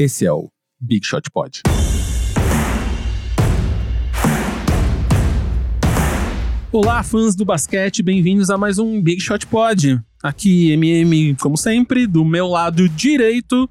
Esse 0.00 0.24
é 0.24 0.32
o 0.32 0.48
Big 0.80 1.06
Shot 1.06 1.30
Pod. 1.30 1.60
Olá, 6.72 7.02
fãs 7.02 7.36
do 7.36 7.44
basquete, 7.44 8.02
bem-vindos 8.02 8.48
a 8.48 8.56
mais 8.56 8.78
um 8.78 8.98
Big 9.02 9.20
Shot 9.20 9.46
Pod. 9.46 10.00
Aqui, 10.22 10.70
MM, 10.70 11.36
como 11.36 11.54
sempre, 11.58 12.06
do 12.06 12.24
meu 12.24 12.46
lado 12.46 12.88
direito, 12.88 13.68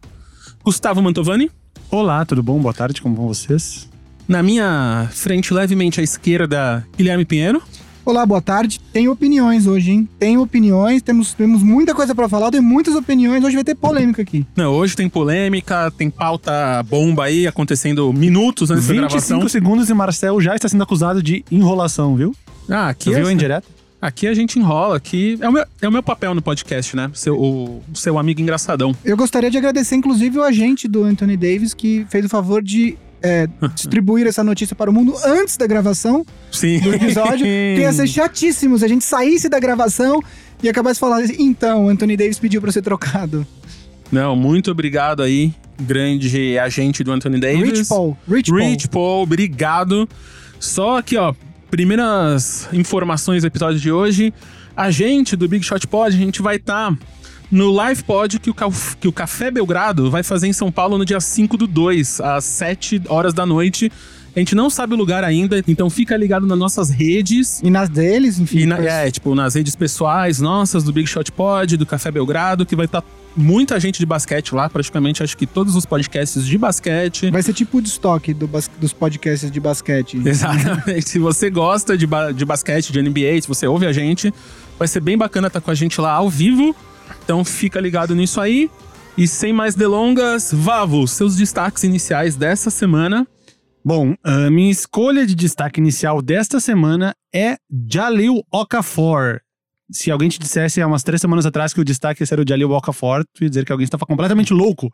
Gustavo 0.64 1.02
Mantovani. 1.02 1.50
Olá, 1.90 2.24
tudo 2.24 2.44
bom? 2.44 2.60
Boa 2.62 2.76
tarde, 2.76 3.02
como 3.02 3.16
vão 3.16 3.28
vocês? 3.28 3.90
Na 4.28 4.44
minha 4.44 5.10
frente, 5.12 5.52
levemente 5.52 6.00
à 6.00 6.04
esquerda, 6.04 6.88
Guilherme 6.96 7.26
Pinheiro. 7.26 7.60
Olá, 8.06 8.26
boa 8.26 8.42
tarde. 8.42 8.80
Tem 8.92 9.08
opiniões 9.08 9.68
hoje, 9.68 9.92
hein? 9.92 10.10
Tem 10.18 10.38
opiniões, 10.38 11.02
temos, 11.02 11.34
temos 11.34 11.62
muita 11.62 11.94
coisa 11.94 12.16
para 12.16 12.28
falar, 12.28 12.50
tem 12.50 12.62
muitas 12.62 12.96
opiniões. 12.96 13.44
Hoje 13.44 13.56
vai 13.56 13.64
ter 13.64 13.76
polêmica 13.76 14.22
aqui. 14.22 14.46
Não, 14.56 14.72
hoje 14.74 14.96
tem 14.96 15.08
polêmica, 15.08 15.92
tem 15.96 16.10
pauta 16.10 16.82
bomba 16.84 17.26
aí 17.26 17.46
acontecendo 17.46 18.12
minutos 18.12 18.72
antes 18.72 18.88
da 18.88 18.94
25 18.94 19.10
gravação. 19.10 19.50
segundos 19.50 19.90
e 19.90 19.94
Marcel 19.94 20.42
já 20.42 20.56
está 20.56 20.68
sendo 20.68 20.82
acusado 20.84 21.22
de 21.22 21.44
enrolação, 21.52 22.16
viu? 22.16 22.34
Ah, 22.68 22.90
aqui 22.90 23.12
Tu 23.12 23.16
viu 23.16 23.30
é, 23.30 23.32
em 23.34 23.38
direto? 23.38 23.68
aqui 24.02 24.28
a 24.28 24.34
gente 24.34 24.58
enrola, 24.58 24.96
aqui 24.96 25.38
é 25.42 25.50
o 25.50 25.52
meu, 25.52 25.66
é 25.82 25.88
o 25.88 25.92
meu 25.92 26.02
papel 26.02 26.34
no 26.34 26.42
podcast, 26.42 26.96
né? 26.96 27.12
Seu, 27.14 27.38
o 27.40 27.82
seu 27.94 28.18
amigo 28.18 28.42
engraçadão. 28.42 28.96
Eu 29.04 29.18
gostaria 29.18 29.52
de 29.52 29.58
agradecer, 29.58 29.96
inclusive, 29.96 30.40
o 30.40 30.44
agente 30.44 30.88
do 30.88 31.04
Anthony 31.04 31.36
Davis, 31.38 31.74
que 31.76 32.06
fez 32.10 32.26
o 32.26 32.30
favor 32.30 32.64
de 32.64 32.98
é, 33.22 33.48
distribuir 33.76 34.28
essa 34.28 34.44
notícia 34.44 34.76
para 34.76 34.90
o 34.90 34.94
mundo 34.94 35.16
antes 35.26 35.58
da 35.58 35.68
gravação 35.68 36.26
Sim. 36.52 36.80
do 36.80 36.94
episódio. 36.94 37.46
que 37.46 37.78
ia 37.80 37.92
ser 37.92 38.08
chatíssimo 38.08 38.78
se 38.78 38.86
a 38.86 38.88
gente 38.88 39.04
saísse 39.06 39.50
da 39.50 39.60
gravação 39.60 40.22
e 40.62 40.70
acabasse 40.70 41.00
falando 41.00 41.24
assim, 41.24 41.36
então, 41.40 41.86
o 41.86 41.90
Anthony 41.90 42.18
Davis 42.18 42.40
pediu 42.40 42.62
para 42.62 42.72
ser 42.72 42.82
trocado. 42.82 43.46
Não, 44.12 44.36
muito 44.36 44.72
obrigado 44.72 45.22
aí, 45.22 45.54
grande 45.80 46.58
agente 46.58 47.04
do 47.04 47.12
Anthony 47.12 47.40
Davis. 47.40 47.80
Rich 47.80 47.90
Paul. 47.90 48.18
Rich, 48.28 48.52
Paul. 48.52 48.60
Rich 48.60 48.88
Paul, 48.90 49.24
obrigado. 49.24 50.10
Só 50.60 50.98
aqui, 50.98 51.16
ó, 51.16 51.34
primeiras 51.70 52.68
informações 52.74 53.44
do 53.44 53.48
episódio 53.48 53.80
de 53.80 53.92
hoje. 53.92 54.34
A 54.76 54.92
gente 54.92 55.36
do 55.36 55.48
Big 55.48 55.64
Shot 55.64 55.86
Pod, 55.88 56.16
a 56.16 56.18
gente 56.18 56.42
vai 56.42 56.56
estar 56.56 56.98
no 57.52 57.72
live 57.72 58.04
pod 58.04 58.40
que 58.40 58.50
o, 58.50 58.56
que 59.00 59.08
o 59.08 59.12
Café 59.12 59.50
Belgrado 59.50 60.10
vai 60.12 60.24
fazer 60.24 60.48
em 60.48 60.54
São 60.54 60.72
Paulo 60.72 60.98
no 60.98 61.06
dia 61.06 61.20
5 61.20 61.58
do 61.58 61.66
2, 61.68 62.22
às 62.22 62.44
7 62.46 63.02
horas 63.08 63.34
da 63.34 63.46
noite. 63.46 63.92
A 64.36 64.40
gente 64.40 64.54
não 64.54 64.70
sabe 64.70 64.94
o 64.94 64.98
lugar 64.98 65.24
ainda, 65.24 65.62
então 65.68 65.90
fica 65.90 66.16
ligado 66.16 66.46
nas 66.46 66.58
nossas 66.58 66.90
redes. 66.92 67.60
E 67.64 67.70
nas 67.72 67.90
deles, 67.90 68.38
enfim. 68.40 68.66
Na- 68.68 68.78
é, 68.78 69.10
tipo, 69.10 69.34
nas 69.34 69.56
redes 69.56 69.76
pessoais 69.76 70.40
nossas, 70.40 70.84
do 70.84 70.94
Big 70.94 71.08
Shot 71.08 71.32
Pod, 71.32 71.76
do 71.76 71.86
Café 71.86 72.12
Belgrado, 72.12 72.64
que 72.66 72.76
vai 72.76 72.86
estar 72.86 73.04
muita 73.36 73.80
gente 73.80 73.98
de 74.00 74.06
basquete 74.06 74.54
lá, 74.54 74.70
praticamente 74.70 75.24
acho 75.24 75.36
que 75.36 75.48
todos 75.48 75.76
os 75.76 75.84
podcasts 75.86 76.46
de 76.46 76.58
basquete. 76.58 77.32
Vai 77.32 77.42
ser 77.42 77.54
tipo 77.54 77.80
o 77.80 77.82
estoque 77.82 78.34
do 78.34 78.48
dos 78.80 78.94
podcasts 78.94 79.50
de 79.50 79.60
basquete. 79.60 80.22
Exatamente. 80.24 81.10
se 81.10 81.18
você 81.20 81.50
gosta 81.50 81.98
de, 81.98 82.06
ba- 82.06 82.32
de 82.32 82.46
basquete, 82.46 82.92
de 82.92 83.02
NBA, 83.02 83.42
se 83.42 83.48
você 83.48 83.66
ouve 83.66 83.88
a 83.88 83.92
gente, 83.92 84.32
vai 84.78 84.88
ser 84.88 85.00
bem 85.00 85.18
bacana 85.18 85.48
estar 85.48 85.60
com 85.60 85.72
a 85.72 85.76
gente 85.76 86.00
lá 86.00 86.12
ao 86.14 86.30
vivo. 86.30 86.76
Então 87.24 87.44
fica 87.44 87.80
ligado 87.80 88.16
nisso 88.16 88.40
aí. 88.40 88.70
E 89.18 89.28
sem 89.28 89.52
mais 89.52 89.76
delongas, 89.76 90.52
Vavo, 90.54 91.08
seus 91.08 91.36
destaques 91.36 91.84
iniciais 91.84 92.36
dessa 92.36 92.70
semana. 92.70 93.28
Bom, 93.84 94.16
a 94.24 94.50
minha 94.50 94.72
escolha 94.72 95.26
de 95.26 95.36
destaque 95.36 95.80
inicial 95.80 96.22
desta 96.22 96.60
semana 96.60 97.16
é 97.34 97.58
Jalil 97.90 98.42
Okafor. 98.52 99.42
Se 99.92 100.12
alguém 100.12 100.30
te 100.30 100.40
dissesse 100.40 100.82
há 100.82 100.88
umas 100.88 101.04
três 101.04 101.20
semanas 101.20 101.46
atrás 101.46 101.74
que 101.74 101.82
o 101.82 101.86
destaque 101.86 102.24
era 102.30 102.42
o 102.42 102.46
Jalil 102.48 102.72
Okafor, 102.72 103.26
tu 103.34 103.44
ia 103.44 103.50
dizer 103.50 103.66
que 103.66 103.72
alguém 103.72 103.86
estava 103.86 104.06
completamente 104.06 104.54
louco. 104.54 104.94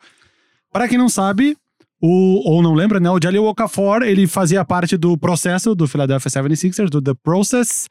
Para 0.71 0.87
quem 0.87 0.97
não 0.97 1.09
sabe, 1.09 1.57
o, 2.01 2.49
ou 2.49 2.61
não 2.61 2.73
lembra, 2.73 2.99
né? 2.99 3.09
O 3.09 3.19
Jalil 3.21 3.45
Okafor, 3.45 4.03
ele 4.03 4.27
fazia 4.27 4.63
parte 4.63 4.97
do 4.97 5.17
processo 5.17 5.73
do 5.75 5.87
Philadelphia 5.87 6.29
76ers, 6.29 6.89
do 6.89 7.01
The 7.01 7.13
Process. 7.23 7.87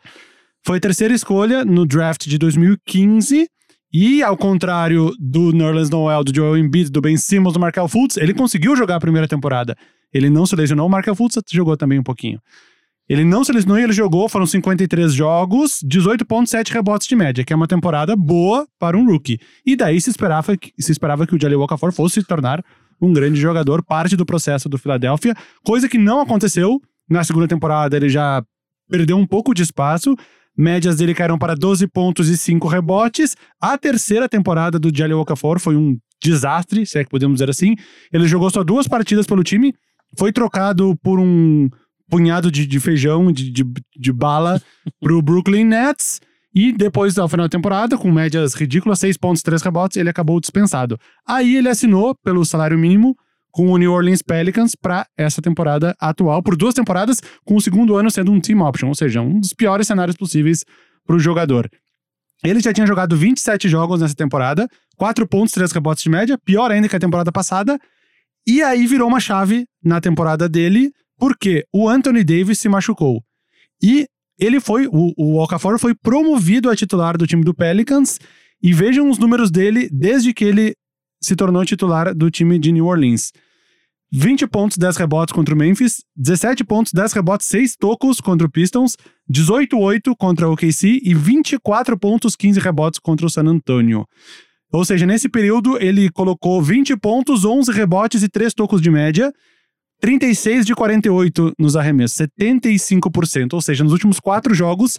Foi 0.65 0.81
terceira 0.81 1.13
escolha 1.13 1.65
no 1.65 1.87
draft 1.87 2.27
de 2.27 2.39
2015. 2.39 3.49
E, 3.97 4.25
ao 4.25 4.37
contrário 4.37 5.13
do 5.21 5.53
Nerlens 5.53 5.89
Noel, 5.89 6.25
do 6.25 6.35
Joel 6.35 6.59
Embiid, 6.59 6.91
do 6.91 7.01
Ben 7.01 7.17
Simmons, 7.17 7.53
do 7.55 7.61
Markel 7.61 7.87
Fultz, 7.87 8.17
ele 8.17 8.35
conseguiu 8.35 8.75
jogar 8.75 8.97
a 8.97 9.01
primeira 9.01 9.29
temporada. 9.29 9.77
Ele 10.13 10.29
não 10.29 10.45
se 10.45 10.57
lesionou, 10.57 10.89
o 10.89 10.91
Markel 10.91 11.15
Fultz 11.15 11.39
jogou 11.53 11.77
também 11.77 12.01
um 12.01 12.03
pouquinho. 12.03 12.41
Ele 13.09 13.23
não 13.23 13.45
se 13.45 13.53
lesionou 13.53 13.79
e 13.79 13.85
ele 13.85 13.93
jogou, 13.93 14.29
foram 14.29 14.47
53 14.47 15.13
jogos, 15.15 15.79
18.7 15.87 16.73
rebotes 16.73 17.07
de 17.07 17.15
média, 17.15 17.45
que 17.45 17.53
é 17.53 17.57
uma 17.57 17.69
temporada 17.69 18.17
boa 18.17 18.67
para 18.81 18.97
um 18.99 19.07
rookie. 19.07 19.39
E 19.65 19.77
daí 19.77 20.01
se 20.01 20.11
esperava, 20.11 20.57
que- 20.57 20.73
se 20.81 20.91
esperava 20.91 21.25
que 21.25 21.37
o 21.37 21.41
Jaleel 21.41 21.61
Okafor 21.61 21.93
fosse 21.93 22.21
se 22.21 22.27
tornar 22.27 22.65
um 23.01 23.13
grande 23.13 23.39
jogador, 23.41 23.85
parte 23.85 24.17
do 24.17 24.27
processo 24.27 24.69
do 24.69 24.77
Philadelphia, 24.79 25.37
coisa 25.65 25.89
que 25.89 25.99
não 25.99 26.21
aconteceu. 26.21 26.81
Na 27.09 27.23
segunda 27.23 27.47
temporada 27.47 27.97
ele 27.97 28.09
já 28.09 28.43
perdeu 28.91 29.17
um 29.19 29.27
pouco 29.27 29.55
de 29.55 29.63
espaço, 29.63 30.17
médias 30.57 30.97
dele 30.97 31.15
caíram 31.15 31.39
para 31.39 31.55
12 31.55 31.87
pontos 31.89 32.29
e 32.29 32.37
5 32.37 32.69
rebotes. 32.69 33.37
A 33.61 33.77
terceira 33.77 34.29
temporada 34.29 34.79
do 34.79 34.95
Jaleel 34.95 35.21
Okafor 35.21 35.59
foi 35.59 35.77
um 35.77 35.99
desastre, 36.23 36.87
se 36.87 36.99
é 36.99 37.05
que 37.05 37.11
podemos 37.11 37.37
dizer 37.37 37.51
assim. 37.51 37.75
Ele 38.13 38.27
jogou 38.27 38.51
só 38.51 38.63
duas 38.63 38.89
partidas 38.89 39.27
pelo 39.27 39.43
time, 39.43 39.75
foi 40.19 40.33
trocado 40.33 40.97
por 41.03 41.19
um 41.19 41.69
punhado 42.09 42.51
de, 42.51 42.67
de 42.67 42.81
feijão, 42.81 43.33
de, 43.33 43.51
de, 43.51 43.65
de 43.97 44.13
bala 44.13 44.61
pro 45.01 45.21
Brooklyn 45.23 45.65
Nets. 45.65 46.21
E 46.55 46.71
depois, 46.73 47.19
ao 47.19 47.29
final 47.29 47.47
da 47.47 47.51
temporada, 47.51 47.99
com 47.99 48.13
médias 48.13 48.55
ridículas, 48.55 49.01
6 49.01 49.17
pontos, 49.17 49.43
3 49.43 49.61
rebotes, 49.61 49.97
ele 49.97 50.09
acabou 50.09 50.39
dispensado. 50.39 50.97
Aí 51.27 51.57
ele 51.57 51.69
assinou 51.69 52.15
pelo 52.15 52.45
salário 52.45 52.79
mínimo 52.79 53.17
com 53.55 53.71
o 53.71 53.79
New 53.79 53.93
Orleans 53.93 54.21
Pelicans 54.21 54.75
para 54.75 55.07
essa 55.17 55.41
temporada 55.41 55.95
atual, 56.01 56.43
por 56.43 56.57
duas 56.57 56.75
temporadas, 56.75 57.21
com 57.45 57.55
o 57.55 57.61
segundo 57.61 57.95
ano 57.95 58.11
sendo 58.11 58.33
um 58.33 58.41
team 58.41 58.61
option, 58.61 58.89
ou 58.89 58.97
seja, 58.97 59.21
um 59.21 59.39
dos 59.39 59.53
piores 59.53 59.87
cenários 59.87 60.17
possíveis 60.17 60.65
para 61.07 61.15
o 61.15 61.21
jogador. 61.21 61.71
Ele 62.43 62.59
já 62.59 62.73
tinha 62.73 62.85
jogado 62.85 63.17
27 63.17 63.69
jogos 63.69 64.01
nessa 64.01 64.15
temporada, 64.15 64.69
4 64.97 65.25
pontos, 65.29 65.53
3 65.53 65.71
rebotes 65.71 66.03
de 66.03 66.11
média, 66.11 66.37
pior 66.37 66.73
ainda 66.73 66.89
que 66.89 66.97
a 66.97 66.99
temporada 66.99 67.31
passada. 67.31 67.79
E 68.45 68.61
aí 68.61 68.89
virou 68.89 69.07
uma 69.07 69.21
chave 69.21 69.67
na 69.83 70.01
temporada 70.01 70.49
dele, 70.49 70.91
porque 71.17 71.65
o 71.73 71.89
Anthony 71.89 72.25
Davis 72.25 72.59
se 72.59 72.69
machucou. 72.69 73.23
E 73.81 74.05
ele 74.37 74.59
foi, 74.59 74.89
o, 74.89 75.13
o 75.17 75.39
Okafor 75.39 75.79
foi 75.79 75.95
promovido 75.95 76.69
a 76.69 76.75
titular 76.75 77.17
do 77.17 77.25
time 77.25 77.45
do 77.45 77.55
Pelicans. 77.55 78.19
E 78.61 78.73
vejam 78.73 79.09
os 79.09 79.17
números 79.17 79.49
dele 79.49 79.89
desde 79.93 80.35
que 80.35 80.45
ele 80.45 80.75
se 81.25 81.35
tornou 81.37 81.65
titular 81.65 82.15
do 82.15 82.31
time 82.31 82.59
de 82.59 82.73
New 82.73 82.87
Orleans. 82.87 83.33
20 84.13 84.47
pontos, 84.47 84.77
10 84.79 84.97
rebotes 84.97 85.33
contra 85.33 85.55
o 85.55 85.59
Memphis, 85.59 86.05
17 86.17 86.63
pontos, 86.63 86.93
10 86.93 87.13
rebotes, 87.15 87.49
6 87.49 87.77
tocos 87.77 88.21
contra 88.21 88.47
o 88.47 88.51
Pistons, 88.51 88.97
18-8 89.29 90.15
contra 90.17 90.49
o 90.49 90.53
OKC 90.53 91.01
e 91.03 91.15
24 91.15 91.99
pontos, 91.99 92.37
15 92.37 92.61
rebotes 92.61 93.01
contra 93.01 93.27
o 93.27 93.31
San 93.31 93.47
Antonio. 93.49 94.07
Ou 94.73 94.85
seja, 94.85 95.05
nesse 95.05 95.29
período 95.29 95.77
ele 95.83 96.09
colocou 96.11 96.63
20 96.63 96.97
pontos, 96.97 97.45
11 97.45 97.73
rebotes 97.73 98.23
e 98.23 98.29
3 98.29 98.55
tocos 98.55 98.81
de 98.81 98.91
média, 98.91 99.33
36 100.01 100.67
de 100.67 100.75
48 100.75 101.53
nos 101.59 101.75
arremessos, 101.75 102.19
75%. 102.39 103.55
Ou 103.55 103.63
seja, 103.63 103.83
nos 103.83 103.93
últimos 103.93 104.21
4 104.21 104.55
jogos, 104.55 104.99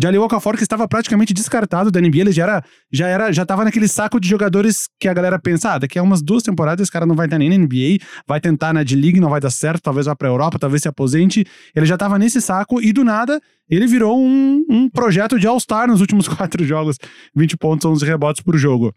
Jaleel 0.00 0.22
Okafor, 0.22 0.56
que 0.56 0.62
estava 0.62 0.88
praticamente 0.88 1.32
descartado 1.32 1.90
da 1.90 2.00
NBA, 2.00 2.18
ele 2.18 2.32
já 2.32 2.42
era, 2.42 2.64
já 2.92 3.08
era, 3.08 3.32
já 3.32 3.42
estava 3.42 3.64
naquele 3.64 3.86
saco 3.86 4.18
de 4.18 4.28
jogadores 4.28 4.88
que 4.98 5.08
a 5.08 5.14
galera 5.14 5.38
pensa, 5.38 5.74
ah, 5.74 5.78
daqui 5.78 5.98
a 5.98 6.02
umas 6.02 6.20
duas 6.20 6.42
temporadas 6.42 6.82
esse 6.82 6.92
cara 6.92 7.06
não 7.06 7.14
vai 7.14 7.26
estar 7.26 7.38
nem 7.38 7.48
na 7.48 7.56
NBA, 7.56 8.04
vai 8.26 8.40
tentar 8.40 8.72
na 8.72 8.82
D-League, 8.82 9.20
não 9.20 9.30
vai 9.30 9.40
dar 9.40 9.50
certo, 9.50 9.82
talvez 9.82 10.06
vá 10.06 10.16
pra 10.16 10.28
Europa, 10.28 10.58
talvez 10.58 10.82
se 10.82 10.88
aposente. 10.88 11.44
Ele 11.74 11.86
já 11.86 11.94
estava 11.94 12.18
nesse 12.18 12.40
saco 12.40 12.80
e 12.82 12.92
do 12.92 13.04
nada 13.04 13.40
ele 13.68 13.86
virou 13.86 14.18
um, 14.18 14.64
um 14.68 14.90
projeto 14.90 15.38
de 15.38 15.46
All-Star 15.46 15.88
nos 15.88 16.00
últimos 16.00 16.26
quatro 16.28 16.64
jogos, 16.64 16.96
20 17.34 17.56
pontos, 17.56 17.84
11 17.86 18.04
rebotes 18.04 18.42
por 18.42 18.56
jogo. 18.56 18.92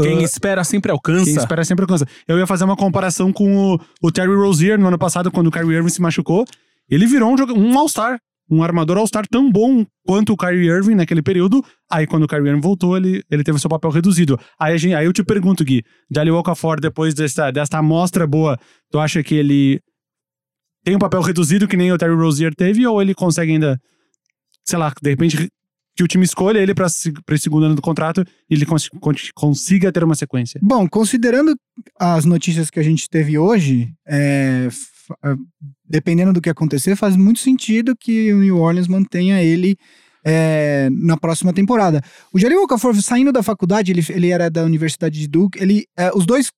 Quem 0.00 0.18
Ah, 0.18 0.22
espera 0.22 0.64
sempre 0.64 0.90
alcança. 0.90 1.24
quem 1.24 1.36
espera 1.36 1.64
sempre 1.64 1.82
alcança. 1.82 2.06
Eu 2.26 2.38
ia 2.38 2.46
fazer 2.46 2.64
uma 2.64 2.76
comparação 2.76 3.32
com 3.32 3.74
o, 3.74 3.80
o 4.00 4.12
Terry 4.12 4.34
Rozier 4.34 4.78
no 4.78 4.86
ano 4.86 4.98
passado, 4.98 5.30
quando 5.30 5.48
o 5.48 5.50
Kyrie 5.50 5.76
Irving 5.76 5.88
se 5.88 6.00
machucou. 6.00 6.44
Ele 6.88 7.06
virou 7.06 7.30
um, 7.30 7.36
um 7.58 7.78
All-Star. 7.78 8.18
Um 8.54 8.62
armador 8.62 8.98
All-Star 8.98 9.24
tão 9.26 9.50
bom 9.50 9.84
quanto 10.04 10.34
o 10.34 10.36
Kyrie 10.36 10.68
Irving 10.68 10.94
naquele 10.94 11.22
período. 11.22 11.64
Aí, 11.90 12.06
quando 12.06 12.24
o 12.24 12.28
Kyrie 12.28 12.48
Irving 12.48 12.60
voltou, 12.60 12.96
ele, 12.98 13.22
ele 13.30 13.42
teve 13.42 13.58
seu 13.58 13.70
papel 13.70 13.90
reduzido. 13.90 14.38
Aí, 14.60 14.76
gente- 14.76 14.94
aí 14.94 15.06
eu 15.06 15.12
te 15.12 15.24
pergunto, 15.24 15.64
Gui, 15.64 15.82
Jaleel 16.14 16.34
Okafor, 16.36 16.78
depois 16.78 17.14
dessa, 17.14 17.50
dessa 17.50 17.78
amostra 17.78 18.26
boa, 18.26 18.58
tu 18.90 18.98
acha 18.98 19.22
que 19.22 19.34
ele 19.34 19.80
tem 20.84 20.94
um 20.94 20.98
papel 20.98 21.22
reduzido 21.22 21.66
que 21.66 21.76
nem 21.78 21.92
o 21.92 21.96
Terry 21.96 22.14
Rozier 22.14 22.54
teve? 22.54 22.86
Ou 22.86 23.00
ele 23.00 23.14
consegue 23.14 23.52
ainda, 23.52 23.80
sei 24.64 24.78
lá, 24.78 24.92
de 25.00 25.08
repente 25.10 25.48
que 25.96 26.02
o 26.02 26.08
time 26.08 26.24
escolha 26.24 26.58
ele 26.58 26.74
para 26.74 26.86
esse 26.86 27.12
segundo 27.38 27.66
ano 27.66 27.74
do 27.74 27.82
contrato 27.82 28.22
e 28.50 28.54
ele 28.54 28.64
cons- 28.66 28.88
con- 29.00 29.12
consiga 29.34 29.92
ter 29.92 30.02
uma 30.04 30.14
sequência? 30.14 30.58
Bom, 30.62 30.88
considerando 30.88 31.54
as 32.00 32.24
notícias 32.24 32.68
que 32.70 32.80
a 32.80 32.82
gente 32.82 33.08
teve 33.08 33.38
hoje, 33.38 33.92
é, 34.06 34.68
dependendo 35.88 36.32
do 36.32 36.40
que 36.40 36.50
acontecer, 36.50 36.96
faz 36.96 37.16
muito 37.16 37.40
sentido 37.40 37.96
que 37.96 38.32
o 38.32 38.38
New 38.38 38.58
Orleans 38.58 38.88
mantenha 38.88 39.42
ele 39.42 39.76
é, 40.24 40.88
na 40.90 41.16
próxima 41.16 41.52
temporada. 41.52 42.00
O 42.32 42.38
Jaleel 42.38 42.62
Okafor, 42.62 42.94
saindo 43.02 43.32
da 43.32 43.42
faculdade, 43.42 43.90
ele, 43.92 44.04
ele 44.10 44.30
era 44.30 44.50
da 44.50 44.64
Universidade 44.64 45.18
de 45.18 45.28
Duke, 45.28 45.60
ele, 45.60 45.86
é, 45.96 46.10
os 46.14 46.24
dois 46.26 46.50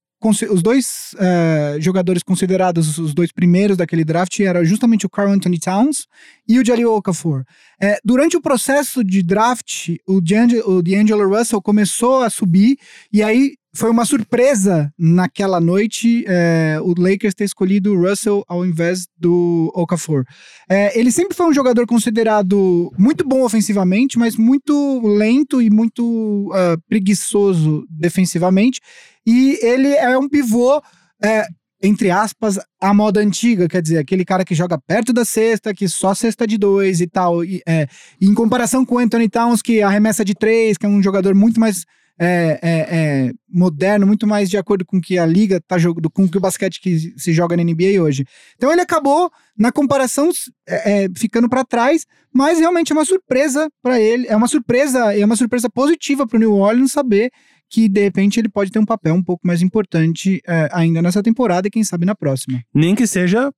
os 0.50 0.62
dois 0.62 1.14
eh, 1.18 1.76
jogadores 1.80 2.22
considerados 2.22 2.96
os 2.96 3.12
dois 3.12 3.30
primeiros 3.30 3.76
daquele 3.76 4.04
draft 4.04 4.40
eram 4.40 4.64
justamente 4.64 5.04
o 5.04 5.10
Carl 5.10 5.30
Anthony 5.30 5.58
Towns 5.58 6.06
e 6.48 6.58
o 6.58 6.64
Jaleel 6.64 6.94
Okafor. 6.94 7.44
Eh, 7.80 7.98
durante 8.02 8.36
o 8.36 8.40
processo 8.40 9.04
de 9.04 9.22
draft, 9.22 9.90
o 10.06 10.20
D'Angelo 10.20 11.28
Russell 11.28 11.60
começou 11.60 12.22
a 12.22 12.30
subir 12.30 12.78
e 13.12 13.22
aí 13.22 13.54
foi 13.74 13.90
uma 13.90 14.04
surpresa 14.04 14.92
naquela 14.96 15.60
noite 15.60 16.24
eh, 16.28 16.78
o 16.80 16.94
Lakers 16.96 17.34
ter 17.34 17.44
escolhido 17.44 17.92
o 17.92 18.08
Russell 18.08 18.44
ao 18.46 18.64
invés 18.64 19.06
do 19.18 19.70
Okafor. 19.74 20.24
Eh, 20.70 20.98
ele 20.98 21.10
sempre 21.10 21.36
foi 21.36 21.46
um 21.46 21.52
jogador 21.52 21.84
considerado 21.86 22.92
muito 22.96 23.26
bom 23.26 23.42
ofensivamente, 23.42 24.18
mas 24.18 24.36
muito 24.36 25.00
lento 25.04 25.60
e 25.60 25.70
muito 25.70 26.50
ah, 26.54 26.76
preguiçoso 26.88 27.84
defensivamente. 27.90 28.80
E 29.26 29.58
ele 29.60 29.88
é 29.88 30.16
um 30.16 30.28
pivô, 30.28 30.80
é, 31.22 31.46
entre 31.82 32.10
aspas, 32.10 32.58
a 32.80 32.94
moda 32.94 33.20
antiga, 33.20 33.68
quer 33.68 33.82
dizer, 33.82 33.98
aquele 33.98 34.24
cara 34.24 34.44
que 34.44 34.54
joga 34.54 34.78
perto 34.78 35.12
da 35.12 35.24
cesta, 35.24 35.74
que 35.74 35.88
só 35.88 36.14
cesta 36.14 36.46
de 36.46 36.56
dois 36.56 37.00
e 37.00 37.06
tal. 37.06 37.44
E, 37.44 37.60
é, 37.66 37.88
em 38.20 38.32
comparação 38.34 38.84
com 38.84 38.96
o 38.96 38.98
Anthony 38.98 39.28
Towns, 39.28 39.60
que 39.62 39.82
arremessa 39.82 40.24
de 40.24 40.34
três, 40.34 40.78
que 40.78 40.86
é 40.86 40.88
um 40.88 41.02
jogador 41.02 41.34
muito 41.34 41.58
mais 41.58 41.84
é, 42.18 42.58
é, 42.62 42.70
é, 42.70 43.32
moderno, 43.48 44.06
muito 44.06 44.26
mais 44.26 44.48
de 44.48 44.56
acordo 44.56 44.84
com 44.84 44.98
o 44.98 45.00
que 45.00 45.18
a 45.18 45.26
liga 45.26 45.60
tá 45.66 45.78
jogando, 45.78 46.08
com 46.10 46.24
o 46.24 46.30
que 46.30 46.38
o 46.38 46.40
basquete 46.40 46.80
que 46.80 47.12
se 47.16 47.32
joga 47.32 47.56
na 47.56 47.64
NBA 47.64 48.00
hoje. 48.00 48.24
Então 48.56 48.70
ele 48.70 48.80
acabou, 48.80 49.30
na 49.58 49.72
comparação, 49.72 50.30
é, 50.66 51.04
é, 51.04 51.08
ficando 51.16 51.48
para 51.48 51.64
trás, 51.64 52.04
mas 52.32 52.58
realmente 52.58 52.92
é 52.92 52.94
uma 52.94 53.04
surpresa 53.04 53.68
para 53.82 54.00
ele, 54.00 54.26
é 54.28 54.36
uma 54.36 54.48
surpresa, 54.48 55.16
é 55.16 55.24
uma 55.24 55.36
surpresa 55.36 55.68
positiva 55.68 56.26
para 56.26 56.36
o 56.36 56.40
New 56.40 56.54
Orleans 56.54 56.92
saber 56.92 57.30
que 57.68 57.88
de 57.88 58.00
repente 58.02 58.38
ele 58.38 58.48
pode 58.48 58.70
ter 58.70 58.78
um 58.78 58.84
papel 58.84 59.14
um 59.14 59.22
pouco 59.22 59.46
mais 59.46 59.60
importante 59.62 60.40
é, 60.46 60.68
ainda 60.72 61.02
nessa 61.02 61.22
temporada 61.22 61.66
e 61.66 61.70
quem 61.70 61.82
sabe 61.82 62.04
na 62.06 62.14
próxima. 62.14 62.62
Nem 62.72 62.94
que 62.94 63.06
seja 63.06 63.50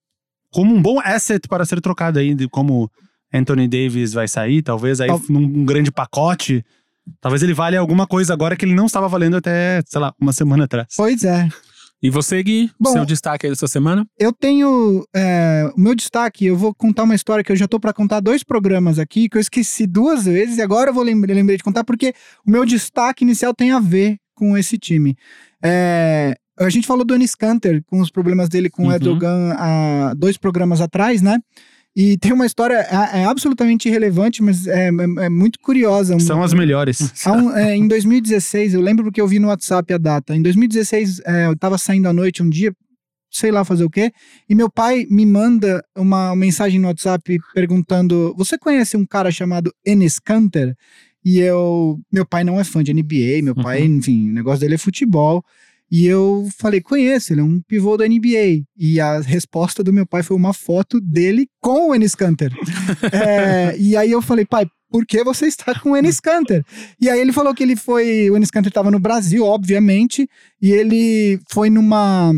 como 0.50 0.74
um 0.74 0.80
bom 0.80 0.98
asset 1.00 1.46
para 1.48 1.66
ser 1.66 1.80
trocado 1.82 2.18
aí, 2.18 2.34
de 2.34 2.48
como 2.48 2.90
Anthony 3.32 3.68
Davis 3.68 4.14
vai 4.14 4.26
sair, 4.26 4.62
talvez 4.62 5.00
aí 5.00 5.08
Tal- 5.08 5.20
num 5.28 5.64
grande 5.64 5.92
pacote. 5.92 6.64
Talvez 7.20 7.42
ele 7.42 7.54
valha 7.54 7.78
alguma 7.80 8.06
coisa 8.06 8.32
agora 8.32 8.56
que 8.56 8.64
ele 8.64 8.74
não 8.74 8.86
estava 8.86 9.08
valendo 9.08 9.36
até, 9.36 9.82
sei 9.86 10.00
lá, 10.00 10.12
uma 10.20 10.32
semana 10.32 10.64
atrás. 10.64 10.88
Pois 10.96 11.24
é. 11.24 11.48
E 12.02 12.10
você, 12.10 12.42
Gui, 12.42 12.70
Bom, 12.78 12.92
seu 12.92 13.06
destaque 13.06 13.46
aí 13.46 13.52
dessa 13.52 13.66
semana? 13.66 14.06
Eu 14.18 14.30
tenho 14.32 15.02
é, 15.14 15.70
o 15.74 15.80
meu 15.80 15.94
destaque, 15.94 16.44
eu 16.44 16.56
vou 16.56 16.74
contar 16.74 17.04
uma 17.04 17.14
história 17.14 17.42
que 17.42 17.50
eu 17.50 17.56
já 17.56 17.66
tô 17.66 17.80
para 17.80 17.92
contar 17.92 18.20
dois 18.20 18.44
programas 18.44 18.98
aqui, 18.98 19.28
que 19.30 19.36
eu 19.38 19.40
esqueci 19.40 19.86
duas 19.86 20.26
vezes, 20.26 20.58
e 20.58 20.62
agora 20.62 20.90
eu 20.90 20.94
vou 20.94 21.02
lembrar, 21.02 21.32
lembrei 21.34 21.56
de 21.56 21.62
contar, 21.64 21.84
porque 21.84 22.12
o 22.46 22.50
meu 22.50 22.66
destaque 22.66 23.24
inicial 23.24 23.54
tem 23.54 23.70
a 23.70 23.80
ver 23.80 24.18
com 24.34 24.58
esse 24.58 24.76
time. 24.76 25.16
É, 25.64 26.36
a 26.58 26.68
gente 26.68 26.86
falou 26.86 27.04
do 27.04 27.14
Anis 27.14 27.34
Kanter, 27.34 27.82
com 27.86 28.00
os 28.00 28.10
problemas 28.10 28.48
dele 28.50 28.68
com 28.68 28.82
Uhum. 28.82 28.88
o 28.90 28.92
Erdogan 28.92 29.54
há 29.58 30.12
dois 30.14 30.36
programas 30.36 30.80
atrás, 30.82 31.22
né? 31.22 31.38
E 31.96 32.18
tem 32.18 32.30
uma 32.32 32.44
história, 32.44 32.74
é, 32.90 33.20
é 33.20 33.24
absolutamente 33.24 33.88
irrelevante, 33.88 34.42
mas 34.42 34.66
é, 34.66 34.88
é- 34.88 35.24
é 35.24 35.28
muito 35.30 35.58
curiosa. 35.60 36.14
São 36.20 36.42
as 36.42 36.52
melhores. 36.52 36.98
Um- 37.42 37.56
é, 37.56 37.74
em 37.74 37.88
2016, 37.88 38.74
eu 38.74 38.82
lembro 38.82 39.04
porque 39.04 39.20
eu 39.20 39.26
vi 39.26 39.38
no 39.38 39.48
WhatsApp 39.48 39.94
a 39.94 39.98
data. 39.98 40.36
Em 40.36 40.42
2016, 40.42 41.20
é, 41.24 41.46
eu 41.46 41.56
tava 41.56 41.78
saindo 41.78 42.06
à 42.06 42.12
noite 42.12 42.42
um 42.42 42.50
dia, 42.50 42.70
sei 43.30 43.50
lá 43.50 43.64
fazer 43.64 43.84
o 43.84 43.90
quê, 43.90 44.12
e 44.48 44.54
meu 44.54 44.70
pai 44.70 45.06
me 45.10 45.24
manda 45.24 45.82
uma 45.96 46.36
mensagem 46.36 46.78
no 46.78 46.88
WhatsApp 46.88 47.38
perguntando: 47.54 48.34
Você 48.36 48.58
conhece 48.58 48.94
um 48.96 49.06
cara 49.06 49.30
chamado 49.30 49.72
Enes 49.84 50.18
Kanter? 50.18 50.74
E 51.24 51.38
eu. 51.40 51.98
Meu 52.12 52.24
pai 52.26 52.44
não 52.44 52.60
é 52.60 52.62
fã 52.64 52.84
de 52.84 52.92
NBA, 52.92 53.42
meu 53.42 53.54
pai, 53.54 53.82
enfim, 53.84 54.28
o 54.30 54.32
negócio 54.34 54.60
dele 54.60 54.74
é 54.74 54.78
futebol. 54.78 55.42
E 55.90 56.06
eu 56.06 56.48
falei, 56.58 56.80
conheço, 56.80 57.32
ele 57.32 57.40
é 57.40 57.44
um 57.44 57.60
pivô 57.60 57.96
da 57.96 58.06
NBA. 58.06 58.64
E 58.76 59.00
a 59.00 59.20
resposta 59.20 59.82
do 59.84 59.92
meu 59.92 60.06
pai 60.06 60.22
foi 60.22 60.36
uma 60.36 60.52
foto 60.52 61.00
dele 61.00 61.46
com 61.60 61.90
o 61.90 61.94
Enes 61.94 62.14
Kanter. 62.14 62.52
É, 63.12 63.76
e 63.78 63.96
aí 63.96 64.10
eu 64.10 64.20
falei, 64.20 64.44
pai, 64.44 64.66
por 64.90 65.04
que 65.06 65.22
você 65.22 65.46
está 65.46 65.78
com 65.78 65.90
o 65.90 65.96
Enes 65.96 66.20
Kanter? 66.20 66.64
E 67.00 67.08
aí 67.08 67.20
ele 67.20 67.32
falou 67.32 67.54
que 67.54 67.62
ele 67.62 67.76
foi. 67.76 68.30
O 68.30 68.36
Enes 68.36 68.50
Kanter 68.50 68.68
estava 68.68 68.90
no 68.90 68.98
Brasil, 68.98 69.44
obviamente, 69.44 70.28
e 70.60 70.72
ele 70.72 71.38
foi 71.50 71.70
numa. 71.70 72.32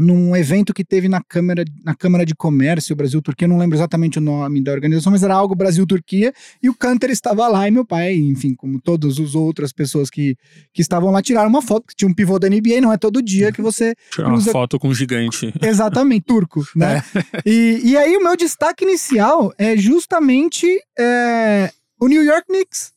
Num 0.00 0.34
evento 0.36 0.72
que 0.72 0.84
teve 0.84 1.08
na 1.08 1.22
Câmara, 1.22 1.64
na 1.84 1.94
Câmara 1.94 2.24
de 2.24 2.34
Comércio 2.34 2.96
Brasil-Turquia, 2.96 3.46
não 3.46 3.58
lembro 3.58 3.76
exatamente 3.76 4.18
o 4.18 4.20
nome 4.20 4.62
da 4.62 4.72
organização, 4.72 5.12
mas 5.12 5.22
era 5.22 5.34
algo 5.34 5.54
Brasil-Turquia, 5.54 6.32
e 6.62 6.68
o 6.68 6.74
Kanter 6.74 7.10
estava 7.10 7.46
lá, 7.48 7.68
e 7.68 7.70
meu 7.70 7.84
pai, 7.84 8.14
enfim, 8.14 8.54
como 8.54 8.80
todas 8.80 9.18
as 9.18 9.34
outras 9.34 9.72
pessoas 9.72 10.10
que, 10.10 10.36
que 10.72 10.82
estavam 10.82 11.10
lá, 11.10 11.22
tiraram 11.22 11.48
uma 11.48 11.62
foto, 11.62 11.86
que 11.88 11.96
tinha 11.96 12.08
um 12.08 12.14
pivô 12.14 12.38
da 12.38 12.48
NBA, 12.48 12.80
não 12.80 12.92
é 12.92 12.96
todo 12.96 13.22
dia 13.22 13.52
que 13.52 13.62
você 13.62 13.94
Tirar 14.10 14.28
uma 14.28 14.40
foto 14.40 14.78
com 14.78 14.88
um 14.88 14.94
gigante. 14.94 15.52
Exatamente, 15.62 16.24
turco, 16.24 16.64
né? 16.74 17.02
E, 17.44 17.80
e 17.84 17.96
aí 17.96 18.16
o 18.16 18.22
meu 18.22 18.36
destaque 18.36 18.84
inicial 18.84 19.52
é 19.58 19.76
justamente 19.76 20.66
é, 20.98 21.70
o 22.00 22.08
New 22.08 22.22
York 22.22 22.46
Knicks. 22.46 22.92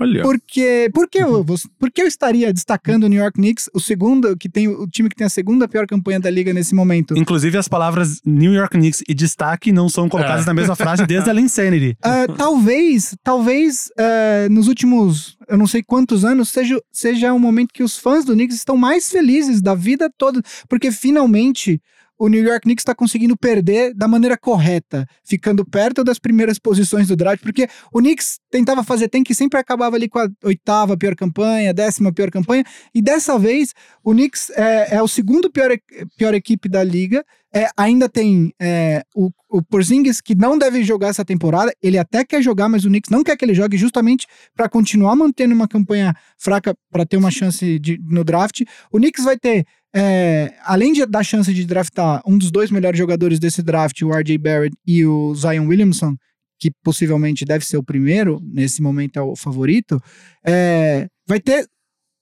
Olha. 0.00 0.22
Porque, 0.22 0.90
por, 0.94 1.08
que 1.08 1.18
eu, 1.18 1.42
vou- 1.42 1.56
por 1.78 1.90
que 1.90 2.02
eu 2.02 2.06
estaria 2.06 2.52
destacando 2.52 3.04
o 3.04 3.08
New 3.08 3.18
York 3.20 3.34
Knicks, 3.38 3.68
o 3.74 3.80
segundo, 3.80 4.36
que 4.36 4.48
tem 4.48 4.68
o 4.68 4.86
time 4.86 5.08
que 5.08 5.16
tem 5.16 5.26
a 5.26 5.30
segunda 5.30 5.66
pior 5.68 5.86
campanha 5.86 6.20
da 6.20 6.30
liga 6.30 6.52
nesse 6.52 6.74
momento? 6.74 7.16
Inclusive, 7.16 7.58
as 7.58 7.68
palavras 7.68 8.20
New 8.24 8.52
York 8.52 8.76
Knicks 8.76 9.02
e 9.08 9.14
destaque 9.14 9.72
não 9.72 9.88
são 9.88 10.08
colocadas 10.08 10.44
É. 10.44 10.46
na 10.46 10.54
mesma 10.54 10.76
frase 10.76 11.04
desde 11.06 11.28
a 11.30 11.32
Linsanity. 11.32 11.96
Ah, 12.04 12.26
talvez, 12.36 13.14
talvez 13.22 13.90
ah, 13.98 14.48
nos 14.50 14.68
últimos, 14.68 15.36
eu 15.48 15.58
não 15.58 15.66
sei 15.66 15.82
quantos 15.82 16.24
anos, 16.24 16.48
seja, 16.48 16.80
seja 16.92 17.32
um 17.34 17.38
momento 17.38 17.70
que 17.72 17.82
os 17.82 17.98
fãs 17.98 18.24
do 18.24 18.32
Knicks 18.34 18.56
estão 18.56 18.76
mais 18.76 19.10
felizes 19.10 19.60
da 19.60 19.74
vida 19.74 20.10
toda, 20.16 20.40
porque 20.68 20.90
finalmente 20.92 21.80
o 22.18 22.28
New 22.28 22.42
York 22.42 22.62
Knicks 22.62 22.82
está 22.82 22.94
conseguindo 22.94 23.36
perder 23.36 23.94
da 23.94 24.08
maneira 24.08 24.36
correta, 24.36 25.06
ficando 25.24 25.64
perto 25.64 26.02
das 26.02 26.18
primeiras 26.18 26.58
posições 26.58 27.06
do 27.08 27.16
draft, 27.16 27.42
porque 27.42 27.68
o 27.92 28.00
Knicks 28.00 28.40
tentava 28.50 28.82
fazer 28.82 29.08
tem 29.08 29.22
que 29.22 29.34
sempre 29.34 29.58
acabava 29.58 29.96
ali 29.96 30.08
com 30.08 30.18
a 30.18 30.28
oitava 30.44 30.96
pior 30.96 31.14
campanha, 31.14 31.72
décima 31.72 32.12
pior 32.12 32.30
campanha, 32.30 32.64
e 32.94 33.00
dessa 33.00 33.38
vez 33.38 33.72
o 34.02 34.12
Knicks 34.12 34.50
é, 34.50 34.96
é 34.96 35.02
o 35.02 35.08
segundo 35.08 35.50
pior, 35.50 35.70
e- 35.70 35.80
pior 36.16 36.34
equipe 36.34 36.68
da 36.68 36.82
liga, 36.82 37.24
é, 37.54 37.68
ainda 37.76 38.08
tem 38.08 38.52
é, 38.60 39.02
o, 39.14 39.30
o 39.48 39.62
Porzingis 39.62 40.20
que 40.20 40.34
não 40.34 40.58
deve 40.58 40.82
jogar 40.82 41.08
essa 41.08 41.24
temporada. 41.24 41.72
Ele 41.82 41.96
até 41.96 42.24
quer 42.24 42.42
jogar, 42.42 42.68
mas 42.68 42.84
o 42.84 42.88
Knicks 42.88 43.10
não 43.10 43.24
quer 43.24 43.36
que 43.36 43.44
ele 43.44 43.54
jogue 43.54 43.76
justamente 43.76 44.26
para 44.54 44.68
continuar 44.68 45.16
mantendo 45.16 45.54
uma 45.54 45.66
campanha 45.66 46.14
fraca 46.36 46.76
para 46.90 47.06
ter 47.06 47.16
uma 47.16 47.30
chance 47.30 47.78
de, 47.78 47.98
no 48.02 48.22
draft. 48.22 48.62
O 48.92 48.98
Knicks 48.98 49.24
vai 49.24 49.38
ter, 49.38 49.66
é, 49.94 50.54
além 50.64 50.92
de 50.92 51.04
dar 51.06 51.22
chance 51.22 51.52
de 51.52 51.64
draftar 51.64 52.22
um 52.26 52.36
dos 52.36 52.50
dois 52.50 52.70
melhores 52.70 52.98
jogadores 52.98 53.38
desse 53.38 53.62
draft, 53.62 54.00
o 54.02 54.12
RJ 54.12 54.36
Barrett 54.38 54.76
e 54.86 55.04
o 55.04 55.34
Zion 55.34 55.66
Williamson, 55.66 56.14
que 56.58 56.70
possivelmente 56.82 57.44
deve 57.44 57.64
ser 57.64 57.76
o 57.76 57.84
primeiro, 57.84 58.40
nesse 58.42 58.82
momento 58.82 59.18
é 59.18 59.22
o 59.22 59.36
favorito, 59.36 60.00
é, 60.44 61.08
vai 61.26 61.40
ter 61.40 61.66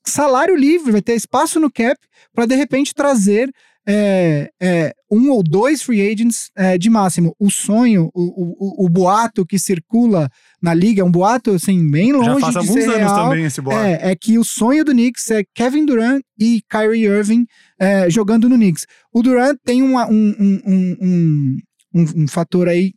salário 0.07 0.55
livre, 0.55 0.93
vai 0.93 1.03
ter 1.03 1.15
espaço 1.15 1.59
no 1.59 1.71
cap 1.71 1.97
para 2.33 2.47
de 2.47 2.55
repente 2.55 2.95
trazer 2.95 3.51
é, 3.89 4.51
é, 4.61 4.93
um 5.11 5.31
ou 5.31 5.43
dois 5.43 5.83
free 5.83 6.01
agents 6.11 6.51
é, 6.57 6.77
de 6.77 6.91
máximo. 6.91 7.35
O 7.39 7.51
sonho, 7.51 8.11
o, 8.15 8.83
o, 8.83 8.87
o- 8.87 8.89
boato 8.89 9.47
que 9.47 9.59
circula 9.59 10.29
na 10.61 10.75
liga, 10.75 11.03
é 11.03 11.05
um 11.05 11.11
boato 11.11 11.53
assim, 11.53 11.89
bem 11.91 12.13
longe 12.13 12.27
Já 12.27 12.41
faz 12.41 12.53
de 12.53 12.59
alguns 12.59 12.75
ser 12.75 12.91
anos 12.91 13.13
real. 13.13 13.29
também 13.31 13.45
esse 13.45 13.61
boato. 13.61 13.81
É, 13.87 14.11
é 14.11 14.17
que 14.17 14.39
o 14.39 14.45
sonho 14.45 14.85
do 14.85 14.93
Knicks 14.93 15.31
é 15.31 15.45
Kevin 15.55 15.85
Durant 15.87 16.23
e 16.39 16.61
Kyrie 16.69 17.05
Irving 17.05 17.45
é, 17.79 18.11
jogando 18.11 18.49
no 18.49 18.57
Knicks. 18.57 18.85
O 19.13 19.23
Durant 19.23 19.57
tem 19.65 19.83
uma- 19.83 20.09
um, 20.11 20.35
um, 20.39 20.61
um, 20.67 20.97
um, 21.01 21.57
um- 21.95 22.23
um 22.25 22.29
fator 22.29 22.69
aí 22.69 22.93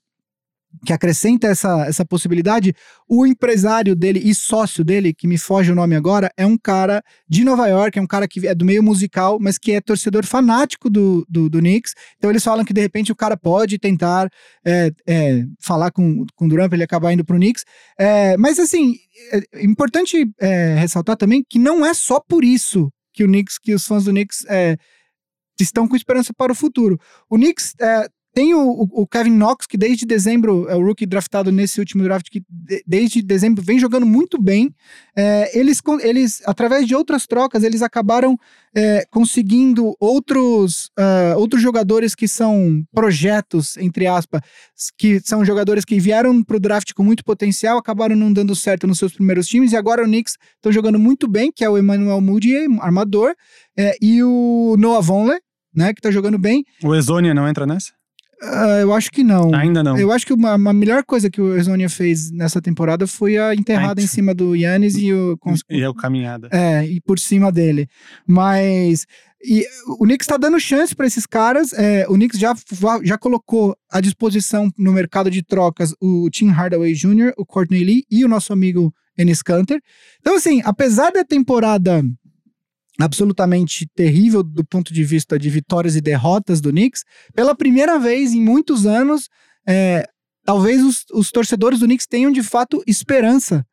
que 0.86 0.94
acrescenta 0.94 1.48
essa, 1.48 1.86
essa 1.86 2.06
possibilidade. 2.06 2.74
O 3.08 3.26
empresário 3.26 3.96
dele 3.96 4.22
e 4.24 4.34
sócio 4.34 4.84
dele, 4.84 5.14
que 5.14 5.28
me 5.28 5.38
foge 5.38 5.72
o 5.72 5.76
nome 5.76 5.96
agora, 5.96 6.32
é 6.38 6.46
um 6.46 6.58
cara 6.58 7.04
de 7.28 7.44
Nova 7.44 7.68
York, 7.68 7.98
é 7.98 8.02
um 8.02 8.08
cara 8.08 8.28
que 8.28 8.48
é 8.48 8.56
do 8.56 8.66
meio 8.66 8.82
musical, 8.82 9.38
mas 9.40 9.58
que 9.58 9.72
é 9.72 9.82
torcedor 9.82 10.26
fanático 10.26 10.90
do, 10.90 11.26
do, 11.30 11.50
do 11.50 11.60
Knicks. 11.60 11.94
Então 12.18 12.30
eles 12.30 12.44
falam 12.44 12.64
que 12.64 12.74
de 12.74 12.82
repente 12.82 13.12
o 13.12 13.16
cara 13.16 13.36
pode 13.36 13.78
tentar 13.78 14.30
é, 14.66 14.92
é, 15.08 15.44
falar 15.60 15.92
com, 15.92 16.26
com 16.36 16.46
o 16.46 16.50
Durant 16.50 16.70
pra 16.70 16.76
ele 16.76 16.84
acabar 16.84 17.12
indo 17.14 17.26
pro 17.26 17.38
Knicks. 17.38 17.66
É, 17.98 18.38
mas 18.38 18.60
assim, 18.60 18.96
é 19.54 19.64
importante 19.64 20.30
é, 20.40 20.76
ressaltar 20.76 21.18
também 21.18 21.44
que 21.48 21.60
não 21.60 21.86
é 21.86 21.94
só 21.94 22.20
por 22.20 22.44
isso 22.44 22.92
que 23.14 23.24
o 23.24 23.28
Knicks, 23.28 23.58
que 23.58 23.74
os 23.74 23.86
fãs 23.86 24.06
do 24.06 24.12
Knicks 24.12 24.46
é, 24.48 24.78
estão 25.60 25.88
com 25.88 25.96
esperança 25.96 26.34
para 26.34 26.52
o 26.52 26.56
futuro. 26.56 27.00
O 27.30 27.36
Knicks 27.36 27.74
é, 27.80 28.08
tem 28.34 28.54
o, 28.54 28.60
o, 28.60 29.02
o 29.02 29.08
Kevin 29.08 29.32
Knox, 29.32 29.66
que 29.66 29.78
desde 29.78 30.06
dezembro 30.06 30.68
é 30.70 30.76
o 30.76 30.84
rookie 30.86 31.06
draftado 31.06 31.52
nesse 31.52 31.80
último 31.80 32.04
draft, 32.04 32.28
que 32.30 32.42
de- 32.50 32.84
desde 32.86 33.22
dezembro 33.22 33.64
vem 33.64 33.80
jogando 33.80 34.06
muito 34.06 34.42
bem. 34.42 34.74
É, 35.16 35.58
eles, 35.58 35.82
eles, 36.02 36.42
através 36.46 36.88
de 36.88 36.96
outras 36.96 37.26
trocas, 37.26 37.64
eles 37.64 37.82
acabaram 37.82 38.38
é, 38.76 39.04
conseguindo 39.10 39.96
outros, 40.00 40.92
ah, 40.98 41.34
outros 41.38 41.62
jogadores 41.62 42.14
que 42.14 42.28
são 42.28 42.84
projetos, 42.94 43.76
entre 43.78 44.06
aspas, 44.06 44.42
que 44.98 45.20
são 45.22 45.44
jogadores 45.44 45.84
que 45.84 46.00
vieram 46.00 46.44
pro 46.44 46.60
draft 46.60 46.94
com 46.94 47.04
muito 47.04 47.24
potencial, 47.24 47.78
acabaram 47.78 48.16
não 48.16 48.32
dando 48.32 48.56
certo 48.56 48.86
nos 48.86 49.00
seus 49.00 49.12
primeiros 49.12 49.48
times, 49.48 49.72
e 49.72 49.76
agora 49.76 50.04
o 50.04 50.06
Knicks 50.06 50.38
estão 50.56 50.72
jogando 50.72 51.00
muito 51.00 51.28
bem, 51.28 51.52
que 51.54 51.66
é 51.66 51.70
o 51.70 51.78
Emmanuel 51.78 52.22
Moody, 52.22 52.56
armador, 52.80 53.34
é, 53.76 53.96
e 54.00 54.22
o 54.24 54.76
Noah 54.78 55.02
Vonleh, 55.02 55.40
né, 55.76 55.94
que 55.94 56.02
tá 56.02 56.12
jogando 56.12 56.38
bem. 56.38 56.64
O 56.84 56.94
Exonia 56.94 57.34
não 57.34 57.48
entra 57.48 57.66
nessa? 57.66 57.99
Ah, 58.42 58.80
eu 58.80 58.94
acho 58.94 59.12
que 59.12 59.24
não. 59.24 59.54
Ainda 59.54 59.84
não. 59.84 59.98
Eu 59.98 60.12
acho 60.12 60.26
que 60.26 60.34
uma, 60.34 60.56
uma 60.56 60.72
melhor 60.74 61.04
coisa 61.04 61.30
que 61.30 61.42
o 61.42 61.58
Exonia 61.58 61.90
fez 61.90 62.32
nessa 62.32 62.62
temporada 62.62 63.06
foi 63.06 63.38
a 63.38 63.54
enterrada 63.54 64.00
Ai, 64.00 64.06
em 64.06 64.08
cima 64.08 64.34
do 64.34 64.56
Yannis 64.56 64.96
e 64.96 65.12
o. 65.14 65.38
com- 65.38 65.54
E 65.70 65.86
o 65.86 65.94
caminhada. 65.94 66.48
é, 66.52 66.86
e 66.86 67.02
por 67.02 67.20
cima 67.20 67.52
dele. 67.52 67.88
Mas 68.26 69.06
e 69.44 69.66
o 69.88 70.04
Knicks 70.06 70.26
está 70.26 70.38
dando 70.38 70.60
chance 70.60 70.96
para 70.96 71.08
esses 71.08 71.26
caras. 71.26 71.74
é, 71.74 72.06
o 72.08 72.14
Knicks 72.14 72.40
já, 72.40 72.54
já 73.04 73.18
colocou 73.18 73.76
à 73.92 74.00
disposição 74.02 74.70
no 74.78 74.92
mercado 74.92 75.30
de 75.32 75.42
trocas 75.44 75.94
o 76.02 76.30
Tim 76.30 76.48
Hardaway 76.50 76.94
Jr., 76.94 77.34
o 77.38 77.46
Courtney 77.46 77.84
Lee 77.84 78.04
e 78.12 78.24
o 78.24 78.28
nosso 78.28 78.54
amigo 78.54 78.94
Enes 79.18 79.42
Kanter. 79.42 79.82
Então, 80.22 80.36
assim, 80.36 80.62
apesar 80.64 81.12
da 81.12 81.24
temporada 81.26 82.02
absolutamente 83.00 83.88
terrível 83.96 84.44
do 84.44 84.66
ponto 84.66 84.94
de 84.94 85.04
vista 85.04 85.40
de 85.40 85.50
vitórias 85.50 85.96
e 85.96 86.02
derrotas 86.02 86.60
do 86.60 86.70
Knicks, 86.70 87.04
pela 87.34 87.56
primeira 87.56 87.98
vez 87.98 88.34
em 88.34 88.42
muitos 88.42 88.86
anos, 88.86 89.30
é, 89.68 90.06
talvez 90.46 90.84
os, 90.84 91.06
os 91.14 91.32
torcedores 91.32 91.80
do 91.80 91.86
Knicks 91.86 92.08
tenham 92.08 92.32
de 92.32 92.44
fato 92.44 92.84
esperança 92.86 93.66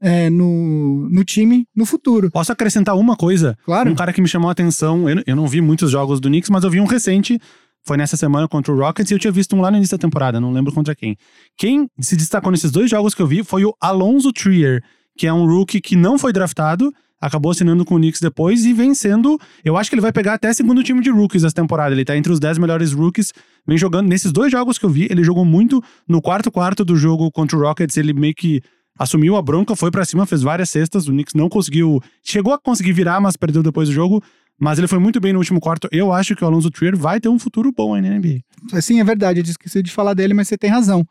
é, 0.00 0.28
no, 0.28 1.08
no 1.08 1.24
time 1.24 1.66
no 1.74 1.86
futuro. 1.86 2.30
Posso 2.30 2.52
acrescentar 2.52 2.96
uma 2.96 3.16
coisa? 3.16 3.56
Claro. 3.64 3.90
Um 3.90 3.94
cara 3.94 4.12
que 4.12 4.20
me 4.20 4.28
chamou 4.28 4.48
a 4.48 4.52
atenção, 4.52 5.08
eu, 5.08 5.22
eu 5.26 5.36
não 5.36 5.46
vi 5.46 5.60
muitos 5.60 5.90
jogos 5.90 6.20
do 6.20 6.28
Knicks, 6.28 6.50
mas 6.50 6.62
eu 6.62 6.70
vi 6.70 6.80
um 6.80 6.84
recente, 6.84 7.40
foi 7.86 7.96
nessa 7.96 8.16
semana 8.16 8.46
contra 8.46 8.72
o 8.72 8.78
Rockets, 8.78 9.10
e 9.10 9.14
eu 9.14 9.18
tinha 9.18 9.32
visto 9.32 9.56
um 9.56 9.60
lá 9.60 9.70
no 9.70 9.78
início 9.78 9.96
da 9.96 10.00
temporada, 10.00 10.38
não 10.38 10.52
lembro 10.52 10.72
contra 10.72 10.94
quem. 10.94 11.16
Quem 11.56 11.88
se 12.00 12.16
destacou 12.16 12.52
nesses 12.52 12.70
dois 12.70 12.90
jogos 12.90 13.14
que 13.14 13.22
eu 13.22 13.26
vi 13.26 13.42
foi 13.42 13.64
o 13.64 13.74
Alonso 13.80 14.30
Trier, 14.30 14.82
que 15.16 15.26
é 15.26 15.32
um 15.32 15.46
rookie 15.46 15.80
que 15.80 15.96
não 15.96 16.18
foi 16.18 16.32
draftado, 16.32 16.92
acabou 17.20 17.52
assinando 17.52 17.84
com 17.84 17.94
o 17.94 17.98
Knicks 17.98 18.20
depois 18.20 18.64
e 18.64 18.72
vem 18.72 18.94
sendo. 18.94 19.38
Eu 19.64 19.76
acho 19.76 19.90
que 19.90 19.94
ele 19.94 20.02
vai 20.02 20.12
pegar 20.12 20.34
até 20.34 20.52
segundo 20.52 20.82
time 20.82 21.00
de 21.00 21.10
rookies 21.10 21.44
essa 21.44 21.54
temporada. 21.54 21.94
Ele 21.94 22.04
tá 22.04 22.16
entre 22.16 22.32
os 22.32 22.40
10 22.40 22.58
melhores 22.58 22.92
rookies. 22.92 23.32
Vem 23.66 23.78
jogando. 23.78 24.08
Nesses 24.08 24.32
dois 24.32 24.52
jogos 24.52 24.78
que 24.78 24.84
eu 24.84 24.90
vi, 24.90 25.06
ele 25.10 25.24
jogou 25.24 25.44
muito 25.44 25.82
no 26.08 26.20
quarto 26.20 26.50
quarto 26.50 26.84
do 26.84 26.96
jogo 26.96 27.30
contra 27.30 27.56
o 27.56 27.60
Rockets. 27.60 27.96
Ele 27.96 28.12
meio 28.12 28.34
que 28.34 28.60
assumiu 28.98 29.36
a 29.36 29.42
bronca, 29.42 29.74
foi 29.74 29.90
pra 29.90 30.04
cima, 30.04 30.26
fez 30.26 30.42
várias 30.42 30.70
cestas. 30.70 31.08
O 31.08 31.12
Knicks 31.12 31.34
não 31.34 31.48
conseguiu. 31.48 32.00
Chegou 32.22 32.52
a 32.52 32.58
conseguir 32.58 32.92
virar, 32.92 33.20
mas 33.20 33.36
perdeu 33.36 33.62
depois 33.62 33.88
do 33.88 33.94
jogo. 33.94 34.22
Mas 34.58 34.78
ele 34.78 34.86
foi 34.86 34.98
muito 34.98 35.20
bem 35.20 35.32
no 35.32 35.40
último 35.40 35.60
quarto. 35.60 35.88
Eu 35.90 36.12
acho 36.12 36.36
que 36.36 36.44
o 36.44 36.46
Alonso 36.46 36.70
Trier 36.70 36.96
vai 36.96 37.18
ter 37.20 37.28
um 37.28 37.38
futuro 37.38 37.72
bom 37.72 37.94
aí 37.94 38.02
na 38.02 38.10
NBA. 38.10 38.40
Sim, 38.80 39.00
é 39.00 39.04
verdade, 39.04 39.40
eu 39.40 39.44
esqueci 39.44 39.82
de 39.82 39.90
falar 39.90 40.14
dele, 40.14 40.32
mas 40.32 40.46
você 40.46 40.56
tem 40.56 40.70
razão. 40.70 41.04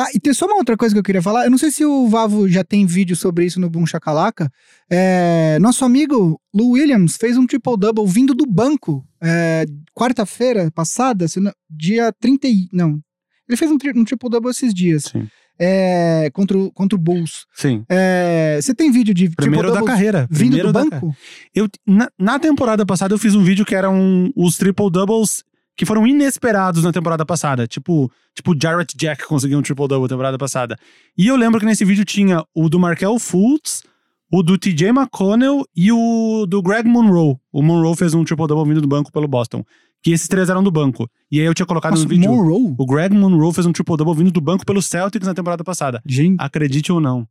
Ah, 0.00 0.06
e 0.14 0.20
tem 0.20 0.32
só 0.32 0.46
uma 0.46 0.54
outra 0.54 0.76
coisa 0.76 0.94
que 0.94 0.98
eu 1.00 1.02
queria 1.02 1.20
falar. 1.20 1.44
Eu 1.44 1.50
não 1.50 1.58
sei 1.58 1.72
se 1.72 1.84
o 1.84 2.06
Vavo 2.06 2.48
já 2.48 2.62
tem 2.62 2.86
vídeo 2.86 3.16
sobre 3.16 3.44
isso 3.44 3.58
no 3.58 3.68
Boom 3.68 3.84
Chacalaca. 3.84 4.48
É, 4.88 5.58
nosso 5.60 5.84
amigo 5.84 6.40
Lou 6.54 6.70
Williams 6.70 7.16
fez 7.16 7.36
um 7.36 7.44
triple-double 7.44 8.06
vindo 8.06 8.32
do 8.32 8.46
banco 8.46 9.04
é, 9.20 9.64
quarta-feira 9.92 10.70
passada, 10.70 11.26
não- 11.38 11.50
dia 11.68 12.12
30 12.20 12.46
e... 12.46 12.68
Não. 12.72 13.00
Ele 13.48 13.56
fez 13.56 13.68
um, 13.72 13.74
um 13.96 14.04
triple-double 14.04 14.50
esses 14.52 14.72
dias 14.72 15.06
Sim. 15.10 15.26
é, 15.58 16.30
contra, 16.32 16.56
o, 16.56 16.70
contra 16.70 16.96
o 16.96 17.00
Bulls. 17.00 17.44
Sim. 17.52 17.84
É, 17.88 18.56
você 18.62 18.72
tem 18.72 18.92
vídeo 18.92 19.12
de 19.12 19.28
Primeiro 19.30 19.66
da 19.66 19.72
triple-doubles 19.72 19.92
carreira. 19.96 20.28
vindo 20.30 20.52
Primeiro 20.52 20.68
do 20.68 20.72
banco? 20.72 21.16
Eu, 21.52 21.66
na, 21.84 22.08
na 22.16 22.38
temporada 22.38 22.86
passada 22.86 23.12
eu 23.14 23.18
fiz 23.18 23.34
um 23.34 23.42
vídeo 23.42 23.64
que 23.66 23.74
eram 23.74 24.30
os 24.36 24.56
triple 24.56 24.92
doubles 24.92 25.42
que 25.78 25.86
foram 25.86 26.04
inesperados 26.04 26.82
na 26.82 26.90
temporada 26.90 27.24
passada. 27.24 27.64
Tipo, 27.68 28.10
tipo 28.34 28.52
Jarrett 28.60 28.96
Jack 28.96 29.24
conseguiu 29.28 29.60
um 29.60 29.62
triple 29.62 29.86
double 29.86 30.02
na 30.02 30.08
temporada 30.08 30.36
passada. 30.36 30.76
E 31.16 31.28
eu 31.28 31.36
lembro 31.36 31.60
que 31.60 31.64
nesse 31.64 31.84
vídeo 31.84 32.04
tinha 32.04 32.44
o 32.52 32.68
do 32.68 32.80
Markel 32.80 33.16
Fultz, 33.20 33.84
o 34.28 34.42
do 34.42 34.58
TJ 34.58 34.88
McConnell 34.88 35.64
e 35.76 35.92
o 35.92 36.46
do 36.48 36.60
Greg 36.60 36.88
Monroe. 36.88 37.36
O 37.52 37.62
Monroe 37.62 37.96
fez 37.96 38.12
um 38.12 38.24
triple 38.24 38.48
double 38.48 38.68
vindo 38.68 38.82
do 38.82 38.88
banco 38.88 39.12
pelo 39.12 39.28
Boston. 39.28 39.64
Que 40.02 40.10
esses 40.10 40.26
três 40.26 40.50
eram 40.50 40.64
do 40.64 40.70
banco. 40.70 41.08
E 41.30 41.38
aí 41.38 41.46
eu 41.46 41.54
tinha 41.54 41.66
colocado 41.66 41.92
Nossa, 41.92 42.02
no 42.02 42.08
vídeo. 42.08 42.28
Monroe? 42.28 42.74
O 42.76 42.84
Greg 42.84 43.14
Monroe 43.14 43.54
fez 43.54 43.64
um 43.64 43.70
triple 43.70 43.96
double 43.96 44.14
vindo 44.14 44.32
do 44.32 44.40
banco 44.40 44.66
pelo 44.66 44.82
Celtics 44.82 45.28
na 45.28 45.34
temporada 45.34 45.62
passada. 45.62 46.02
Gente, 46.04 46.40
Acredite 46.40 46.90
ou 46.90 47.00
não. 47.00 47.24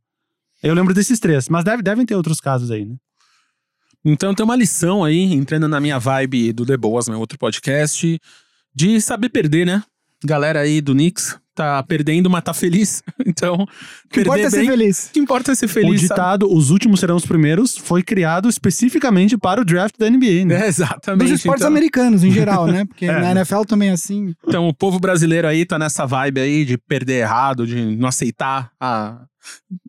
Eu 0.62 0.72
lembro 0.72 0.94
desses 0.94 1.20
três, 1.20 1.50
mas 1.50 1.64
deve, 1.64 1.82
devem 1.82 2.06
ter 2.06 2.14
outros 2.14 2.40
casos 2.40 2.70
aí, 2.70 2.86
né? 2.86 2.96
Então 4.04 4.34
tem 4.34 4.44
uma 4.44 4.56
lição 4.56 5.04
aí, 5.04 5.32
entrando 5.34 5.68
na 5.68 5.80
minha 5.80 5.98
vibe 5.98 6.52
do 6.52 6.64
The 6.64 6.76
Boas, 6.76 7.08
meu 7.08 7.18
outro 7.18 7.38
podcast, 7.38 8.18
de 8.74 9.00
saber 9.00 9.28
perder, 9.28 9.66
né? 9.66 9.82
Galera 10.24 10.60
aí 10.60 10.80
do 10.80 10.92
Knicks 10.94 11.36
tá 11.54 11.82
perdendo, 11.82 12.30
mas 12.30 12.42
tá 12.44 12.54
feliz. 12.54 13.02
Então, 13.26 13.54
o 13.56 14.08
que 14.08 14.20
importa 14.20 14.42
é 14.46 14.50
ser 14.50 14.56
bem. 14.60 14.68
feliz. 14.70 15.06
O 15.08 15.12
que 15.12 15.20
importa 15.20 15.52
é 15.52 15.54
ser 15.54 15.66
o 15.66 15.68
feliz. 15.68 16.00
sabe? 16.00 16.08
ditado 16.08 16.50
Os 16.52 16.70
últimos 16.70 16.98
serão 16.98 17.14
os 17.16 17.26
primeiros 17.26 17.76
foi 17.76 18.02
criado 18.02 18.48
especificamente 18.48 19.36
para 19.36 19.60
o 19.60 19.64
draft 19.64 19.94
da 19.98 20.08
NBA, 20.08 20.46
né? 20.46 20.64
É, 20.64 20.66
exatamente. 20.66 21.24
Dos 21.30 21.38
esportes 21.40 21.62
então, 21.62 21.70
americanos, 21.70 22.24
em 22.24 22.30
geral, 22.30 22.66
né? 22.66 22.84
Porque 22.88 23.04
É. 23.04 23.20
na 23.20 23.32
NFL 23.32 23.62
também 23.62 23.90
é 23.90 23.92
assim. 23.92 24.34
então, 24.46 24.66
o 24.66 24.74
povo 24.74 24.98
brasileiro 24.98 25.46
aí 25.46 25.66
tá 25.66 25.78
nessa 25.78 26.06
vibe 26.06 26.40
aí 26.40 26.64
de 26.64 26.78
perder 26.78 27.20
errado, 27.20 27.66
de 27.66 27.96
não 27.96 28.08
aceitar 28.08 28.70
a. 28.80 29.24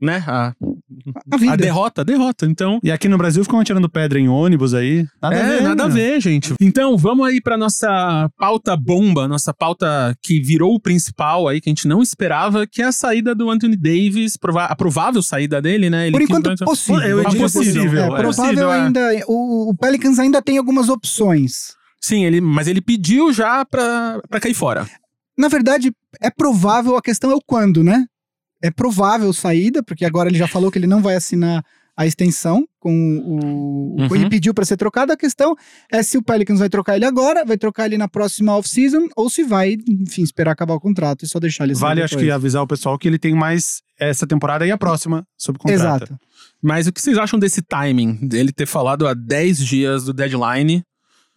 Né? 0.02 0.24
A, 0.28 0.54
A 1.32 1.38
vida. 1.38 1.54
a 1.54 1.56
derrota, 1.56 2.02
a 2.02 2.04
derrota. 2.04 2.46
Então, 2.46 2.80
E 2.84 2.92
aqui 2.92 3.08
no 3.08 3.18
Brasil 3.18 3.44
ficam 3.44 3.60
atirando 3.60 3.90
pedra 3.90 4.20
em 4.20 4.28
ônibus 4.28 4.74
aí. 4.74 5.06
Nada 5.22 5.36
é, 5.36 5.42
a 5.42 5.48
ver. 5.48 5.62
nada 5.64 5.84
a 5.84 5.88
né? 5.88 5.94
ver, 5.94 6.22
gente. 6.22 6.54
Então, 6.62 6.98
vamos 6.98 7.28
aí 7.28 7.42
pra 7.42 7.58
nossa 7.58 8.30
pauta 8.38 8.76
bomba, 8.76 9.28
nossa 9.28 9.54
pauta 9.54 10.16
que 10.22 10.40
virou 10.42 10.74
o 10.76 10.80
principal 10.80 11.48
aí, 11.48 11.60
que 11.62 11.70
a 11.70 11.72
gente 11.72 11.88
não 11.88 12.02
esperava, 12.02 12.66
que 12.68 12.82
é 12.82 12.86
a 12.86 12.92
saída 12.92 13.34
do 13.36 13.50
Anthony 13.50 13.76
Davis, 13.78 14.36
prova- 14.38 14.66
a 14.66 14.76
provável 14.76 15.22
saída 15.22 15.62
dele, 15.62 15.90
né? 15.90 16.08
Ele 16.08 16.12
Por 16.12 16.20
quis- 16.28 16.30
enquanto, 16.38 16.66
possível. 16.66 17.02
Eu 17.02 17.18
diria 17.30 17.30
dizer 17.30 17.42
possível. 17.60 17.84
possível, 17.84 18.02
É, 18.02 18.06
é. 18.06 18.08
provável 18.08 18.34
Possível, 18.44 18.72
é. 18.72 18.82
ainda. 18.82 19.10
O, 19.28 19.70
o 19.72 19.78
Pelicans 19.78 20.20
ainda 20.20 20.42
tem 20.42 20.58
algumas 20.58 20.90
opções. 20.90 21.74
Sim, 22.02 22.24
ele, 22.26 22.40
mas 22.42 22.68
ele 22.68 22.82
pediu 22.82 23.32
já 23.34 23.66
pra, 23.66 24.22
pra 24.30 24.40
cair 24.40 24.54
fora. 24.54 24.88
Na 25.38 25.48
verdade, 25.48 25.92
é 26.22 26.30
provável, 26.30 26.96
a 26.96 27.02
questão 27.02 27.32
é 27.32 27.36
o 27.36 27.42
quando, 27.46 27.84
né? 27.84 28.06
É 28.62 28.70
provável 28.70 29.32
saída, 29.34 29.82
porque 29.82 30.06
agora 30.06 30.30
ele 30.30 30.38
já 30.38 30.48
falou 30.48 30.72
que 30.72 30.78
ele 30.78 30.88
não 30.88 31.02
vai 31.02 31.16
assinar 31.16 31.64
a 32.00 32.08
extensão 32.08 32.66
com 32.80 32.94
o. 33.26 34.02
Uhum. 34.02 34.16
Ele 34.16 34.30
pediu 34.30 34.54
para 34.54 34.64
ser 34.64 34.78
trocado. 34.78 35.12
A 35.12 35.18
questão 35.18 35.54
é 35.92 36.02
se 36.02 36.18
o 36.18 36.24
Pelicans 36.24 36.60
vai 36.60 36.70
trocar 36.70 36.96
ele 36.96 37.04
agora, 37.04 37.44
vai 37.44 37.58
trocar 37.58 37.88
ele 37.88 37.98
na 37.98 38.08
próxima 38.08 38.56
off-season, 38.56 39.10
ou 39.18 39.30
se 39.30 39.44
vai, 39.44 39.76
enfim, 39.86 40.24
esperar 40.24 40.52
acabar 40.52 40.76
o 40.76 40.80
contrato 40.80 41.26
e 41.26 41.28
só 41.28 41.42
deixar 41.42 41.66
ele 41.66 41.74
Vale, 41.74 42.02
acho 42.02 42.18
que, 42.18 42.32
avisar 42.32 42.64
o 42.64 42.68
pessoal 42.68 42.98
que 42.98 43.06
ele 43.06 43.20
tem 43.20 43.36
mais 43.36 43.82
essa 44.00 44.26
temporada 44.26 44.66
e 44.66 44.72
a 44.72 44.78
próxima 44.78 45.26
sob 45.38 45.60
contrato. 45.60 46.04
Exato. 46.04 46.20
Mas 46.64 46.88
o 46.88 46.94
que 46.94 47.02
vocês 47.02 47.18
acham 47.18 47.38
desse 47.38 47.62
timing? 47.62 48.16
Dele 48.26 48.54
ter 48.54 48.66
falado 48.66 49.06
há 49.06 49.14
10 49.14 49.60
dias 49.60 50.06
do 50.06 50.14
deadline? 50.14 50.84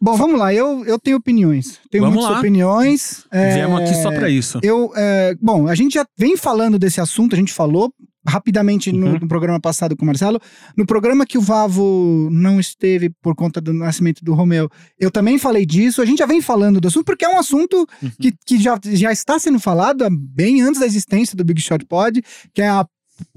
Bom, 0.04 0.16
vamos 0.16 0.37
lá. 0.38 0.52
Eu, 0.52 0.85
eu 0.85 0.99
tenho 0.99 1.16
opiniões. 1.16 1.78
Tenho 1.88 2.02
Vamos 2.02 2.16
muitas 2.16 2.32
lá. 2.32 2.38
opiniões. 2.40 3.25
é, 3.30 3.54
Viemos 3.54 3.80
aqui 3.80 3.94
só 4.02 4.11
pra 4.11 4.28
isso. 4.28 4.59
Eu, 4.61 4.90
é, 4.97 5.37
bom, 5.40 5.68
a 5.68 5.75
gente 5.76 5.94
já 5.94 6.04
vem 6.18 6.37
falando 6.37 6.76
desse 6.76 7.00
assunto, 7.00 7.35
a 7.35 7.38
gente 7.38 7.52
falou 7.52 7.92
rapidamente 8.26 8.90
no, 8.92 9.06
Uhum. 9.06 9.18
no 9.21 9.28
programa 9.28 9.61
passado 9.61 9.97
com 9.97 10.02
o 10.04 10.06
Marcelo. 10.06 10.40
No 10.76 10.85
programa 10.85 11.25
que 11.25 11.38
o 11.38 11.40
Vavo 11.40 12.28
não 12.32 12.59
esteve 12.59 13.11
por 13.23 13.35
conta 13.37 13.61
do 13.61 13.73
nascimento 13.73 14.25
do 14.25 14.35
Romeu, 14.35 14.68
eu 14.99 15.09
também 15.11 15.38
falei 15.38 15.64
disso. 15.64 16.02
A 16.02 16.04
gente 16.04 16.18
já 16.18 16.26
vem 16.26 16.40
falando 16.40 16.80
do 16.80 16.88
assunto, 16.88 17.04
porque 17.04 17.25
é 17.25 17.28
um 17.28 17.38
assunto 17.38 17.87
Uhum. 18.02 18.11
que, 18.21 18.32
que 18.44 18.59
já, 18.61 18.78
já 18.85 19.12
está 19.12 19.38
sendo 19.38 19.61
falado 19.61 20.04
bem 20.11 20.62
antes 20.62 20.80
da 20.80 20.87
existência 20.87 21.37
do 21.37 21.44
Big 21.44 21.61
Shot 21.61 21.85
Pod, 21.87 22.21
que 22.52 22.61
é 22.62 22.68
a 22.68 22.85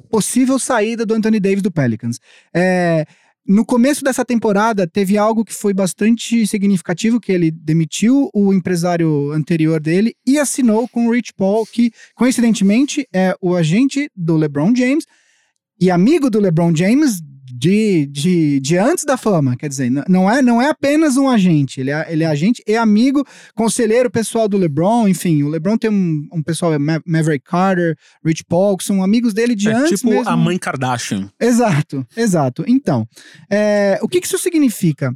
possível 0.10 0.58
saída 0.58 1.06
do 1.06 1.14
Anthony 1.14 1.40
Davis 1.40 1.62
do 1.62 1.72
Pelicans. 1.72 2.20
É, 2.56 3.06
no 3.48 3.64
começo 3.64 4.04
dessa 4.04 4.26
temporada, 4.26 4.88
teve 4.88 5.18
algo 5.18 5.46
que 5.46 5.54
foi 5.54 5.74
bastante 5.74 6.48
significativo, 6.48 7.20
que 7.20 7.32
ele 7.32 7.52
demitiu 7.52 8.30
o 8.34 8.52
empresário 8.52 9.32
anterior 9.32 9.80
dele 9.80 10.16
e 10.26 10.40
assinou 10.40 10.88
com 10.88 11.08
o 11.08 11.12
Rich 11.12 11.34
Paul, 11.36 11.66
que, 11.66 11.92
coincidentemente, 12.16 13.08
é 13.14 13.36
o 13.40 13.56
agente 13.56 14.10
do 14.16 14.36
LeBron 14.36 14.74
James 14.76 15.06
e 15.80 15.92
amigo 15.92 16.30
do 16.30 16.40
LeBron 16.40 16.76
James 16.76 17.22
de, 17.70 18.06
de, 18.06 18.60
de 18.60 18.78
antes 18.78 19.04
da 19.06 19.18
fama. 19.18 19.56
Quer 19.58 19.68
dizer, 19.70 19.90
não 20.08 20.30
é, 20.30 20.40
não 20.42 20.62
é 20.62 20.70
apenas 20.70 21.18
um 21.18 21.28
agente, 21.28 21.80
ele 21.80 21.90
é, 21.90 22.06
ele 22.12 22.24
é 22.24 22.28
agente 22.28 22.62
e 22.68 22.76
amigo, 22.76 23.26
conselheiro 23.56 24.12
pessoal 24.12 24.48
do 24.48 24.56
LeBron, 24.58 25.08
enfim, 25.08 25.42
o 25.42 25.50
LeBron 25.50 25.76
tem 25.76 25.90
um, 25.90 26.28
um 26.32 26.44
pessoal, 26.44 26.74
é 26.74 26.78
Ma- 26.78 27.02
Maverick 27.06 27.44
Carter, 27.44 27.96
Rich 28.24 28.44
Paul, 28.48 28.78
que 28.78 28.84
são 28.84 29.04
amigos 29.04 29.34
dele 29.34 29.56
de 29.56 29.68
é 29.70 29.74
antes 29.74 30.00
tipo 30.02 30.12
mesmo. 30.12 30.30
a 30.30 30.38
mãe 30.38 30.60
Kardashian. 30.60 31.32
Exato, 31.40 32.06
exato. 32.16 32.64
Então, 32.68 33.08
é, 33.50 33.98
o 34.02 34.08
que, 34.08 34.22
que 34.22 34.28
isso 34.28 34.38
significa? 34.38 35.12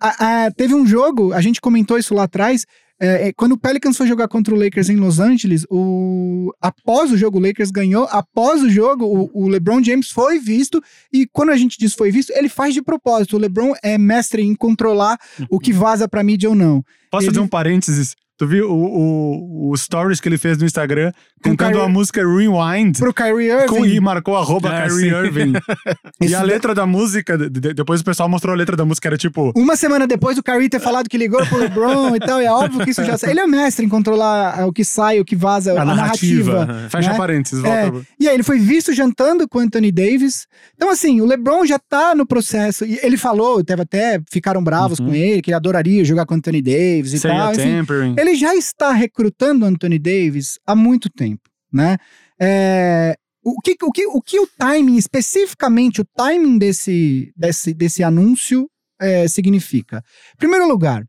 a- 0.00 0.46
a- 0.46 0.50
teve 0.50 0.74
um 0.74 0.84
jogo, 0.86 1.32
a 1.32 1.40
gente 1.40 1.60
comentou 1.60 1.96
isso 1.98 2.12
lá 2.14 2.24
atrás. 2.24 2.64
É, 3.02 3.28
é, 3.28 3.32
quando 3.32 3.52
o 3.52 3.58
Pelicans 3.58 3.96
foi 3.96 4.06
jogar 4.06 4.28
contra 4.28 4.54
o 4.54 4.56
Lakers 4.56 4.88
em 4.88 4.94
Los 4.94 5.18
Angeles, 5.18 5.66
o, 5.68 6.52
após 6.60 7.10
o 7.10 7.16
jogo, 7.16 7.38
o 7.38 7.40
Lakers 7.42 7.72
ganhou. 7.72 8.06
Após 8.12 8.62
o 8.62 8.70
jogo, 8.70 9.04
o, 9.04 9.44
o 9.44 9.48
LeBron 9.48 9.82
James 9.82 10.08
foi 10.10 10.38
visto. 10.38 10.80
E 11.12 11.26
quando 11.26 11.50
a 11.50 11.56
gente 11.56 11.76
diz 11.76 11.94
foi 11.94 12.12
visto, 12.12 12.30
ele 12.30 12.48
faz 12.48 12.72
de 12.74 12.80
propósito. 12.80 13.34
O 13.36 13.40
LeBron 13.40 13.72
é 13.82 13.98
mestre 13.98 14.42
em 14.42 14.54
controlar 14.54 15.18
o 15.50 15.58
que 15.58 15.72
vaza 15.72 16.06
pra 16.08 16.22
mídia 16.22 16.48
ou 16.48 16.54
não. 16.54 16.80
Posso 17.10 17.24
Ele- 17.26 17.32
fazer 17.34 17.40
um 17.44 17.48
parênteses? 17.48 18.14
Tu 18.42 18.46
viu 18.48 18.68
o, 18.68 19.68
o, 19.68 19.70
o 19.70 19.76
stories 19.76 20.20
que 20.20 20.28
ele 20.28 20.36
fez 20.36 20.58
no 20.58 20.64
Instagram 20.66 21.12
cantando 21.40 21.72
Kyrie- 21.74 21.84
a 21.84 21.88
música 21.88 22.20
Rewind? 22.26 22.98
Pro 22.98 23.14
Kyrie 23.14 23.48
Irving. 23.52 23.66
Com, 23.68 23.86
e 23.86 24.00
marcou 24.00 24.36
arroba 24.36 24.68
É, 24.74 24.82
Kyrie 24.88 25.10
sim. 25.10 25.16
Irving. 25.16 25.52
e 26.20 26.34
a 26.34 26.42
letra 26.42 26.74
da 26.74 26.84
música, 26.84 27.38
de- 27.38 27.48
de- 27.48 27.72
depois 27.72 28.00
o 28.00 28.04
pessoal 28.04 28.28
mostrou 28.28 28.52
a 28.52 28.56
letra 28.56 28.76
da 28.76 28.84
música, 28.84 29.08
era 29.08 29.16
tipo. 29.16 29.52
Uma 29.54 29.76
semana 29.76 30.08
depois 30.08 30.34
do 30.34 30.42
Kyrie 30.42 30.68
ter 30.68 30.80
falado 30.80 31.08
que 31.08 31.16
ligou 31.16 31.44
pro 31.46 31.58
LeBron 31.58 32.16
e 32.16 32.18
tal, 32.18 32.42
e 32.42 32.46
é 32.46 32.50
óbvio 32.50 32.84
que 32.84 32.90
isso 32.90 33.04
já. 33.04 33.16
Ele 33.30 33.38
é 33.38 33.46
mestre 33.46 33.86
em 33.86 33.88
controlar 33.88 34.58
ah, 34.60 34.66
o 34.66 34.72
que 34.72 34.84
sai, 34.84 35.20
o 35.20 35.24
que 35.24 35.36
vaza, 35.36 35.72
a, 35.78 35.82
A 35.82 35.84
narrativa. 35.84 36.64
narrativa. 36.66 36.88
Fecha 36.90 37.10
né? 37.12 37.16
parênteses, 37.16 37.64
É, 37.64 37.90
volta. 37.90 38.06
e 38.18 38.28
aí 38.28 38.34
ele 38.34 38.42
foi 38.42 38.58
visto 38.58 38.92
jantando 38.92 39.48
com 39.48 39.58
o 39.58 39.60
Anthony 39.60 39.92
Davis. 39.92 40.48
Então, 40.74 40.90
assim, 40.90 41.20
o 41.20 41.26
LeBron 41.26 41.64
já 41.64 41.78
tá 41.78 42.12
no 42.12 42.26
processo. 42.26 42.84
E 42.84 42.98
ele 43.04 43.16
falou, 43.16 43.62
teve 43.62 43.82
até, 43.82 44.20
ficaram 44.30 44.62
bravos 44.64 44.98
Uhum. 44.98 45.06
com 45.06 45.14
ele, 45.14 45.40
que 45.42 45.50
ele 45.50 45.56
adoraria 45.56 46.04
jogar 46.04 46.26
com 46.26 46.34
o 46.34 46.36
Anthony 46.36 46.60
Davis 46.60 47.12
e 47.12 47.18
Say 47.20 47.30
tal. 47.30 47.48
a 47.48 47.52
enfim. 47.52 47.62
tempering. 47.62 48.14
Ele 48.32 48.40
já 48.40 48.54
está 48.54 48.92
recrutando 48.92 49.66
Anthony 49.66 49.98
Davis 49.98 50.58
há 50.66 50.74
muito 50.74 51.10
tempo, 51.10 51.50
né? 51.70 51.98
É, 52.40 53.14
o, 53.44 53.60
que, 53.60 53.76
o, 53.82 53.92
que, 53.92 54.06
o 54.06 54.22
que 54.22 54.40
o 54.40 54.48
timing, 54.58 54.96
especificamente 54.96 56.00
o 56.00 56.04
timing 56.16 56.56
desse, 56.56 57.30
desse, 57.36 57.74
desse 57.74 58.02
anúncio 58.02 58.66
é, 58.98 59.28
significa? 59.28 60.02
Em 60.34 60.38
primeiro 60.38 60.66
lugar, 60.66 61.04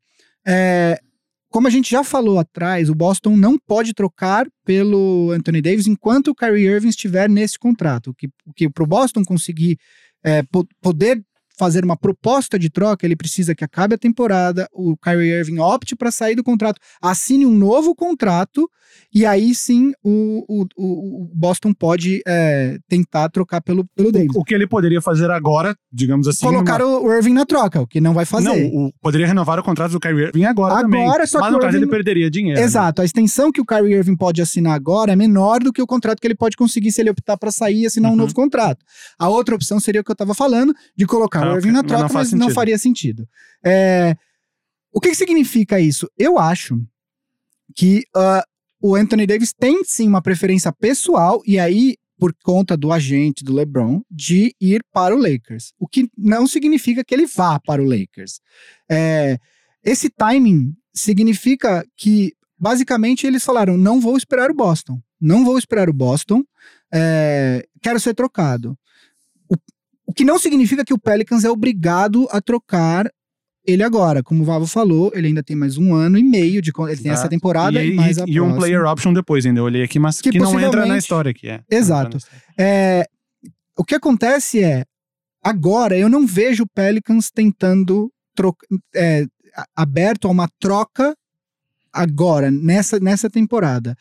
é, 0.45 0.99
como 1.49 1.65
a 1.65 1.69
gente 1.69 1.89
já 1.89 2.03
falou 2.03 2.39
atrás, 2.39 2.89
o 2.89 2.95
Boston 2.95 3.37
não 3.37 3.57
pode 3.57 3.93
trocar 3.93 4.45
pelo 4.65 5.31
Anthony 5.31 5.61
Davis 5.61 5.87
enquanto 5.87 6.29
o 6.29 6.35
Kyrie 6.35 6.67
Irving 6.67 6.89
estiver 6.89 7.29
nesse 7.29 7.57
contrato. 7.57 8.09
O 8.09 8.13
que, 8.13 8.27
o 8.45 8.53
que 8.53 8.69
para 8.69 8.83
o 8.83 8.87
Boston 8.87 9.23
conseguir 9.23 9.77
é, 10.21 10.43
po- 10.43 10.67
poder 10.81 11.23
fazer 11.57 11.83
uma 11.85 11.95
proposta 11.97 12.57
de 12.57 12.69
troca, 12.69 13.05
ele 13.05 13.15
precisa 13.15 13.53
que 13.53 13.63
acabe 13.63 13.95
a 13.95 13.97
temporada, 13.97 14.67
o 14.73 14.97
Kyrie 14.97 15.31
Irving 15.31 15.59
opte 15.59 15.95
para 15.95 16.11
sair 16.11 16.35
do 16.35 16.43
contrato, 16.43 16.79
assine 17.01 17.45
um 17.45 17.53
novo 17.53 17.93
contrato, 17.95 18.67
e 19.13 19.25
aí 19.25 19.53
sim 19.55 19.91
o, 20.03 20.43
o, 20.47 20.65
o- 20.77 21.31
Boston 21.33 21.73
pode 21.73 22.21
é, 22.27 22.77
tentar 22.87 23.29
trocar 23.29 23.61
pelo, 23.61 23.85
pelo 23.95 24.11
Davis. 24.11 24.35
O 24.35 24.43
que 24.43 24.53
ele 24.53 24.67
poderia 24.67 25.01
fazer 25.01 25.29
agora, 25.31 25.75
digamos 25.91 26.27
assim. 26.27 26.45
Colocar 26.45 26.79
numa- 26.79 26.99
o 26.99 27.11
Irving 27.13 27.33
na 27.33 27.45
troca, 27.45 27.81
o 27.81 27.87
que 27.87 27.99
não 28.01 28.13
vai 28.13 28.25
fazer. 28.25 28.45
Não, 28.49 28.85
o- 28.87 28.93
poderia 29.01 29.25
renovar 29.27 29.59
o 29.59 29.63
contrato 29.63 29.91
do 29.91 29.99
Kyrie 29.99 30.25
Irving 30.27 30.45
agora, 30.45 30.81
também. 30.81 31.03
Agora, 31.03 31.25
só 31.27 31.39
Mas 31.39 31.47
que 31.49 31.53
no 31.53 31.59
caso 31.59 31.75
Irving- 31.77 31.83
ele 31.85 31.91
perderia 31.91 32.29
dinheiro. 32.29 32.59
né? 32.59 32.65
Exato, 32.65 33.01
a 33.01 33.05
extensão 33.05 33.51
que 33.51 33.61
o 33.61 33.65
Kyrie 33.65 33.93
Irving 33.95 34.15
pode 34.15 34.41
assinar 34.41 34.73
agora 34.73 35.11
é 35.13 35.15
menor 35.15 35.59
do 35.59 35.71
que 35.73 35.81
o 35.81 35.87
contrato 35.87 36.19
que 36.19 36.27
ele 36.27 36.35
pode 36.35 36.55
conseguir 36.57 36.91
se 36.91 37.01
ele 37.01 37.09
optar 37.09 37.37
para 37.37 37.51
sair 37.51 37.81
e 37.81 37.85
assinar 37.85 38.09
um 38.09 38.13
Uhum. 38.13 38.19
novo 38.21 38.33
contrato. 38.33 38.83
A 39.19 39.27
outra 39.29 39.55
opção 39.55 39.79
seria 39.79 40.01
o 40.01 40.03
que 40.03 40.11
eu 40.11 40.13
estava 40.13 40.33
falando, 40.33 40.73
de 40.95 41.05
colocar 41.05 41.42
O 41.45 41.49
ok. 41.49 41.57
Irving 41.57 41.71
na 41.71 41.81
Mas 41.81 41.87
troca, 41.87 42.03
não 42.03 42.09
faz 42.09 42.31
mas 42.31 42.39
não 42.39 42.49
faria 42.49 42.77
sentido. 42.77 43.27
É, 43.63 44.15
O 44.91 44.99
que, 44.99 45.09
que 45.09 45.15
significa 45.15 45.79
isso? 45.79 46.07
Eu 46.17 46.37
acho 46.37 46.79
que 47.75 48.03
ah, 48.15 48.43
o 48.81 48.95
Anthony 48.95 49.25
Davis 49.25 49.53
tem 49.53 49.83
sim 49.83 50.07
uma 50.07 50.21
preferência 50.21 50.71
pessoal, 50.71 51.41
e 51.45 51.57
aí, 51.57 51.95
por 52.19 52.33
conta 52.43 52.77
do 52.77 52.91
agente 52.91 53.43
do 53.43 53.53
LeBron, 53.53 54.01
de 54.11 54.53
ir 54.61 54.83
para 54.93 55.15
o 55.15 55.17
Lakers. 55.17 55.73
O 55.79 55.87
que 55.87 56.09
não 56.17 56.45
significa 56.47 57.03
que 57.03 57.13
ele 57.13 57.25
vá 57.25 57.59
para 57.59 57.81
o 57.81 57.85
Lakers. 57.85 58.39
É, 58.89 59.37
esse 59.83 60.09
timing 60.09 60.73
significa 60.93 61.85
que, 61.97 62.33
basicamente, 62.59 63.25
eles 63.25 63.43
falaram: 63.43 63.77
não 63.77 63.99
vou 63.99 64.15
esperar 64.17 64.51
o 64.51 64.55
Boston. 64.55 65.01
Não 65.19 65.43
vou 65.45 65.57
esperar 65.57 65.89
o 65.89 65.93
Boston. 65.93 66.43
é, 66.93 67.65
quero 67.81 67.99
ser 67.99 68.13
trocado. 68.13 68.77
O, 70.05 70.13
que 70.13 70.23
não 70.23 70.37
significa 70.37 70.83
que 70.83 70.93
o 70.93 70.99
Pelicans 70.99 71.43
é 71.43 71.49
obrigado 71.49 72.27
a 72.31 72.41
trocar 72.41 73.09
ele 73.65 73.83
agora. 73.83 74.21
Como 74.21 74.43
o 74.43 74.45
Vavo 74.45 74.67
falou, 74.67 75.11
ele 75.13 75.27
ainda 75.27 75.43
tem 75.43 75.55
mais 75.55 75.77
um 75.77 75.93
ano 75.93 76.17
e 76.17 76.23
meio 76.23 76.61
de. 76.61 76.71
Ele 76.89 76.97
tem 76.97 77.11
essa 77.11 77.29
temporada 77.29 77.81
e, 77.81 77.91
e, 77.91 77.95
mais 77.95 78.17
a 78.19 78.25
e 78.27 78.39
um 78.39 78.45
próxima. 78.45 78.57
player 78.57 78.85
option 78.85 79.13
depois 79.13 79.45
ainda. 79.45 79.59
Eu 79.59 79.65
olhei 79.65 79.83
aqui, 79.83 79.99
mas 79.99 80.19
Que 80.19 80.31
que, 80.31 80.39
não 80.39 80.59
entra 80.59 80.85
na 80.85 80.97
história 80.97 81.31
aqui. 81.31 81.49
É. 81.49 81.61
Exato. 81.69 82.17
História. 82.17 82.43
É, 82.57 83.05
o 83.77 83.83
que 83.83 83.95
acontece 83.95 84.63
é, 84.63 84.83
agora 85.41 85.97
eu 85.97 86.09
não 86.09 86.27
vejo 86.27 86.63
o 86.63 86.67
Pelicans 86.67 87.31
tentando 87.31 88.11
troca, 88.35 88.67
é, 88.95 89.25
aberto 89.75 90.27
a 90.27 90.31
uma 90.31 90.49
troca 90.59 91.15
agora, 91.91 92.49
nessa, 92.49 92.99
nessa 92.99 93.29
temporada. 93.29 93.95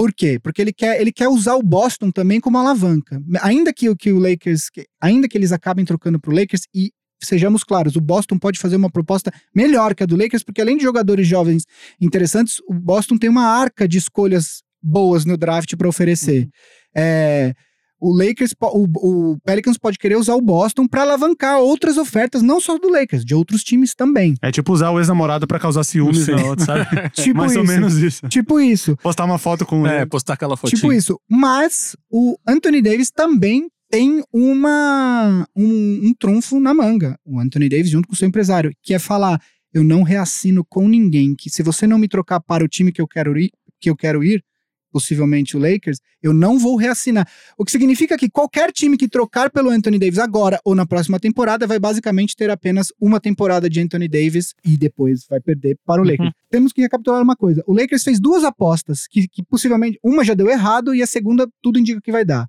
Por 0.00 0.14
quê? 0.14 0.38
Porque 0.42 0.62
ele 0.62 0.72
quer, 0.72 0.98
ele 0.98 1.12
quer 1.12 1.28
usar 1.28 1.56
o 1.56 1.62
Boston 1.62 2.10
também 2.10 2.40
como 2.40 2.56
alavanca. 2.56 3.20
Ainda 3.42 3.70
que, 3.70 3.90
o- 3.90 3.94
que 3.96 4.10
o 4.10 4.18
Lakers, 4.18 4.70
que- 4.70 4.86
ainda 4.98 5.28
que 5.28 5.36
eles 5.36 5.52
acabem 5.52 5.84
trocando 5.84 6.18
pro 6.18 6.34
Lakers, 6.34 6.62
e 6.74 6.90
sejamos 7.22 7.62
claros, 7.62 7.96
o 7.96 8.00
Boston 8.00 8.38
pode 8.38 8.58
fazer 8.58 8.76
uma 8.76 8.88
proposta 8.90 9.30
melhor 9.54 9.94
que 9.94 10.02
a 10.02 10.06
do 10.06 10.16
Lakers, 10.16 10.42
porque 10.42 10.62
além 10.62 10.78
de 10.78 10.84
jogadores 10.84 11.26
jovens 11.28 11.64
interessantes, 12.00 12.60
o 12.66 12.72
Boston 12.72 13.18
tem 13.18 13.28
uma 13.28 13.44
arca 13.44 13.86
de 13.86 13.98
escolhas 13.98 14.62
boas 14.82 15.26
no 15.26 15.36
draft 15.36 15.76
para 15.76 15.86
oferecer. 15.88 16.48
É, 16.96 17.52
o 18.00 18.12
Lakers, 18.16 18.54
o, 18.60 18.86
o 19.32 19.38
Pelicans 19.44 19.76
pode 19.78 19.98
querer 19.98 20.16
usar 20.16 20.34
o 20.34 20.40
Boston 20.40 20.86
para 20.88 21.02
alavancar 21.02 21.58
outras 21.60 21.98
ofertas, 21.98 22.42
não 22.42 22.60
só 22.60 22.78
do 22.78 22.88
Lakers, 22.90 23.24
de 23.24 23.34
outros 23.34 23.62
times 23.62 23.94
também. 23.94 24.34
É 24.40 24.50
tipo 24.50 24.72
usar 24.72 24.90
o 24.90 24.98
ex-namorado 24.98 25.46
pra 25.46 25.58
causar 25.58 25.84
ciúmes 25.84 26.26
na 26.28 26.42
outra, 26.44 26.64
sabe? 26.64 26.86
Tipo 27.12 27.38
Mais 27.40 27.54
ou 27.56 27.62
isso. 27.64 27.72
menos 27.72 27.96
isso. 27.98 28.28
Tipo 28.28 28.58
isso. 28.60 28.96
Postar 28.96 29.24
uma 29.24 29.38
foto 29.38 29.66
com 29.66 29.86
É, 29.86 29.98
ele. 29.98 30.06
postar 30.06 30.34
aquela 30.34 30.56
fotinha. 30.56 30.76
Tipo 30.80 30.92
isso. 30.92 31.20
Mas 31.28 31.94
o 32.10 32.36
Anthony 32.48 32.80
Davis 32.80 33.10
também 33.10 33.68
tem 33.90 34.22
uma 34.32 35.46
um, 35.56 36.00
um 36.08 36.14
trunfo 36.18 36.58
na 36.60 36.72
manga. 36.72 37.18
O 37.24 37.38
Anthony 37.40 37.68
Davis 37.68 37.90
junto 37.90 38.08
com 38.08 38.14
o 38.14 38.16
seu 38.16 38.28
empresário, 38.28 38.72
que 38.82 38.94
é 38.94 38.98
falar: 38.98 39.40
eu 39.74 39.82
não 39.84 40.02
reassino 40.02 40.64
com 40.68 40.88
ninguém. 40.88 41.34
Que 41.36 41.50
se 41.50 41.62
você 41.62 41.86
não 41.86 41.98
me 41.98 42.08
trocar 42.08 42.40
para 42.40 42.64
o 42.64 42.68
time 42.68 42.92
que 42.92 43.00
eu 43.00 43.08
quero 43.08 43.38
ir, 43.38 43.50
que 43.80 43.90
eu 43.90 43.96
quero 43.96 44.22
ir, 44.24 44.42
possivelmente 44.90 45.56
o 45.56 45.60
Lakers, 45.60 45.98
eu 46.22 46.32
não 46.32 46.58
vou 46.58 46.76
reassinar. 46.76 47.28
O 47.56 47.64
que 47.64 47.70
significa 47.70 48.16
que 48.16 48.28
qualquer 48.28 48.72
time 48.72 48.96
que 48.96 49.08
trocar 49.08 49.50
pelo 49.50 49.70
Anthony 49.70 49.98
Davis 49.98 50.18
agora 50.18 50.60
ou 50.64 50.74
na 50.74 50.84
próxima 50.86 51.18
temporada 51.18 51.66
vai 51.66 51.78
basicamente 51.78 52.36
ter 52.36 52.50
apenas 52.50 52.88
uma 53.00 53.20
temporada 53.20 53.68
de 53.70 53.80
Anthony 53.80 54.08
Davis 54.08 54.54
e 54.64 54.76
depois 54.76 55.26
vai 55.28 55.40
perder 55.40 55.78
para 55.84 56.00
o 56.00 56.04
Uhum. 56.04 56.10
Lakers. 56.10 56.32
Temos 56.50 56.72
que 56.72 56.80
recapitular 56.82 57.22
uma 57.22 57.36
coisa. 57.36 57.62
O 57.66 57.72
Lakers 57.72 58.02
fez 58.02 58.20
duas 58.20 58.44
apostas 58.44 59.06
que, 59.06 59.28
que 59.28 59.42
possivelmente 59.42 59.98
uma 60.02 60.24
já 60.24 60.34
deu 60.34 60.48
errado 60.48 60.94
e 60.94 61.02
a 61.02 61.06
segunda 61.06 61.48
tudo 61.62 61.78
indica 61.78 62.00
que 62.00 62.12
vai 62.12 62.24
dar. 62.24 62.48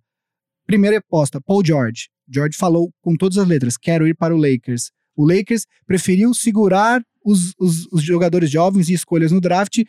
Primeira 0.65 0.97
aposta, 0.97 1.41
Paul 1.41 1.63
George. 1.65 2.09
George 2.29 2.57
falou 2.57 2.91
com 3.01 3.15
todas 3.15 3.37
as 3.37 3.47
letras: 3.47 3.77
quero 3.77 4.07
ir 4.07 4.15
para 4.15 4.33
o 4.33 4.37
Lakers. 4.37 4.91
O 5.15 5.25
Lakers 5.25 5.65
preferiu 5.85 6.33
segurar 6.33 7.03
os, 7.23 7.53
os, 7.59 7.87
os 7.91 8.01
jogadores 8.01 8.49
jovens 8.49 8.89
e 8.89 8.93
escolhas 8.93 9.31
no 9.31 9.41
draft. 9.41 9.83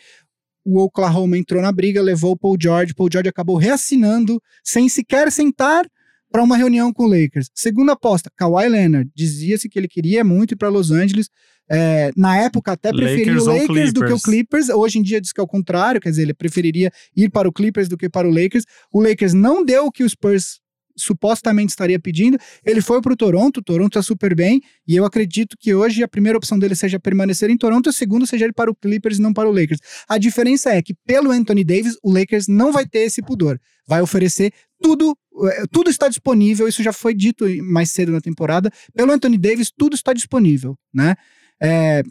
O 0.65 0.81
Oklahoma 0.81 1.37
entrou 1.37 1.61
na 1.61 1.73
briga, 1.73 2.01
levou 2.01 2.33
o 2.33 2.37
Paul 2.37 2.57
George. 2.61 2.95
Paul 2.95 3.09
George 3.11 3.29
acabou 3.29 3.57
reassinando 3.57 4.41
sem 4.63 4.89
sequer 4.89 5.31
sentar 5.33 5.85
para 6.31 6.43
uma 6.43 6.57
reunião 6.57 6.93
com 6.93 7.05
o 7.05 7.09
Lakers. 7.09 7.51
Segunda 7.55 7.93
aposta, 7.93 8.31
Kawhi 8.37 8.69
Leonard. 8.69 9.11
Dizia-se 9.15 9.69
que 9.69 9.79
ele 9.79 9.89
queria 9.89 10.25
muito 10.25 10.53
ir 10.53 10.57
para 10.57 10.69
Los 10.69 10.91
Angeles. 10.91 11.29
É, 11.71 12.11
na 12.17 12.37
época 12.39 12.73
até 12.73 12.91
preferia 12.91 13.35
Lakers 13.35 13.47
o 13.47 13.51
Lakers 13.51 13.93
do 13.93 14.01
que 14.01 14.13
o 14.13 14.21
Clippers? 14.21 14.23
Clippers. 14.23 14.69
Hoje 14.71 14.99
em 14.99 15.03
dia 15.03 15.21
diz 15.21 15.33
que 15.33 15.41
é 15.41 15.45
o 15.45 15.47
contrário, 15.47 16.01
quer 16.01 16.11
dizer, 16.11 16.23
ele 16.23 16.35
preferiria 16.35 16.91
ir 17.17 17.31
para 17.31 17.49
o 17.49 17.53
Clippers 17.53 17.89
do 17.89 17.97
que 17.97 18.09
para 18.09 18.27
o 18.27 18.31
Lakers. 18.31 18.65
O 18.91 19.01
Lakers 19.01 19.35
não 19.35 19.65
deu 19.65 19.87
o 19.87 19.93
que 19.93 20.03
o 20.03 20.09
Spurs 20.09 20.62
supostamente 20.97 21.71
estaria 21.71 21.99
pedindo. 21.99 22.39
Ele 22.65 22.81
foi 22.81 23.01
para 23.01 23.13
o 23.13 23.17
Toronto, 23.17 23.63
Toronto 23.63 23.99
está 23.99 24.03
super 24.03 24.35
bem, 24.35 24.61
e 24.87 24.97
eu 24.97 25.05
acredito 25.05 25.57
que 25.59 25.75
hoje 25.75 26.03
a 26.03 26.09
primeira 26.09 26.37
opção 26.37 26.59
dele 26.59 26.75
seja 26.75 26.99
permanecer 26.99 27.51
em 27.51 27.57
Toronto, 27.57 27.89
a 27.89 27.93
segunda 27.93 28.27
seja 28.27 28.47
ir 28.47 28.53
para 28.53 28.71
o 28.71 28.75
Clippers 28.75 29.19
e 29.19 29.23
não 29.23 29.33
para 29.33 29.49
o 29.49 29.53
Lakers. 29.53 29.81
A 30.09 30.19
diferença 30.19 30.71
é 30.71 30.83
que 30.83 30.95
pelo 31.07 31.31
Anthony 31.31 31.65
Davis, 31.65 31.97
o 32.03 32.13
Lakers 32.13 32.49
não 32.49 32.73
vai 32.73 32.87
ter 32.87 33.01
esse 33.01 33.23
pudor. 33.23 33.59
Vai 33.87 34.01
oferecer 34.01 34.53
tudo, 34.81 35.17
eh, 35.49 35.65
tudo 35.71 35.91
está 35.91 36.09
disponível, 36.09 36.69
isso 36.69 36.83
já 36.83 36.93
foi 36.93 37.15
dito 37.15 37.47
mais 37.63 37.91
cedo 37.91 38.13
na 38.13 38.21
temporada. 38.21 38.71
Pelo 38.95 39.13
Anthony 39.13 39.39
Davis, 39.39 39.71
tudo 39.77 39.95
está 39.95 40.13
disponível, 40.13 40.77
né? 40.93 41.15
É, 41.61 42.03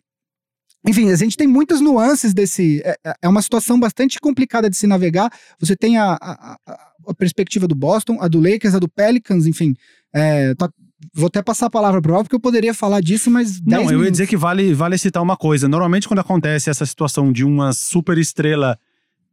enfim, 0.87 1.11
a 1.11 1.15
gente 1.15 1.37
tem 1.37 1.47
muitas 1.47 1.79
nuances 1.81 2.33
desse. 2.33 2.81
É, 2.83 2.95
é 3.23 3.27
uma 3.29 3.41
situação 3.41 3.79
bastante 3.79 4.19
complicada 4.19 4.69
de 4.69 4.75
se 4.77 4.87
navegar. 4.87 5.29
Você 5.59 5.75
tem 5.75 5.97
a, 5.97 6.13
a, 6.19 6.57
a- 6.67 7.13
perspectiva 7.17 7.67
do 7.67 7.75
Boston, 7.75 8.17
a 8.21 8.27
do 8.27 8.39
Lakers, 8.39 8.75
a 8.75 8.79
do 8.79 8.87
Pelicans, 8.89 9.45
enfim. 9.45 9.73
É, 10.13 10.53
tá- 10.55 10.69
vou 11.13 11.27
até 11.27 11.41
passar 11.41 11.65
a 11.67 11.69
palavra 11.69 12.01
pro 12.01 12.15
Al, 12.15 12.23
porque 12.23 12.35
eu 12.35 12.39
poderia 12.39 12.73
falar 12.73 13.01
disso, 13.01 13.29
mas. 13.29 13.59
10 13.59 13.65
Não, 13.65 13.77
eu 13.77 13.83
ia 13.83 13.89
minutos. 13.91 14.11
dizer 14.11 14.27
que 14.27 14.37
vale, 14.37 14.73
vale 14.73 14.97
citar 14.97 15.21
uma 15.21 15.37
coisa. 15.37 15.67
Normalmente, 15.67 16.07
quando 16.07 16.19
acontece 16.19 16.69
essa 16.69 16.85
situação 16.85 17.31
de 17.31 17.43
uma 17.43 17.73
super 17.73 18.17
estrela 18.17 18.77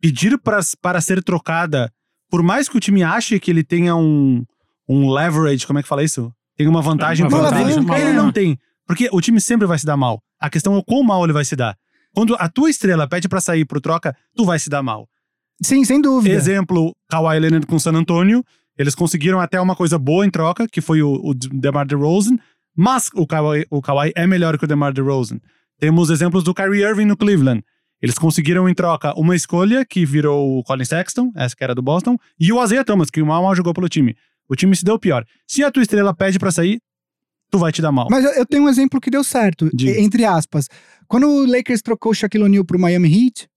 pedir 0.01 0.39
pra, 0.39 0.61
para 0.81 1.01
ser 1.01 1.23
trocada, 1.23 1.91
por 2.31 2.43
mais 2.43 2.69
que 2.69 2.77
o 2.77 2.81
time 2.81 3.03
ache 3.03 3.41
que 3.41 3.51
ele 3.51 3.65
tenha 3.65 3.97
um, 3.97 4.45
um 4.89 5.11
leverage, 5.11 5.67
como 5.67 5.79
é 5.79 5.83
que 5.83 5.89
fala 5.89 6.05
isso? 6.05 6.33
Tem 6.57 6.67
uma 6.69 6.83
vantagem 6.83 7.25
Uma 7.25 7.31
contra 7.31 7.51
vantagem, 7.51 7.73
ele, 7.77 7.81
uma 7.85 7.95
ele 7.95 8.03
alavanca. 8.05 8.23
não 8.23 8.33
tem. 8.33 8.59
Porque 8.89 9.11
o 9.13 9.21
time 9.21 9.39
sempre 9.39 9.67
vai 9.67 9.79
se 9.79 9.85
dar 9.85 9.99
mal. 9.99 10.19
A 10.41 10.49
questão 10.49 10.75
é 10.75 10.79
o 10.79 10.83
quão 10.83 11.03
mal 11.03 11.23
ele 11.23 11.35
vai 11.35 11.45
se 11.45 11.55
dar. 11.55 11.77
Quando 12.15 12.35
a 12.39 12.49
tua 12.49 12.71
estrela 12.71 13.07
pede 13.07 13.29
pra 13.29 13.39
sair 13.39 13.67
pro 13.67 13.83
troca, 13.83 14.17
tu 14.35 14.47
vai 14.47 14.59
se 14.59 14.71
dar 14.71 14.83
mal. 14.83 15.07
Sim, 15.63 15.85
sem 15.85 16.01
dúvida. 16.01 16.35
Exemplo, 16.35 16.97
Kawhi 17.11 17.39
Leonard 17.39 17.67
com 17.67 17.79
San 17.79 17.93
Antonio. 17.93 18.43
Eles 18.79 18.95
conseguiram 18.95 19.41
até 19.41 19.61
uma 19.61 19.77
coisa 19.77 19.99
boa 19.99 20.25
em 20.25 20.31
troca, 20.31 20.67
que 20.67 20.81
foi 20.81 21.03
o, 21.03 21.21
o 21.23 21.35
DeMar 21.35 21.87
DeRozan. 21.87 22.39
Mas 22.75 23.11
o 23.15 23.27
Kawhi, 23.27 23.67
o 23.71 23.83
Kawhi 23.83 24.11
é 24.17 24.27
melhor 24.27 24.57
que 24.57 24.65
o 24.65 24.69
DeMar 24.69 24.95
DeRozan. 24.95 25.39
Temos 25.79 26.09
exemplos 26.09 26.43
do 26.43 26.55
Kyrie 26.55 26.83
Irving 26.83 27.05
no 27.05 27.17
Cleveland. 27.17 27.63
Eles 28.01 28.17
conseguiram 28.17 28.69
em 28.69 28.75
troca 28.75 29.13
uma 29.19 29.37
escolha 29.37 29.85
que 29.85 30.07
virou 30.07 30.59
o 30.59 30.63
Colin 30.63 30.85
Sexton, 30.85 31.31
essa 31.37 31.55
que 31.55 31.63
era 31.63 31.75
do 31.75 31.83
Boston, 31.83 32.17
e 32.39 32.53
o 32.53 32.63
Isaiah 32.63 32.85
Thomas, 32.85 33.11
que 33.11 33.23
mal 33.23 33.43
mal 33.43 33.55
jogou 33.55 33.75
pelo 33.75 33.89
time. 33.89 34.17
O 34.49 34.55
time 34.57 34.75
se 34.75 34.85
deu 34.85 34.99
pior. 34.99 35.25
Se 35.47 35.63
a 35.63 35.71
tua 35.71 35.83
estrela 35.83 36.15
pede 36.15 36.39
pra 36.39 36.51
sair, 36.51 36.81
tu 37.51 37.59
vai 37.59 37.73
te 37.73 37.83
dar 37.83 37.93
mal. 37.93 38.09
Mas 38.11 38.25
eu, 38.25 38.33
eu 38.33 38.47
tenho 38.47 38.65
um 38.65 38.69
exemplo 38.69 39.01
que 39.01 39.11
deu 39.11 39.25
certo, 39.25 39.71
Diga. 39.73 40.01
entre 40.01 40.25
aspas. 40.25 40.69
Quando 41.07 41.27
o 41.27 41.47
Lakers 41.47 41.83
trocou 41.83 42.13
o 42.13 42.15
Shaquille 42.15 42.45
O'Neal 42.45 42.65
pro 42.65 42.79
Miami 42.79 43.09
Heat, 43.09 43.49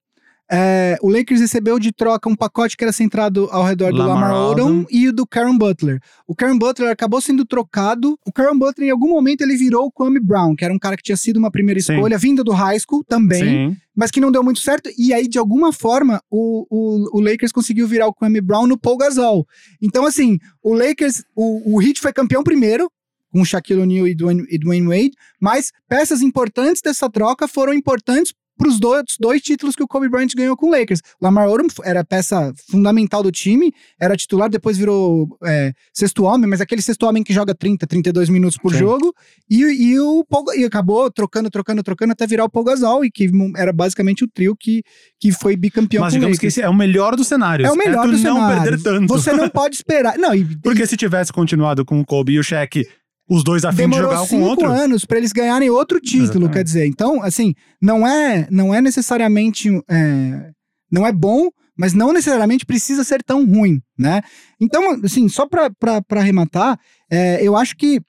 é, 0.54 0.98
o 1.02 1.10
Lakers 1.10 1.40
recebeu 1.40 1.80
de 1.80 1.94
troca 1.94 2.28
um 2.28 2.36
pacote 2.36 2.76
que 2.76 2.84
era 2.84 2.92
centrado 2.92 3.48
ao 3.52 3.64
redor 3.64 3.94
do 3.94 4.00
Lamar 4.00 4.34
Lamar 4.34 4.52
Odom 4.52 4.86
e 4.90 5.10
do 5.10 5.26
Karen 5.26 5.58
Butler. 5.58 6.02
O 6.28 6.36
Karen 6.36 6.58
Butler 6.58 6.92
acabou 6.92 7.22
sendo 7.22 7.46
trocado. 7.46 8.20
O 8.26 8.34
Karen 8.34 8.58
Butler, 8.58 8.90
em 8.90 8.92
algum 8.92 9.10
momento, 9.10 9.42
ele 9.42 9.56
virou 9.56 9.86
o 9.86 9.92
Kwame 9.92 10.20
Brown, 10.20 10.54
que 10.54 10.66
era 10.66 10.74
um 10.74 10.78
cara 10.78 10.98
que 10.98 11.04
tinha 11.04 11.16
sido 11.16 11.38
uma 11.38 11.50
primeira 11.50 11.80
Sim. 11.80 11.94
escolha, 11.94 12.18
vindo 12.18 12.44
do 12.44 12.52
high 12.52 12.78
school 12.78 13.02
também, 13.02 13.70
Sim. 13.70 13.78
mas 13.96 14.12
que 14.12 14.20
não 14.20 14.30
deu 14.30 14.44
muito 14.44 14.60
certo. 14.60 14.90
E 14.98 15.14
aí, 15.14 15.26
de 15.26 15.40
alguma 15.40 15.72
forma, 15.72 16.22
o, 16.30 16.68
o, 16.70 17.18
o 17.18 17.22
Lakers 17.22 17.54
conseguiu 17.54 17.88
virar 17.88 18.08
o 18.08 18.14
Kwame 18.14 18.42
Brown 18.42 18.68
no 18.68 18.78
Paul 18.78 18.98
Gasol. 18.98 19.48
Então, 19.82 20.06
assim, 20.06 20.38
o 20.62 20.74
Lakers, 20.74 21.24
o, 21.34 21.76
o 21.78 21.82
Heat 21.82 22.02
foi 22.02 22.12
campeão 22.12 22.44
primeiro, 22.44 22.92
com 23.32 23.44
Shaquille 23.46 23.82
O'Neal 23.82 24.08
e 24.08 24.16
Dwayne, 24.16 24.46
e 24.50 24.58
Dwayne 24.58 24.88
Wade, 24.88 25.12
mas 25.40 25.72
peças 25.88 26.22
importantes 26.22 26.82
dessa 26.82 27.10
troca 27.10 27.48
foram 27.48 27.74
importantes 27.74 28.34
para 28.62 28.70
os 28.70 28.80
dois, 28.80 29.04
dois 29.20 29.42
títulos 29.42 29.76
que 29.76 29.82
o 29.82 29.88
Kobe 29.88 30.08
Bryant 30.08 30.30
ganhou 30.36 30.56
com 30.56 30.68
o 30.68 30.72
Lakers. 30.72 31.02
Lamar 31.20 31.50
Odom 31.50 31.66
era 31.84 32.04
peça 32.04 32.54
fundamental 32.70 33.24
do 33.24 33.32
time, 33.32 33.74
era 34.00 34.16
titular, 34.16 34.50
depois 34.50 34.78
virou 34.78 35.28
é, 35.44 35.74
sexto 35.92 36.24
homem, 36.26 36.48
mas 36.48 36.62
aquele 36.62 36.82
sexto 36.82 37.08
homem 37.08 37.24
que 37.24 37.34
joga 37.34 37.56
30, 37.56 37.88
32 37.88 38.30
minutos 38.30 38.58
por 38.60 38.72
Sim. 38.72 38.80
jogo, 38.80 39.16
e, 39.50 39.64
e 39.64 40.00
o 40.00 40.24
Paul, 40.24 40.46
e 40.54 40.64
acabou 40.64 41.10
trocando, 41.10 41.50
trocando, 41.50 41.82
trocando 41.82 42.12
até 42.12 42.28
virar 42.28 42.46
o 42.46 42.50
Paul 42.50 42.66
Gasol, 42.66 43.04
e 43.04 43.10
que 43.10 43.32
era 43.58 43.74
basicamente 43.74 44.24
o 44.24 44.28
trio 44.28 44.56
que, 44.56 44.84
que 45.20 45.32
foi 45.32 45.56
bicampeão 45.56 46.02
Mas 46.02 46.14
com 46.14 46.18
o 46.18 46.20
digamos 46.20 46.38
que 46.38 46.46
Lakers. 46.46 46.58
esse 46.60 46.66
é 46.66 46.70
o 46.70 46.74
melhor 46.76 47.16
dos 47.16 47.28
cenários. 47.28 47.68
É 47.68 47.72
o 47.72 47.76
melhor 47.76 48.04
tu 48.06 48.12
do 48.12 48.18
não 48.20 48.36
cenário. 48.36 48.62
perder 48.62 48.84
tanto. 48.84 49.08
Você 49.08 49.34
não 49.34 49.50
pode 49.50 49.76
esperar. 49.76 50.20
Não, 50.20 50.36
e, 50.36 50.46
Porque 50.58 50.86
se 50.86 50.96
tivesse 50.96 51.34
continuado 51.34 51.84
com 51.84 52.00
o 52.00 52.06
Kobe 52.06 52.34
e 52.34 52.40
o 52.40 52.44
Shaq, 52.44 52.86
os 53.34 53.44
dois 53.44 53.64
a 53.64 53.72
fim 53.72 53.78
de 53.78 53.82
demorou 53.84 54.10
jogar 54.10 54.22
um 54.24 54.28
com 54.28 54.36
o 54.36 54.40
cinco 54.40 54.46
outro. 54.50 54.68
anos 54.70 55.06
para 55.06 55.18
eles 55.18 55.32
ganharem 55.32 55.70
outro 55.70 56.00
título, 56.02 56.24
Exatamente. 56.26 56.54
quer 56.54 56.64
dizer. 56.64 56.86
Então, 56.86 57.24
assim, 57.24 57.54
não 57.82 58.06
é, 58.06 58.48
não 58.52 58.74
é 58.76 58.82
necessariamente, 58.82 59.70
é, 59.90 60.52
não 60.92 61.08
é 61.08 61.12
bom, 61.12 61.50
mas 61.78 61.94
não 61.94 62.12
necessariamente 62.12 62.66
precisa 62.66 63.04
ser 63.04 63.24
tão 63.24 63.46
ruim, 63.46 63.82
né? 63.98 64.22
Então, 64.60 65.00
assim, 65.04 65.30
só 65.30 65.48
para 65.48 65.72
arrematar, 66.12 66.78
é, 67.10 67.40
eu 67.42 67.56
acho 67.56 67.76
que 67.78 68.02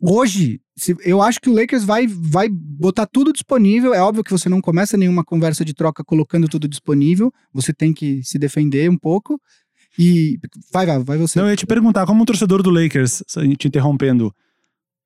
hoje, 0.00 0.60
se- 0.76 0.96
eu 1.04 1.20
acho 1.20 1.40
que 1.40 1.50
o 1.50 1.52
Lakers 1.54 1.84
vai, 1.84 2.06
vai 2.06 2.48
botar 2.50 3.06
tudo 3.06 3.32
disponível. 3.32 3.92
É 3.94 4.00
óbvio 4.00 4.24
que 4.24 4.30
você 4.32 4.48
não 4.48 4.60
começa 4.60 4.96
nenhuma 4.96 5.24
conversa 5.24 5.64
de 5.64 5.74
troca 5.74 6.02
colocando 6.02 6.48
tudo 6.48 6.66
disponível. 6.68 7.32
Você 7.52 7.72
tem 7.72 7.92
que 7.92 8.22
se 8.24 8.38
defender 8.38 8.88
um 8.90 8.96
pouco. 8.98 9.38
E 9.98 10.38
vai, 10.72 10.86
vai, 10.86 10.98
vai 11.02 11.18
você. 11.18 11.38
Não, 11.38 11.46
eu 11.46 11.50
ia 11.50 11.56
te 11.56 11.66
perguntar, 11.66 12.06
como 12.06 12.22
um 12.22 12.26
torcedor 12.26 12.62
do 12.62 12.70
Lakers, 12.70 13.22
te 13.58 13.68
interrompendo, 13.68 14.32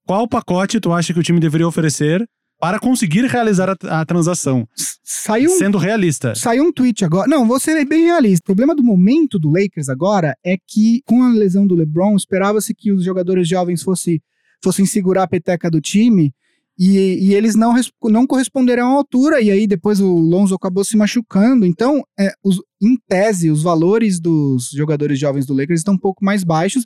qual 0.07 0.29
pacote 0.29 0.81
tu 0.81 0.93
acha 0.93 1.13
que 1.13 1.19
o 1.19 1.23
time 1.23 1.41
deveria 1.41 1.67
oferecer 1.67 2.27
para 2.61 2.79
conseguir 2.79 3.25
realizar 3.27 3.71
a, 3.71 4.01
a 4.01 4.05
transação? 4.05 4.67
Saiu 5.03 5.51
um 5.51 5.59
Sendo 5.59 5.79
realista. 5.79 6.35
Saiu 6.35 6.65
um 6.65 6.73
tweet 6.73 7.05
agora. 7.05 7.27
Não, 7.29 7.47
vou 7.47 7.59
ser 7.59 7.85
bem 7.87 8.05
realista. 8.05 8.43
O 8.43 8.47
problema 8.47 8.75
do 8.75 8.83
momento 8.85 9.39
do 9.39 9.51
Lakers 9.51 9.89
agora 9.89 10.35
é 10.45 10.57
que, 10.67 11.01
com 11.07 11.23
a 11.23 11.31
lesão 11.31 11.67
do 11.67 11.75
LeBron, 11.75 12.15
esperava-se 12.17 12.75
que 12.75 12.93
os 12.93 13.03
jogadores 13.05 13.49
jovens 13.49 13.83
fosse, 13.83 14.23
fossem 14.63 14.87
segurar 14.87 15.25
a 15.25 15.29
peteca 15.29 15.71
do 15.71 15.81
time 15.81 16.33
e, 16.79 17.29
e 17.29 17.35
eles 17.35 17.55
não, 17.55 17.75
não 18.05 18.27
corresponderam 18.27 18.87
à 18.89 18.91
altura. 18.97 19.41
E 19.41 19.51
aí 19.51 19.67
depois 19.67 20.01
o 20.01 20.15
Lonzo 20.15 20.55
acabou 20.55 20.85
se 20.85 20.97
machucando. 20.97 21.65
Então, 21.67 22.03
é, 22.19 22.33
os- 22.43 22.61
em 22.85 22.97
tese, 23.09 23.51
os 23.51 23.63
valores 23.63 24.21
dos 24.21 24.71
jogadores 24.71 25.19
jovens 25.19 25.47
do 25.47 25.55
Lakers 25.55 25.81
estão 25.81 25.95
um 25.95 25.99
pouco 25.99 26.25
mais 26.25 26.45
baixos. 26.45 26.85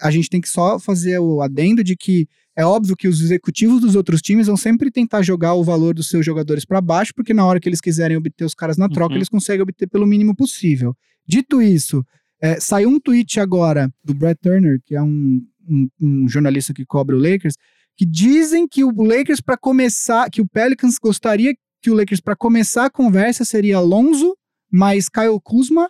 A 0.00 0.10
gente 0.10 0.28
tem 0.28 0.40
que 0.40 0.48
só 0.48 0.78
fazer 0.78 1.18
o 1.18 1.40
adendo 1.42 1.84
de 1.84 1.94
que 1.96 2.26
é 2.56 2.64
óbvio 2.66 2.96
que 2.96 3.08
os 3.08 3.20
executivos 3.22 3.80
dos 3.80 3.94
outros 3.94 4.20
times 4.20 4.46
vão 4.46 4.56
sempre 4.56 4.90
tentar 4.90 5.22
jogar 5.22 5.54
o 5.54 5.64
valor 5.64 5.94
dos 5.94 6.08
seus 6.08 6.24
jogadores 6.26 6.64
para 6.64 6.80
baixo, 6.80 7.12
porque 7.14 7.32
na 7.32 7.44
hora 7.46 7.58
que 7.60 7.68
eles 7.68 7.80
quiserem 7.80 8.16
obter 8.16 8.44
os 8.44 8.54
caras 8.54 8.76
na 8.76 8.88
troca, 8.88 9.12
Uhum. 9.12 9.18
eles 9.18 9.28
conseguem 9.28 9.62
obter 9.62 9.86
pelo 9.88 10.06
mínimo 10.06 10.34
possível. 10.34 10.94
Dito 11.26 11.62
isso, 11.62 12.04
é, 12.42 12.58
saiu 12.60 12.88
um 12.88 12.98
tweet 13.00 13.38
agora 13.40 13.88
do 14.04 14.12
Brett 14.12 14.40
Turner, 14.42 14.80
que 14.84 14.94
é 14.96 15.02
um, 15.02 15.40
um- 15.68 15.88
um 16.00 16.28
jornalista 16.28 16.74
que 16.74 16.84
cobre 16.84 17.14
o 17.14 17.18
Lakers, 17.18 17.54
que 17.96 18.04
dizem 18.04 18.66
que 18.66 18.82
o 18.84 18.90
Lakers 19.02 19.40
para 19.40 19.56
começar, 19.56 20.28
que 20.30 20.40
o 20.40 20.48
Pelicans 20.48 20.96
gostaria 21.00 21.54
que 21.82 21.90
o 21.90 21.94
Lakers 21.94 22.20
para 22.20 22.34
começar 22.36 22.86
a 22.86 22.90
conversa 22.90 23.44
seria 23.44 23.76
Alonso 23.76 24.34
mais 24.72 25.08
Kyle 25.08 25.38
Kuzma 25.42 25.88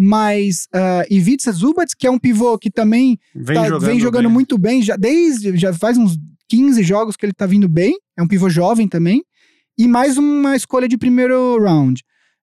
mais 0.00 0.68
uh, 0.72 1.12
Ivica 1.12 1.50
Zubac, 1.50 1.92
que 1.98 2.06
é 2.06 2.10
um 2.10 2.20
pivô 2.20 2.56
que 2.56 2.70
também 2.70 3.18
Vem 3.34 3.56
tá- 3.56 3.64
jogando, 3.64 3.86
vem 3.86 3.98
jogando 3.98 4.24
bem. 4.26 4.32
muito 4.32 4.56
bem, 4.56 4.80
já 4.80 4.94
desde 4.96 5.56
já 5.56 5.72
faz 5.74 5.98
uns 5.98 6.16
15 6.48 6.84
jogos 6.84 7.16
que 7.16 7.26
ele 7.26 7.32
tá 7.32 7.46
vindo 7.46 7.68
bem, 7.68 7.98
é 8.16 8.22
um 8.22 8.28
pivô 8.28 8.48
jovem 8.48 8.86
também, 8.86 9.24
e 9.76 9.88
mais 9.88 10.16
uma 10.16 10.54
escolha 10.54 10.86
de 10.86 10.96
primeiro 10.96 11.58
round. 11.60 12.00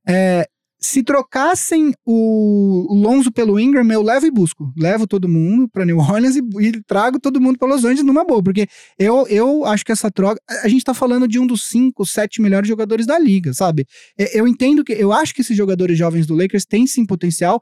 É, 0.08 0.46
se 0.80 1.02
trocassem 1.02 1.94
o 2.06 2.86
Lonzo 2.94 3.32
pelo 3.32 3.60
Ingram, 3.60 3.90
eu 3.92 4.02
levo 4.02 4.26
e 4.26 4.32
busco. 4.32 4.72
Levo 4.78 5.08
todo 5.08 5.28
mundo 5.28 5.68
pra 5.70 5.86
New 5.86 5.98
Orleans 5.98 6.36
e, 6.36 6.42
e 6.60 6.84
trago 6.84 7.20
todo 7.20 7.42
mundo 7.42 7.58
pra 7.58 7.68
Los 7.68 7.84
Angeles 7.84 8.04
numa 8.06 8.24
boa, 8.24 8.44
porque 8.44 8.68
eu, 9.00 9.26
eu 9.28 9.66
acho 9.66 9.84
que 9.86 9.92
essa 9.92 10.12
troca. 10.12 10.40
A 10.64 10.68
gente 10.68 10.84
tá 10.84 10.94
falando 10.94 11.28
de 11.28 11.40
um 11.40 11.48
dos 11.48 11.68
cinco, 11.68 12.06
sete 12.06 12.42
melhores 12.42 12.68
jogadores 12.68 13.06
da 13.08 13.18
liga, 13.18 13.54
sabe? 13.54 13.86
Eu 14.34 14.48
entendo 14.48 14.84
que. 14.84 14.94
Eu 14.94 15.12
acho 15.12 15.34
que 15.34 15.42
esses 15.42 15.58
jogadores 15.58 15.98
jovens 15.98 16.28
do 16.28 16.36
Lakers 16.36 16.66
têm 16.66 16.86
sim 16.86 17.06
potencial, 17.06 17.62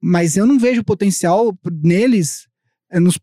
mas 0.00 0.36
eu 0.36 0.46
não 0.46 0.58
vejo 0.58 0.84
potencial 0.84 1.56
neles. 1.82 2.46
é, 2.92 3.00
nos- 3.00 3.18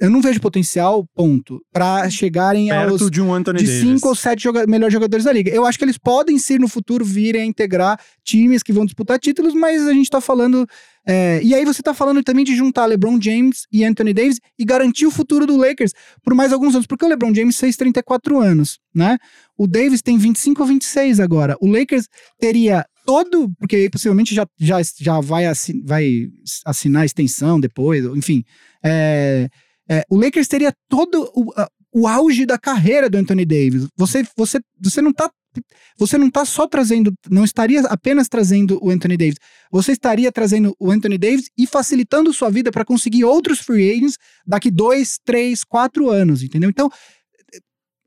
eu 0.00 0.10
não 0.10 0.20
vejo 0.20 0.40
potencial, 0.40 1.06
ponto, 1.14 1.60
pra 1.72 2.08
chegarem 2.10 2.70
aos 2.70 2.90
Perto 2.92 3.10
de 3.10 3.20
um 3.22 3.32
Anthony 3.32 3.58
de 3.60 3.64
Davis. 3.66 3.80
cinco 3.80 4.08
ou 4.08 4.14
sete 4.14 4.42
joga 4.42 4.66
melhores 4.66 4.92
jogadores 4.92 5.24
da 5.24 5.32
liga. 5.32 5.50
Eu 5.50 5.64
acho 5.64 5.78
que 5.78 5.84
eles 5.84 5.96
podem 5.98 6.38
sim 6.38 6.58
no 6.58 6.68
futuro 6.68 7.04
virem 7.04 7.42
a 7.42 7.44
integrar 7.46 7.98
times 8.24 8.62
que 8.62 8.72
vão 8.72 8.84
disputar 8.84 9.18
títulos, 9.18 9.54
mas 9.54 9.86
a 9.86 9.92
gente 9.92 10.10
tá 10.10 10.20
falando. 10.20 10.66
é, 11.06 11.40
e 11.42 11.54
aí 11.54 11.64
você 11.64 11.82
tá 11.82 11.94
falando 11.94 12.22
também 12.22 12.44
de 12.44 12.54
juntar 12.56 12.84
LeBron 12.86 13.18
James 13.20 13.66
e 13.72 13.84
Anthony 13.84 14.12
Davis 14.12 14.38
e 14.58 14.64
garantir 14.64 15.06
o 15.06 15.10
futuro 15.10 15.46
do 15.46 15.56
Lakers 15.56 15.92
por 16.22 16.34
mais 16.34 16.52
alguns 16.52 16.74
anos, 16.74 16.86
porque 16.86 17.04
o 17.04 17.08
LeBron 17.08 17.32
James 17.34 17.56
fez 17.58 17.76
34 17.76 18.40
anos, 18.40 18.78
né? 18.94 19.16
O 19.56 19.66
Davis 19.66 20.02
tem 20.02 20.18
25 20.18 20.60
ou 20.62 20.68
26 20.68 21.20
agora. 21.20 21.56
O 21.60 21.66
Lakers 21.68 22.06
teria 22.38 22.84
todo, 23.06 23.48
porque 23.58 23.76
aí 23.76 23.88
possivelmente 23.88 24.34
já, 24.34 24.44
já, 24.58 24.78
já 25.00 25.20
vai, 25.20 25.46
assi- 25.46 25.80
vai 25.84 26.26
assinar 26.64 27.02
a 27.02 27.06
extensão 27.06 27.60
depois, 27.60 28.04
enfim. 28.06 28.42
É, 28.84 29.48
é, 29.88 30.04
o 30.10 30.16
Lakers 30.16 30.48
teria 30.48 30.72
todo 30.88 31.30
o, 31.34 31.52
o 31.92 32.06
auge 32.06 32.44
da 32.44 32.58
carreira 32.58 33.08
do 33.08 33.16
Anthony 33.16 33.44
Davis. 33.44 33.86
Você, 33.96 34.22
você, 34.36 34.60
você 34.78 35.00
não 35.00 35.12
tá. 35.12 35.30
Você 35.98 36.18
não 36.18 36.30
tá 36.30 36.44
só 36.44 36.66
trazendo, 36.66 37.14
não 37.30 37.42
estaria 37.42 37.80
apenas 37.86 38.28
trazendo 38.28 38.78
o 38.82 38.90
Anthony 38.90 39.16
Davis. 39.16 39.38
Você 39.72 39.92
estaria 39.92 40.30
trazendo 40.30 40.76
o 40.78 40.90
Anthony 40.90 41.16
Davis 41.16 41.48
e 41.56 41.66
facilitando 41.66 42.30
sua 42.30 42.50
vida 42.50 42.70
para 42.70 42.84
conseguir 42.84 43.24
outros 43.24 43.60
free 43.60 43.90
agents 43.90 44.18
daqui 44.46 44.70
dois, 44.70 45.18
três, 45.24 45.64
quatro 45.64 46.10
anos, 46.10 46.42
entendeu? 46.42 46.68
Então, 46.68 46.90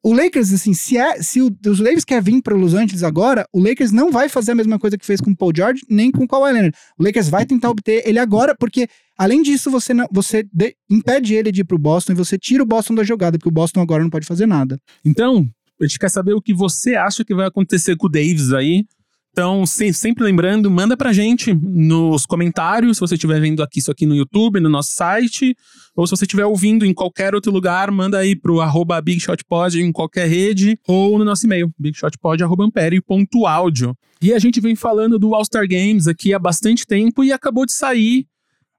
o 0.03 0.13
Lakers, 0.13 0.53
assim, 0.53 0.73
se, 0.73 0.97
é, 0.97 1.21
se 1.21 1.41
o, 1.41 1.51
os 1.67 1.79
Lakers 1.79 2.05
quer 2.05 2.21
vir 2.21 2.41
para 2.41 2.55
Los 2.55 2.73
Angeles 2.73 3.03
agora, 3.03 3.45
o 3.53 3.59
Lakers 3.59 3.91
não 3.91 4.11
vai 4.11 4.29
fazer 4.29 4.53
a 4.53 4.55
mesma 4.55 4.79
coisa 4.79 4.97
que 4.97 5.05
fez 5.05 5.19
com 5.19 5.31
o 5.31 5.35
Paul 5.35 5.51
George, 5.55 5.81
nem 5.89 6.09
com 6.11 6.23
o 6.23 6.27
Kawhi 6.27 6.53
Leonard. 6.53 6.75
O 6.97 7.03
Lakers 7.03 7.27
vai 7.29 7.45
tentar 7.45 7.69
obter 7.69 8.03
ele 8.07 8.17
agora, 8.19 8.55
porque 8.57 8.87
além 9.17 9.41
disso, 9.41 9.69
você, 9.69 9.93
não, 9.93 10.07
você 10.11 10.47
de- 10.53 10.75
impede 10.89 11.35
ele 11.35 11.51
de 11.51 11.61
ir 11.61 11.65
pro 11.65 11.77
Boston 11.77 12.13
e 12.13 12.15
você 12.15 12.37
tira 12.37 12.63
o 12.63 12.65
Boston 12.65 12.95
da 12.95 13.03
jogada, 13.03 13.37
porque 13.37 13.49
o 13.49 13.51
Boston 13.51 13.81
agora 13.81 14.01
não 14.01 14.09
pode 14.09 14.25
fazer 14.25 14.45
nada. 14.45 14.79
Então, 15.03 15.47
a 15.81 15.85
gente 15.85 15.99
quer 15.99 16.09
saber 16.09 16.33
o 16.33 16.41
que 16.41 16.53
você 16.53 16.95
acha 16.95 17.25
que 17.25 17.35
vai 17.35 17.47
acontecer 17.47 17.95
com 17.97 18.07
o 18.07 18.09
Davis 18.09 18.53
aí. 18.53 18.85
Então, 19.31 19.65
se- 19.65 19.93
sempre 19.93 20.23
lembrando, 20.23 20.69
manda 20.71 20.97
pra 20.97 21.13
gente 21.13 21.53
nos 21.53 22.25
comentários, 22.25 22.97
se 22.97 23.01
você 23.01 23.13
estiver 23.15 23.39
vendo 23.39 23.61
aqui 23.63 23.79
isso 23.79 23.91
aqui 23.91 24.05
no 24.05 24.15
YouTube, 24.15 24.59
no 24.59 24.67
nosso 24.69 24.91
site, 24.91 25.55
ou 25.95 26.05
se 26.07 26.11
você 26.11 26.25
estiver 26.25 26.45
ouvindo 26.45 26.85
em 26.85 26.93
qualquer 26.93 27.33
outro 27.35 27.51
lugar, 27.51 27.91
manda 27.91 28.17
aí 28.17 28.35
pro 28.35 28.59
arroba 28.59 28.99
BigShotPod 29.01 29.79
em 29.81 29.91
qualquer 29.91 30.27
rede, 30.27 30.77
ou 30.87 31.17
no 31.19 31.23
nosso 31.23 31.45
e-mail, 31.45 31.71
bigshotpod.ampere.audio. 31.79 33.95
E 34.21 34.33
a 34.33 34.39
gente 34.39 34.59
vem 34.59 34.75
falando 34.75 35.17
do 35.17 35.33
All-Star 35.33 35.65
Games 35.67 36.07
aqui 36.07 36.33
há 36.33 36.39
bastante 36.39 36.85
tempo 36.85 37.23
e 37.23 37.31
acabou 37.31 37.65
de 37.65 37.73
sair 37.73 38.25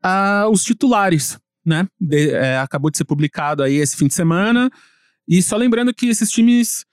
ah, 0.03 0.47
os 0.51 0.65
titulares, 0.65 1.39
né? 1.65 1.87
De- 1.99 2.31
é, 2.31 2.59
acabou 2.59 2.91
de 2.91 2.99
ser 2.99 3.05
publicado 3.05 3.63
aí 3.63 3.77
esse 3.77 3.97
fim 3.97 4.07
de 4.09 4.15
semana. 4.15 4.71
E 5.29 5.43
só 5.43 5.57
lembrando 5.57 5.95
que 5.95 6.07
esses 6.07 6.31
times 6.31 6.85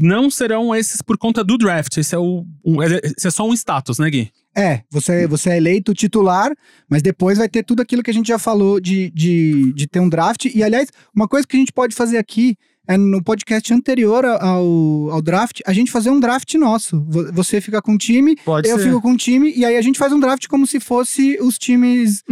não 0.00 0.30
serão 0.30 0.74
esses 0.74 1.02
por 1.02 1.16
conta 1.18 1.42
do 1.44 1.56
draft. 1.56 1.96
Esse 1.96 2.14
é, 2.14 2.18
o, 2.18 2.44
um, 2.64 2.82
esse 2.82 3.26
é 3.26 3.30
só 3.30 3.46
um 3.46 3.54
status, 3.54 3.98
né, 3.98 4.10
Gui? 4.10 4.30
É, 4.56 4.82
você, 4.90 5.26
você 5.26 5.50
é 5.50 5.56
eleito 5.56 5.94
titular, 5.94 6.52
mas 6.88 7.02
depois 7.02 7.38
vai 7.38 7.48
ter 7.48 7.62
tudo 7.62 7.80
aquilo 7.80 8.02
que 8.02 8.10
a 8.10 8.14
gente 8.14 8.26
já 8.26 8.38
falou 8.38 8.80
de, 8.80 9.10
de, 9.10 9.72
de 9.72 9.86
ter 9.86 10.00
um 10.00 10.08
draft. 10.08 10.46
E, 10.46 10.62
aliás, 10.62 10.88
uma 11.14 11.28
coisa 11.28 11.46
que 11.46 11.56
a 11.56 11.60
gente 11.60 11.72
pode 11.72 11.94
fazer 11.94 12.18
aqui 12.18 12.56
é 12.88 12.96
no 12.96 13.22
podcast 13.22 13.72
anterior 13.72 14.24
ao, 14.24 15.10
ao 15.10 15.22
draft, 15.22 15.60
a 15.64 15.72
gente 15.72 15.92
fazer 15.92 16.10
um 16.10 16.18
draft 16.18 16.52
nosso. 16.54 17.00
Você 17.32 17.60
fica 17.60 17.80
com 17.80 17.92
um 17.92 17.96
time, 17.96 18.34
Pode 18.44 18.68
eu 18.68 18.76
ser. 18.78 18.86
fico 18.86 19.00
com 19.00 19.10
um 19.10 19.16
time, 19.16 19.52
e 19.54 19.64
aí 19.64 19.76
a 19.76 19.82
gente 19.82 19.98
faz 19.98 20.12
um 20.12 20.18
draft 20.18 20.48
como 20.48 20.66
se 20.66 20.80
fosse 20.80 21.38
os 21.40 21.56
times 21.56 22.24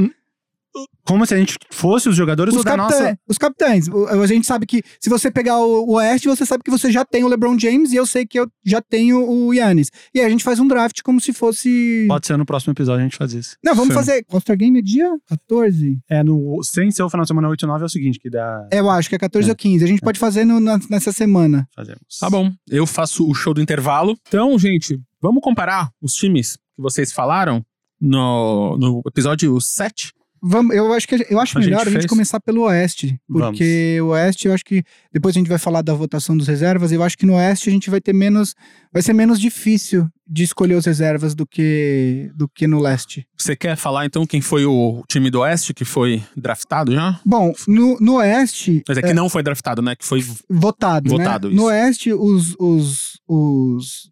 Como 1.06 1.24
se 1.26 1.34
a 1.34 1.38
gente 1.38 1.56
fosse 1.70 2.08
os 2.08 2.14
jogadores 2.16 2.52
Os, 2.52 2.58
ou 2.58 2.64
da 2.64 2.76
capitã- 2.76 2.98
nossa. 3.00 3.18
os 3.28 3.38
capitães. 3.38 3.86
A 3.88 4.26
gente 4.26 4.46
sabe 4.46 4.66
que 4.66 4.82
se 5.00 5.08
você 5.08 5.30
pegar 5.30 5.58
o, 5.58 5.92
Oeste, 5.94 6.28
você 6.28 6.44
sabe 6.44 6.62
que 6.62 6.70
você 6.70 6.92
já 6.92 7.04
tem 7.04 7.24
o 7.24 7.28
LeBron 7.28 7.58
James 7.58 7.92
e 7.92 7.96
eu 7.96 8.04
sei 8.06 8.26
que 8.26 8.38
eu 8.38 8.46
já 8.64 8.82
tenho 8.82 9.26
o 9.28 9.54
Yannis. 9.54 9.88
E 10.14 10.20
aí 10.20 10.26
a 10.26 10.28
gente 10.28 10.44
faz 10.44 10.60
um 10.60 10.68
draft 10.68 11.00
como 11.02 11.20
se 11.20 11.32
fosse. 11.32 12.04
Pode 12.08 12.26
ser 12.26 12.36
no 12.36 12.44
próximo 12.44 12.72
episódio 12.72 13.00
a 13.00 13.04
gente 13.04 13.16
faz 13.16 13.32
isso. 13.32 13.56
Não, 13.64 13.74
vamos 13.74 13.88
Sim. 13.88 13.94
fazer. 13.94 14.24
All-Star 14.30 14.56
Game 14.56 14.78
é 14.78 14.82
dia 14.82 15.08
14? 15.28 15.98
É, 16.10 16.22
no, 16.22 16.60
sem 16.62 16.90
ser 16.90 17.02
o 17.02 17.08
final 17.08 17.24
de 17.24 17.28
semana 17.28 17.48
8 17.48 17.64
e 17.64 17.66
9 17.68 17.82
é 17.82 17.86
o 17.86 17.88
seguinte, 17.88 18.18
que 18.18 18.28
dá. 18.28 18.68
É, 18.70 18.80
eu 18.80 18.90
acho 18.90 19.08
que 19.08 19.14
é 19.14 19.18
14 19.18 19.48
É. 19.48 19.52
ou 19.52 19.56
15. 19.56 19.84
A 19.84 19.88
gente 19.88 20.00
pode 20.02 20.18
fazer 20.18 20.44
no- 20.44 20.60
na- 20.60 20.78
nessa 20.90 21.10
semana. 21.12 21.66
Fazemos. 21.74 22.00
Tá 22.20 22.28
bom. 22.28 22.50
Eu 22.68 22.86
faço 22.86 23.26
o 23.28 23.34
show 23.34 23.54
do 23.54 23.62
intervalo. 23.62 24.14
Então, 24.28 24.58
gente, 24.58 25.00
vamos 25.22 25.40
comparar 25.42 25.88
os 26.02 26.12
times 26.12 26.56
que 26.76 26.82
vocês 26.82 27.12
falaram 27.12 27.62
no, 28.00 28.76
no 28.78 29.02
episódio 29.06 29.58
7. 29.60 30.12
Vamos, 30.42 30.74
eu 30.74 30.92
acho, 30.92 31.08
que, 31.08 31.26
eu 31.28 31.40
acho 31.40 31.58
A 31.58 31.60
gente 31.60 31.70
melhor 31.70 31.82
a 31.82 31.90
gente 31.90 32.00
fez? 32.00 32.06
começar 32.06 32.40
pelo 32.40 32.62
Oeste. 32.62 33.18
Porque 33.28 33.98
o 34.00 34.08
Oeste, 34.08 34.48
eu 34.48 34.54
acho 34.54 34.64
que. 34.64 34.82
Depois 35.12 35.34
a 35.34 35.38
gente 35.38 35.48
vai 35.48 35.58
falar 35.58 35.82
da 35.82 35.94
votação 35.94 36.36
dos 36.36 36.46
reservas. 36.46 36.92
Eu 36.92 37.02
acho 37.02 37.16
que 37.16 37.26
no 37.26 37.34
Oeste 37.34 37.68
a 37.68 37.72
gente 37.72 37.90
vai 37.90 38.00
ter 38.00 38.12
menos. 38.12 38.54
Vai 38.92 39.02
ser 39.02 39.12
menos 39.12 39.40
difícil 39.40 40.08
de 40.26 40.42
escolher 40.42 40.74
os 40.74 40.84
reservas 40.84 41.34
do 41.34 41.46
que, 41.46 42.30
do 42.34 42.48
que 42.48 42.66
no 42.66 42.78
Leste. 42.80 43.26
Você 43.36 43.56
quer 43.56 43.76
falar 43.76 44.04
então 44.04 44.26
quem 44.26 44.40
foi 44.40 44.66
o 44.66 45.02
time 45.08 45.30
do 45.30 45.40
Oeste 45.40 45.72
que 45.72 45.84
foi 45.84 46.22
draftado 46.36 46.92
já? 46.92 47.18
Bom, 47.24 47.52
no, 47.66 47.98
no 47.98 48.14
Oeste. 48.16 48.82
Mas 48.86 48.98
é 48.98 49.02
que 49.02 49.14
não 49.14 49.28
foi 49.28 49.42
draftado, 49.42 49.80
né? 49.80 49.96
Que 49.96 50.04
foi. 50.04 50.24
Votado, 50.48 51.08
Votado, 51.08 51.48
né? 51.48 51.56
No 51.56 51.64
Oeste, 51.64 52.12
os, 52.12 52.54
os, 52.58 53.20
os, 53.26 54.10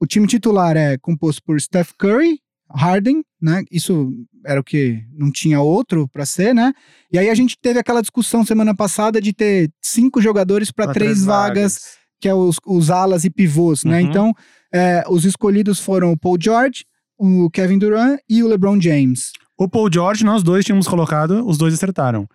o 0.00 0.06
time 0.06 0.26
titular 0.26 0.76
é 0.76 0.96
composto 0.98 1.42
por 1.42 1.60
Steph 1.60 1.90
Curry, 1.98 2.38
Harden, 2.70 3.22
né? 3.40 3.62
Isso 3.70 4.12
era 4.44 4.60
o 4.60 4.64
que 4.64 5.02
não 5.12 5.30
tinha 5.30 5.60
outro 5.60 6.08
pra 6.08 6.26
ser, 6.26 6.54
né? 6.54 6.72
E 7.12 7.18
aí 7.18 7.28
a 7.30 7.34
gente 7.34 7.56
teve 7.60 7.78
aquela 7.78 8.00
discussão 8.00 8.44
semana 8.44 8.74
passada 8.74 9.20
de 9.20 9.32
ter 9.32 9.70
cinco 9.82 10.20
jogadores 10.20 10.70
pra 10.70 10.86
Pra 10.86 10.94
três, 10.94 11.24
vagas, 11.24 11.96
que 12.20 12.28
é 12.28 12.34
os, 12.34 12.56
os 12.66 12.90
alas 12.90 13.24
e 13.24 13.30
pivôs, 13.30 13.84
né? 13.84 14.00
Uhum. 14.00 14.08
Então, 14.08 14.32
é, 14.72 15.04
os 15.08 15.24
escolhidos 15.24 15.78
foram 15.80 16.12
o 16.12 16.18
Paul 16.18 16.36
George, 16.40 16.84
o 17.18 17.48
Kevin 17.50 17.78
Durant 17.78 18.18
e 18.28 18.42
o 18.42 18.48
LeBron 18.48 18.80
James. 18.80 19.32
O 19.58 19.68
Paul 19.68 19.90
George, 19.92 20.24
nós 20.24 20.42
dois 20.42 20.64
tínhamos 20.64 20.86
colocado, 20.86 21.46
os 21.46 21.56
dois 21.56 21.72
acertaram. 21.72 22.28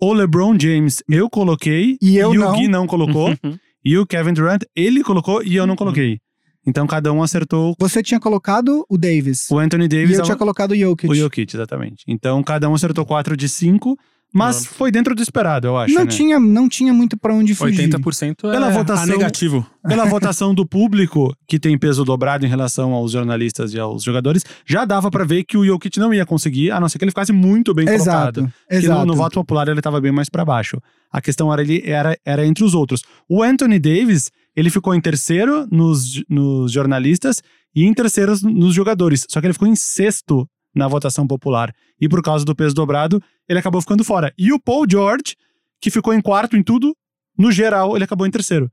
O 0.00 0.12
LeBron 0.12 0.58
James, 0.58 1.02
eu 1.08 1.28
coloquei, 1.30 1.96
E 2.00 2.16
eu 2.16 2.32
não. 2.34 2.52
o 2.52 2.56
Gui 2.56 2.66
não 2.66 2.86
colocou. 2.86 3.36
e 3.84 3.98
o 3.98 4.06
Kevin 4.06 4.32
Durant, 4.32 4.62
ele 4.74 5.04
colocou 5.04 5.42
e 5.44 5.54
eu 5.54 5.66
não 5.66 5.76
coloquei. 5.76 6.18
Então 6.66 6.86
cada 6.86 7.12
um 7.12 7.22
acertou 7.22 7.74
Você 7.78 8.02
tinha 8.02 8.20
colocado 8.20 8.84
o 8.88 8.96
Davis. 8.96 9.46
o 9.50 9.58
Anthony 9.58 9.84
e 9.84 9.88
Davis 9.88 10.14
eu 10.14 10.20
ao- 10.20 10.24
tinha 10.26 10.36
colocado 10.36 10.72
o 10.72 10.76
Jokic. 10.76 11.10
o 11.10 11.14
Jokic, 11.14 11.54
exatamente. 11.56 12.04
Então 12.06 12.42
cada 12.42 12.68
um 12.68 12.74
acertou 12.74 13.04
4 13.04 13.36
de 13.36 13.48
5, 13.48 13.98
mas 14.32 14.64
foi 14.66 14.90
dentro 14.90 15.14
do 15.14 15.22
esperado, 15.22 15.66
eu 15.66 15.76
acho, 15.76 15.94
não, 15.94 16.04
né? 16.04 16.10
tinha, 16.10 16.40
não 16.40 16.68
tinha 16.68 16.92
muito 16.92 17.16
pra 17.16 17.34
onde 17.34 17.54
fugir. 17.54 17.88
80% 17.88 18.48
é 18.48 18.52
Pela 18.52 18.66
a 18.68 18.70
votação- 18.70 19.06
negativo. 19.06 19.66
Pela 19.86 20.04
votação 20.06 20.54
do 20.54 20.64
público, 20.66 21.34
que 21.46 21.58
tem 21.58 21.76
peso 21.78 22.04
dobrado 22.04 22.46
em 22.46 22.48
relação 22.48 22.92
aos 22.92 23.12
jornalistas 23.12 23.74
e 23.74 23.78
aos 23.78 24.02
jogadores, 24.02 24.44
já 24.66 24.84
dava 24.84 25.10
pra 25.10 25.24
ver 25.24 25.44
que 25.44 25.56
o 25.56 25.64
Jokic 25.64 25.98
não 25.98 26.14
ia 26.14 26.24
conseguir, 26.24 26.70
a 26.70 26.80
não 26.80 26.88
ser 26.88 26.98
que 26.98 27.04
ele 27.04 27.10
ficasse 27.10 27.32
muito 27.32 27.74
bem 27.74 27.84
colocado. 27.86 28.40
Exato, 28.40 28.52
Que 28.68 28.74
no, 28.76 28.78
exato. 28.78 29.06
no 29.06 29.14
voto 29.14 29.34
popular 29.34 29.68
ele 29.68 29.80
estava 29.80 30.00
bem 30.00 30.12
mais 30.12 30.28
para 30.28 30.44
baixo. 30.44 30.78
A 31.12 31.20
questão 31.20 31.52
era, 31.52 31.60
ele, 31.62 31.82
era, 31.84 32.16
era 32.24 32.46
entre 32.46 32.64
os 32.64 32.74
outros. 32.74 33.02
O 33.28 33.42
Anthony 33.42 33.78
Davis, 33.78 34.30
ele 34.56 34.70
ficou 34.70 34.94
em 34.94 35.00
terceiro 35.00 35.66
nos, 35.70 36.22
nos 36.28 36.72
jornalistas 36.72 37.42
e 37.74 37.84
em 37.84 37.92
terceiro 37.92 38.32
nos 38.44 38.74
jogadores. 38.74 39.26
Só 39.28 39.40
que 39.40 39.46
ele 39.46 39.52
ficou 39.54 39.68
em 39.68 39.76
sexto 39.76 40.48
na 40.74 40.88
votação 40.88 41.26
popular. 41.26 41.74
E 42.00 42.08
por 42.08 42.22
causa 42.22 42.44
do 42.44 42.54
peso 42.54 42.74
dobrado, 42.74 43.22
ele 43.48 43.58
acabou 43.58 43.80
ficando 43.80 44.02
fora. 44.04 44.32
E 44.38 44.52
o 44.52 44.58
Paul 44.60 44.86
George, 44.88 45.36
que 45.80 45.90
ficou 45.90 46.14
em 46.14 46.20
quarto 46.20 46.56
em 46.56 46.62
tudo, 46.62 46.94
no 47.38 47.50
geral, 47.52 47.94
ele 47.96 48.04
acabou 48.04 48.26
em 48.26 48.30
terceiro. 48.30 48.70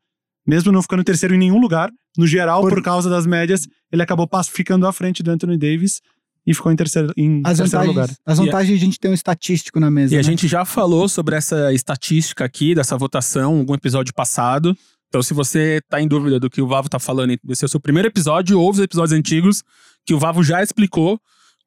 Mesmo 0.48 0.72
não 0.72 0.82
ficando 0.82 1.02
em 1.02 1.06
terceiro 1.06 1.36
em 1.36 1.38
nenhum 1.38 1.60
lugar, 1.60 1.92
no 2.18 2.26
geral, 2.26 2.62
por, 2.62 2.74
Por- 2.74 2.84
causa 2.84 3.10
das 3.10 3.26
médias, 3.26 3.68
ele 3.92 4.02
acabou 4.02 4.28
ficando 4.50 4.88
à 4.88 4.92
frente 4.94 5.22
do 5.22 5.30
Anthony 5.32 5.58
Davis 5.58 6.02
e 6.48 6.54
ficou 6.54 6.72
em 6.72 6.76
terceiro, 6.76 7.14
em 7.16 7.42
As 7.46 7.58
terceiro 7.58 7.70
vantagens, 7.86 7.88
lugar. 7.96 8.10
as 8.26 8.40
a- 8.40 8.44
vantagens 8.44 8.80
de 8.80 8.84
a 8.84 8.86
gente 8.86 9.00
ter 9.00 9.10
um 9.10 9.14
estatístico 9.14 9.80
na 9.80 9.92
mesa. 9.92 10.14
E 10.14 10.18
a 10.18 10.20
né? 10.20 10.24
gente 10.24 10.48
já 10.48 10.66
falou 10.66 11.08
sobre 11.08 11.36
essa 11.36 11.72
estatística 11.74 12.44
aqui, 12.46 12.74
dessa 12.74 12.98
votação, 12.98 13.58
em 13.58 13.60
algum 13.60 13.74
episódio 13.76 14.14
passado. 14.14 14.76
Então, 15.10 15.22
se 15.22 15.34
você 15.34 15.82
tá 15.90 16.02
em 16.02 16.08
dúvida 16.08 16.40
do 16.40 16.50
que 16.50 16.62
o 16.62 16.68
Vavo 16.68 16.88
tá 16.90 17.00
falando, 17.00 17.38
esse 17.50 17.64
é 17.64 17.68
o 17.68 17.70
seu 17.70 17.80
primeiro 17.80 18.08
episódio, 18.08 18.60
ouve 18.60 18.80
os 18.80 18.84
episódios 18.84 19.12
antigos, 19.18 19.64
que 20.06 20.14
o 20.14 20.20
Vavo 20.20 20.44
já 20.44 20.62
explicou 20.64 21.20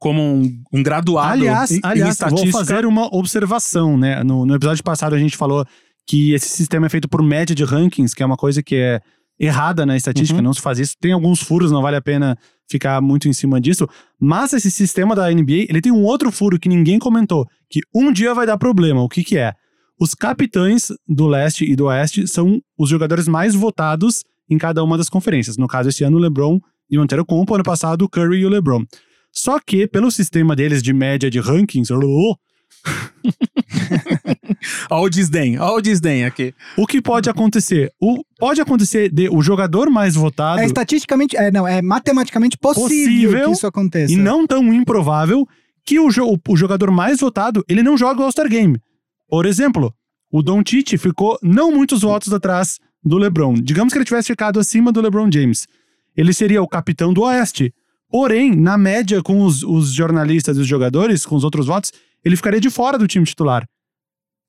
como 0.02 0.20
um, 0.20 0.62
um 0.72 0.82
graduado 0.82 1.30
Aliás, 1.30 1.70
em, 1.70 1.76
em 1.76 1.80
aliás 1.84 2.18
vou 2.18 2.28
estatística. 2.28 2.58
fazer 2.58 2.84
uma 2.84 3.06
observação, 3.14 3.96
né? 3.96 4.24
No, 4.24 4.44
no 4.44 4.52
episódio 4.56 4.82
passado 4.82 5.14
a 5.14 5.18
gente 5.18 5.36
falou 5.36 5.64
que 6.08 6.32
esse 6.34 6.48
sistema 6.48 6.86
é 6.86 6.88
feito 6.88 7.08
por 7.08 7.22
média 7.22 7.54
de 7.54 7.62
rankings, 7.64 8.12
que 8.12 8.20
é 8.20 8.26
uma 8.26 8.36
coisa 8.36 8.64
que 8.64 8.74
é 8.74 9.00
errada 9.38 9.86
na 9.86 9.96
estatística, 9.96 10.38
Uhum. 10.38 10.44
não 10.44 10.52
se 10.52 10.60
faz 10.60 10.80
isso. 10.80 10.96
Tem 11.00 11.12
alguns 11.12 11.40
furos, 11.40 11.70
não 11.70 11.80
vale 11.80 11.96
a 11.96 12.02
pena 12.02 12.36
ficar 12.68 13.00
muito 13.00 13.28
em 13.28 13.32
cima 13.32 13.60
disso. 13.60 13.86
Mas 14.20 14.52
esse 14.52 14.72
sistema 14.72 15.14
da 15.14 15.30
NBA, 15.30 15.66
ele 15.68 15.80
tem 15.80 15.92
um 15.92 16.02
outro 16.02 16.32
furo 16.32 16.58
que 16.58 16.68
ninguém 16.68 16.98
comentou, 16.98 17.46
que 17.70 17.80
um 17.94 18.10
dia 18.12 18.34
vai 18.34 18.44
dar 18.44 18.58
problema. 18.58 19.00
O 19.02 19.08
que 19.08 19.22
que 19.22 19.38
é? 19.38 19.52
Os 20.00 20.14
capitães 20.14 20.88
do 21.08 21.28
leste 21.28 21.64
e 21.64 21.76
do 21.76 21.84
oeste 21.86 22.26
são 22.26 22.60
os 22.76 22.88
jogadores 22.90 23.28
mais 23.28 23.54
votados 23.54 24.24
em 24.50 24.58
cada 24.58 24.82
uma 24.82 24.98
das 24.98 25.08
conferências. 25.08 25.56
No 25.56 25.68
caso, 25.68 25.88
esse 25.90 26.02
ano, 26.02 26.16
o 26.16 26.20
LeBron 26.20 26.58
e 26.90 26.98
o 26.98 27.02
Antetokounmpo, 27.02 27.54
ano 27.54 27.62
passado, 27.64 28.02
o 28.02 28.08
Curry 28.08 28.40
e 28.40 28.46
o 28.46 28.48
LeBron. 28.48 28.84
Só 29.32 29.58
que, 29.58 29.86
pelo 29.86 30.10
sistema 30.10 30.54
deles 30.54 30.82
de 30.82 30.92
média 30.92 31.30
de 31.30 31.40
rankings, 31.40 31.90
Olha 34.90 35.02
o 35.04 35.08
desdém, 35.08 35.58
olha 35.58 35.74
o 35.74 35.80
desdém 35.80 36.24
aqui. 36.24 36.54
o 36.76 36.86
que 36.86 37.00
pode 37.00 37.28
acontecer? 37.30 37.92
O, 38.00 38.22
pode 38.38 38.60
acontecer 38.60 39.10
de 39.10 39.28
o 39.28 39.40
jogador 39.42 39.88
mais 39.90 40.14
votado 40.14 40.60
É 40.60 40.66
estatisticamente, 40.66 41.36
é, 41.36 41.50
não, 41.50 41.66
é 41.66 41.80
matematicamente 41.80 42.56
possível, 42.58 42.88
Possível 42.88 43.44
que 43.46 43.52
isso 43.52 43.66
aconteça. 43.66 44.12
e 44.12 44.16
não 44.16 44.46
tão 44.46 44.72
improvável 44.72 45.46
que 45.84 45.98
o, 45.98 46.10
jo- 46.10 46.38
o 46.48 46.56
jogador 46.56 46.90
mais 46.90 47.20
votado, 47.20 47.64
ele 47.68 47.82
não 47.82 47.96
joga 47.96 48.20
o 48.20 48.24
All-Star 48.24 48.48
Game. 48.48 48.78
Por 49.28 49.46
exemplo, 49.46 49.92
o 50.30 50.42
Doncic 50.42 50.96
ficou 50.98 51.38
não 51.42 51.72
muitos 51.72 52.02
votos 52.02 52.32
atrás 52.32 52.78
do 53.04 53.16
LeBron. 53.18 53.54
Digamos 53.54 53.92
que 53.92 53.98
ele 53.98 54.04
tivesse 54.04 54.28
ficado 54.28 54.60
acima 54.60 54.92
do 54.92 55.00
LeBron 55.00 55.28
James. 55.32 55.66
Ele 56.16 56.32
seria 56.32 56.62
o 56.62 56.68
capitão 56.68 57.12
do 57.12 57.22
Oeste. 57.22 57.72
Porém, 58.12 58.54
na 58.54 58.76
média 58.76 59.22
com 59.22 59.42
os, 59.42 59.62
os 59.62 59.90
jornalistas 59.90 60.58
e 60.58 60.60
os 60.60 60.66
jogadores, 60.66 61.24
com 61.24 61.34
os 61.34 61.44
outros 61.44 61.66
votos, 61.66 61.90
ele 62.22 62.36
ficaria 62.36 62.60
de 62.60 62.68
fora 62.68 62.98
do 62.98 63.08
time 63.08 63.24
titular. 63.24 63.66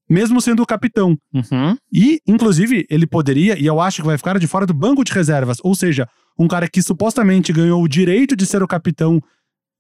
Mesmo 0.10 0.42
sendo 0.42 0.62
o 0.62 0.66
capitão. 0.66 1.18
Uhum. 1.34 1.78
E, 1.90 2.20
inclusive, 2.28 2.86
ele 2.90 3.08
poderia, 3.08 3.58
e 3.58 3.66
eu 3.66 3.80
acho 3.80 4.02
que 4.02 4.08
vai 4.08 4.18
ficar 4.18 4.38
de 4.38 4.48
fora 4.48 4.66
do 4.66 4.74
banco 4.74 5.02
de 5.02 5.14
reservas. 5.14 5.60
Ou 5.64 5.74
seja, 5.74 6.10
um 6.38 6.46
cara 6.46 6.68
que 6.68 6.82
supostamente 6.82 7.54
ganhou 7.54 7.82
o 7.82 7.88
direito 7.88 8.36
de 8.36 8.46
ser 8.46 8.62
o 8.62 8.68
capitão 8.68 9.22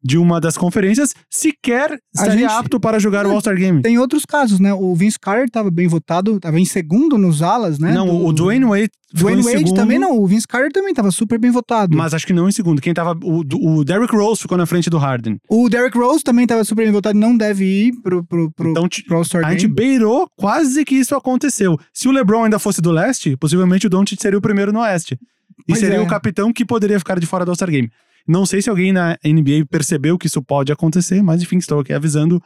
de 0.03 0.17
uma 0.17 0.41
das 0.41 0.57
conferências, 0.57 1.13
sequer 1.29 1.97
estaria 2.13 2.47
gente- 2.47 2.51
apto 2.51 2.79
para 2.79 2.99
jogar 2.99 3.25
o 3.25 3.31
All-Star 3.31 3.55
Game. 3.55 3.81
Tem 3.81 3.97
outros 3.97 4.25
casos, 4.25 4.59
né? 4.59 4.73
O 4.73 4.93
Vince 4.95 5.17
Carter 5.19 5.49
tava 5.49 5.71
bem 5.71 5.87
votado, 5.87 6.39
tava 6.39 6.59
em 6.59 6.65
segundo 6.65 7.17
nos 7.17 7.41
alas, 7.41 7.79
né? 7.79 7.93
Não, 7.93 8.05
do- 8.07 8.25
o 8.25 8.33
Dwayne 8.33 8.65
Wade 8.65 8.89
Dwayne 9.13 9.43
Wade 9.43 9.57
segundo, 9.59 9.75
também 9.75 9.99
não. 9.99 10.17
O 10.19 10.25
Vince 10.27 10.47
Carter 10.47 10.71
também 10.71 10.91
tava 10.93 11.11
super 11.11 11.37
bem 11.39 11.51
votado. 11.51 11.95
Mas 11.95 12.13
acho 12.15 12.25
que 12.25 12.33
não 12.33 12.49
em 12.49 12.51
segundo. 12.51 12.81
Quem 12.81 12.93
tava. 12.93 13.17
O, 13.23 13.43
o 13.79 13.83
Derrick 13.85 14.13
Rose 14.15 14.41
ficou 14.41 14.57
na 14.57 14.65
frente 14.65 14.89
do 14.89 14.97
Harden. 14.97 15.37
O 15.47 15.69
Derrick 15.69 15.95
Rose 15.97 16.23
também 16.23 16.47
tava 16.47 16.63
super 16.63 16.83
bem 16.83 16.91
votado, 16.91 17.17
não 17.17 17.37
deve 17.37 17.63
ir 17.63 17.93
pro, 18.01 18.23
pro, 18.25 18.51
pro, 18.51 18.71
Então, 18.71 18.87
pro 19.07 19.17
All-Star 19.17 19.45
a 19.45 19.51
gente 19.51 19.61
Game. 19.67 19.75
beirou 19.75 20.27
quase 20.35 20.83
que 20.83 20.95
isso 20.95 21.15
aconteceu. 21.15 21.77
Se 21.93 22.07
o 22.07 22.11
LeBron 22.11 22.43
ainda 22.45 22.57
fosse 22.59 22.81
do 22.81 22.91
leste, 22.91 23.37
possivelmente 23.37 23.85
o 23.85 23.89
Doncic 23.89 24.19
seria 24.21 24.37
o 24.39 24.41
primeiro 24.41 24.73
no 24.73 24.79
oeste. 24.79 25.13
E 25.59 25.65
Pois 25.67 25.79
seria 25.79 25.97
é. 25.97 26.01
o 26.01 26.07
capitão 26.07 26.51
que 26.51 26.65
poderia 26.65 26.97
ficar 26.97 27.19
de 27.19 27.27
fora 27.27 27.45
do 27.45 27.51
All-Star 27.51 27.69
Game. 27.69 27.89
Não 28.27 28.45
sei 28.45 28.61
se 28.61 28.69
alguém 28.69 28.91
na 28.93 29.17
NBA 29.25 29.65
percebeu 29.69 30.17
que 30.17 30.27
isso 30.27 30.41
pode 30.41 30.71
acontecer, 30.71 31.21
mas 31.21 31.41
enfim, 31.41 31.57
estou 31.57 31.79
aqui 31.79 31.91
avisando 31.93 32.41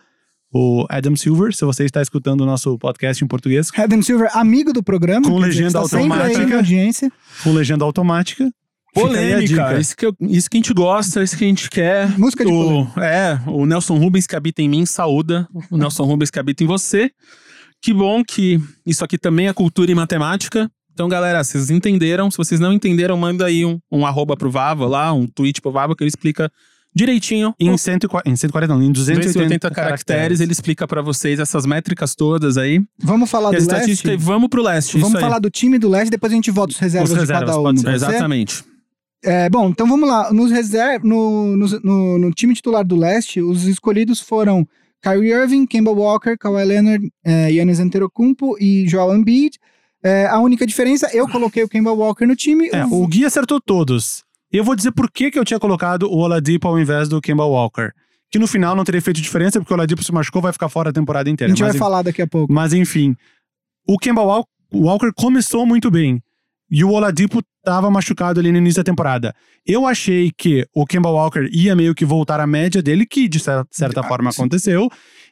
o 0.54 0.86
Adam 0.90 1.16
Silver, 1.16 1.54
se 1.54 1.66
você 1.66 1.84
está 1.84 2.02
escutando 2.02 2.42
o 2.42 2.46
nosso 2.46 2.78
podcast 2.80 3.24
em 3.24 3.28
português, 3.28 3.70
Adam 3.78 4.02
Silver, 4.02 4.30
amigo 4.36 4.72
do 4.72 4.82
programa. 4.82 5.28
Com 5.30 5.38
legenda 5.38 5.78
automática. 5.80 6.56
audiência. 6.58 7.12
com 7.44 7.52
legenda 7.54 7.84
automática. 7.84 8.50
Polêmica, 8.94 9.78
isso 9.80 9.96
que, 9.96 10.06
eu- 10.08 10.16
isso 10.22 10.50
que 10.50 10.58
a 10.58 10.60
gente 10.60 10.74
gosta, 10.74 11.22
isso 11.22 11.38
que 11.38 11.44
a 11.44 11.48
gente 11.48 11.70
quer. 11.70 12.18
Música 12.18 12.44
de 12.44 12.52
o, 12.52 12.88
É, 13.00 13.40
o 13.46 13.66
Nelson 13.66 13.96
Rubens 13.98 14.26
que 14.26 14.36
habita 14.36 14.62
em 14.62 14.70
mim 14.70 14.86
saúda, 14.88 15.48
o 15.70 15.78
Nelson 15.78 16.04
Rubens 16.06 16.32
que 16.32 16.40
habita 16.40 16.64
em 16.64 16.68
você. 16.68 17.12
Que 17.80 17.94
bom 17.94 18.24
que 18.24 18.60
isso 18.86 19.04
aqui 19.06 19.18
também 19.20 19.48
é 19.48 19.54
cultura 19.54 19.92
e 19.92 19.96
matemática. 19.96 20.68
Então, 20.98 21.08
galera, 21.08 21.44
vocês 21.44 21.70
entenderam? 21.70 22.32
Se 22.32 22.38
vocês 22.38 22.60
não 22.60 22.74
entenderam, 22.74 23.16
manda 23.16 23.46
aí 23.46 23.64
um, 23.64 23.80
um 23.92 24.04
arroba 24.04 24.36
pro 24.36 24.50
Vava 24.50 24.88
lá, 24.88 25.14
um 25.14 25.28
tweet 25.28 25.62
pro 25.62 25.72
Vava 25.72 25.96
que 25.96 26.04
ele 26.04 26.08
explica 26.08 26.52
direitinho. 26.92 27.54
Em, 27.60 27.78
140, 27.78 28.28
em 28.28 28.36
140, 28.36 28.74
não, 28.74 28.82
em 28.82 28.92
280, 28.92 29.32
280 29.32 29.70
caracteres, 29.70 30.40
ele 30.40 30.52
explica 30.52 30.88
pra 30.88 31.04
vocês 31.04 31.40
essas 31.40 31.68
métricas 31.68 32.16
todas 32.16 32.58
aí. 32.58 32.82
Vamos 32.98 33.30
falar 33.30 33.52
do 33.52 33.58
e 33.58 33.68
leste? 33.68 34.16
vamos 34.18 34.50
pro 34.50 34.64
leste. 34.64 34.98
Vamos 34.98 35.22
falar 35.22 35.38
do 35.38 35.52
time 35.52 35.78
do 35.78 35.88
leste, 35.88 36.10
depois 36.10 36.32
a 36.32 36.36
gente 36.36 36.50
volta 36.50 36.74
os 36.74 36.80
reservas, 36.80 37.12
Os 37.12 37.20
de 37.20 37.28
cada 37.28 37.46
reservas, 37.46 37.74
um. 37.74 37.78
ser. 37.78 37.94
Exatamente. 37.94 38.64
É, 39.24 39.50
bom, 39.52 39.70
então 39.70 39.88
vamos 39.88 40.10
lá. 40.10 40.34
Nos 40.34 40.50
reser... 40.50 41.00
no, 41.04 41.56
no, 41.56 41.68
no, 41.84 42.18
no 42.18 42.32
time 42.32 42.56
titular 42.56 42.84
do 42.84 42.96
leste, 42.96 43.40
os 43.40 43.66
escolhidos 43.66 44.20
foram 44.20 44.68
Kyrie 45.04 45.32
Irving, 45.32 45.68
Kemba 45.68 45.92
Walker, 45.92 46.36
Kawhi 46.40 46.66
Leonard, 46.66 47.08
Giannis 47.52 47.80
Antetokounmpo 47.80 48.58
e 48.60 48.88
Joel 48.88 49.16
Embiid. 49.16 49.60
É, 50.08 50.28
a 50.28 50.40
única 50.40 50.66
diferença, 50.66 51.10
eu 51.14 51.28
coloquei 51.28 51.64
o 51.64 51.68
Kemba 51.70 51.92
Walker 51.92 52.26
no 52.26 52.36
time. 52.36 52.70
É, 52.72 52.86
o- 52.86 53.04
o 53.04 53.08
Gui 53.08 53.26
acertou 53.26 53.60
todos. 53.60 54.24
E 54.52 54.58
eu 54.58 54.64
vou 54.64 54.76
dizer 54.76 54.92
por 54.92 55.12
que, 55.12 55.30
que 55.30 55.38
eu 55.38 55.44
tinha 55.44 55.60
colocado 55.60 56.04
o 56.04 56.18
Oladipo 56.18 56.68
ao 56.68 56.80
invés 56.80 57.10
do 57.10 57.20
Kemba 57.22 57.46
Walker. 57.46 57.92
Que 58.32 58.40
no 58.40 58.48
final 58.48 58.76
não 58.76 58.84
teria 58.84 59.02
feito 59.02 59.22
diferença, 59.22 59.60
porque 59.60 59.74
o 59.74 59.76
Oladipo 59.76 60.04
se 60.04 60.12
machucou, 60.14 60.42
vai 60.42 60.54
ficar 60.54 60.70
fora 60.70 60.90
a 60.90 60.94
temporada 60.94 61.30
a 61.30 61.32
inteira. 61.34 61.50
gente 61.52 61.60
vai 61.62 61.70
Mas, 61.72 61.78
falar 61.78 62.02
daqui 62.02 62.22
a 62.22 62.28
pouco. 62.28 62.52
mas 62.52 62.74
enfim, 62.74 63.16
o 63.88 63.98
Kemba 63.98 64.22
Wal- 64.22 64.46
Walker 64.74 65.12
começou 65.16 65.66
muito 65.66 65.90
bem. 65.92 66.22
E 66.70 66.84
o 66.84 66.92
Oladipo 66.92 67.42
tava 67.64 67.90
machucado 67.90 68.40
ali 68.40 68.52
no 68.52 68.58
início 68.58 68.82
da 68.82 68.84
temporada. 68.84 69.34
Eu 69.66 69.86
achei 69.86 70.32
que 70.38 70.66
o 70.74 70.86
Kemba 70.86 71.10
Walker 71.10 71.48
ia 71.52 71.76
meio 71.76 71.96
que 71.96 72.06
voltar 72.06 72.40
à 72.40 72.48
média 72.48 72.82
dele, 72.82 73.06
que 73.06 73.28
de 73.28 73.40
cer- 73.40 73.66
certa 73.72 74.02
Ah, 74.02 74.04
forma 74.04 74.32
sim. 74.32 74.42
aconteceu. 74.42 74.90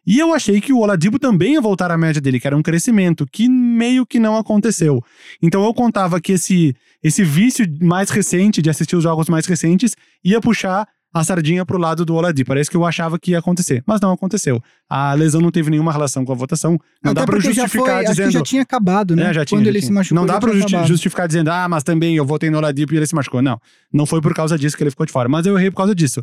E 0.08 0.20
eu 0.20 0.34
achei 0.34 0.62
que 0.62 0.72
o 0.72 0.80
Oladipo 0.80 1.18
também 1.20 1.54
ia 1.54 1.62
voltar 1.62 1.92
à 1.92 1.98
média 1.98 2.22
dele, 2.22 2.40
que 2.40 2.48
era 2.48 2.56
um 2.56 2.62
crescimento, 2.62 3.26
que 3.32 3.50
meio 3.50 4.06
que 4.06 4.20
não 4.20 4.38
aconteceu. 4.38 5.02
Então 5.42 5.64
eu 5.66 5.74
contava 5.74 6.22
que 6.22 6.34
esse, 6.34 6.76
esse 7.04 7.24
vício 7.24 7.66
mais 7.82 8.10
recente, 8.10 8.62
de 8.62 8.70
assistir 8.70 8.96
os 8.96 9.04
jogos 9.04 9.28
mais 9.28 9.46
recentes, 9.46 9.96
ia 10.24 10.40
puxar 10.40 10.88
a 11.16 11.24
sardinha 11.24 11.66
pro 11.66 11.78
lado 11.78 12.04
do 12.04 12.14
Oladipo. 12.14 12.50
Parece 12.50 12.70
que 12.70 12.76
eu 12.76 12.84
achava 12.84 13.18
que 13.18 13.32
ia 13.32 13.40
acontecer, 13.40 13.82
mas 13.88 14.02
não 14.02 14.12
aconteceu. 14.12 14.62
A 14.90 15.14
lesão 15.14 15.40
não 15.40 15.50
teve 15.50 15.72
nenhuma 15.72 15.90
relação 15.94 16.26
com 16.26 16.34
a 16.34 16.36
votação. 16.36 16.78
Não 17.02 17.14
Até 17.14 17.26
dá 17.26 17.32
já 17.40 17.40
justificar 17.54 17.70
foi, 17.70 17.90
Acho 17.94 18.10
dizendo... 18.12 18.28
que 18.28 18.34
já 18.34 18.42
tinha 18.44 18.62
acabado, 18.62 19.16
né? 19.16 19.30
É, 19.30 19.34
já 19.34 19.46
tinha, 19.46 19.58
Quando 19.58 19.64
já 19.64 19.70
ele 19.72 19.80
tinha. 19.80 19.88
se 19.88 19.94
machucou. 19.94 20.16
Não 20.20 20.26
dá 20.26 20.40
tinha 20.42 20.54
justi- 20.60 20.88
justificar 20.88 21.26
dizendo, 21.26 21.50
ah, 21.52 21.70
mas 21.70 21.84
também 21.84 22.18
eu 22.18 22.26
votei 22.26 22.50
no 22.50 22.58
Oladipo 22.58 22.94
e 22.94 22.98
ele 22.98 23.08
se 23.08 23.16
machucou. 23.16 23.42
Não, 23.42 23.58
não 23.94 24.06
foi 24.06 24.20
por 24.20 24.34
causa 24.34 24.58
disso 24.58 24.76
que 24.76 24.84
ele 24.84 24.90
ficou 24.92 25.06
de 25.06 25.14
fora. 25.14 25.30
Mas 25.30 25.46
eu 25.46 25.58
errei 25.58 25.72
por 25.72 25.78
causa 25.78 25.96
disso. 25.96 26.22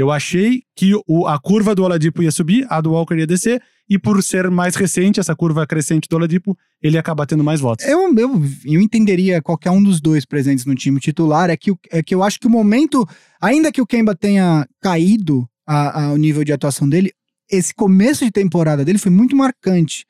Eu 0.00 0.10
achei 0.10 0.62
que 0.74 0.92
o- 1.06 1.26
a 1.26 1.38
curva 1.38 1.74
do 1.74 1.82
Oladipo 1.84 2.22
ia 2.22 2.30
subir, 2.30 2.66
a 2.70 2.80
do 2.80 2.92
Walker 2.92 3.14
ia 3.14 3.26
descer, 3.26 3.60
e 3.88 3.98
por 3.98 4.22
ser 4.22 4.50
mais 4.50 4.74
recente, 4.74 5.20
essa 5.20 5.36
curva 5.36 5.66
crescente 5.66 6.08
do 6.08 6.16
Oladipo, 6.16 6.56
ele 6.82 6.94
ia 6.96 7.00
acabar 7.00 7.26
tendo 7.26 7.44
mais 7.44 7.60
votos. 7.60 7.84
Eu, 7.84 8.10
eu, 8.16 8.42
eu 8.64 8.80
entenderia 8.80 9.42
qualquer 9.42 9.70
um 9.70 9.82
dos 9.82 10.00
dois 10.00 10.24
presentes 10.24 10.64
no 10.64 10.74
time 10.74 10.98
titular. 11.00 11.50
É 11.50 11.56
que, 11.56 11.72
é 11.90 12.02
que 12.02 12.14
eu 12.14 12.22
acho 12.22 12.40
que 12.40 12.46
o 12.46 12.50
momento, 12.50 13.06
ainda 13.42 13.70
que 13.70 13.82
o 13.82 13.86
Kemba 13.86 14.14
tenha 14.14 14.66
caído 14.80 15.46
a, 15.66 16.04
a- 16.06 16.12
o 16.12 16.16
nível 16.16 16.44
de 16.44 16.52
atuação 16.52 16.88
dele, 16.88 17.12
esse 17.50 17.74
começo 17.74 18.24
de 18.24 18.30
temporada 18.30 18.84
dele 18.84 18.96
foi 18.98 19.10
muito 19.10 19.36
marcante. 19.36 20.06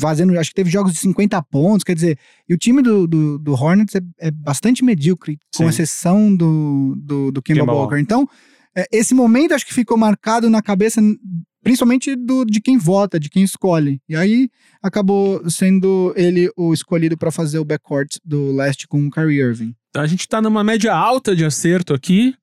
Fazendo, 0.00 0.38
acho 0.38 0.50
que 0.50 0.54
teve 0.56 0.70
jogos 0.70 0.92
de 0.92 0.98
50 1.00 1.42
pontos, 1.42 1.82
quer 1.84 1.94
dizer, 1.94 2.18
e 2.48 2.54
o 2.54 2.58
time 2.58 2.80
do, 2.82 3.06
do, 3.06 3.38
do 3.38 3.52
Hornets 3.52 3.94
é, 3.96 4.00
é 4.28 4.30
bastante 4.30 4.84
medíocre, 4.84 5.38
com 5.56 5.64
Sim. 5.64 5.68
exceção 5.68 6.34
do, 6.34 6.94
do, 6.96 7.32
do 7.32 7.42
Kemba, 7.42 7.60
Kemba 7.60 7.72
Walker. 7.74 7.98
Então, 7.98 8.22
é, 8.22 8.26
esse 8.92 9.14
momento 9.14 9.54
acho 9.54 9.66
que 9.66 9.74
ficou 9.74 9.96
marcado 9.96 10.48
na 10.48 10.62
cabeça, 10.62 11.00
principalmente 11.62 12.14
do, 12.14 12.44
de 12.44 12.60
quem 12.60 12.78
vota, 12.78 13.18
de 13.18 13.28
quem 13.28 13.42
escolhe. 13.42 14.00
E 14.08 14.16
aí 14.16 14.48
acabou 14.82 15.48
sendo 15.50 16.12
ele 16.16 16.50
o 16.56 16.72
escolhido 16.72 17.16
para 17.16 17.30
fazer 17.30 17.58
o 17.58 17.64
backcourt 17.64 18.16
do 18.24 18.52
leste 18.52 18.86
com 18.86 19.06
o 19.06 19.10
Kyrie 19.10 19.40
Irving. 19.40 19.74
Então 19.90 20.02
a 20.02 20.06
gente 20.06 20.28
tá 20.28 20.40
numa 20.40 20.62
média 20.62 20.94
alta 20.94 21.34
de 21.34 21.44
acerto 21.44 21.94
aqui. 21.94 22.34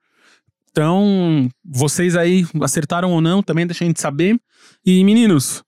Então, 0.71 1.49
vocês 1.63 2.17
aí 2.17 2.45
acertaram 2.61 3.13
ou 3.13 3.21
não, 3.21 3.41
também 3.41 3.65
deixa 3.65 3.85
a 3.85 3.87
gente 3.87 4.01
saber. 4.01 4.37
E, 4.85 5.01
meninos, 5.05 5.63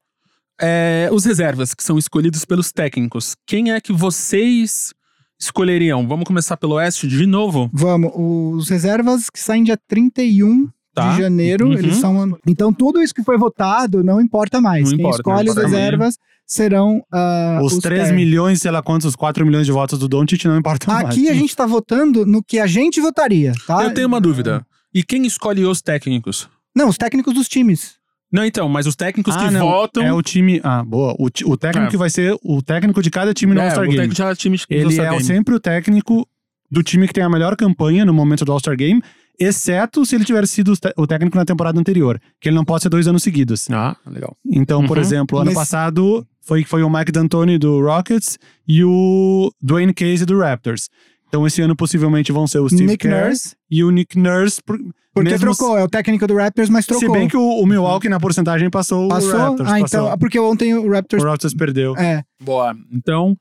é, 0.60 1.08
os 1.14 1.24
reservas 1.24 1.74
que 1.74 1.82
são 1.82 1.98
escolhidos 1.98 2.44
pelos 2.44 2.74
técnicos, 2.74 3.34
quem 3.46 3.72
é 3.72 3.80
que 3.80 3.94
vocês 3.94 4.94
escolheriam? 5.40 6.08
Vamos 6.08 6.26
começar 6.26 6.58
pelo 6.58 6.76
Oeste 6.76 7.08
de 7.08 7.26
novo? 7.26 7.70
Vamos, 7.74 8.12
os 8.16 8.70
reservas 8.70 9.30
que 9.30 9.40
saem 9.40 9.64
dia 9.64 9.78
31 9.88 10.68
Tá. 10.94 11.12
de 11.12 11.22
janeiro, 11.22 11.68
Uhum. 11.68 11.74
eles 11.74 11.98
são. 11.98 12.36
Então, 12.48 12.74
tudo 12.74 13.00
isso 13.04 13.14
que 13.14 13.22
foi 13.24 13.38
votado 13.38 14.04
não 14.04 14.20
importa 14.20 14.60
mais. 14.60 14.86
Não 14.86 14.98
Quem 14.98 15.00
importa, 15.00 15.18
escolhe 15.22 15.50
as 15.50 15.56
importa. 15.56 15.70
reservas 15.70 16.18
serão 16.44 17.04
ah, 17.14 17.60
os 17.62 17.78
3 17.78 18.00
ternos. 18.06 18.16
milhões, 18.16 18.62
sei 18.62 18.72
lá 18.72 18.82
quantos, 18.82 19.06
os 19.06 19.16
4 19.16 19.46
milhões 19.46 19.68
de 19.68 19.72
votos 19.72 20.00
do 20.00 20.08
Doncic 20.08 20.44
não 20.46 20.58
importam 20.58 20.92
mais. 20.92 21.08
Aqui 21.10 21.30
a 21.30 21.34
gente 21.36 21.56
tá 21.56 21.68
votando 21.68 22.26
no 22.26 22.42
que 22.42 22.58
a 22.58 22.66
gente 22.66 23.00
votaria, 23.00 23.54
tá? 23.68 23.84
Eu 23.84 23.94
tenho 23.94 24.08
uma 24.08 24.20
dúvida. 24.20 24.66
E 24.92 25.04
quem 25.04 25.24
escolhe 25.28 25.64
os 25.66 25.84
técnicos? 25.84 26.50
Não, 26.76 26.90
os 26.90 26.98
técnicos 26.98 27.34
dos 27.36 27.48
times. 27.48 27.97
Não, 28.32 28.44
então, 28.44 28.68
mas 28.68 28.86
os 28.88 28.96
técnicos 28.96 29.36
Ah, 29.36 29.46
que 29.48 29.52
não, 29.54 29.66
votam. 29.68 30.04
É 30.04 30.12
o 30.14 30.22
time. 30.22 30.60
Ah, 30.64 30.84
boa. 30.84 31.16
O, 31.18 31.26
o 31.46 31.58
técnico 31.58 31.88
É. 31.88 31.90
que 31.92 31.98
vai 31.98 32.10
ser 32.10 32.38
o 32.44 32.62
técnico 32.62 33.02
de 33.02 33.10
cada 33.10 33.34
time 33.34 33.54
no 33.54 33.60
É, 33.62 33.64
All-Star 33.66 33.84
o 33.84 33.88
Game. 33.88 33.96
técnico 33.98 34.16
de 34.16 34.22
cada 34.22 34.36
time 34.36 34.58
Ele 34.70 35.00
é 35.00 35.10
Game. 35.10 35.24
sempre 35.24 35.56
o 35.56 35.60
técnico 35.60 36.28
do 36.70 36.84
time 36.84 37.08
que 37.08 37.14
tem 37.14 37.24
a 37.24 37.30
melhor 37.30 37.56
campanha 37.56 38.04
no 38.04 38.14
momento 38.14 38.44
do 38.44 38.52
All-Star 38.52 38.76
Game, 38.76 39.02
exceto 39.40 40.06
se 40.06 40.16
ele 40.16 40.26
tiver 40.26 40.46
sido 40.48 40.74
o 40.98 41.08
técnico 41.08 41.38
na 41.38 41.46
temporada 41.46 41.80
anterior, 41.80 42.20
que 42.42 42.50
ele 42.50 42.56
não 42.56 42.66
pode 42.66 42.84
ser 42.84 42.90
dois 42.90 43.08
anos 43.08 43.24
seguidos. 43.24 43.70
Ah, 43.72 43.96
legal. 44.06 44.36
Então, 44.46 44.86
por 44.86 44.98
Uhum. 44.98 45.04
exemplo, 45.04 45.38
ano 45.38 45.46
Mas- 45.48 45.56
passado 45.56 46.26
foi, 46.42 46.64
foi 46.64 46.84
o 46.84 46.90
Mike 46.90 47.12
D'Antoni 47.12 47.58
do 47.58 47.80
Rockets 47.82 48.38
e 48.68 48.84
o 48.84 49.50
Dwayne 49.62 49.94
Casey 49.94 50.26
do 50.26 50.38
Raptors. 50.40 50.90
Então, 51.28 51.46
esse 51.46 51.62
ano 51.62 51.76
possivelmente 51.76 52.32
vão 52.32 52.48
ser 52.48 52.60
o 52.60 52.68
Steve 52.70 52.86
Nick 52.86 53.08
Kerr 53.08 53.26
Nurse. 53.28 53.56
e 53.70 53.84
o 53.84 53.92
Nick 53.92 54.18
Nurse. 54.18 54.62
por- 54.66 54.78
Porque 55.14 55.32
mesmo 55.32 55.56
trocou, 55.56 55.78
é 55.78 55.84
o 55.84 55.88
técnico 55.90 56.26
do 56.28 56.36
Raptors, 56.36 56.70
mas 56.70 56.86
trocou. 56.86 57.08
Se 57.08 57.12
bem 57.14 57.28
que 57.28 57.36
o, 57.36 57.42
o 57.42 57.66
Milwaukee 57.66 58.08
na 58.08 58.20
porcentagem 58.20 58.70
passou, 58.70 59.08
Passou? 59.10 59.34
o 59.34 59.38
Raptors. 59.38 59.70
ah, 59.72 59.80
passou. 59.80 60.06
então. 60.08 60.18
Porque 60.20 60.40
ontem 60.40 60.74
o 60.76 60.90
Raptors. 60.92 61.24
O 61.24 61.26
Raptors 61.26 61.54
perdeu. 61.54 61.96
É, 61.98 62.24
Boa. 62.42 62.76
Então, 62.92 63.36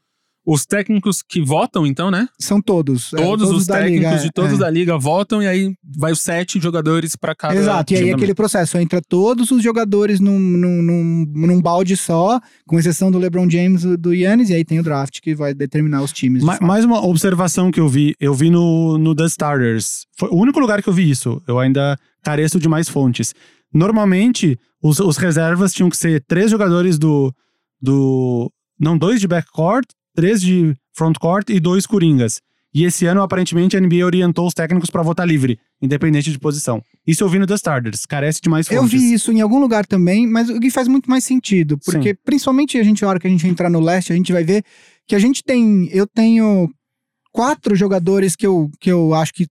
os 0.46 0.64
técnicos 0.64 1.22
que 1.28 1.42
votam, 1.42 1.84
então, 1.84 2.08
né? 2.10 2.28
são 2.38 2.62
todos. 2.62 3.12
é, 3.12 3.16
Todos, 3.16 3.50
os 3.50 3.66
técnicos 3.66 4.10
liga, 4.10 4.18
de 4.22 4.28
é, 4.28 4.30
todos 4.32 4.54
é. 4.54 4.58
da 4.58 4.70
liga 4.70 4.96
votam 4.96 5.42
e 5.42 5.46
aí 5.46 5.74
vai 5.98 6.12
os 6.12 6.20
sete 6.20 6.60
jogadores 6.60 7.16
pra 7.16 7.34
cada. 7.34 7.56
Exato, 7.56 7.92
e 7.92 7.96
aí 7.96 8.02
time 8.02 8.14
aquele 8.14 8.34
processo, 8.34 8.78
entra 8.78 9.02
todos 9.02 9.50
os 9.50 9.60
jogadores 9.62 10.20
num, 10.20 10.38
num, 10.38 10.82
num, 10.82 11.26
num 11.46 11.60
balde 11.60 11.96
só, 11.96 12.40
com 12.66 12.78
exceção 12.78 13.10
do 13.10 13.18
LeBron 13.18 13.50
James 13.50 13.82
e 13.82 13.96
do 13.96 14.14
Yannis, 14.14 14.48
e 14.50 14.54
aí 14.54 14.64
tem 14.64 14.78
o 14.78 14.82
draft 14.84 15.20
que 15.20 15.34
vai 15.34 15.52
determinar 15.52 16.02
os 16.02 16.12
times. 16.12 16.44
Ma- 16.44 16.58
mais 16.60 16.84
uma 16.84 17.04
observação 17.04 17.70
que 17.72 17.80
eu 17.80 17.88
vi, 17.88 18.14
eu 18.20 18.32
vi 18.32 18.48
no, 18.48 18.96
no 18.98 19.14
The 19.16 19.24
Starters. 19.26 20.06
Foi 20.16 20.28
o 20.28 20.36
único 20.36 20.60
lugar 20.60 20.80
que 20.80 20.88
eu 20.88 20.92
vi 20.94 21.10
isso. 21.10 21.42
Eu 21.48 21.58
ainda 21.58 21.98
careço 22.22 22.60
de 22.60 22.68
mais 22.68 22.88
fontes. 22.88 23.34
Normalmente, 23.74 24.58
os, 24.82 25.00
os 25.00 25.16
reservas 25.16 25.72
tinham 25.72 25.90
que 25.90 25.96
ser 25.96 26.22
três 26.26 26.50
jogadores 26.50 26.98
do. 26.98 27.32
do 27.80 28.50
não, 28.78 28.96
dois 28.96 29.20
de 29.20 29.26
backcourt, 29.28 29.86
três 30.16 30.40
de 30.40 30.74
frontcourt 30.92 31.50
e 31.50 31.60
dois 31.60 31.86
coringas. 31.86 32.40
E 32.74 32.84
esse 32.84 33.06
ano, 33.06 33.22
aparentemente, 33.22 33.76
a 33.76 33.80
NBA 33.80 34.04
orientou 34.04 34.46
os 34.46 34.52
técnicos 34.52 34.90
para 34.90 35.02
votar 35.02 35.26
livre, 35.26 35.58
independente 35.80 36.30
de 36.30 36.38
posição. 36.38 36.82
Isso 37.06 37.22
eu 37.22 37.28
vi 37.28 37.38
no 37.38 37.46
The 37.46 37.54
Starters. 37.54 38.04
Carece 38.04 38.40
de 38.42 38.50
mais 38.50 38.68
fontes. 38.68 38.82
Eu 38.82 38.86
vi 38.86 39.14
isso 39.14 39.32
em 39.32 39.40
algum 39.40 39.58
lugar 39.58 39.86
também, 39.86 40.26
mas 40.26 40.50
o 40.50 40.58
que 40.58 40.70
faz 40.70 40.88
muito 40.88 41.08
mais 41.08 41.24
sentido, 41.24 41.78
porque 41.78 42.12
principalmente 42.12 42.76
a 42.76 42.82
gente, 42.82 43.04
a 43.04 43.08
hora 43.08 43.20
que 43.20 43.26
a 43.26 43.30
gente 43.30 43.46
entrar 43.46 43.70
no 43.70 43.80
leste, 43.80 44.12
a 44.12 44.16
gente 44.16 44.32
vai 44.32 44.44
ver 44.44 44.62
que 45.06 45.14
a 45.14 45.18
gente 45.18 45.42
tem, 45.42 45.88
eu 45.90 46.06
tenho 46.06 46.68
quatro 47.32 47.74
jogadores 47.74 48.34
que 48.34 48.46
eu, 48.46 48.70
que 48.80 48.90
eu 48.90 49.14
acho 49.14 49.32
que 49.32 49.46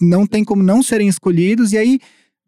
não 0.00 0.26
tem 0.26 0.44
como 0.44 0.62
não 0.62 0.82
serem 0.82 1.08
escolhidos, 1.08 1.72
e 1.72 1.78
aí 1.78 1.98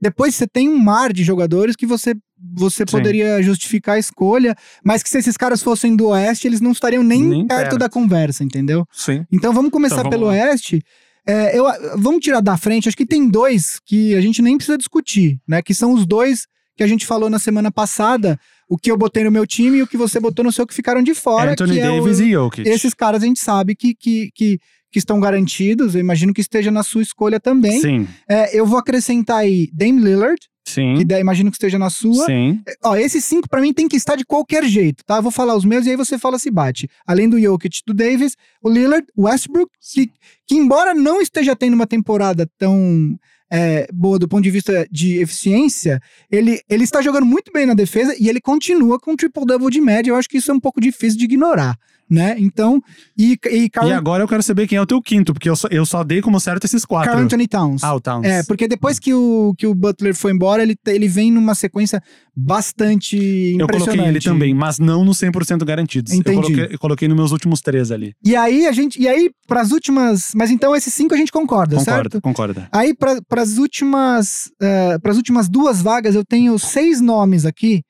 depois 0.01 0.35
você 0.35 0.47
tem 0.47 0.69
um 0.69 0.79
mar 0.79 1.12
de 1.12 1.23
jogadores 1.23 1.77
que 1.77 1.87
você, 1.87 2.15
você 2.55 2.78
Sim. 2.87 2.96
poderia 2.96 3.42
justificar 3.42 3.96
a 3.96 3.98
escolha, 3.98 4.55
mas 4.85 5.02
que 5.02 5.09
se 5.11 5.18
esses 5.18 5.37
caras 5.37 5.62
fossem 5.62 5.94
do 5.94 6.09
oeste, 6.09 6.46
eles 6.46 6.61
não 6.61 6.72
estariam 6.72 7.02
nem, 7.02 7.22
Nem 7.22 7.46
perto, 7.46 7.61
perto. 7.62 7.78
da 7.78 7.88
conversa, 7.88 8.42
entendeu? 8.42 8.85
Sim. 8.92 9.24
Então 9.31 9.52
vamos 9.52 9.70
começar 9.70 10.00
Então, 10.00 10.11
vamos 10.11 10.16
pelo 10.16 10.26
lá. 10.26 10.33
Oeste. 10.33 10.83
É, 11.26 11.57
eu, 11.57 11.64
vamos 11.98 12.20
tirar 12.20 12.40
da 12.40 12.57
frente, 12.57 12.88
acho 12.88 12.96
que 12.96 13.07
tem 13.07 13.28
dois 13.28 13.78
que 13.87 14.14
a 14.16 14.20
gente 14.20 14.42
nem 14.42 14.57
precisa 14.57 14.76
discutir, 14.76 15.38
né? 15.46 15.62
Que 15.62 15.72
são 15.72 15.92
os 15.92 16.05
dois 16.05 16.46
que 16.76 16.83
a 16.83 16.87
gente 16.87 17.07
falou 17.07 17.31
na 17.31 17.38
semana 17.38 17.70
passada, 17.70 18.38
o 18.68 18.76
que 18.76 18.90
eu 18.90 18.96
botei 18.96 19.22
no 19.22 19.31
meu 19.31 19.46
time 19.46 19.78
e 19.78 19.83
o 19.83 19.87
que 19.87 19.96
você 19.96 20.18
botou 20.18 20.44
no 20.44 20.50
seu 20.50 20.66
que 20.66 20.74
ficaram 20.74 21.02
de 21.02 21.14
fora. 21.14 21.52
Anthony 21.52 21.74
que 21.74 21.81
é 21.81 21.83
Davis 21.85 22.18
o, 22.18 22.22
e 22.24 22.33
Jokic. 22.33 22.68
Esses 22.68 22.92
caras 22.94 23.22
a 23.22 23.26
gente 23.26 23.38
sabe 23.38 23.76
que, 23.76 23.94
que, 23.94 24.31
que, 24.35 24.59
que 24.90 24.98
estão 24.98 25.20
garantidos, 25.20 25.94
eu 25.94 26.00
imagino 26.00 26.33
que 26.35 26.40
esteja 26.40 26.70
na 26.70 26.83
sua 26.83 27.02
escolha 27.02 27.38
também. 27.38 27.81
Sim, 27.81 28.09
É, 28.28 28.59
eu 28.59 28.66
vou 28.66 28.78
acrescentar 28.78 29.38
aí 29.38 29.68
Dame 29.72 30.00
Lillard, 30.02 30.40
sim, 30.75 30.95
que 30.97 31.05
daí 31.05 31.21
imagino 31.21 31.51
que 31.51 31.57
esteja 31.57 31.79
na 31.79 31.91
sua. 31.91 32.27
sim. 32.27 32.61
Ó, 32.85 32.97
esses 32.97 33.25
cinco 33.25 33.49
pra 33.49 33.61
mim 33.61 33.73
tem 33.73 33.89
que 33.89 33.97
estar 33.97 34.17
de 34.17 34.25
qualquer 34.25 34.65
jeito, 34.65 35.05
tá? 35.05 35.17
Eu 35.17 35.23
vou 35.23 35.33
falar 35.33 35.55
os 35.55 35.64
meus 35.64 35.87
e 35.87 35.91
aí 35.91 35.97
você 35.97 36.18
fala 36.18 36.39
se 36.39 36.51
bate. 36.51 36.89
Além 37.07 37.29
do 37.29 37.41
Jokic, 37.41 37.83
do 37.87 37.95
Davis, 37.95 38.37
o 38.62 38.68
Lillard, 38.68 39.07
o 39.16 39.25
Westbrook, 39.25 39.70
que, 39.93 40.11
que 40.47 40.55
embora 40.55 40.95
não 40.95 41.20
esteja 41.20 41.55
tendo 41.55 41.75
uma 41.75 41.87
temporada 41.87 42.49
tão 42.59 43.16
é, 43.51 43.87
boa 43.93 44.18
do 44.18 44.27
ponto 44.27 44.43
de 44.43 44.51
vista 44.51 44.87
de 44.91 45.18
eficiência, 45.18 46.01
ele, 46.31 46.61
ele 46.68 46.85
está 46.85 47.03
jogando 47.03 47.27
muito 47.27 47.53
bem 47.53 47.66
na 47.66 47.75
defesa 47.75 48.16
e 48.18 48.29
ele 48.29 48.41
continua 48.41 48.99
com 48.99 49.14
triple-double 49.14 49.70
de 49.70 49.81
média. 49.81 50.11
Eu 50.11 50.16
acho 50.16 50.29
que 50.29 50.39
isso 50.39 50.51
é 50.51 50.55
um 50.55 50.61
pouco 50.61 50.81
difícil 50.81 51.18
de 51.18 51.25
ignorar 51.27 51.77
né? 52.13 52.37
Então, 52.39 52.79
e, 53.17 53.39
e, 53.51 53.71
Carl... 53.71 53.89
e 53.89 53.93
agora 53.93 54.23
eu 54.23 54.29
quero 54.29 54.43
saber 54.43 54.67
quem 54.67 54.77
é 54.77 54.81
o 54.83 54.87
teu 54.87 55.01
quinto, 55.01 55.33
porque 55.33 55.49
eu 55.49 55.57
só, 55.57 55.67
eu 55.71 55.87
só 55.87 56.05
dei 56.05 56.21
como 56.21 56.39
certo 56.39 56.65
esses 56.65 56.85
quatro. 56.85 57.11
Carl 57.11 57.25
Anthony 57.25 57.49
Towns. 57.49 57.83
Ah, 57.83 57.95
o 57.95 58.01
Towns. 58.01 58.27
É, 58.27 58.43
porque 58.43 58.69
depois 58.69 58.99
que 58.99 59.15
o, 59.15 59.55
que 59.57 59.67
o 59.67 59.75
Butler 59.75 60.15
foi 60.15 60.33
embora, 60.33 60.63
ele, 60.63 60.77
ele 60.87 61.09
vem 61.09 61.33
numa 61.33 61.55
sequência 61.55 62.03
bastante 62.37 63.17
impressionante. 63.17 63.61
Eu 63.61 63.67
coloquei 63.67 64.05
ele 64.05 64.21
também, 64.21 64.55
mas 64.55 64.79
não 64.79 65.07
no 65.07 65.13
100% 65.13 65.65
garantidos. 65.65 66.13
Entendi. 66.13 66.37
Eu 66.37 66.43
coloquei, 66.43 66.75
eu 66.75 66.79
coloquei 66.79 67.09
nos 67.09 67.17
meus 67.17 67.33
últimos 67.33 67.63
três 67.63 67.91
ali. 67.91 68.15
E 68.23 68.37
aí, 68.37 68.67
a 68.67 68.73
gente, 68.73 69.01
e 69.01 69.09
aí, 69.09 69.31
pras 69.49 69.73
últimas... 69.73 70.33
Mas 70.35 70.51
então, 70.51 70.77
esses 70.77 70.93
cinco 70.93 71.15
a 71.15 71.17
gente 71.17 71.33
concorda, 71.33 71.77
concorda 71.77 72.03
certo? 72.03 72.21
Concorda, 72.21 72.69
Aí, 72.71 72.95
pra, 72.95 73.23
pras 73.27 73.57
últimas, 73.57 74.51
uh, 74.63 75.01
pras 75.01 75.17
últimas 75.17 75.49
duas 75.49 75.81
vagas, 75.81 76.15
eu 76.15 76.25
tenho 76.25 76.59
seis 76.59 77.01
nomes 77.01 77.47
aqui 77.47 77.83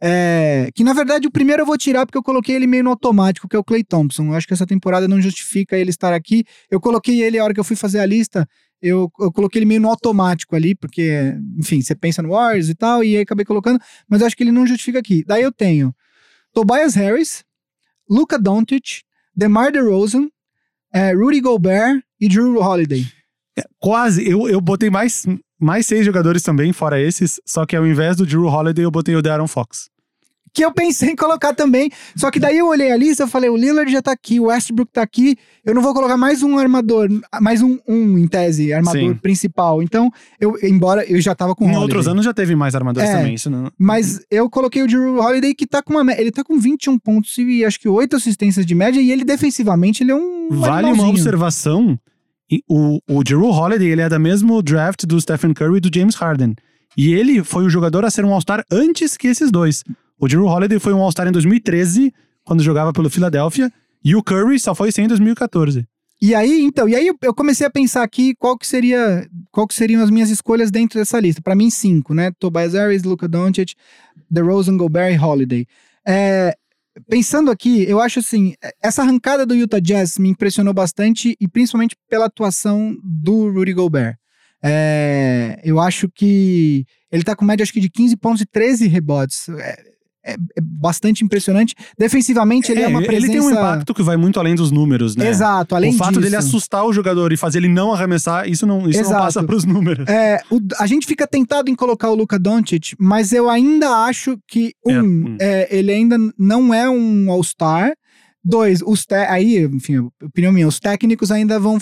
é, 0.00 0.70
que 0.74 0.84
na 0.84 0.92
verdade 0.92 1.26
o 1.26 1.30
primeiro 1.30 1.62
eu 1.62 1.66
vou 1.66 1.76
tirar 1.76 2.06
porque 2.06 2.18
eu 2.18 2.22
coloquei 2.22 2.54
ele 2.54 2.66
meio 2.66 2.84
no 2.84 2.90
automático, 2.90 3.48
que 3.48 3.56
é 3.56 3.58
o 3.58 3.64
Clay 3.64 3.82
Thompson. 3.82 4.26
Eu 4.26 4.34
acho 4.34 4.46
que 4.46 4.54
essa 4.54 4.66
temporada 4.66 5.08
não 5.08 5.20
justifica 5.20 5.76
ele 5.76 5.90
estar 5.90 6.12
aqui. 6.12 6.44
Eu 6.70 6.80
coloquei 6.80 7.22
ele 7.22 7.38
a 7.38 7.44
hora 7.44 7.52
que 7.52 7.60
eu 7.60 7.64
fui 7.64 7.76
fazer 7.76 7.98
a 7.98 8.06
lista, 8.06 8.48
eu, 8.80 9.10
eu 9.18 9.32
coloquei 9.32 9.58
ele 9.58 9.66
meio 9.66 9.80
no 9.80 9.88
automático 9.88 10.54
ali, 10.54 10.74
porque, 10.74 11.34
enfim, 11.58 11.82
você 11.82 11.94
pensa 11.94 12.22
no 12.22 12.30
Warriors 12.30 12.68
e 12.68 12.74
tal, 12.74 13.02
e 13.02 13.16
aí 13.16 13.22
acabei 13.22 13.44
colocando, 13.44 13.80
mas 14.08 14.20
eu 14.20 14.26
acho 14.26 14.36
que 14.36 14.42
ele 14.42 14.52
não 14.52 14.66
justifica 14.66 14.98
aqui. 14.98 15.24
Daí 15.26 15.42
eu 15.42 15.52
tenho 15.52 15.94
Tobias 16.52 16.94
Harris, 16.94 17.44
Luca 18.08 18.38
Doncic, 18.38 19.02
DeMar 19.34 19.72
DeRozan, 19.72 20.28
é, 20.92 21.12
Rudy 21.12 21.40
Gobert 21.40 22.02
e 22.20 22.28
Drew 22.28 22.60
Holiday. 22.60 23.04
É, 23.58 23.64
quase, 23.78 24.28
eu, 24.28 24.48
eu 24.48 24.60
botei 24.60 24.90
mais 24.90 25.26
mais 25.58 25.86
seis 25.86 26.04
jogadores 26.04 26.42
também, 26.42 26.72
fora 26.72 27.00
esses, 27.00 27.40
só 27.44 27.66
que 27.66 27.76
ao 27.76 27.86
invés 27.86 28.16
do 28.16 28.26
Drew 28.26 28.46
Holiday, 28.46 28.84
eu 28.84 28.90
botei 28.90 29.16
o 29.16 29.22
Darren 29.22 29.46
Fox. 29.48 29.88
Que 30.54 30.64
eu 30.64 30.72
pensei 30.72 31.10
em 31.10 31.16
colocar 31.16 31.52
também, 31.54 31.90
só 32.16 32.30
que 32.30 32.40
daí 32.40 32.56
eu 32.58 32.66
olhei 32.68 32.90
a 32.90 32.96
lista, 32.96 33.24
eu 33.24 33.28
falei, 33.28 33.50
o 33.50 33.56
Lillard 33.56 33.92
já 33.92 34.00
tá 34.00 34.12
aqui, 34.12 34.40
o 34.40 34.44
Westbrook 34.44 34.90
tá 34.90 35.02
aqui, 35.02 35.36
eu 35.64 35.74
não 35.74 35.82
vou 35.82 35.92
colocar 35.92 36.16
mais 36.16 36.42
um 36.42 36.58
armador, 36.58 37.08
mais 37.40 37.60
um, 37.60 37.78
um 37.86 38.18
em 38.18 38.26
tese, 38.26 38.72
armador 38.72 39.00
Sim. 39.00 39.14
principal. 39.14 39.82
Então, 39.82 40.10
eu, 40.40 40.56
embora 40.62 41.04
eu 41.04 41.20
já 41.20 41.34
tava 41.34 41.54
com 41.54 41.64
Em 41.64 41.68
Holiday. 41.68 41.82
outros 41.82 42.08
anos 42.08 42.24
já 42.24 42.32
teve 42.32 42.56
mais 42.56 42.74
armadores 42.74 43.10
é, 43.10 43.16
também, 43.16 43.34
isso 43.34 43.50
não... 43.50 43.70
Mas 43.78 44.20
eu 44.30 44.48
coloquei 44.48 44.82
o 44.82 44.86
Drew 44.86 45.18
Holiday 45.18 45.54
que 45.54 45.66
tá 45.66 45.82
com 45.82 45.92
uma, 45.92 46.12
ele 46.12 46.32
tá 46.32 46.42
com 46.42 46.58
21 46.58 46.98
pontos 46.98 47.36
e 47.36 47.64
acho 47.64 47.78
que 47.78 47.88
8 47.88 48.16
assistências 48.16 48.64
de 48.64 48.74
média, 48.74 49.00
e 49.00 49.12
ele 49.12 49.24
defensivamente, 49.24 50.02
ele 50.02 50.12
é 50.12 50.16
um 50.16 50.48
Vale 50.50 50.90
uma 50.90 51.08
observação 51.08 51.98
o, 52.68 53.00
o 53.08 53.22
Drew 53.22 53.50
Holiday, 53.50 53.88
ele 53.88 54.00
é 54.00 54.08
da 54.08 54.18
mesmo 54.18 54.62
draft 54.62 55.04
do 55.04 55.20
Stephen 55.20 55.52
Curry 55.52 55.78
e 55.78 55.80
do 55.80 55.90
James 55.94 56.14
Harden. 56.14 56.54
E 56.96 57.12
ele 57.12 57.44
foi 57.44 57.64
o 57.64 57.70
jogador 57.70 58.04
a 58.04 58.10
ser 58.10 58.24
um 58.24 58.32
All-Star 58.32 58.64
antes 58.70 59.16
que 59.16 59.28
esses 59.28 59.50
dois. 59.50 59.84
O 60.18 60.26
Drew 60.26 60.46
Holiday 60.46 60.78
foi 60.78 60.92
um 60.92 61.02
All-Star 61.02 61.28
em 61.28 61.32
2013, 61.32 62.12
quando 62.44 62.62
jogava 62.62 62.92
pelo 62.92 63.10
Philadelphia, 63.10 63.72
e 64.04 64.16
o 64.16 64.22
Curry 64.22 64.58
só 64.58 64.74
foi 64.74 64.90
sem 64.90 65.04
em 65.04 65.08
2014. 65.08 65.86
E 66.20 66.34
aí, 66.34 66.62
então, 66.62 66.88
e 66.88 66.96
aí 66.96 67.12
eu 67.22 67.32
comecei 67.32 67.64
a 67.64 67.70
pensar 67.70 68.02
aqui 68.02 68.34
qual 68.34 68.58
que 68.58 68.66
seria, 68.66 69.28
qual 69.52 69.68
que 69.68 69.74
seriam 69.74 70.02
as 70.02 70.10
minhas 70.10 70.30
escolhas 70.30 70.68
dentro 70.68 70.98
dessa 70.98 71.20
lista. 71.20 71.40
Para 71.40 71.54
mim, 71.54 71.70
cinco, 71.70 72.12
né? 72.12 72.32
Tobias 72.40 72.72
Harris, 72.72 73.04
Luka 73.04 73.28
Doncic, 73.28 73.74
DeRozan, 74.28 74.76
Gobert 74.76 75.14
e 75.14 75.18
Holiday. 75.18 75.66
É, 76.04 76.56
pensando 77.08 77.50
aqui, 77.50 77.84
eu 77.88 78.00
acho 78.00 78.18
assim, 78.18 78.54
essa 78.82 79.02
arrancada 79.02 79.44
do 79.44 79.54
Utah 79.54 79.80
Jazz 79.80 80.18
me 80.18 80.28
impressionou 80.28 80.72
bastante 80.72 81.36
e 81.40 81.48
principalmente 81.48 81.96
pela 82.08 82.26
atuação 82.26 82.96
do 83.02 83.50
Rudy 83.50 83.72
Gobert. 83.72 84.16
É, 84.62 85.60
eu 85.62 85.78
acho 85.78 86.08
que 86.08 86.84
ele 87.12 87.22
tá 87.22 87.36
com 87.36 87.44
média 87.44 87.62
acho 87.62 87.72
que 87.72 87.80
de 87.80 87.90
15 87.90 88.16
pontos 88.16 88.40
e 88.42 88.46
13 88.46 88.88
rebotes. 88.88 89.48
É, 89.48 89.76
é, 90.24 90.32
é 90.34 90.60
bastante 90.60 91.24
impressionante. 91.24 91.74
Defensivamente, 91.98 92.70
ele 92.70 92.80
é, 92.80 92.84
é 92.84 92.88
uma 92.88 93.02
presença... 93.02 93.32
Ele 93.32 93.40
tem 93.40 93.40
um 93.40 93.50
impacto 93.50 93.94
que 93.94 94.02
vai 94.02 94.16
muito 94.16 94.38
além 94.38 94.54
dos 94.54 94.70
números, 94.70 95.16
né? 95.16 95.28
Exato, 95.28 95.74
além 95.74 95.90
disso. 95.90 96.02
O 96.02 96.06
fato 96.06 96.14
disso. 96.14 96.22
dele 96.22 96.36
assustar 96.36 96.84
o 96.84 96.92
jogador 96.92 97.32
e 97.32 97.36
fazer 97.36 97.58
ele 97.58 97.68
não 97.68 97.92
arremessar, 97.92 98.48
isso 98.48 98.66
não, 98.66 98.88
isso 98.88 99.02
não 99.02 99.10
passa 99.10 99.42
pros 99.42 99.64
números. 99.64 100.08
É, 100.08 100.40
o, 100.50 100.60
a 100.78 100.86
gente 100.86 101.06
fica 101.06 101.26
tentado 101.26 101.70
em 101.70 101.74
colocar 101.74 102.10
o 102.10 102.14
Luka 102.14 102.38
Doncic, 102.38 102.94
mas 102.98 103.32
eu 103.32 103.48
ainda 103.48 103.88
acho 104.04 104.38
que, 104.46 104.72
um, 104.86 104.92
é, 104.92 105.02
hum. 105.02 105.36
é, 105.40 105.76
ele 105.76 105.92
ainda 105.92 106.16
não 106.38 106.72
é 106.72 106.88
um 106.88 107.30
All-Star, 107.30 107.92
Dois, 108.44 108.80
os 108.82 109.04
te... 109.04 109.14
aí, 109.14 109.64
enfim, 109.64 110.08
opinião 110.22 110.52
minha, 110.52 110.66
os 110.66 110.78
técnicos 110.78 111.30
ainda 111.30 111.58
vão 111.58 111.76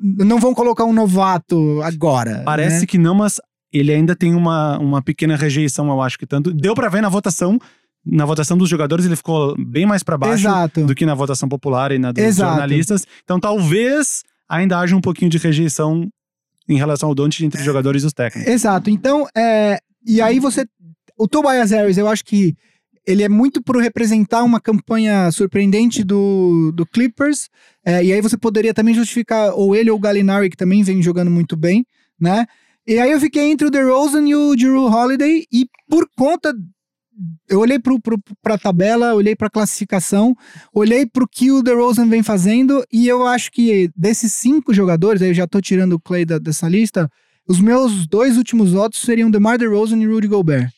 não 0.00 0.38
vão 0.38 0.54
colocar 0.54 0.84
um 0.84 0.92
novato 0.92 1.82
agora. 1.82 2.42
Parece 2.44 2.80
né? 2.80 2.86
que 2.86 2.96
não, 2.96 3.14
mas 3.14 3.38
ele 3.72 3.92
ainda 3.92 4.14
tem 4.14 4.34
uma, 4.34 4.78
uma 4.78 5.02
pequena 5.02 5.36
rejeição, 5.36 5.88
eu 5.88 6.00
acho 6.00 6.18
que 6.18 6.26
tanto. 6.26 6.52
Deu 6.52 6.74
para 6.74 6.88
ver 6.88 7.00
na 7.00 7.08
votação 7.08 7.58
na 8.08 8.24
votação 8.24 8.56
dos 8.56 8.68
jogadores 8.68 9.04
ele 9.04 9.16
ficou 9.16 9.56
bem 9.58 9.84
mais 9.84 10.04
para 10.04 10.16
baixo 10.16 10.46
Exato. 10.46 10.86
do 10.86 10.94
que 10.94 11.04
na 11.04 11.14
votação 11.14 11.48
popular 11.48 11.90
e 11.90 11.98
na 11.98 12.12
dos 12.12 12.22
Exato. 12.22 12.52
jornalistas. 12.52 13.04
Então 13.24 13.40
talvez 13.40 14.22
ainda 14.48 14.78
haja 14.78 14.94
um 14.94 15.00
pouquinho 15.00 15.28
de 15.28 15.38
rejeição 15.38 16.08
em 16.68 16.76
relação 16.76 17.08
ao 17.08 17.14
Doncic 17.16 17.44
entre 17.44 17.58
os 17.58 17.64
jogadores 17.64 18.04
e 18.04 18.06
os 18.06 18.12
técnicos. 18.12 18.52
Exato. 18.52 18.90
Então, 18.90 19.26
é, 19.36 19.80
e 20.06 20.20
aí 20.20 20.38
você 20.38 20.64
o 21.18 21.26
Tobias 21.26 21.70
Harris, 21.70 21.96
eu 21.96 22.06
acho 22.06 22.24
que 22.24 22.54
ele 23.06 23.22
é 23.22 23.28
muito 23.28 23.62
por 23.62 23.76
representar 23.76 24.42
uma 24.42 24.60
campanha 24.60 25.30
surpreendente 25.30 26.02
do, 26.02 26.72
do 26.72 26.84
Clippers, 26.84 27.48
é, 27.84 28.04
e 28.04 28.12
aí 28.12 28.20
você 28.20 28.36
poderia 28.36 28.74
também 28.74 28.94
justificar 28.94 29.52
ou 29.54 29.74
ele 29.74 29.90
ou 29.90 29.96
o 29.96 30.00
Gallinari, 30.00 30.50
que 30.50 30.56
também 30.56 30.82
vem 30.82 31.00
jogando 31.00 31.30
muito 31.30 31.56
bem, 31.56 31.86
né? 32.20 32.44
E 32.86 32.98
aí 32.98 33.10
eu 33.10 33.20
fiquei 33.20 33.50
entre 33.50 33.66
o 33.66 33.70
DeRozan 33.70 34.28
e 34.28 34.34
o 34.34 34.54
Drew 34.54 34.86
Holiday, 34.86 35.44
e 35.52 35.66
por 35.88 36.08
conta 36.16 36.54
eu 37.48 37.60
olhei 37.60 37.78
para 38.42 38.54
a 38.54 38.58
tabela, 38.58 39.14
olhei 39.14 39.34
para 39.34 39.48
a 39.48 39.50
classificação, 39.50 40.36
olhei 40.72 41.06
para 41.06 41.24
o 41.24 41.28
que 41.28 41.50
o 41.50 41.62
DeRozan 41.62 42.08
vem 42.08 42.22
fazendo 42.22 42.84
e 42.92 43.08
eu 43.08 43.26
acho 43.26 43.50
que 43.50 43.90
desses 43.96 44.32
cinco 44.34 44.74
jogadores, 44.74 45.22
aí 45.22 45.30
eu 45.30 45.34
já 45.34 45.44
estou 45.44 45.60
tirando 45.60 45.94
o 45.94 46.00
Clay 46.00 46.24
da, 46.24 46.38
dessa 46.38 46.68
lista, 46.68 47.10
os 47.48 47.60
meus 47.60 48.06
dois 48.06 48.36
últimos 48.36 48.72
votos 48.72 49.00
seriam 49.00 49.30
DeMar 49.30 49.58
DeRozan 49.58 49.98
e 49.98 50.06
Rudy 50.06 50.28
Gobert. 50.28 50.70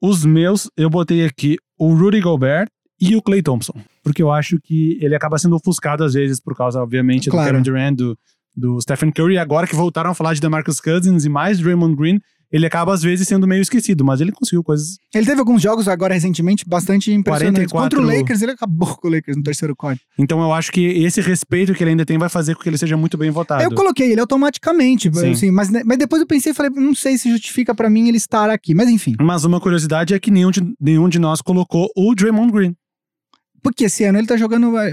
Os 0.00 0.24
meus, 0.24 0.70
eu 0.76 0.88
botei 0.88 1.24
aqui 1.24 1.56
o 1.78 1.94
Rudy 1.94 2.20
Gobert 2.20 2.68
e 3.00 3.14
o 3.14 3.22
Clay 3.22 3.42
Thompson, 3.42 3.74
porque 4.02 4.22
eu 4.22 4.32
acho 4.32 4.58
que 4.60 4.98
ele 5.00 5.14
acaba 5.14 5.38
sendo 5.38 5.56
ofuscado 5.56 6.04
às 6.04 6.14
vezes 6.14 6.40
por 6.40 6.56
causa, 6.56 6.80
obviamente, 6.80 7.28
claro. 7.28 7.46
do 7.46 7.52
Kevin 7.52 7.62
Durant, 7.62 7.96
do, 7.96 8.18
do 8.56 8.80
Stephen 8.80 9.10
Curry, 9.10 9.38
agora 9.38 9.66
que 9.66 9.74
voltaram 9.74 10.10
a 10.10 10.14
falar 10.14 10.34
de 10.34 10.40
DeMarcus 10.40 10.80
Cousins 10.80 11.24
e 11.24 11.28
mais 11.28 11.58
Draymond 11.58 11.96
Green, 11.96 12.20
ele 12.54 12.66
acaba 12.66 12.94
às 12.94 13.02
vezes 13.02 13.26
sendo 13.26 13.48
meio 13.48 13.60
esquecido, 13.60 14.04
mas 14.04 14.20
ele 14.20 14.30
conseguiu 14.30 14.62
coisas. 14.62 14.96
Ele 15.12 15.26
teve 15.26 15.40
alguns 15.40 15.60
jogos 15.60 15.88
agora 15.88 16.14
recentemente 16.14 16.64
bastante 16.64 17.10
impressionantes. 17.12 17.72
44... 17.72 17.98
Contra 17.98 18.00
o 18.00 18.16
Lakers, 18.16 18.42
ele 18.42 18.52
acabou 18.52 18.96
com 18.96 19.08
o 19.08 19.10
Lakers 19.10 19.36
no 19.36 19.42
terceiro 19.42 19.74
quarto. 19.74 20.00
Então 20.16 20.40
eu 20.40 20.52
acho 20.52 20.70
que 20.70 20.80
esse 20.80 21.20
respeito 21.20 21.74
que 21.74 21.82
ele 21.82 21.90
ainda 21.90 22.06
tem 22.06 22.16
vai 22.16 22.28
fazer 22.28 22.54
com 22.54 22.62
que 22.62 22.68
ele 22.68 22.78
seja 22.78 22.96
muito 22.96 23.18
bem 23.18 23.30
votado. 23.32 23.64
Eu 23.64 23.74
coloquei 23.74 24.12
ele 24.12 24.20
automaticamente, 24.20 25.08
assim, 25.08 25.50
mas, 25.50 25.68
mas 25.84 25.98
depois 25.98 26.22
eu 26.22 26.28
pensei 26.28 26.52
e 26.52 26.54
falei, 26.54 26.70
não 26.70 26.94
sei 26.94 27.18
se 27.18 27.28
justifica 27.28 27.74
para 27.74 27.90
mim 27.90 28.06
ele 28.06 28.18
estar 28.18 28.48
aqui, 28.48 28.72
mas 28.72 28.88
enfim. 28.88 29.16
Mas 29.20 29.44
uma 29.44 29.60
curiosidade 29.60 30.14
é 30.14 30.20
que 30.20 30.30
nenhum 30.30 30.52
de, 30.52 30.62
nenhum 30.80 31.08
de 31.08 31.18
nós 31.18 31.42
colocou 31.42 31.90
o 31.96 32.14
Draymond 32.14 32.52
Green. 32.52 32.76
Porque 33.64 33.84
esse 33.84 34.04
ano 34.04 34.18
ele 34.18 34.26
tá 34.26 34.36
jogando. 34.36 34.76
É, 34.76 34.90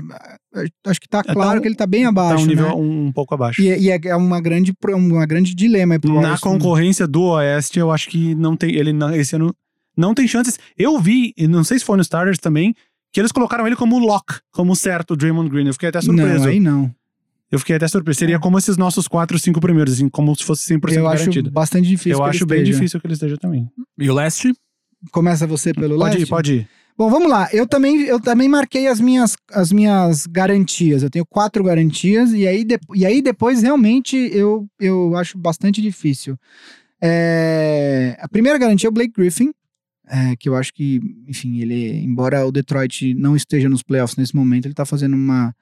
é, 0.56 0.66
acho 0.88 1.02
que 1.02 1.08
tá 1.10 1.20
é, 1.28 1.34
claro 1.34 1.52
tá 1.52 1.58
um, 1.58 1.62
que 1.62 1.68
ele 1.68 1.76
tá 1.76 1.86
bem 1.86 2.06
abaixo. 2.06 2.38
Tá 2.38 2.42
um 2.42 2.46
nível 2.46 2.68
né? 2.68 2.74
um, 2.74 3.08
um, 3.08 3.12
pouco 3.12 3.34
abaixo. 3.34 3.62
E, 3.62 3.68
e, 3.68 3.90
é 3.92 4.16
uma 4.16 4.40
grande, 4.40 4.74
uma 4.96 5.26
grande 5.26 5.54
dilema. 5.54 6.00
Na 6.02 6.14
Warriors, 6.14 6.40
concorrência 6.40 7.06
do 7.06 7.24
Oeste, 7.24 7.80
eu 7.80 7.92
acho 7.92 8.08
que 8.08 8.34
não 8.34 8.56
tem. 8.56 8.74
Ele 8.74 8.94
não, 8.94 9.14
esse 9.14 9.36
ano 9.36 9.54
não 9.98 10.14
tem 10.14 10.26
chances. 10.26 10.58
Eu 10.78 10.98
vi, 10.98 11.34
não 11.38 11.66
sei 11.66 11.80
se 11.80 11.86
foi 11.86 11.98
no 11.98 12.02
Starters 12.02 12.38
também, 12.38 12.74
que 13.12 13.20
eles 13.20 13.34
colocaram 13.34 13.68
ele 13.68 13.76
como 13.76 14.00
lock, 14.00 14.40
como 14.54 14.74
certo, 14.74 15.12
o 15.12 15.18
Draymond 15.18 15.50
Green. 15.50 15.68
Eu 15.68 15.74
fiquei 15.74 15.90
até 15.90 16.00
surpreso. 16.00 16.46
Não, 16.46 16.50
aí 16.50 16.60
não. 16.62 16.96
Eu 17.52 17.60
fiquei 17.60 17.76
até 17.76 17.90
surpreso. 17.90 18.20
Seria 18.20 18.38
é. 18.38 18.40
como 18.40 18.58
esses 18.58 18.78
nossos 18.78 19.06
quatro, 19.06 19.38
cinco 19.38 19.60
primeiros, 19.60 19.96
assim, 19.96 20.08
como 20.08 20.34
se 20.34 20.46
fosse 20.46 20.74
100% 20.74 20.94
eu 20.94 21.04
garantido. 21.04 21.50
Acho 21.50 21.54
bastante 21.54 21.90
difícil. 21.90 22.20
Eu 22.20 22.24
acho 22.24 22.46
bem 22.46 22.64
difícil 22.64 23.02
que 23.02 23.06
ele 23.06 23.16
esteja 23.16 23.36
também. 23.36 23.70
E 24.00 24.10
o 24.10 24.14
Leste? 24.14 24.54
Começa 25.12 25.46
você 25.46 25.74
pelo 25.74 25.98
pode 25.98 26.16
Leste? 26.16 26.30
Pode 26.30 26.54
ir, 26.54 26.60
pode 26.60 26.62
ir. 26.62 26.81
Bom, 26.98 27.10
vamos 27.10 27.30
lá. 27.30 27.50
Eu 27.52 27.68
também, 27.68 28.02
eu 28.02 28.20
também 28.20 28.48
marquei 28.48 28.88
as 28.88 29.00
minhas, 29.00 29.36
as 29.52 29.72
minhas 29.72 30.28
garantias. 30.28 31.04
Eu 31.04 31.10
tenho 31.10 31.26
quatro 31.26 31.64
garantias, 31.64 32.32
e 32.34 32.48
aí, 32.48 32.64
de, 32.64 32.80
e 32.94 33.06
aí 33.06 33.22
depois 33.22 33.62
realmente 33.62 34.16
eu, 34.34 34.68
eu 34.80 35.16
acho 35.16 35.38
bastante 35.38 35.82
difícil. 35.82 36.38
É, 37.02 38.16
a 38.20 38.28
primeira 38.28 38.60
garantia 38.60 38.88
é 38.88 38.92
o 38.92 38.94
Blake 38.94 39.14
Griffin, 39.16 39.52
é, 40.08 40.36
que 40.36 40.48
eu 40.48 40.56
acho 40.56 40.74
que, 40.74 41.00
enfim, 41.28 41.62
ele, 41.62 42.04
embora 42.04 42.46
o 42.46 42.52
Detroit 42.52 43.14
não 43.16 43.36
esteja 43.36 43.70
nos 43.70 43.82
playoffs 43.82 44.18
nesse 44.18 44.36
momento, 44.36 44.66
ele 44.66 44.74
tá 44.74 44.86
fazendo 44.86 45.16
uma, 45.16 45.56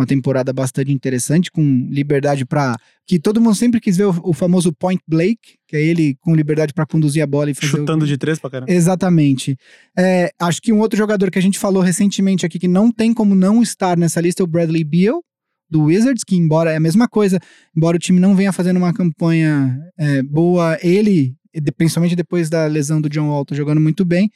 uma 0.00 0.06
temporada 0.06 0.52
bastante 0.52 0.90
interessante, 0.90 1.50
com 1.50 1.62
liberdade 1.90 2.46
para 2.46 2.76
que 3.06 3.18
todo 3.18 3.40
mundo 3.40 3.54
sempre 3.54 3.80
quis 3.80 3.96
ver 3.96 4.06
o, 4.06 4.20
o, 4.24 4.32
famoso 4.32 4.72
Point 4.72 5.02
Blake, 5.06 5.58
que 5.68 5.76
é 5.76 5.82
ele 5.82 6.16
com 6.20 6.34
liberdade 6.34 6.72
para 6.72 6.86
conduzir 6.86 7.22
a 7.22 7.26
bola 7.26 7.50
e 7.50 7.54
fazer 7.54 7.68
chutando 7.68 8.04
o... 8.04 8.08
de 8.08 8.16
três 8.16 8.38
para 8.38 8.50
caramba. 8.50 8.72
Exatamente. 8.72 9.56
É, 9.96 10.30
acho 10.40 10.62
que 10.62 10.72
um 10.72 10.80
outro 10.80 10.96
jogador 10.96 11.30
que 11.30 11.38
a 11.38 11.42
gente 11.42 11.58
falou 11.58 11.82
recentemente 11.82 12.46
aqui 12.46 12.58
que 12.58 12.68
não 12.68 12.90
tem 12.90 13.12
como 13.12 13.34
não 13.34 13.62
estar 13.62 13.96
nessa 13.96 14.20
lista 14.20 14.42
é 14.42 14.44
o 14.44 14.46
Bradley 14.46 14.84
Beal, 14.84 15.22
do 15.68 15.84
Wizards, 15.84 16.24
que 16.24 16.34
embora 16.34 16.72
é 16.72 16.76
a 16.76 16.80
mesma 16.80 17.06
coisa, 17.06 17.38
embora 17.76 17.96
o 17.96 18.00
time 18.00 18.18
não 18.18 18.34
venha 18.34 18.52
fazendo 18.52 18.78
uma 18.78 18.92
campanha 18.92 19.78
é, 19.98 20.22
boa, 20.22 20.78
ele, 20.82 21.34
principalmente 21.76 22.16
depois 22.16 22.48
da 22.50 22.66
lesão 22.66 23.00
do 23.00 23.08
John 23.08 23.28
Wall, 23.28 23.44
tá 23.44 23.54
jogando 23.54 23.80
muito 23.80 24.04
bem. 24.04 24.30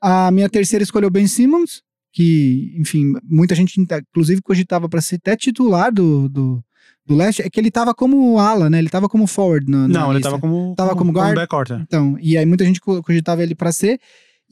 A 0.00 0.30
minha 0.32 0.48
terceira 0.48 0.82
escolha 0.82 1.04
é 1.04 1.08
o 1.08 1.10
Ben 1.10 1.28
Simmons, 1.28 1.82
que, 2.12 2.74
enfim, 2.78 3.12
muita 3.24 3.54
gente, 3.54 3.80
inclusive, 3.80 4.42
cogitava 4.42 4.88
para 4.88 5.00
ser 5.00 5.16
até 5.16 5.34
titular 5.36 5.92
do, 5.92 6.28
do, 6.28 6.62
do 7.06 7.14
leste, 7.16 7.42
é 7.42 7.48
que 7.48 7.58
ele 7.58 7.70
tava 7.70 7.94
como 7.94 8.38
ala, 8.38 8.68
né? 8.68 8.78
Ele 8.78 8.88
tava 8.90 9.08
como 9.08 9.26
forward 9.26 9.70
na, 9.70 9.88
na 9.88 10.00
Não, 10.00 10.06
ele 10.10 10.18
lista. 10.18 10.30
tava 10.30 10.40
como, 10.40 10.74
Tava 10.76 10.94
como 10.94 11.12
guard? 11.12 11.34
backcourt. 11.34 11.70
é. 11.70 11.76
Então, 11.82 12.16
e 12.20 12.36
aí 12.36 12.44
muita 12.44 12.64
gente 12.64 12.80
co- 12.80 13.02
cogitava 13.02 13.42
ele 13.42 13.54
pra 13.54 13.72
ser. 13.72 13.98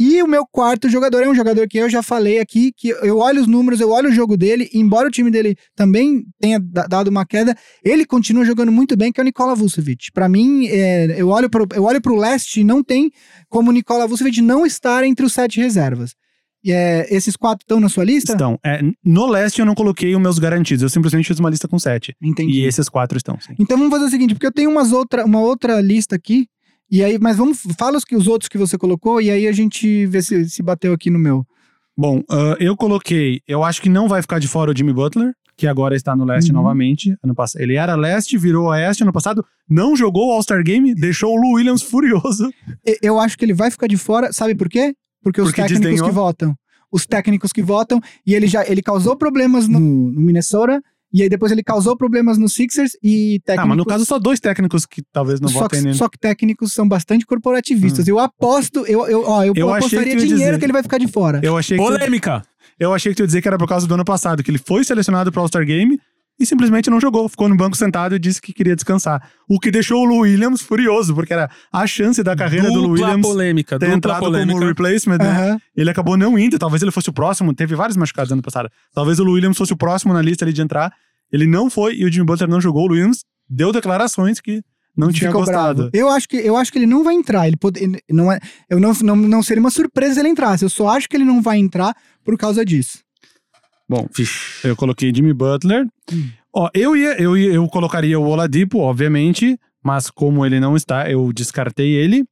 E 0.02 0.22
o 0.22 0.26
meu 0.26 0.46
quarto 0.50 0.88
jogador 0.88 1.22
é 1.22 1.28
um 1.28 1.34
jogador 1.34 1.68
que 1.68 1.76
eu 1.76 1.90
já 1.90 2.02
falei 2.02 2.38
aqui, 2.38 2.72
que 2.74 2.88
eu 2.88 3.18
olho 3.18 3.38
os 3.42 3.46
números, 3.46 3.80
eu 3.80 3.90
olho 3.90 4.08
o 4.08 4.12
jogo 4.12 4.34
dele, 4.34 4.66
embora 4.72 5.06
o 5.06 5.10
time 5.10 5.30
dele 5.30 5.54
também 5.76 6.24
tenha 6.40 6.58
da- 6.58 6.86
dado 6.86 7.08
uma 7.08 7.26
queda, 7.26 7.54
ele 7.84 8.06
continua 8.06 8.42
jogando 8.46 8.72
muito 8.72 8.96
bem, 8.96 9.12
que 9.12 9.20
é 9.20 9.22
o 9.22 9.24
Nikola 9.26 9.54
Vucevic. 9.54 10.10
Pra 10.14 10.26
mim, 10.26 10.66
é, 10.68 11.20
eu, 11.20 11.28
olho 11.28 11.50
olho 11.78 12.00
pro 12.00 12.16
leste 12.16 12.60
e 12.62 12.64
não 12.64 12.82
tem 12.82 13.10
como 13.50 13.68
o 13.68 13.72
Nikola 13.74 14.06
Vucevic 14.06 14.40
não 14.40 14.64
estar 14.64 15.04
entre 15.04 15.26
os 15.26 15.34
sete 15.34 15.60
reservas. 15.60 16.14
É, 16.66 17.06
esses 17.14 17.36
quatro 17.36 17.64
estão 17.64 17.80
na 17.80 17.88
sua 17.88 18.04
lista? 18.04 18.32
Então, 18.32 18.58
é, 18.64 18.80
no 19.04 19.26
leste 19.26 19.60
eu 19.60 19.66
não 19.66 19.74
coloquei 19.74 20.14
os 20.14 20.20
meus 20.20 20.38
garantidos, 20.38 20.82
eu 20.82 20.88
simplesmente 20.88 21.26
fiz 21.26 21.38
uma 21.38 21.48
lista 21.50 21.66
com 21.66 21.78
sete. 21.78 22.14
Entendi. 22.22 22.60
E 22.60 22.64
esses 22.64 22.88
quatro 22.88 23.16
estão, 23.16 23.38
sim. 23.40 23.54
Então 23.58 23.78
vamos 23.78 23.92
fazer 23.92 24.04
o 24.06 24.10
seguinte, 24.10 24.34
porque 24.34 24.46
eu 24.46 24.52
tenho 24.52 24.70
umas 24.70 24.92
outra, 24.92 25.24
uma 25.24 25.40
outra 25.40 25.80
lista 25.80 26.16
aqui, 26.16 26.46
e 26.90 27.02
aí, 27.04 27.18
mas 27.18 27.36
vamos, 27.36 27.62
fala 27.78 27.96
os, 27.96 28.04
que, 28.04 28.16
os 28.16 28.26
outros 28.26 28.48
que 28.48 28.58
você 28.58 28.76
colocou, 28.76 29.20
e 29.20 29.30
aí 29.30 29.46
a 29.46 29.52
gente 29.52 30.06
vê 30.06 30.20
se, 30.20 30.48
se 30.50 30.62
bateu 30.62 30.92
aqui 30.92 31.08
no 31.08 31.18
meu. 31.18 31.46
Bom, 31.96 32.22
ah, 32.30 32.56
eu 32.58 32.76
coloquei, 32.76 33.40
eu 33.46 33.62
acho 33.64 33.80
que 33.80 33.88
não 33.88 34.08
vai 34.08 34.20
ficar 34.22 34.38
de 34.38 34.48
fora 34.48 34.70
o 34.70 34.76
Jimmy 34.76 34.92
Butler, 34.92 35.32
que 35.56 35.66
agora 35.66 35.94
está 35.94 36.16
no 36.16 36.24
leste 36.24 36.50
Uhum. 36.50 36.56
novamente. 36.56 37.14
Ano 37.22 37.34
passado, 37.34 37.60
ele 37.60 37.74
era 37.76 37.94
leste, 37.94 38.38
virou 38.38 38.68
oeste 38.68 39.02
ano 39.02 39.12
passado, 39.12 39.44
não 39.68 39.94
jogou 39.94 40.28
o 40.28 40.32
All-Star 40.32 40.62
Game, 40.64 40.94
deixou 40.94 41.34
o 41.34 41.40
Lou 41.40 41.52
Williams 41.56 41.82
furioso. 41.84 42.50
Eu 43.02 43.18
acho 43.20 43.36
que 43.36 43.44
ele 43.44 43.52
vai 43.54 43.70
ficar 43.70 43.86
de 43.86 43.98
fora, 43.98 44.32
sabe 44.32 44.54
por 44.54 44.68
quê? 44.70 44.94
Porque 45.22 45.40
os 45.40 45.48
Porque 45.48 45.62
técnicos 45.62 45.86
desdenhou? 45.86 46.08
que 46.08 46.14
votam. 46.14 46.54
Os 46.92 47.06
técnicos 47.06 47.52
que 47.52 47.62
votam, 47.62 48.00
e 48.26 48.34
ele 48.34 48.46
já 48.46 48.66
ele 48.66 48.82
causou 48.82 49.16
problemas 49.16 49.68
no, 49.68 49.78
no 49.78 50.20
Minnesota, 50.20 50.82
e 51.12 51.22
aí 51.22 51.28
depois 51.28 51.50
ele 51.52 51.62
causou 51.62 51.96
problemas 51.96 52.38
no 52.38 52.48
Sixers, 52.48 52.92
e 53.02 53.40
técnicos... 53.44 53.64
Ah, 53.64 53.66
mas 53.66 53.76
no 53.76 53.84
caso 53.84 54.04
só 54.04 54.18
dois 54.18 54.40
técnicos 54.40 54.86
que 54.86 55.02
talvez 55.12 55.40
não 55.40 55.48
só, 55.48 55.60
votem 55.60 55.80
que, 55.80 55.84
nele. 55.86 55.96
só 55.98 56.08
que 56.08 56.18
técnicos 56.18 56.72
são 56.72 56.88
bastante 56.88 57.24
corporativistas. 57.26 58.06
Eu 58.08 58.18
aposto, 58.18 58.84
eu, 58.86 59.06
eu, 59.08 59.24
ó, 59.24 59.44
eu, 59.44 59.52
Eu 59.54 59.72
apostaria 59.74 60.16
que 60.16 60.22
dinheiro 60.22 60.36
dizer. 60.36 60.58
que 60.58 60.64
ele 60.64 60.72
vai 60.72 60.82
ficar 60.82 60.98
de 60.98 61.06
fora. 61.06 61.40
Eu 61.42 61.56
achei, 61.56 61.76
que 61.76 61.82
Polêmica! 61.84 62.42
eu 62.78 62.92
achei 62.94 63.12
que 63.12 63.16
tu 63.16 63.22
ia 63.22 63.26
dizer 63.26 63.42
que 63.42 63.48
era 63.48 63.58
por 63.58 63.68
causa 63.68 63.86
do 63.86 63.94
ano 63.94 64.04
passado, 64.04 64.42
que 64.42 64.50
ele 64.50 64.58
foi 64.58 64.82
selecionado 64.84 65.30
para 65.30 65.40
All-Star 65.42 65.64
Game 65.64 65.98
e 66.40 66.46
simplesmente 66.46 66.88
não 66.88 66.98
jogou. 66.98 67.28
Ficou 67.28 67.48
no 67.48 67.54
banco 67.54 67.76
sentado 67.76 68.16
e 68.16 68.18
disse 68.18 68.40
que 68.40 68.52
queria 68.52 68.74
descansar. 68.74 69.30
O 69.46 69.60
que 69.60 69.70
deixou 69.70 70.08
o 70.08 70.20
Williams 70.20 70.62
furioso, 70.62 71.14
porque 71.14 71.34
era 71.34 71.50
a 71.70 71.86
chance 71.86 72.22
da 72.22 72.34
carreira 72.34 72.68
do 72.68 72.74
dupla 72.74 72.88
Williams 72.92 73.26
polêmica, 73.26 73.78
ter 73.78 73.90
entrado 73.90 74.20
polêmica. 74.20 74.54
como 74.54 74.66
replacement, 74.66 75.18
né? 75.18 75.28
Aham. 75.28 75.60
Ele 75.76 75.90
acabou 75.90 76.16
não 76.16 76.38
indo, 76.38 76.58
talvez 76.58 76.82
ele 76.82 76.90
fosse 76.90 77.10
o 77.10 77.12
próximo. 77.12 77.54
Teve 77.54 77.74
vários 77.74 77.96
machucados 77.96 78.32
ano 78.32 78.42
passado. 78.42 78.70
Talvez 78.94 79.20
o 79.20 79.24
Williams 79.24 79.58
fosse 79.58 79.74
o 79.74 79.76
próximo 79.76 80.14
na 80.14 80.22
lista 80.22 80.44
ali 80.46 80.52
de 80.52 80.62
entrar. 80.62 80.90
Ele 81.30 81.46
não 81.46 81.68
foi 81.68 81.94
e 81.94 82.04
o 82.06 82.10
Jimmy 82.10 82.24
Butler 82.24 82.48
não 82.48 82.60
jogou. 82.60 82.88
O 82.88 82.92
Williams 82.92 83.22
deu 83.48 83.70
declarações 83.70 84.40
que 84.40 84.62
não 84.96 85.12
tinha 85.12 85.28
Ficou 85.30 85.42
gostado. 85.42 85.90
bravo. 85.90 85.90
Eu 85.92 86.08
acho 86.08 86.28
que 86.28 86.36
eu 86.36 86.56
acho 86.56 86.72
que 86.72 86.78
ele 86.78 86.86
não 86.86 87.04
vai 87.04 87.14
entrar. 87.14 87.46
Ele 87.46 87.56
pode, 87.56 87.82
ele 87.82 88.00
não 88.10 88.32
é, 88.32 88.38
eu 88.68 88.80
não, 88.80 88.92
não 89.02 89.16
não 89.16 89.42
seria 89.42 89.60
uma 89.60 89.70
surpresa 89.70 90.14
se 90.14 90.20
ele 90.20 90.30
entrasse. 90.30 90.64
Eu 90.64 90.70
só 90.70 90.88
acho 90.88 91.08
que 91.08 91.16
ele 91.16 91.24
não 91.24 91.42
vai 91.42 91.58
entrar 91.58 91.94
por 92.24 92.36
causa 92.38 92.64
disso. 92.64 92.98
Bom, 93.90 94.06
eu 94.62 94.76
coloquei 94.76 95.12
Jimmy 95.12 95.32
Butler. 95.34 95.84
Ó, 96.54 96.70
eu 96.72 96.96
ia, 96.96 97.20
eu 97.20 97.36
ia, 97.36 97.52
eu 97.54 97.66
colocaria 97.68 98.18
o 98.20 98.24
Oladipo, 98.28 98.78
obviamente, 98.78 99.58
mas 99.82 100.08
como 100.10 100.46
ele 100.46 100.60
não 100.60 100.76
está, 100.76 101.10
eu 101.10 101.32
descartei 101.32 101.90
ele. 101.94 102.24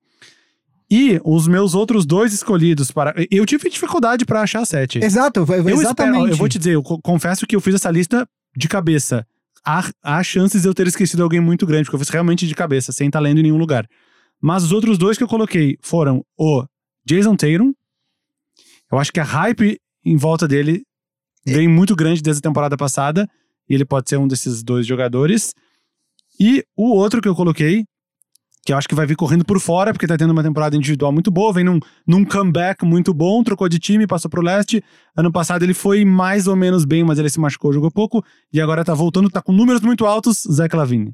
E 0.91 1.21
os 1.25 1.49
meus 1.49 1.75
outros 1.75 2.07
dois 2.07 2.33
escolhidos 2.33 2.91
para. 2.93 3.13
Eu 3.31 3.45
tive 3.45 3.69
dificuldade 3.69 4.25
para 4.25 4.41
achar 4.41 4.65
sete. 4.65 4.99
Exato, 5.05 5.41
Eu 5.41 5.69
exatamente. 5.69 6.15
espero- 6.17 6.29
eu 6.29 6.37
vou 6.37 6.49
te 6.49 6.59
dizer, 6.59 6.75
eu 6.77 6.83
co- 6.83 7.01
confesso 7.03 7.45
que 7.47 7.57
eu 7.57 7.61
fiz 7.61 7.75
essa 7.75 7.91
lista 7.91 8.27
de 8.57 8.69
cabeça. 8.69 9.27
Há, 9.67 9.91
há 10.03 10.23
chances 10.23 10.63
de 10.63 10.69
eu 10.69 10.73
ter 10.73 10.87
esquecido 10.87 11.23
alguém 11.25 11.41
muito 11.41 11.67
grande, 11.67 11.85
porque 11.85 11.97
eu 11.97 12.01
fiz 12.01 12.09
realmente 12.09 12.47
de 12.47 12.55
cabeça, 12.55 12.93
sem 12.93 13.09
estar 13.09 13.21
lendo 13.21 13.41
em 13.41 13.43
nenhum 13.43 13.59
lugar. 13.59 13.87
Mas 14.41 14.63
os 14.63 14.73
outros 14.73 14.97
dois 14.97 15.19
que 15.19 15.25
eu 15.25 15.29
coloquei 15.29 15.77
foram 15.83 16.25
o 16.39 16.65
Jason 17.05 17.35
Tatum. 17.37 17.75
Eu 18.91 18.99
acho 18.99 19.13
que 19.13 19.21
a 19.21 19.25
hype 19.25 19.79
em 20.05 20.17
volta 20.17 20.49
dele 20.49 20.85
vem 21.47 21.69
muito 21.69 21.95
grande 21.97 22.23
desde 22.23 22.41
a 22.41 22.43
temporada 22.43 22.77
passada, 22.77 23.29
e 23.69 23.75
ele 23.75 23.85
pode 23.85 24.09
ser 24.09 24.17
um 24.17 24.27
desses 24.27 24.63
dois 24.63 24.87
jogadores. 24.87 25.55
E 26.41 26.65
o 26.77 26.91
outro 26.95 27.21
que 27.21 27.29
eu 27.29 27.35
coloquei, 27.35 27.85
que 28.65 28.73
eu 28.73 28.77
acho 28.77 28.89
que 28.89 28.95
vai 28.95 29.07
vir 29.07 29.17
correndo 29.17 29.45
por 29.45 29.59
fora, 29.59 29.93
porque 29.93 30.07
tá 30.07 30.17
tendo 30.17 30.31
uma 30.31 30.43
temporada 30.43 30.77
individual 30.77 31.11
muito 31.11 31.31
boa, 31.31 31.53
vem 31.53 31.65
num, 31.65 31.81
num 32.07 32.25
comeback 32.25 32.85
muito 32.85 33.15
bom, 33.15 33.43
trocou 33.43 33.69
de 33.69 33.79
time, 33.79 34.07
passou 34.07 34.31
pro 34.31 34.43
leste. 34.43 34.83
Ano 35.17 35.33
passado 35.33 35.63
ele 35.63 35.75
foi 35.75 36.05
mais 36.05 36.47
ou 36.47 36.55
menos 36.55 36.85
bem, 36.85 37.03
mas 37.03 37.19
ele 37.19 37.31
se 37.31 37.41
machucou, 37.41 37.73
jogou 37.73 37.91
pouco, 37.91 38.23
e 38.53 38.61
agora 38.61 38.85
tá 38.85 38.95
voltando, 38.95 39.31
tá 39.31 39.41
com 39.41 39.53
números 39.53 39.81
muito 39.81 40.05
altos, 40.05 40.47
Zach 40.51 40.75
Lavine. 40.77 41.13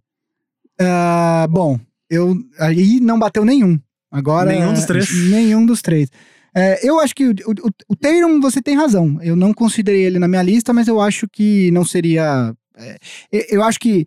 Ah, 0.80 1.46
bom, 1.48 1.78
eu 2.10 2.36
aí 2.58 2.98
não 3.00 3.18
bateu 3.18 3.44
nenhum. 3.44 3.78
Agora 4.10 4.52
Nenhum 4.52 4.72
dos 4.72 4.84
três? 4.84 5.30
Nenhum 5.30 5.66
dos 5.66 5.82
três. 5.82 6.08
É, 6.56 6.88
eu 6.88 7.00
acho 7.00 7.14
que 7.14 7.26
o, 7.26 7.30
o, 7.30 7.70
o 7.90 7.96
você 8.40 8.62
tem 8.62 8.76
razão. 8.76 9.18
Eu 9.22 9.34
não 9.36 9.52
considerei 9.52 10.04
ele 10.04 10.18
na 10.18 10.28
minha 10.28 10.42
lista, 10.42 10.72
mas 10.72 10.86
eu 10.88 11.00
acho 11.00 11.26
que 11.28 11.70
não 11.72 11.84
seria. 11.84 12.54
é, 12.76 12.96
eu- 13.32 13.62
acho 13.64 13.78
que 13.80 14.06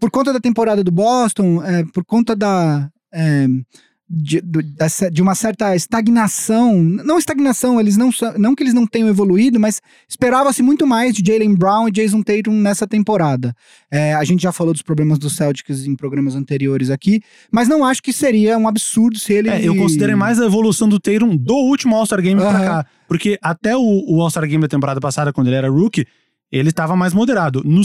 por 0.00 0.10
conta 0.10 0.32
da 0.32 0.40
temporada 0.40 0.84
do 0.84 0.90
Boston, 0.92 1.62
é, 1.64 1.84
por 1.92 2.04
conta 2.04 2.36
da. 2.36 2.90
De, 4.08 4.40
de 5.12 5.20
uma 5.22 5.34
certa 5.34 5.74
estagnação, 5.74 6.80
não 6.80 7.18
estagnação, 7.18 7.80
eles 7.80 7.96
não 7.96 8.12
são- 8.12 8.34
não 8.38 8.54
que 8.54 8.62
eles 8.62 8.72
não 8.74 8.86
tenham 8.86 9.08
evoluído, 9.08 9.58
mas 9.58 9.82
esperava-se 10.08 10.62
muito 10.62 10.86
mais 10.86 11.14
de 11.14 11.22
Jalen 11.32 11.54
Brown 11.54 11.88
e 11.88 11.90
Jason 11.90 12.22
Tatum 12.22 12.52
nessa 12.52 12.86
temporada. 12.86 13.54
É, 13.90 14.14
a 14.14 14.22
gente 14.24 14.42
já 14.42 14.52
falou 14.52 14.72
dos 14.72 14.82
problemas 14.82 15.18
do 15.18 15.28
Celtics 15.28 15.86
em 15.86 15.96
programas 15.96 16.34
anteriores 16.36 16.88
aqui, 16.90 17.20
mas 17.50 17.66
não 17.68 17.84
acho 17.84 18.02
que 18.02 18.12
seria 18.12 18.56
um 18.56 18.68
absurdo 18.68 19.18
se 19.18 19.32
ele. 19.32 19.48
É, 19.48 19.60
eu 19.66 19.74
considerei 19.76 20.14
mais 20.14 20.40
a 20.40 20.46
evolução 20.46 20.88
do 20.88 21.00
Tatum 21.00 21.36
do 21.36 21.54
último 21.54 21.96
All-Star 21.96 22.22
Game 22.22 22.40
pra 22.40 22.50
Aham. 22.50 22.64
cá. 22.64 22.86
Porque 23.08 23.38
até 23.42 23.76
o, 23.76 24.04
o 24.08 24.20
All-Star 24.20 24.46
Game 24.48 24.62
da 24.62 24.68
temporada 24.68 25.00
passada, 25.00 25.32
quando 25.32 25.48
ele 25.48 25.56
era 25.56 25.68
rookie, 25.68 26.06
ele 26.50 26.70
estava 26.70 26.94
mais 26.96 27.12
moderado. 27.12 27.62
No, 27.64 27.82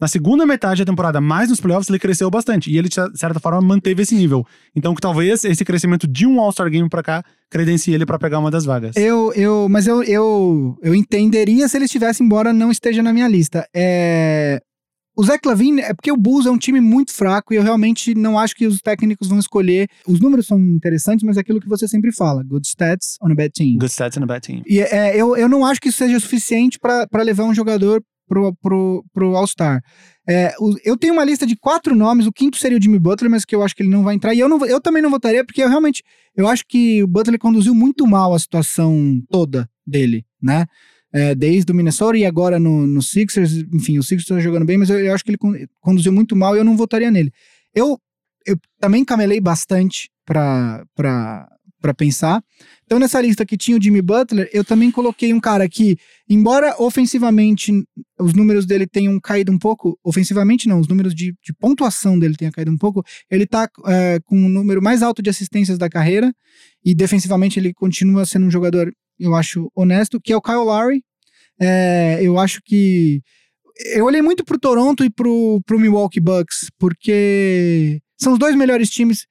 na 0.00 0.08
segunda 0.08 0.44
metade 0.44 0.84
da 0.84 0.90
temporada, 0.90 1.20
mais 1.20 1.48
nos 1.48 1.60
playoffs, 1.60 1.88
ele 1.88 1.98
cresceu 1.98 2.30
bastante. 2.30 2.70
E 2.70 2.78
ele, 2.78 2.88
de 2.88 3.18
certa 3.18 3.40
forma, 3.40 3.60
manteve 3.60 4.02
esse 4.02 4.14
nível. 4.14 4.46
Então, 4.74 4.94
que 4.94 5.00
talvez 5.00 5.44
esse 5.44 5.64
crescimento 5.64 6.06
de 6.06 6.26
um 6.26 6.40
All-Star 6.40 6.70
Game 6.70 6.88
pra 6.88 7.02
cá 7.02 7.24
credencie 7.50 7.94
ele 7.94 8.04
pra 8.04 8.18
pegar 8.18 8.38
uma 8.38 8.50
das 8.50 8.64
vagas. 8.64 8.96
Eu, 8.96 9.32
eu, 9.34 9.68
mas 9.68 9.86
eu, 9.86 10.02
eu, 10.02 10.76
eu 10.82 10.94
entenderia 10.94 11.68
se 11.68 11.76
ele 11.76 11.86
estivesse, 11.86 12.22
embora 12.22 12.52
não 12.52 12.70
esteja 12.70 13.02
na 13.02 13.12
minha 13.12 13.28
lista. 13.28 13.66
É, 13.74 14.60
o 15.16 15.24
Zach 15.24 15.46
Lavine, 15.46 15.80
é 15.80 15.94
porque 15.94 16.10
o 16.10 16.16
Bulls 16.16 16.46
é 16.46 16.50
um 16.50 16.58
time 16.58 16.80
muito 16.80 17.12
fraco 17.12 17.52
e 17.52 17.56
eu 17.56 17.62
realmente 17.62 18.14
não 18.14 18.38
acho 18.38 18.54
que 18.54 18.66
os 18.66 18.80
técnicos 18.80 19.28
vão 19.28 19.38
escolher. 19.38 19.88
Os 20.06 20.20
números 20.20 20.46
são 20.46 20.58
interessantes, 20.58 21.24
mas 21.24 21.36
é 21.36 21.40
aquilo 21.40 21.60
que 21.60 21.68
você 21.68 21.86
sempre 21.86 22.12
fala: 22.12 22.42
good 22.42 22.66
stats 22.66 23.16
on 23.22 23.30
a 23.30 23.34
bad 23.34 23.50
team. 23.50 23.78
Good 23.78 23.92
stats 23.92 24.16
and 24.18 24.24
a 24.24 24.26
bad 24.26 24.46
team. 24.46 24.62
E 24.66 24.80
é, 24.80 25.16
eu, 25.16 25.36
eu 25.36 25.48
não 25.48 25.64
acho 25.64 25.80
que 25.80 25.88
isso 25.88 25.98
seja 25.98 26.18
suficiente 26.18 26.78
para 26.78 27.22
levar 27.22 27.44
um 27.44 27.54
jogador 27.54 28.02
pro, 28.26 28.54
pro, 28.54 29.04
pro 29.12 29.36
All-Star. 29.36 29.82
É, 30.28 30.54
eu 30.84 30.96
tenho 30.96 31.12
uma 31.12 31.24
lista 31.24 31.46
de 31.46 31.54
quatro 31.54 31.94
nomes, 31.94 32.26
o 32.26 32.32
quinto 32.32 32.56
seria 32.56 32.78
o 32.78 32.82
Jimmy 32.82 32.98
Butler, 32.98 33.30
mas 33.30 33.44
que 33.44 33.54
eu 33.54 33.62
acho 33.62 33.74
que 33.74 33.82
ele 33.82 33.90
não 33.90 34.02
vai 34.02 34.14
entrar. 34.14 34.34
E 34.34 34.40
eu, 34.40 34.48
não, 34.48 34.64
eu 34.66 34.80
também 34.80 35.02
não 35.02 35.10
votaria, 35.10 35.44
porque 35.44 35.62
eu 35.62 35.68
realmente 35.68 36.02
eu 36.34 36.48
acho 36.48 36.64
que 36.66 37.02
o 37.02 37.06
Butler 37.06 37.38
conduziu 37.38 37.74
muito 37.74 38.06
mal 38.06 38.34
a 38.34 38.38
situação 38.38 39.20
toda 39.30 39.68
dele, 39.86 40.24
né? 40.42 40.66
É, 41.16 41.32
desde 41.32 41.70
o 41.70 41.74
Minnesota 41.74 42.18
e 42.18 42.24
agora 42.24 42.58
no, 42.58 42.88
no 42.88 43.00
Sixers, 43.00 43.52
enfim, 43.72 43.98
o 43.98 44.02
Sixers 44.02 44.22
está 44.24 44.40
jogando 44.40 44.66
bem, 44.66 44.76
mas 44.76 44.90
eu, 44.90 44.98
eu 44.98 45.14
acho 45.14 45.22
que 45.22 45.30
ele 45.30 45.38
con- 45.38 45.54
conduziu 45.80 46.12
muito 46.12 46.34
mal 46.34 46.56
e 46.56 46.58
eu 46.58 46.64
não 46.64 46.76
votaria 46.76 47.08
nele. 47.08 47.30
Eu, 47.72 48.00
eu 48.44 48.56
também 48.80 49.04
camelei 49.04 49.40
bastante 49.40 50.10
pra 50.24 50.84
pensar. 51.96 52.42
Então, 52.84 52.98
nessa 52.98 53.20
lista 53.20 53.46
que 53.46 53.56
tinha 53.56 53.76
o 53.76 53.82
Jimmy 53.82 54.02
Butler, 54.02 54.48
eu 54.52 54.64
também 54.64 54.90
coloquei 54.90 55.32
um 55.32 55.40
cara 55.40 55.68
que, 55.68 55.96
embora 56.28 56.74
ofensivamente 56.78 57.72
os 58.18 58.34
números 58.34 58.66
dele 58.66 58.86
tenham 58.86 59.20
caído 59.20 59.52
um 59.52 59.58
pouco, 59.58 59.98
ofensivamente 60.02 60.68
não, 60.68 60.80
os 60.80 60.88
números 60.88 61.14
de, 61.14 61.32
de 61.44 61.52
pontuação 61.52 62.18
dele 62.18 62.34
tenham 62.36 62.52
caído 62.52 62.70
um 62.70 62.78
pouco, 62.78 63.04
ele 63.30 63.46
tá 63.46 63.68
é, 63.86 64.18
com 64.24 64.36
o 64.36 64.48
número 64.48 64.82
mais 64.82 65.02
alto 65.02 65.22
de 65.22 65.30
assistências 65.30 65.78
da 65.78 65.88
carreira 65.88 66.34
e 66.84 66.94
defensivamente 66.94 67.58
ele 67.58 67.72
continua 67.72 68.26
sendo 68.26 68.46
um 68.46 68.50
jogador, 68.50 68.92
eu 69.18 69.34
acho, 69.34 69.70
honesto, 69.74 70.20
que 70.20 70.32
é 70.32 70.36
o 70.36 70.42
Kyle 70.42 70.56
Lowry. 70.56 71.02
É, 71.60 72.18
eu 72.22 72.38
acho 72.38 72.60
que. 72.64 73.22
Eu 73.94 74.04
olhei 74.04 74.22
muito 74.22 74.44
pro 74.44 74.58
Toronto 74.58 75.04
e 75.04 75.10
pro, 75.10 75.60
pro 75.66 75.78
Milwaukee 75.78 76.20
Bucks, 76.20 76.70
porque 76.78 78.00
são 78.16 78.34
os 78.34 78.38
dois 78.38 78.54
melhores 78.54 78.88
times 78.88 79.26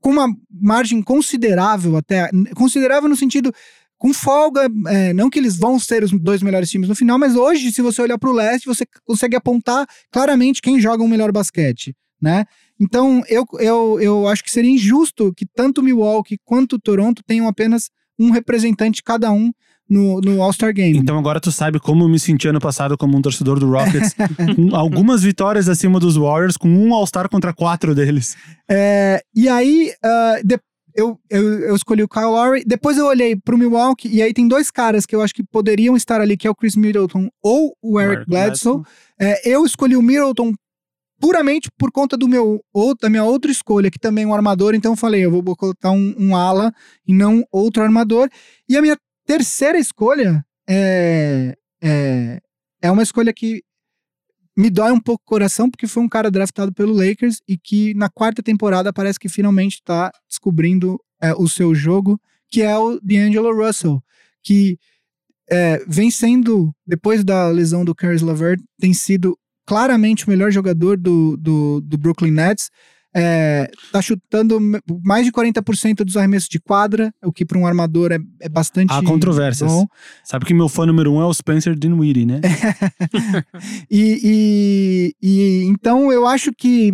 com 0.00 0.10
uma 0.10 0.28
margem 0.50 1.02
considerável 1.02 1.96
até. 1.96 2.30
Considerável 2.54 3.08
no 3.08 3.16
sentido 3.16 3.52
com 3.98 4.14
folga, 4.14 4.68
é, 4.86 5.12
não 5.12 5.28
que 5.28 5.38
eles 5.38 5.56
vão 5.56 5.78
ser 5.78 6.04
os 6.04 6.12
dois 6.12 6.40
melhores 6.40 6.70
times 6.70 6.88
no 6.88 6.94
final, 6.94 7.18
mas 7.18 7.34
hoje, 7.34 7.72
se 7.72 7.82
você 7.82 8.00
olhar 8.00 8.16
para 8.16 8.30
o 8.30 8.32
leste, 8.32 8.64
você 8.64 8.86
consegue 9.04 9.34
apontar 9.34 9.86
claramente 10.10 10.62
quem 10.62 10.80
joga 10.80 11.02
um 11.02 11.08
melhor 11.08 11.32
basquete, 11.32 11.96
né? 12.22 12.44
Então, 12.80 13.24
eu, 13.28 13.44
eu, 13.58 14.00
eu 14.00 14.28
acho 14.28 14.44
que 14.44 14.52
seria 14.52 14.70
injusto 14.70 15.34
que 15.34 15.44
tanto 15.44 15.82
Milwaukee 15.82 16.38
quanto 16.44 16.78
Toronto 16.78 17.24
tenham 17.26 17.48
apenas 17.48 17.90
um 18.18 18.30
representante 18.30 19.02
cada 19.02 19.30
um 19.30 19.52
no, 19.88 20.20
no 20.20 20.42
All-Star 20.42 20.72
Game. 20.74 20.98
Então 20.98 21.18
agora 21.18 21.40
tu 21.40 21.50
sabe 21.50 21.80
como 21.80 22.04
eu 22.04 22.08
me 22.08 22.18
senti 22.18 22.46
ano 22.46 22.60
passado 22.60 22.96
como 22.98 23.16
um 23.16 23.22
torcedor 23.22 23.58
do 23.58 23.70
Rockets. 23.70 24.14
com 24.54 24.76
algumas 24.76 25.22
vitórias 25.22 25.68
acima 25.68 25.98
dos 25.98 26.16
Warriors, 26.16 26.56
com 26.56 26.68
um 26.68 26.92
All-Star 26.92 27.28
contra 27.28 27.54
quatro 27.54 27.94
deles. 27.94 28.36
É, 28.68 29.22
e 29.34 29.48
aí, 29.48 29.92
uh, 30.04 30.46
de, 30.46 30.60
eu, 30.94 31.18
eu, 31.30 31.60
eu, 31.60 31.76
escolhi 31.76 32.02
o 32.02 32.08
Kyle 32.08 32.26
Lowry. 32.26 32.64
Depois 32.66 32.98
eu 32.98 33.06
olhei 33.06 33.36
pro 33.36 33.56
Milwaukee, 33.56 34.08
e 34.08 34.20
aí 34.20 34.34
tem 34.34 34.46
dois 34.46 34.70
caras 34.70 35.06
que 35.06 35.14
eu 35.14 35.22
acho 35.22 35.32
que 35.32 35.44
poderiam 35.44 35.96
estar 35.96 36.20
ali, 36.20 36.36
que 36.36 36.46
é 36.46 36.50
o 36.50 36.54
Chris 36.54 36.76
Middleton 36.76 37.28
ou 37.42 37.74
o 37.80 38.00
Eric, 38.00 38.16
Eric 38.16 38.30
Bledsoe. 38.30 38.82
É, 39.18 39.48
eu 39.48 39.64
escolhi 39.64 39.96
o 39.96 40.02
Middleton 40.02 40.52
puramente 41.20 41.70
por 41.76 41.90
conta 41.90 42.16
do 42.16 42.28
meu 42.28 42.60
da 43.00 43.10
minha 43.10 43.24
outra 43.24 43.50
escolha, 43.50 43.90
que 43.90 43.98
também 43.98 44.24
é 44.24 44.26
um 44.26 44.34
armador, 44.34 44.74
então 44.74 44.92
eu 44.92 44.96
falei, 44.96 45.24
eu 45.24 45.30
vou 45.30 45.56
colocar 45.56 45.90
um, 45.90 46.14
um 46.18 46.36
ala 46.36 46.72
e 47.06 47.12
não 47.12 47.44
outro 47.50 47.82
armador. 47.82 48.28
E 48.68 48.76
a 48.76 48.82
minha 48.82 48.96
terceira 49.26 49.78
escolha 49.78 50.44
é, 50.68 51.56
é, 51.82 52.40
é 52.82 52.90
uma 52.90 53.02
escolha 53.02 53.32
que 53.32 53.62
me 54.56 54.70
dói 54.70 54.90
um 54.90 55.00
pouco 55.00 55.22
o 55.22 55.28
coração, 55.28 55.70
porque 55.70 55.86
foi 55.86 56.02
um 56.02 56.08
cara 56.08 56.30
draftado 56.30 56.72
pelo 56.72 56.92
Lakers 56.92 57.40
e 57.46 57.56
que 57.56 57.94
na 57.94 58.08
quarta 58.08 58.42
temporada 58.42 58.92
parece 58.92 59.18
que 59.18 59.28
finalmente 59.28 59.74
está 59.74 60.10
descobrindo 60.28 60.98
é, 61.20 61.32
o 61.32 61.48
seu 61.48 61.74
jogo, 61.74 62.20
que 62.48 62.62
é 62.62 62.76
o 62.76 62.98
D'Angelo 63.00 63.54
Russell, 63.54 64.02
que 64.42 64.76
é, 65.50 65.84
vem 65.86 66.10
sendo, 66.10 66.74
depois 66.86 67.24
da 67.24 67.48
lesão 67.48 67.84
do 67.84 67.94
Caris 67.94 68.22
LeVert, 68.22 68.60
tem 68.80 68.92
sido 68.92 69.38
claramente 69.68 70.26
o 70.26 70.30
melhor 70.30 70.50
jogador 70.50 70.96
do, 70.96 71.36
do, 71.36 71.82
do 71.82 71.98
Brooklyn 71.98 72.30
Nets. 72.30 72.70
É, 73.14 73.70
tá 73.92 74.00
chutando 74.00 74.58
mais 75.04 75.26
de 75.26 75.32
40% 75.32 76.04
dos 76.04 76.16
arremessos 76.16 76.48
de 76.48 76.58
quadra, 76.58 77.12
o 77.22 77.32
que 77.32 77.44
para 77.44 77.58
um 77.58 77.66
armador 77.66 78.12
é, 78.12 78.18
é 78.40 78.48
bastante. 78.48 78.92
Há 78.92 79.02
controvérsias. 79.02 79.70
Bom. 79.70 79.86
Sabe 80.24 80.46
que 80.46 80.54
meu 80.54 80.68
fã 80.68 80.86
número 80.86 81.12
um 81.12 81.20
é 81.20 81.26
o 81.26 81.34
Spencer 81.34 81.74
Dinwiddie, 81.74 82.24
né? 82.24 82.40
e, 83.90 84.20
e, 84.22 85.14
e, 85.22 85.64
então 85.64 86.10
eu 86.12 86.26
acho 86.26 86.52
que, 86.52 86.92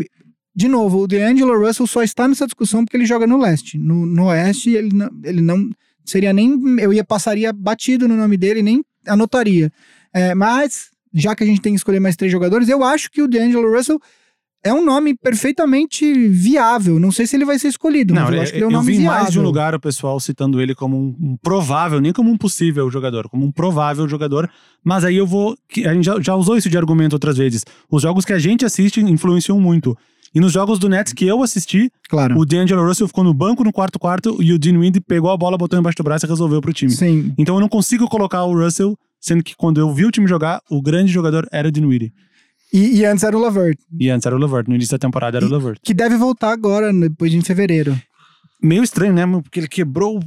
de 0.54 0.66
novo, 0.66 1.02
o 1.02 1.06
DeAngelo 1.06 1.58
Russell 1.64 1.86
só 1.86 2.02
está 2.02 2.26
nessa 2.26 2.46
discussão 2.46 2.84
porque 2.84 2.96
ele 2.96 3.06
joga 3.06 3.26
no 3.26 3.38
leste. 3.38 3.78
No, 3.78 4.04
no 4.06 4.26
oeste, 4.26 4.70
ele 4.70 4.94
não, 4.94 5.10
ele 5.22 5.42
não 5.42 5.70
seria 6.04 6.32
nem. 6.32 6.58
Eu 6.80 6.92
ia 6.92 7.04
passaria 7.04 7.52
batido 7.52 8.08
no 8.08 8.16
nome 8.16 8.36
dele, 8.36 8.62
nem 8.62 8.84
anotaria. 9.06 9.70
É, 10.12 10.34
mas 10.34 10.93
já 11.14 11.34
que 11.34 11.44
a 11.44 11.46
gente 11.46 11.60
tem 11.60 11.72
que 11.72 11.78
escolher 11.78 12.00
mais 12.00 12.16
três 12.16 12.32
jogadores, 12.32 12.68
eu 12.68 12.82
acho 12.82 13.10
que 13.10 13.22
o 13.22 13.28
D'Angelo 13.28 13.74
Russell 13.74 14.00
é 14.64 14.72
um 14.72 14.82
nome 14.82 15.14
perfeitamente 15.14 16.28
viável. 16.28 16.98
Não 16.98 17.12
sei 17.12 17.26
se 17.26 17.36
ele 17.36 17.44
vai 17.44 17.58
ser 17.58 17.68
escolhido, 17.68 18.14
não, 18.14 18.22
mas 18.22 18.34
eu 18.34 18.40
acho 18.40 18.52
que 18.52 18.56
ele 18.56 18.64
é 18.64 18.66
um 18.66 18.70
eu 18.70 18.76
nome 18.78 18.92
vi 18.92 18.98
viável. 18.98 19.20
mais 19.20 19.32
de 19.32 19.38
um 19.38 19.42
lugar 19.42 19.74
o 19.74 19.80
pessoal 19.80 20.18
citando 20.18 20.60
ele 20.60 20.74
como 20.74 20.96
um, 20.96 21.16
um, 21.20 21.36
provável, 21.36 22.00
nem 22.00 22.12
como 22.12 22.30
um 22.30 22.36
possível 22.36 22.90
jogador, 22.90 23.28
como 23.28 23.44
um 23.44 23.52
provável 23.52 24.08
jogador. 24.08 24.50
Mas 24.82 25.04
aí 25.04 25.16
eu 25.16 25.26
vou. 25.26 25.54
A 25.84 25.92
gente 25.92 26.04
já, 26.04 26.18
já 26.18 26.34
usou 26.34 26.56
isso 26.56 26.70
de 26.70 26.78
argumento 26.78 27.12
outras 27.12 27.36
vezes. 27.36 27.62
Os 27.90 28.02
jogos 28.02 28.24
que 28.24 28.32
a 28.32 28.38
gente 28.38 28.64
assiste 28.64 29.00
influenciam 29.00 29.60
muito. 29.60 29.96
E 30.34 30.40
nos 30.40 30.50
jogos 30.50 30.80
do 30.80 30.88
Nets 30.88 31.12
que 31.12 31.26
eu 31.26 31.42
assisti, 31.44 31.92
claro. 32.08 32.36
o 32.36 32.44
D'Angelo 32.44 32.84
Russell 32.84 33.06
ficou 33.06 33.22
no 33.22 33.32
banco 33.32 33.62
no 33.62 33.72
quarto 33.72 34.00
quarto 34.00 34.36
e 34.42 34.52
o 34.52 34.58
Dean 34.58 34.80
Wind 34.80 34.96
pegou 35.06 35.30
a 35.30 35.36
bola, 35.36 35.56
botou 35.56 35.78
embaixo 35.78 35.96
do 35.96 36.02
braço 36.02 36.26
e 36.26 36.28
resolveu 36.28 36.60
pro 36.60 36.72
time. 36.72 36.90
Sim. 36.90 37.32
Então 37.38 37.54
eu 37.54 37.60
não 37.60 37.68
consigo 37.68 38.08
colocar 38.08 38.42
o 38.42 38.52
Russell 38.52 38.98
sendo 39.24 39.42
que 39.42 39.56
quando 39.56 39.80
eu 39.80 39.90
vi 39.90 40.04
o 40.04 40.10
time 40.10 40.28
jogar, 40.28 40.60
o 40.70 40.82
grande 40.82 41.10
jogador 41.10 41.48
era 41.50 41.66
o 41.66 41.72
Dinwiddie. 41.72 42.12
E, 42.70 42.98
e 42.98 43.04
antes 43.06 43.24
era 43.24 43.34
o 43.34 43.40
Lavert. 43.40 43.78
E 43.98 44.10
antes 44.10 44.26
era 44.26 44.36
o 44.36 44.38
Lavert. 44.38 44.68
No 44.68 44.74
início 44.74 44.92
da 44.92 44.98
temporada 44.98 45.38
era 45.38 45.46
e, 45.46 45.48
o 45.48 45.50
Lavert. 45.50 45.78
Que 45.82 45.94
deve 45.94 46.18
voltar 46.18 46.52
agora, 46.52 46.92
depois 46.92 47.30
de 47.30 47.38
em 47.38 47.40
fevereiro. 47.40 47.98
Meio 48.62 48.82
estranho, 48.82 49.14
né? 49.14 49.26
Porque 49.42 49.60
ele 49.60 49.68
quebrou 49.68 50.20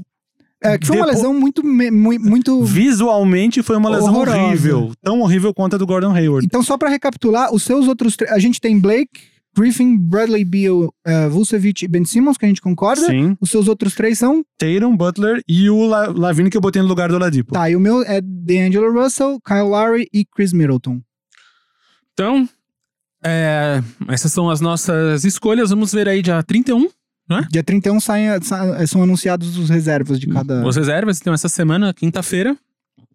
é, 0.64 0.80
que 0.80 0.88
foi 0.88 0.95
Depois, 0.95 1.16
uma 1.16 1.16
lesão 1.16 1.39
muito, 1.39 1.64
muito. 1.64 2.64
Visualmente 2.64 3.62
foi 3.62 3.78
uma 3.78 3.91
lesão 3.91 4.10
horrorosa. 4.10 4.39
horrível. 4.39 4.91
Tão 5.04 5.22
horrível 5.22 5.54
quanto 5.54 5.76
a 5.76 5.78
do 5.78 5.86
Gordon 5.86 6.12
Hayward. 6.12 6.43
Então, 6.43 6.64
só 6.64 6.76
para 6.76 6.89
recapitular, 6.89 7.54
os 7.54 7.62
seus 7.62 7.88
outros. 7.88 8.18
A 8.30 8.39
gente 8.39 8.60
tem 8.60 8.80
Blake, 8.80 9.22
Griffin, 9.58 9.97
Bradley 9.97 10.45
Beal, 10.45 10.86
uh, 10.86 11.30
Vucevic 11.30 11.84
e 11.84 11.88
Ben 11.88 12.05
Simmons, 12.05 12.38
que 12.38 12.45
a 12.45 12.47
gente 12.47 12.62
concorda. 12.62 13.08
Sim. 13.08 13.36
Os 13.41 13.49
seus 13.49 13.68
outros 13.68 13.95
três 13.95 14.20
são? 14.20 14.45
Tatum, 14.58 14.95
Butler 14.95 15.41
e 15.47 15.70
o 15.70 15.88
La 15.88 16.08
Lavine 16.08 16.49
que 16.49 16.58
eu 16.58 16.62
botei 16.62 16.82
no 16.82 16.88
lugar 16.88 17.10
do 17.10 17.16
Oladipo. 17.16 17.53
Tá, 17.53 17.70
e 17.70 17.76
o 17.76 17.80
meu 17.80 18.03
é 18.03 18.22
D'Angelo 18.22 18.93
Russell, 18.93 19.39
Kyle 19.41 19.62
Lowry 19.62 20.08
e 20.14 20.24
Chris 20.24 20.53
Middleton. 20.53 21.01
Então, 22.14 22.47
é, 23.24 23.82
essas 24.08 24.32
são 24.32 24.49
as 24.49 24.62
nossas 24.62 25.24
escolhas. 25.26 25.72
Vamos 25.72 25.91
ver 25.91 26.08
aí 26.08 26.22
dia 26.22 26.41
31, 26.43 26.89
né? 27.30 27.47
Dia 27.51 27.64
31 27.64 27.99
saem, 27.99 28.30
são 28.88 29.01
anunciados 29.01 29.58
os 29.58 29.70
reservas 29.70 30.20
de 30.20 30.28
cada... 30.28 30.66
Os 30.66 30.76
reservas, 30.76 31.20
então 31.20 31.34
essa 31.34 31.49
semana, 31.49 31.93
quinta-feira. 31.93 32.55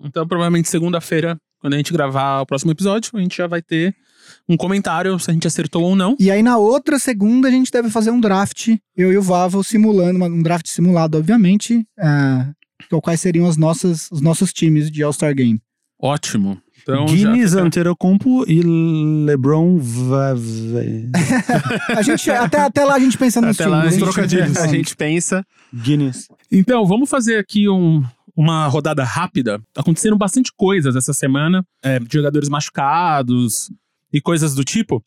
Então, 0.00 0.26
provavelmente 0.26 0.68
segunda-feira, 0.68 1.38
quando 1.62 1.74
a 1.74 1.76
gente 1.76 1.92
gravar 1.92 2.40
o 2.40 2.46
próximo 2.46 2.72
episódio, 2.72 3.12
a 3.14 3.20
gente 3.20 3.36
já 3.36 3.46
vai 3.46 3.62
ter 3.62 3.94
um 4.48 4.56
comentário 4.56 5.16
se 5.18 5.30
a 5.30 5.34
gente 5.34 5.46
acertou 5.46 5.84
ou 5.84 5.94
não. 5.94 6.16
E 6.18 6.28
aí 6.28 6.42
na 6.42 6.58
outra 6.58 6.98
segunda 6.98 7.46
a 7.46 7.50
gente 7.50 7.70
deve 7.70 7.88
fazer 7.88 8.10
um 8.10 8.20
draft, 8.20 8.76
eu 8.96 9.12
e 9.12 9.16
o 9.16 9.22
Vavo 9.22 9.62
simulando, 9.62 10.24
um 10.24 10.42
draft 10.42 10.66
simulado, 10.66 11.16
obviamente, 11.16 11.86
uh, 11.98 13.00
quais 13.00 13.20
seriam 13.20 13.46
as 13.46 13.56
nossas, 13.56 14.10
os 14.10 14.20
nossos 14.20 14.52
times 14.52 14.90
de 14.90 15.04
All-Star 15.04 15.32
Game. 15.34 15.60
Ótimo. 16.00 16.60
Então, 16.82 17.06
Guinness, 17.06 17.52
fica... 17.52 17.62
Antetokounmpo 17.62 18.44
e 18.48 18.60
LeBron 19.24 19.78
a 21.96 22.02
gente 22.02 22.28
até, 22.28 22.58
até 22.58 22.84
lá 22.84 22.96
a 22.96 22.98
gente 22.98 23.16
pensa 23.16 23.40
nos 23.40 23.60
até 23.60 23.70
times. 23.70 23.78
Lá, 23.78 23.84
a, 23.84 23.90
gente, 23.90 24.02
trocadilhos. 24.02 24.56
a 24.58 24.66
gente 24.66 24.96
pensa. 24.96 25.46
Guinness. 25.72 26.26
Então, 26.50 26.84
vamos 26.84 27.08
fazer 27.08 27.38
aqui 27.38 27.68
um, 27.68 28.02
uma 28.36 28.66
rodada 28.66 29.04
rápida. 29.04 29.62
Aconteceram 29.76 30.16
bastante 30.16 30.52
coisas 30.56 30.96
essa 30.96 31.12
semana. 31.12 31.64
É, 31.82 31.98
jogadores 32.10 32.48
machucados, 32.48 33.70
e 34.12 34.20
coisas 34.20 34.54
do 34.54 34.62
tipo. 34.62 35.02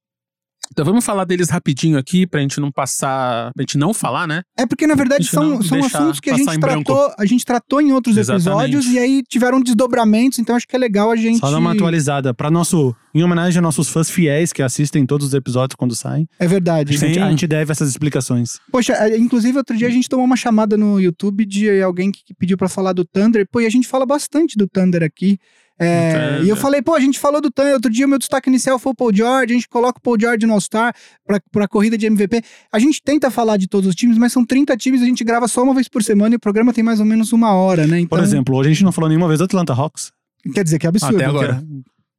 Então 0.72 0.84
vamos 0.84 1.06
falar 1.06 1.26
deles 1.26 1.50
rapidinho 1.50 1.98
aqui 1.98 2.26
pra 2.26 2.42
gente 2.42 2.60
não 2.60 2.72
passar, 2.72 3.52
pra 3.54 3.62
gente 3.62 3.78
não 3.78 3.94
falar, 3.94 4.28
né? 4.28 4.42
É 4.58 4.66
porque 4.66 4.88
na 4.88 4.96
verdade 4.96 5.26
são, 5.26 5.62
são 5.62 5.84
assuntos 5.84 6.20
que 6.20 6.30
a 6.30 6.36
gente 6.36 6.60
tratou, 6.60 7.14
a 7.18 7.26
gente 7.26 7.46
tratou 7.46 7.82
em 7.82 7.92
outros 7.92 8.18
Exatamente. 8.18 8.48
episódios 8.48 8.86
e 8.88 9.00
aí 9.00 9.24
tiveram 9.28 9.62
desdobramentos, 9.62 10.40
então 10.40 10.56
acho 10.56 10.68
que 10.68 10.76
é 10.76 10.80
legal 10.80 11.12
a 11.12 11.16
gente 11.16 11.40
Só 11.40 11.52
dar 11.52 11.60
uma 11.60 11.72
atualizada 11.72 12.34
para 12.34 12.50
nosso 12.50 12.96
em 13.14 13.24
homenagem 13.24 13.60
a 13.60 13.62
nossos 13.62 13.88
fãs 13.88 14.10
fiéis 14.10 14.52
que 14.52 14.62
assistem 14.62 15.06
todos 15.06 15.28
os 15.28 15.34
episódios 15.34 15.76
quando 15.76 15.96
saem. 15.96 16.28
É 16.38 16.48
verdade. 16.48 16.94
A 16.94 16.98
gente, 16.98 17.20
a 17.20 17.30
gente 17.30 17.48
deve 17.48 17.72
essas 17.72 17.88
explicações. 17.88 18.60
Poxa, 18.70 18.94
é, 18.94 19.18
inclusive 19.18 19.58
outro 19.58 19.78
dia 19.78 19.88
a 19.88 19.92
gente 19.92 20.10
tomou 20.10 20.26
uma 20.26 20.36
chamada 20.36 20.76
no 20.76 21.00
YouTube 21.00 21.46
de 21.46 21.82
alguém 21.82 22.12
que 22.12 22.34
pediu 22.38 22.58
para 22.58 22.68
falar 22.68 22.92
do 22.92 23.06
Thunder. 23.06 23.48
Pô, 23.50 23.62
e 23.62 23.66
a 23.66 23.70
gente 23.70 23.88
fala 23.88 24.06
bastante 24.06 24.58
do 24.58 24.68
Thunder 24.68 25.02
aqui. 25.02 25.40
É, 25.78 26.42
e 26.42 26.48
eu 26.48 26.56
falei, 26.56 26.82
pô, 26.82 26.94
a 26.94 27.00
gente 27.00 27.20
falou 27.20 27.42
do 27.42 27.52
Thunder, 27.52 27.74
outro 27.74 27.92
dia 27.92 28.08
meu 28.08 28.18
destaque 28.18 28.50
inicial 28.50 28.80
foi 28.80 28.94
o 28.94 28.96
Paul 28.96 29.14
George, 29.14 29.52
a 29.52 29.56
gente 29.56 29.68
coloca 29.68 30.00
o 30.00 30.02
Paul 30.02 30.18
George 30.20 30.46
no 30.46 30.54
All-Star 30.54 30.96
pra, 31.26 31.42
pra 31.52 31.68
corrida 31.68 31.98
de 31.98 32.06
MVP. 32.06 32.42
A 32.72 32.80
gente 32.80 33.02
tenta 33.04 33.30
falar 33.30 33.58
de 33.58 33.68
todos 33.68 33.90
os 33.90 33.96
times, 33.96 34.18
mas 34.18 34.32
são 34.32 34.46
30 34.46 34.76
times, 34.78 35.02
a 35.02 35.06
gente 35.06 35.24
grava 35.24 35.48
só 35.48 35.62
uma 35.64 35.74
vez 35.74 35.90
por 35.90 36.02
semana 36.02 36.36
e 36.36 36.38
o 36.38 36.40
programa 36.40 36.72
tem 36.72 36.84
mais 36.84 37.02
ou 37.02 37.06
menos 37.06 37.34
uma 37.34 37.54
hora, 37.54 37.86
né? 37.86 38.00
Então... 38.00 38.18
Por 38.18 38.24
exemplo, 38.24 38.56
hoje 38.56 38.70
a 38.70 38.74
gente 38.74 38.84
não 38.86 38.92
falou 38.92 39.10
nenhuma 39.10 39.28
vez 39.28 39.40
do 39.40 39.46
Atlanta 39.46 39.74
Hawks. 39.74 40.14
Quer 40.54 40.64
dizer 40.64 40.80
que 40.80 40.86
é 40.86 40.90
absurdo. 40.90 41.16
Até 41.16 41.26
agora. 41.26 41.64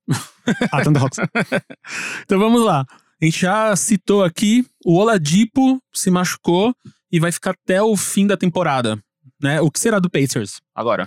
Atlanta 0.70 1.00
Hawks. 1.00 1.18
então 2.24 2.38
vamos 2.38 2.62
lá. 2.62 2.84
A 3.20 3.24
gente 3.24 3.40
já 3.40 3.74
citou 3.74 4.22
aqui, 4.22 4.66
o 4.84 4.98
Oladipo 4.98 5.80
se 5.94 6.10
machucou 6.10 6.74
e 7.10 7.18
vai 7.18 7.32
ficar 7.32 7.52
até 7.52 7.82
o 7.82 7.96
fim 7.96 8.26
da 8.26 8.36
temporada. 8.36 8.98
Né? 9.40 9.60
O 9.62 9.70
que 9.70 9.80
será 9.80 9.98
do 9.98 10.10
Pacers 10.10 10.60
agora? 10.74 11.06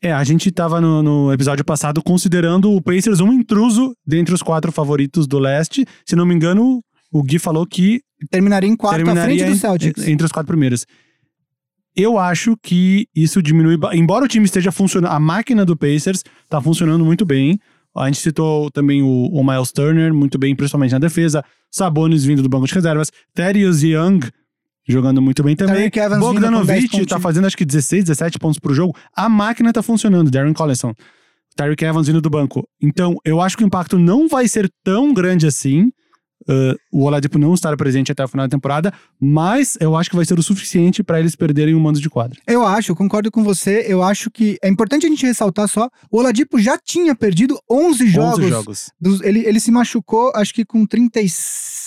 É, 0.00 0.12
a 0.12 0.22
gente 0.22 0.50
tava 0.52 0.80
no, 0.80 1.02
no, 1.02 1.32
episódio 1.32 1.64
passado 1.64 2.00
considerando 2.02 2.72
o 2.72 2.80
Pacers 2.80 3.18
um 3.20 3.32
intruso 3.32 3.96
dentre 4.06 4.32
os 4.32 4.42
quatro 4.42 4.70
favoritos 4.70 5.26
do 5.26 5.38
leste. 5.38 5.84
Se 6.06 6.14
não 6.14 6.24
me 6.24 6.34
engano, 6.34 6.82
o 7.10 7.22
Gui 7.22 7.38
falou 7.38 7.66
que. 7.66 8.00
Terminaria 8.30 8.68
em 8.68 8.76
quarto 8.76 8.96
terminaria 8.96 9.34
à 9.34 9.46
frente 9.46 9.56
do 9.56 9.60
Celtics. 9.60 10.06
Entre 10.06 10.24
os 10.24 10.30
quatro 10.30 10.46
primeiros. 10.46 10.86
Eu 11.96 12.16
acho 12.16 12.56
que 12.62 13.08
isso 13.14 13.42
diminui. 13.42 13.76
Embora 13.92 14.24
o 14.24 14.28
time 14.28 14.44
esteja 14.44 14.70
funcionando, 14.70 15.10
a 15.10 15.18
máquina 15.18 15.64
do 15.64 15.76
Pacers 15.76 16.22
tá 16.48 16.60
funcionando 16.60 17.04
muito 17.04 17.26
bem. 17.26 17.58
A 17.96 18.06
gente 18.06 18.20
citou 18.20 18.70
também 18.70 19.02
o, 19.02 19.26
o 19.26 19.44
Miles 19.44 19.72
Turner, 19.72 20.14
muito 20.14 20.38
bem, 20.38 20.54
principalmente 20.54 20.92
na 20.92 21.00
defesa. 21.00 21.44
Sabonis 21.68 22.24
vindo 22.24 22.40
do 22.40 22.48
banco 22.48 22.68
de 22.68 22.74
reservas. 22.74 23.10
Thaddeus 23.34 23.82
Young 23.82 24.20
jogando 24.88 25.20
muito 25.20 25.42
bem 25.42 25.54
também. 25.54 25.90
Bogdanovic 26.18 27.06
tá 27.06 27.20
fazendo 27.20 27.46
acho 27.46 27.56
que 27.56 27.64
16, 27.64 28.04
17 28.04 28.38
pontos 28.38 28.58
pro 28.58 28.74
jogo. 28.74 28.96
A 29.14 29.28
máquina 29.28 29.72
tá 29.72 29.82
funcionando, 29.82 30.30
Darren 30.30 30.52
Collison. 30.52 30.92
Tyreek 31.54 31.84
Evans 31.84 32.06
vindo 32.06 32.20
do 32.20 32.30
banco. 32.30 32.66
Então, 32.80 33.16
eu 33.24 33.40
acho 33.40 33.56
que 33.56 33.64
o 33.64 33.66
impacto 33.66 33.98
não 33.98 34.28
vai 34.28 34.46
ser 34.46 34.70
tão 34.84 35.12
grande 35.12 35.46
assim. 35.46 35.90
Uh, 36.42 36.78
o 36.92 37.04
Oladipo 37.04 37.38
não 37.38 37.54
estar 37.54 37.76
presente 37.76 38.12
até 38.12 38.24
o 38.24 38.28
final 38.28 38.46
da 38.46 38.50
temporada, 38.50 38.92
mas 39.20 39.76
eu 39.80 39.96
acho 39.96 40.10
que 40.10 40.16
vai 40.16 40.24
ser 40.24 40.38
o 40.38 40.42
suficiente 40.42 41.02
para 41.02 41.18
eles 41.20 41.34
perderem 41.34 41.74
o 41.74 41.80
mando 41.80 42.00
de 42.00 42.08
quadra. 42.10 42.38
Eu 42.46 42.64
acho, 42.66 42.92
eu 42.92 42.96
concordo 42.96 43.30
com 43.30 43.42
você. 43.42 43.84
Eu 43.88 44.02
acho 44.02 44.30
que 44.30 44.58
é 44.62 44.68
importante 44.68 45.06
a 45.06 45.08
gente 45.08 45.26
ressaltar 45.26 45.68
só: 45.68 45.88
o 46.10 46.18
Oladipo 46.18 46.58
já 46.58 46.78
tinha 46.78 47.14
perdido 47.14 47.58
11 47.70 48.06
jogos. 48.08 48.38
11 48.38 48.48
jogos. 48.48 48.90
dos- 49.00 49.20
ele, 49.22 49.40
ele 49.46 49.60
se 49.60 49.70
machucou, 49.70 50.32
acho 50.34 50.54
que 50.54 50.64
com 50.64 50.84
30 50.86 51.20
e, 51.20 51.26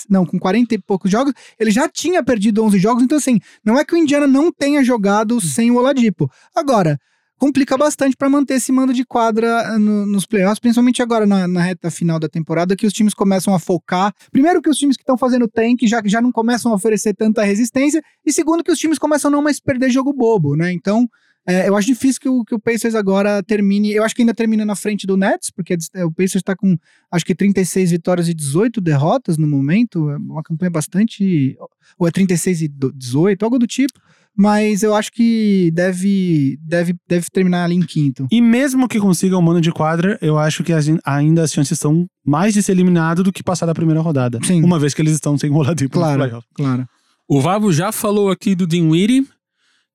não, 0.08 0.24
com 0.26 0.38
40 0.38 0.74
e 0.74 0.78
poucos 0.78 1.10
jogos. 1.10 1.32
Ele 1.58 1.70
já 1.70 1.88
tinha 1.88 2.22
perdido 2.22 2.62
11 2.64 2.78
jogos, 2.78 3.02
então 3.02 3.18
assim, 3.18 3.38
não 3.64 3.78
é 3.78 3.84
que 3.84 3.94
o 3.94 3.98
Indiana 3.98 4.26
não 4.26 4.52
tenha 4.52 4.82
jogado 4.84 5.40
sem 5.40 5.70
o 5.70 5.76
Oladipo. 5.76 6.30
Agora, 6.54 6.98
complica 7.42 7.76
bastante 7.76 8.16
para 8.16 8.28
manter 8.30 8.54
esse 8.54 8.70
mando 8.70 8.92
de 8.94 9.04
quadra 9.04 9.48
eh, 9.74 9.76
no- 9.78 10.06
nos 10.06 10.24
playoffs, 10.24 10.60
principalmente 10.60 11.02
agora 11.02 11.26
na, 11.26 11.48
na 11.48 11.60
reta 11.60 11.90
final 11.90 12.20
da 12.20 12.28
temporada, 12.28 12.76
que 12.76 12.86
os 12.86 12.92
times 12.92 13.14
começam 13.14 13.52
a 13.52 13.58
focar. 13.58 14.14
Primeiro, 14.30 14.62
que 14.62 14.70
os 14.70 14.76
times 14.76 14.96
que 14.96 15.02
estão 15.02 15.18
fazendo 15.18 15.48
tank 15.48 15.80
já, 15.84 16.00
já 16.04 16.20
não 16.20 16.30
começam 16.30 16.70
a 16.70 16.76
oferecer 16.76 17.14
tanta 17.14 17.42
resistência, 17.42 18.00
e 18.24 18.32
segundo, 18.32 18.62
que 18.62 18.70
os 18.70 18.78
times 18.78 18.96
começam 18.96 19.28
a 19.28 19.32
não 19.32 19.42
mais 19.42 19.58
perder 19.58 19.90
jogo 19.90 20.12
bobo, 20.12 20.54
né? 20.54 20.72
Então. 20.72 21.08
é, 21.44 21.68
eu 21.68 21.76
acho 21.76 21.88
difícil 21.88 22.20
que 22.20 22.28
o, 22.28 22.44
que 22.44 22.54
o 22.54 22.60
Pacers 22.60 22.94
agora 22.94 23.42
termine. 23.42 23.92
Eu 23.92 24.04
acho 24.04 24.14
que 24.14 24.22
ainda 24.22 24.32
termina 24.32 24.64
na 24.64 24.76
frente 24.76 25.04
do 25.08 25.16
Nets, 25.16 25.50
porque 25.50 25.76
é, 25.94 26.04
o 26.04 26.12
Pacers 26.12 26.36
está 26.36 26.54
com 26.54 26.76
acho 27.10 27.24
que 27.24 27.34
36 27.34 27.90
vitórias 27.90 28.28
e 28.28 28.34
18 28.34 28.80
derrotas 28.80 29.36
no 29.36 29.48
momento. 29.48 30.08
É 30.10 30.16
uma 30.16 30.44
campanha 30.44 30.70
bastante. 30.70 31.56
Ou 31.98 32.06
é 32.06 32.12
36 32.12 32.62
e 32.62 32.68
do- 32.68 32.92
18, 32.92 33.42
algo 33.44 33.58
do 33.58 33.66
tipo. 33.66 33.98
Mas 34.36 34.82
eu 34.82 34.94
acho 34.94 35.12
que 35.12 35.70
deve, 35.74 36.56
deve, 36.66 36.94
deve 37.06 37.26
terminar 37.30 37.64
ali 37.64 37.74
em 37.74 37.82
quinto. 37.82 38.26
E 38.30 38.40
mesmo 38.40 38.88
que 38.88 38.98
consigam 38.98 39.38
o 39.38 39.42
mando 39.42 39.60
de 39.60 39.70
quadra, 39.70 40.18
eu 40.22 40.38
acho 40.38 40.64
que 40.64 40.72
as- 40.72 40.86
ainda 41.04 41.42
as 41.42 41.52
chances 41.52 41.78
são 41.78 42.06
mais 42.24 42.54
de 42.54 42.62
ser 42.62 42.72
eliminado 42.72 43.22
do 43.22 43.30
que 43.32 43.42
passar 43.42 43.66
da 43.66 43.74
primeira 43.74 44.00
rodada. 44.00 44.38
Sim. 44.42 44.62
Uma 44.64 44.78
vez 44.78 44.94
que 44.94 45.02
eles 45.02 45.12
estão 45.12 45.36
sem 45.36 45.50
o 45.50 45.54
Oladipo 45.56 45.98
nos 45.98 46.06
Claro, 46.16 46.42
claro. 46.54 46.88
O 47.28 47.40
Vavo 47.40 47.72
já 47.72 47.92
falou 47.92 48.30
aqui 48.30 48.54
do 48.54 48.66
Dinwiddie 48.66 49.26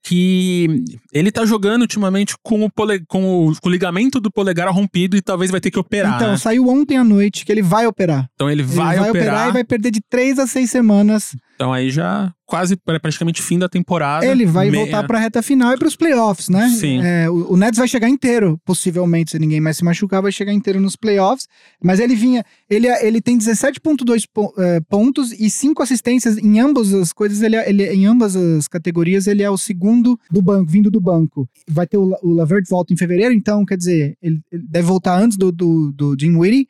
que 0.04 0.84
ele 1.12 1.32
tá 1.32 1.46
jogando 1.46 1.82
ultimamente 1.82 2.36
com 2.42 2.64
o, 2.64 2.70
pole, 2.72 3.04
com 3.08 3.48
o, 3.50 3.56
com 3.60 3.68
o 3.68 3.72
ligamento 3.72 4.20
do 4.22 4.32
polegar 4.32 4.70
rompido 4.70 5.18
e 5.18 5.22
talvez 5.22 5.52
vai 5.52 5.60
ter 5.60 5.70
que 5.72 5.80
operar. 5.80 6.16
então, 6.16 6.32
né? 6.32 6.38
saiu 6.38 6.68
ontem 6.70 6.96
à 6.98 7.04
noite 7.04 7.44
que 7.46 7.52
ele 7.52 7.62
vai 7.62 7.86
operar. 7.88 8.28
Então 8.36 8.50
ele 8.50 8.62
Ele 8.62 8.72
vai, 8.72 9.10
operar. 9.10 9.50
e 9.50 9.52
vai 9.52 9.64
perder 9.64 9.92
de 9.92 10.00
3 10.10 10.40
a 10.40 10.48
6 10.48 10.70
semanas. 10.70 11.36
Então 11.58 11.74
aí 11.74 11.90
já 11.90 12.32
quase 12.46 12.76
pra- 12.78 13.00
praticamente 13.00 13.42
fim 13.42 13.58
da 13.58 13.68
temporada. 13.68 14.24
Ele 14.24 14.46
vai 14.46 14.70
Meia- 14.70 14.84
voltar 14.84 15.06
pra 15.08 15.18
reta 15.18 15.42
final 15.42 15.74
e 15.74 15.78
pros 15.78 15.96
playoffs, 15.96 16.50
né? 16.50 16.70
Sim. 16.70 17.02
É, 17.04 17.28
o, 17.28 17.54
o 17.54 17.58
Nets 17.58 17.80
vai 17.80 17.88
chegar 17.88 18.08
inteiro, 18.08 18.62
possivelmente, 18.64 19.32
se 19.32 19.40
ninguém 19.40 19.60
mais 19.60 19.76
se 19.76 19.84
machucar, 19.84 20.22
vai 20.22 20.32
chegar 20.32 20.54
inteiro 20.54 20.80
nos 20.80 20.96
playoffs. 20.96 21.48
Mas 21.84 22.00
ele 22.00 22.16
vinha, 22.16 22.46
ele, 22.70 22.88
ele 22.88 23.20
tem 23.20 23.38
17,2 23.40 24.24
po- 24.32 24.54
eh, 24.58 24.80
pontos 24.88 25.32
e 25.32 25.50
5 25.50 25.82
assistências 25.82 26.38
em 26.38 26.60
ambas 26.60 26.94
as 26.94 27.12
coisas, 27.12 27.42
ele, 27.42 27.56
é- 27.56 27.68
ele, 27.68 27.84
em 27.92 28.06
ambas 28.06 28.36
as 28.36 28.68
categorias, 28.68 29.26
ele 29.26 29.42
é 29.42 29.50
o 29.50 29.58
segundo 29.58 30.18
do 30.32 30.42
banco, 30.42 30.70
vindo 30.72 30.92
do 30.92 31.02
banco. 31.02 31.50
Vai 31.68 31.88
ter 31.88 31.98
o, 31.98 32.16
o 32.22 32.34
Lavert 32.36 32.66
volta 32.70 32.94
em 32.94 32.98
fevereiro, 32.98 33.34
então, 33.34 33.66
quer 33.66 33.78
dizer, 33.78 34.16
ele, 34.22 34.40
ele 34.52 34.64
deve 34.70 34.88
voltar 34.88 35.20
antes 35.20 35.38
do, 35.38 35.52
do, 35.52 35.92
do 35.92 36.16
Dinwiddie. 36.16 36.68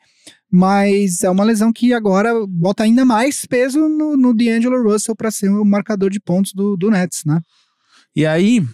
Mas 0.51 1.23
é 1.23 1.29
uma 1.29 1.43
lesão 1.43 1.73
que 1.73 1.93
agora 1.93 2.33
bota 2.47 2.83
ainda 2.83 3.03
mais 3.03 3.45
peso 3.45 3.79
no, 3.89 4.15
no 4.15 4.33
D'Angelo 4.33 4.81
Russell 4.81 5.15
para 5.15 5.29
ser 5.29 5.49
o 5.49 5.65
marcador 5.65 6.09
de 6.09 6.19
pontos 6.19 6.53
do, 6.53 6.77
do 6.77 6.89
Nets, 6.89 7.23
né? 7.25 7.41
E 8.15 8.25
aí, 8.25 8.65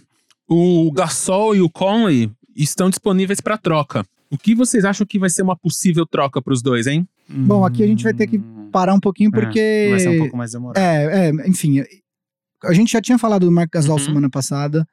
o 0.48 0.90
Gasol 0.92 1.56
e 1.56 1.60
o 1.60 1.68
Conley 1.68 2.30
estão 2.54 2.88
disponíveis 2.88 3.40
pra 3.40 3.58
troca. 3.58 4.06
O 4.30 4.38
que 4.38 4.54
vocês 4.54 4.84
acham 4.84 5.06
que 5.06 5.18
vai 5.18 5.28
ser 5.30 5.42
uma 5.42 5.56
possível 5.56 6.06
troca 6.06 6.40
pros 6.40 6.62
dois, 6.62 6.86
hein? 6.86 7.06
Bom, 7.28 7.64
aqui 7.64 7.82
a 7.82 7.86
gente 7.86 8.04
vai 8.04 8.14
ter 8.14 8.26
que 8.26 8.38
Hum, 8.38 8.68
parar 8.72 8.94
um 8.94 9.00
pouquinho 9.00 9.30
porque. 9.30 9.58
é, 9.58 9.90
vai 9.90 10.00
ser 10.00 10.08
um 10.10 10.18
pouco 10.18 10.36
mais 10.36 10.52
demorado. 10.52 10.82
É, 10.82 11.28
é, 11.28 11.48
enfim. 11.48 11.82
A 12.64 12.72
gente 12.72 12.92
já 12.92 13.00
tinha 13.00 13.18
falado 13.18 13.46
do 13.46 13.52
Mark 13.52 13.70
Gasol 13.72 13.98
Uhum. 13.98 14.04
semana 14.04 14.30
passada. 14.30 14.86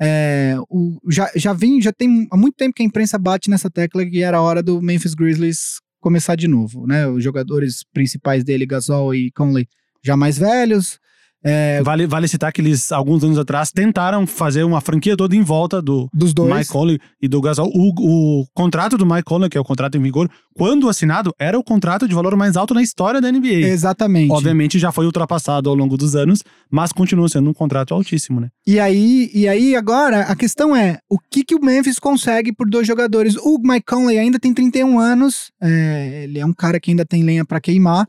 É, 0.00 0.54
o, 0.68 0.98
já, 1.08 1.30
já 1.34 1.52
vem, 1.52 1.80
já 1.80 1.92
tem 1.92 2.28
há 2.30 2.36
muito 2.36 2.54
tempo 2.54 2.74
que 2.74 2.82
a 2.82 2.86
imprensa 2.86 3.18
bate 3.18 3.48
nessa 3.50 3.70
tecla 3.70 4.04
que 4.04 4.22
era 4.22 4.36
a 4.36 4.42
hora 4.42 4.62
do 4.62 4.80
Memphis 4.82 5.14
Grizzlies 5.14 5.80
começar 6.06 6.36
de 6.36 6.46
novo, 6.46 6.86
né? 6.86 7.08
Os 7.08 7.24
jogadores 7.24 7.82
principais 7.82 8.44
dele, 8.44 8.64
Gasol 8.64 9.12
e 9.12 9.28
Conley, 9.32 9.66
já 10.04 10.16
mais 10.16 10.38
velhos. 10.38 11.00
É, 11.44 11.80
Vale, 11.82 12.06
vale 12.06 12.26
citar 12.26 12.52
que 12.52 12.60
eles, 12.60 12.90
alguns 12.90 13.22
anos 13.22 13.38
atrás, 13.38 13.70
tentaram 13.70 14.26
fazer 14.26 14.64
uma 14.64 14.80
franquia 14.80 15.16
toda 15.16 15.36
em 15.36 15.42
volta 15.42 15.80
do 15.80 16.08
dos 16.12 16.34
dois. 16.34 16.52
Mike 16.52 16.70
Conley 16.70 16.98
e 17.22 17.28
do 17.28 17.40
Gasol. 17.40 17.70
O, 17.72 18.40
o 18.40 18.46
contrato 18.52 18.98
do 18.98 19.06
Mike 19.06 19.22
Conley, 19.22 19.48
que 19.48 19.56
é 19.56 19.60
o 19.60 19.64
contrato 19.64 19.96
em 19.96 20.02
vigor, 20.02 20.28
quando 20.54 20.88
assinado, 20.88 21.32
era 21.38 21.58
o 21.58 21.62
contrato 21.62 22.08
de 22.08 22.14
valor 22.14 22.34
mais 22.36 22.56
alto 22.56 22.74
na 22.74 22.82
história 22.82 23.20
da 23.20 23.30
NBA. 23.30 23.66
Exatamente. 23.68 24.32
Obviamente 24.32 24.78
já 24.78 24.90
foi 24.90 25.06
ultrapassado 25.06 25.68
ao 25.68 25.76
longo 25.76 25.96
dos 25.96 26.16
anos, 26.16 26.42
mas 26.70 26.92
continua 26.92 27.28
sendo 27.28 27.50
um 27.50 27.54
contrato 27.54 27.94
altíssimo, 27.94 28.40
né? 28.40 28.48
E 28.66 28.80
aí, 28.80 29.30
e 29.32 29.46
aí 29.46 29.76
agora, 29.76 30.22
a 30.22 30.34
questão 30.34 30.74
é, 30.74 30.98
o 31.08 31.18
que, 31.18 31.44
que 31.44 31.54
o 31.54 31.64
Memphis 31.64 31.98
consegue 31.98 32.52
por 32.52 32.68
dois 32.68 32.86
jogadores? 32.86 33.36
O 33.36 33.58
Mike 33.62 33.86
Conley 33.86 34.18
ainda 34.18 34.38
tem 34.38 34.52
31 34.52 34.98
anos, 34.98 35.52
é, 35.62 36.24
ele 36.24 36.38
é 36.40 36.46
um 36.46 36.52
cara 36.52 36.80
que 36.80 36.90
ainda 36.90 37.04
tem 37.04 37.22
lenha 37.22 37.44
pra 37.44 37.60
queimar, 37.60 38.08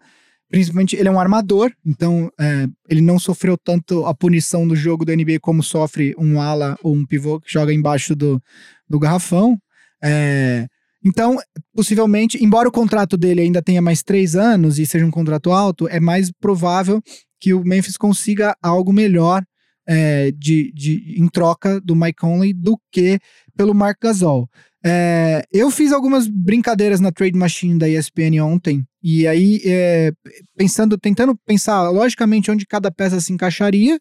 principalmente 0.50 0.96
ele 0.96 1.10
é 1.10 1.12
um 1.12 1.20
armador, 1.20 1.72
então 1.86 2.32
é, 2.40 2.68
ele 2.90 3.02
não 3.02 3.20
sofreu 3.20 3.58
tanto 3.58 4.06
a 4.06 4.14
punição 4.14 4.68
do 4.68 4.76
jogo 4.76 5.06
da 5.06 5.16
NBA 5.16 5.40
como 5.42 5.62
sofre 5.62 6.16
um 6.18 6.42
ala 6.42 6.78
ou 6.82 6.96
um 6.96 7.06
pivô 7.06 7.40
que 7.40 7.52
joga 7.52 7.74
embaixo 7.74 8.16
do, 8.16 8.42
do 8.90 9.00
garrafão. 9.00 9.58
É, 10.04 10.68
então, 11.04 11.38
possivelmente, 11.76 12.44
embora 12.44 12.68
o 12.68 12.72
contrato 12.72 13.18
dele 13.18 13.42
ainda 13.42 13.62
tenha 13.62 13.82
mais 13.82 14.04
três 14.04 14.36
anos 14.36 14.80
e 14.80 14.86
seja 14.86 15.06
um 15.06 15.12
contrato 15.12 15.52
alto, 15.52 15.88
é 15.88 16.00
mais 16.00 16.32
provável 16.32 17.02
que 17.40 17.54
o 17.54 17.64
Memphis 17.64 17.98
consiga 17.98 18.56
algo 18.62 18.92
melhor 18.92 19.44
é, 19.88 20.32
de, 20.32 20.72
de, 20.74 21.16
em 21.18 21.28
troca 21.28 21.80
do 21.80 21.96
Mike 21.96 22.20
Conley 22.20 22.54
do 22.54 22.78
que 22.92 23.20
pelo 23.56 23.74
Mark 23.74 23.98
Gasol. 24.02 24.50
É, 24.86 25.44
eu 25.52 25.72
fiz 25.72 25.92
algumas 25.92 26.28
brincadeiras 26.28 27.00
na 27.00 27.12
Trade 27.12 27.38
Machine 27.38 27.80
da 27.80 27.90
ESPN 27.90 28.42
ontem, 28.44 28.86
e 29.10 29.26
aí, 29.26 29.62
é, 29.64 30.12
pensando, 30.58 30.98
tentando 30.98 31.34
pensar 31.46 31.90
logicamente 31.92 32.52
onde 32.52 32.68
cada 32.68 32.92
peça 32.92 33.22
se 33.22 33.32
encaixaria, 33.32 33.98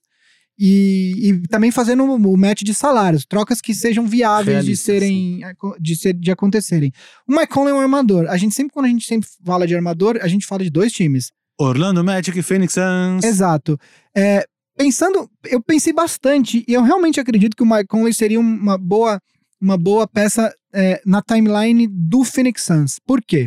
e, 0.59 1.31
e 1.31 1.49
também 1.49 1.71
fazendo 1.71 2.03
o 2.03 2.37
match 2.37 2.63
de 2.63 2.75
salários, 2.75 3.25
trocas 3.25 3.61
que 3.61 3.73
sejam 3.73 4.05
viáveis 4.05 4.65
de 4.65 4.77
serem 4.77 5.43
de, 5.79 5.95
ser, 5.95 6.13
de 6.13 6.33
acontecerem. 6.33 6.91
O 7.29 7.33
Mike 7.33 7.53
Conley 7.53 7.73
é 7.73 7.77
um 7.77 7.81
armador. 7.81 8.27
A 8.29 8.37
gente 8.37 8.53
sempre, 8.53 8.73
quando 8.73 8.87
a 8.87 8.89
gente 8.89 9.07
sempre 9.07 9.29
fala 9.45 9.65
de 9.65 9.77
armador, 9.77 10.19
a 10.21 10.27
gente 10.27 10.45
fala 10.45 10.65
de 10.65 10.71
dois 10.71 10.91
times. 10.93 11.31
Orlando 11.57 12.03
Magic 12.03 12.37
e 12.37 12.43
Phoenix 12.43 12.75
Suns. 12.75 13.23
Exato. 13.23 13.79
É, 14.13 14.45
pensando, 14.77 15.31
eu 15.45 15.63
pensei 15.63 15.93
bastante 15.93 16.65
e 16.67 16.73
eu 16.73 16.83
realmente 16.83 17.21
acredito 17.21 17.57
que 17.57 17.63
o 17.63 17.67
Mike 17.67 17.87
Conley 17.87 18.13
seria 18.13 18.41
uma 18.41 18.77
boa, 18.77 19.21
uma 19.61 19.79
boa 19.79 20.09
peça 20.09 20.53
é, 20.75 21.01
na 21.07 21.23
timeline 21.23 21.87
do 21.87 22.25
Phoenix 22.25 22.65
Suns. 22.65 22.99
Por 23.07 23.23
quê? 23.23 23.47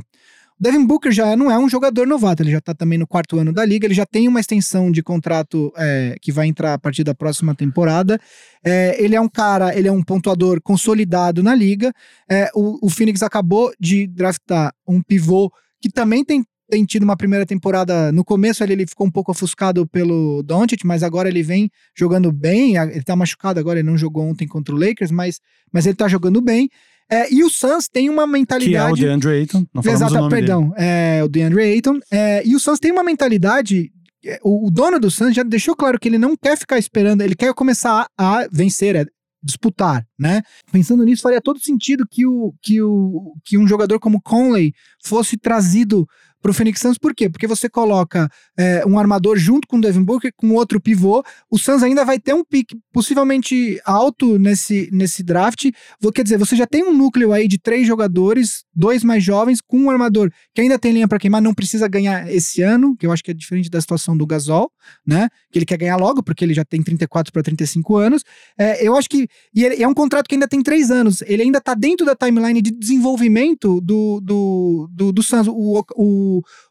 Devin 0.59 0.85
Booker 0.85 1.11
já 1.11 1.35
não 1.37 1.49
é 1.49 1.57
um 1.57 1.69
jogador 1.69 2.05
novato, 2.05 2.43
ele 2.43 2.51
já 2.51 2.59
tá 2.59 2.73
também 2.73 2.97
no 2.99 3.07
quarto 3.07 3.39
ano 3.39 3.53
da 3.53 3.63
liga, 3.63 3.87
ele 3.87 3.93
já 3.93 4.05
tem 4.05 4.27
uma 4.27 4.41
extensão 4.41 4.91
de 4.91 5.01
contrato 5.01 5.71
é, 5.77 6.17
que 6.21 6.31
vai 6.31 6.47
entrar 6.47 6.73
a 6.73 6.77
partir 6.77 7.03
da 7.03 7.15
próxima 7.15 7.55
temporada. 7.55 8.19
É, 8.63 9.01
ele 9.01 9.15
é 9.15 9.21
um 9.21 9.29
cara, 9.29 9.77
ele 9.77 9.87
é 9.87 9.91
um 9.91 10.03
pontuador 10.03 10.59
consolidado 10.61 11.41
na 11.41 11.55
liga. 11.55 11.93
É, 12.29 12.49
o, 12.53 12.85
o 12.85 12.89
Phoenix 12.89 13.23
acabou 13.23 13.71
de 13.79 14.05
draftar 14.07 14.73
um 14.85 15.01
pivô 15.01 15.49
que 15.81 15.89
também 15.89 16.25
tem 16.25 16.43
tem 16.69 16.85
tido 16.85 17.03
uma 17.03 17.17
primeira 17.17 17.45
temporada. 17.45 18.11
No 18.11 18.23
começo 18.23 18.63
ele, 18.63 18.73
ele 18.73 18.85
ficou 18.85 19.07
um 19.07 19.11
pouco 19.11 19.31
ofuscado 19.31 19.87
pelo 19.87 20.43
Doncic, 20.43 20.85
mas 20.85 21.01
agora 21.01 21.27
ele 21.27 21.41
vem 21.41 21.69
jogando 21.97 22.31
bem. 22.31 22.77
Ele 22.77 23.03
tá 23.03 23.15
machucado 23.15 23.59
agora, 23.59 23.79
ele 23.79 23.89
não 23.89 23.97
jogou 23.97 24.23
ontem 24.23 24.47
contra 24.47 24.73
o 24.73 24.77
Lakers, 24.77 25.09
mas, 25.09 25.39
mas 25.73 25.87
ele 25.87 25.95
tá 25.95 26.07
jogando 26.07 26.39
bem. 26.41 26.69
É, 27.09 27.33
e 27.33 27.43
o 27.43 27.49
Suns 27.49 27.87
tem 27.87 28.09
uma 28.09 28.23
Que 28.23 28.25
é 28.25 28.27
o 28.27 28.31
mentalidade. 28.31 29.01
DeAndre 29.01 29.29
Ayton. 29.31 29.65
Não 29.73 29.81
falamos 29.81 30.01
Exato, 30.01 30.13
o 30.13 30.17
nome 30.17 30.29
perdão. 30.29 30.73
É, 30.77 31.21
o 31.23 31.27
DeAndre 31.27 31.63
Ayton. 31.63 31.99
É, 32.11 32.45
e 32.45 32.55
o 32.55 32.59
Suns 32.59 32.79
tem 32.79 32.91
uma 32.91 33.03
mentalidade. 33.03 33.91
é, 34.25 34.39
O, 34.43 34.67
o 34.67 34.71
dono 34.71 34.99
do 34.99 35.09
Suns 35.09 35.35
já 35.35 35.43
deixou 35.43 35.75
claro 35.75 35.99
que 35.99 36.07
ele 36.07 36.17
não 36.19 36.35
quer 36.37 36.57
ficar 36.57 36.77
esperando, 36.77 37.21
ele 37.21 37.35
quer 37.35 37.53
começar 37.53 38.07
a, 38.17 38.41
a 38.41 38.47
vencer, 38.51 38.95
é, 38.95 39.05
disputar, 39.41 40.05
né? 40.19 40.41
Pensando 40.71 41.03
nisso, 41.03 41.23
faria 41.23 41.41
todo 41.41 41.59
sentido 41.59 42.05
que, 42.09 42.25
o, 42.27 42.53
que, 42.61 42.81
o, 42.81 43.33
que 43.45 43.57
um 43.57 43.67
jogador 43.67 43.99
como 43.99 44.21
Conley 44.21 44.73
fosse 45.03 45.37
trazido 45.37 46.05
pro 46.41 46.53
Phoenix 46.53 46.79
Suns, 46.79 46.97
por 46.97 47.13
quê? 47.13 47.29
Porque 47.29 47.47
você 47.47 47.67
coloca 47.69 48.29
é, 48.57 48.85
um 48.85 48.97
armador 48.97 49.37
junto 49.37 49.67
com 49.67 49.77
o 49.77 49.81
Devin 49.81 50.03
Booker, 50.03 50.31
com 50.35 50.51
outro 50.53 50.79
pivô, 50.79 51.23
o 51.51 51.57
Suns 51.57 51.83
ainda 51.83 52.05
vai 52.05 52.19
ter 52.19 52.33
um 52.33 52.43
pique 52.43 52.77
possivelmente 52.93 53.79
alto 53.85 54.37
nesse, 54.39 54.89
nesse 54.91 55.23
draft, 55.23 55.69
Vou- 56.01 56.11
quer 56.11 56.23
dizer, 56.23 56.37
você 56.37 56.55
já 56.55 56.65
tem 56.67 56.83
um 56.83 56.93
núcleo 56.95 57.33
aí 57.33 57.47
de 57.47 57.57
três 57.57 57.85
jogadores, 57.87 58.63
dois 58.73 59.03
mais 59.03 59.23
jovens, 59.23 59.59
com 59.61 59.77
um 59.79 59.89
armador 59.89 60.31
que 60.53 60.61
ainda 60.61 60.77
tem 60.79 60.91
linha 60.93 61.07
para 61.07 61.17
queimar, 61.19 61.41
não 61.41 61.53
precisa 61.53 61.87
ganhar 61.87 62.31
esse 62.31 62.61
ano, 62.61 62.95
que 62.95 63.05
eu 63.05 63.11
acho 63.11 63.23
que 63.23 63.31
é 63.31 63.33
diferente 63.33 63.69
da 63.69 63.81
situação 63.81 64.15
do 64.15 64.25
Gasol, 64.25 64.71
né? 65.05 65.27
Que 65.51 65.59
ele 65.59 65.65
quer 65.65 65.77
ganhar 65.77 65.97
logo, 65.97 66.21
porque 66.23 66.45
ele 66.45 66.53
já 66.53 66.63
tem 66.63 66.81
34 66.81 67.31
para 67.33 67.41
35 67.43 67.97
anos. 67.97 68.23
É, 68.57 68.85
eu 68.85 68.95
acho 68.95 69.09
que. 69.09 69.27
E 69.53 69.63
ele- 69.65 69.81
é 69.83 69.87
um 69.87 69.93
contrato 69.93 70.27
que 70.27 70.35
ainda 70.35 70.47
tem 70.47 70.61
três 70.61 70.89
anos. 70.91 71.21
Ele 71.23 71.43
ainda 71.43 71.59
tá 71.59 71.73
dentro 71.73 72.05
da 72.05 72.15
timeline 72.15 72.61
de 72.61 72.71
desenvolvimento 72.71 73.81
do, 73.81 74.19
do, 74.21 74.89
do, 74.91 75.11
do 75.11 75.23
Suns. 75.23 75.47
O, 75.47 75.83
o, 75.95 76.28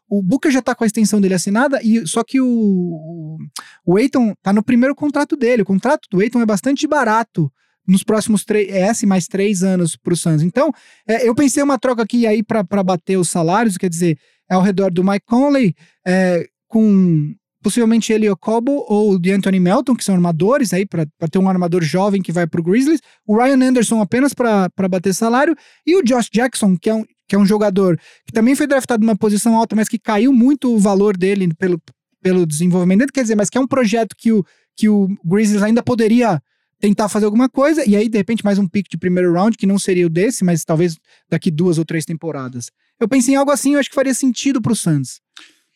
o 0.09 0.23
Booker 0.23 0.51
já 0.51 0.61
tá 0.61 0.73
com 0.73 0.83
a 0.83 0.87
extensão 0.87 1.21
dele 1.21 1.35
assinada, 1.35 1.79
e 1.83 2.05
só 2.07 2.23
que 2.23 2.39
o, 2.41 2.47
o, 2.47 3.37
o 3.85 3.97
Aiton 3.97 4.33
tá 4.41 4.51
no 4.51 4.63
primeiro 4.63 4.95
contrato 4.95 5.35
dele. 5.35 5.61
O 5.61 5.65
contrato 5.65 6.07
do 6.11 6.19
Aiton 6.19 6.41
é 6.41 6.45
bastante 6.45 6.87
barato 6.87 7.51
nos 7.87 8.03
próximos 8.03 8.45
três, 8.45 8.69
é 8.69 9.05
mais 9.05 9.27
três 9.27 9.63
anos 9.63 9.95
pro 9.95 10.15
Suns. 10.15 10.41
Então, 10.43 10.71
é, 11.07 11.27
eu 11.27 11.33
pensei 11.33 11.63
uma 11.63 11.79
troca 11.79 12.03
aqui 12.03 12.27
aí 12.27 12.43
para 12.43 12.83
bater 12.83 13.17
os 13.17 13.29
salários, 13.29 13.77
quer 13.77 13.89
dizer, 13.89 14.17
é 14.49 14.55
ao 14.55 14.61
redor 14.61 14.91
do 14.91 15.03
Mike 15.03 15.25
Conley, 15.25 15.73
é, 16.05 16.45
com 16.67 17.33
possivelmente 17.61 18.13
ele 18.13 18.29
o 18.29 18.37
Cobo 18.37 18.85
ou 18.87 19.19
de 19.19 19.31
Anthony 19.31 19.59
Melton, 19.59 19.95
que 19.95 20.03
são 20.03 20.15
armadores 20.15 20.73
aí, 20.73 20.85
para 20.85 21.05
ter 21.29 21.39
um 21.39 21.49
armador 21.49 21.83
jovem 21.83 22.21
que 22.21 22.31
vai 22.31 22.47
pro 22.47 22.63
Grizzlies, 22.63 23.01
o 23.27 23.37
Ryan 23.37 23.67
Anderson 23.69 23.99
apenas 24.01 24.33
para 24.33 24.69
bater 24.89 25.13
salário, 25.13 25.55
e 25.85 25.97
o 25.97 26.03
Josh 26.03 26.29
Jackson, 26.31 26.77
que 26.77 26.89
é 26.89 26.95
um, 26.95 27.03
que 27.29 27.35
é 27.35 27.39
um 27.39 27.45
jogador 27.45 27.97
que 28.25 28.33
também 28.33 28.55
foi 28.55 28.65
draftado 28.65 29.05
numa 29.05 29.15
posição 29.15 29.55
alta, 29.55 29.75
mas 29.75 29.87
que 29.87 29.99
caiu 29.99 30.33
muito 30.33 30.73
o 30.73 30.79
valor 30.79 31.15
dele 31.15 31.53
pelo, 31.53 31.79
pelo 32.21 32.45
desenvolvimento 32.45 32.99
dele, 32.99 33.11
quer 33.13 33.21
dizer, 33.21 33.35
mas 33.35 33.49
que 33.51 33.57
é 33.57 33.61
um 33.61 33.67
projeto 33.67 34.15
que 34.17 34.31
o, 34.31 34.43
que 34.75 34.89
o 34.89 35.07
Grizzlies 35.23 35.61
ainda 35.61 35.83
poderia 35.83 36.41
tentar 36.79 37.07
fazer 37.07 37.25
alguma 37.25 37.47
coisa, 37.47 37.87
e 37.87 37.95
aí, 37.95 38.09
de 38.09 38.17
repente, 38.17 38.43
mais 38.43 38.57
um 38.57 38.67
pick 38.67 38.89
de 38.89 38.97
primeiro 38.97 39.31
round, 39.33 39.57
que 39.57 39.67
não 39.67 39.77
seria 39.77 40.07
o 40.07 40.09
desse, 40.09 40.43
mas 40.43 40.63
talvez 40.63 40.97
daqui 41.29 41.51
duas 41.51 41.77
ou 41.77 41.85
três 41.85 42.03
temporadas. 42.03 42.71
Eu 42.99 43.07
pensei 43.07 43.35
em 43.35 43.37
algo 43.37 43.51
assim, 43.51 43.73
eu 43.73 43.79
acho 43.79 43.89
que 43.89 43.95
faria 43.95 44.13
sentido 44.13 44.61
pro 44.61 44.75
Suns. 44.75 45.19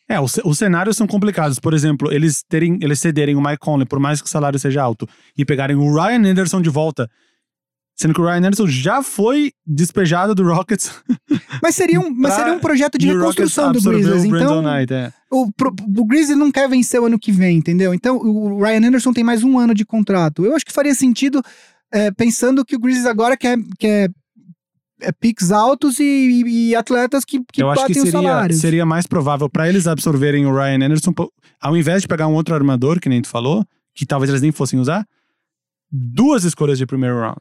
É, 0.08 0.18
os, 0.18 0.38
os 0.44 0.58
cenários 0.58 0.96
são 0.96 1.06
complicados. 1.06 1.58
Por 1.58 1.72
exemplo, 1.72 2.12
eles 2.12 2.42
terem, 2.48 2.78
eles 2.82 3.00
cederem 3.00 3.36
o 3.36 3.40
Mike 3.40 3.58
Conley, 3.58 3.86
por 3.86 4.00
mais 4.00 4.20
que 4.20 4.26
o 4.26 4.30
salário 4.30 4.58
seja 4.58 4.82
alto, 4.82 5.08
e 5.36 5.44
pegarem 5.44 5.76
o 5.76 5.94
Ryan 5.94 6.30
Anderson 6.30 6.60
de 6.60 6.70
volta, 6.70 7.08
Sendo 7.96 8.12
que 8.12 8.20
o 8.20 8.24
Ryan 8.24 8.38
Anderson 8.38 8.66
já 8.66 9.02
foi 9.02 9.52
despejado 9.64 10.34
do 10.34 10.42
Rockets. 10.42 10.90
Mas 11.62 11.76
seria 11.76 12.00
um, 12.00 12.10
mas 12.10 12.34
seria 12.34 12.52
um 12.52 12.58
projeto 12.58 12.98
de 12.98 13.06
reconstrução 13.06 13.72
do 13.72 13.80
Grizzlies. 13.80 14.24
Então, 14.24 14.60
Knight, 14.60 14.92
é. 14.92 15.12
o, 15.30 15.48
o 15.96 16.04
Grizzlies 16.04 16.36
não 16.36 16.50
quer 16.50 16.68
vencer 16.68 17.00
o 17.00 17.06
ano 17.06 17.18
que 17.18 17.32
vem, 17.32 17.56
entendeu? 17.56 17.94
Então, 17.94 18.16
o 18.16 18.62
Ryan 18.62 18.88
Anderson 18.88 19.12
tem 19.12 19.24
mais 19.24 19.42
um 19.42 19.58
ano 19.58 19.72
de 19.72 19.84
contrato. 19.84 20.44
Eu 20.44 20.54
acho 20.54 20.64
que 20.64 20.72
faria 20.72 20.94
sentido, 20.94 21.40
é, 21.92 22.10
pensando 22.10 22.64
que 22.64 22.76
o 22.76 22.78
Grizzlies 22.78 23.06
agora 23.06 23.36
quer, 23.36 23.56
quer 23.78 24.10
é, 25.00 25.12
picks 25.12 25.52
altos 25.52 25.98
e, 26.00 26.42
e, 26.46 26.74
atletas 26.74 27.24
que, 27.24 27.40
que 27.52 27.62
Eu 27.62 27.70
acho 27.70 27.86
que 27.86 27.94
seria, 27.94 28.10
salários. 28.10 28.60
seria 28.60 28.84
mais 28.84 29.06
provável 29.06 29.48
para 29.48 29.68
eles 29.68 29.86
absorverem 29.86 30.46
o 30.46 30.54
Ryan 30.54 30.86
Anderson, 30.86 31.12
ao 31.60 31.76
invés 31.76 32.02
de 32.02 32.08
pegar 32.08 32.26
um 32.26 32.34
outro 32.34 32.54
armador, 32.54 33.00
que 33.00 33.08
nem 33.08 33.22
tu 33.22 33.28
falou, 33.28 33.64
que 33.94 34.04
talvez 34.04 34.28
eles 34.28 34.42
nem 34.42 34.52
fossem 34.52 34.78
usar, 34.78 35.06
duas 35.90 36.44
escolhas 36.44 36.78
de 36.78 36.86
primeiro 36.86 37.20
round. 37.20 37.40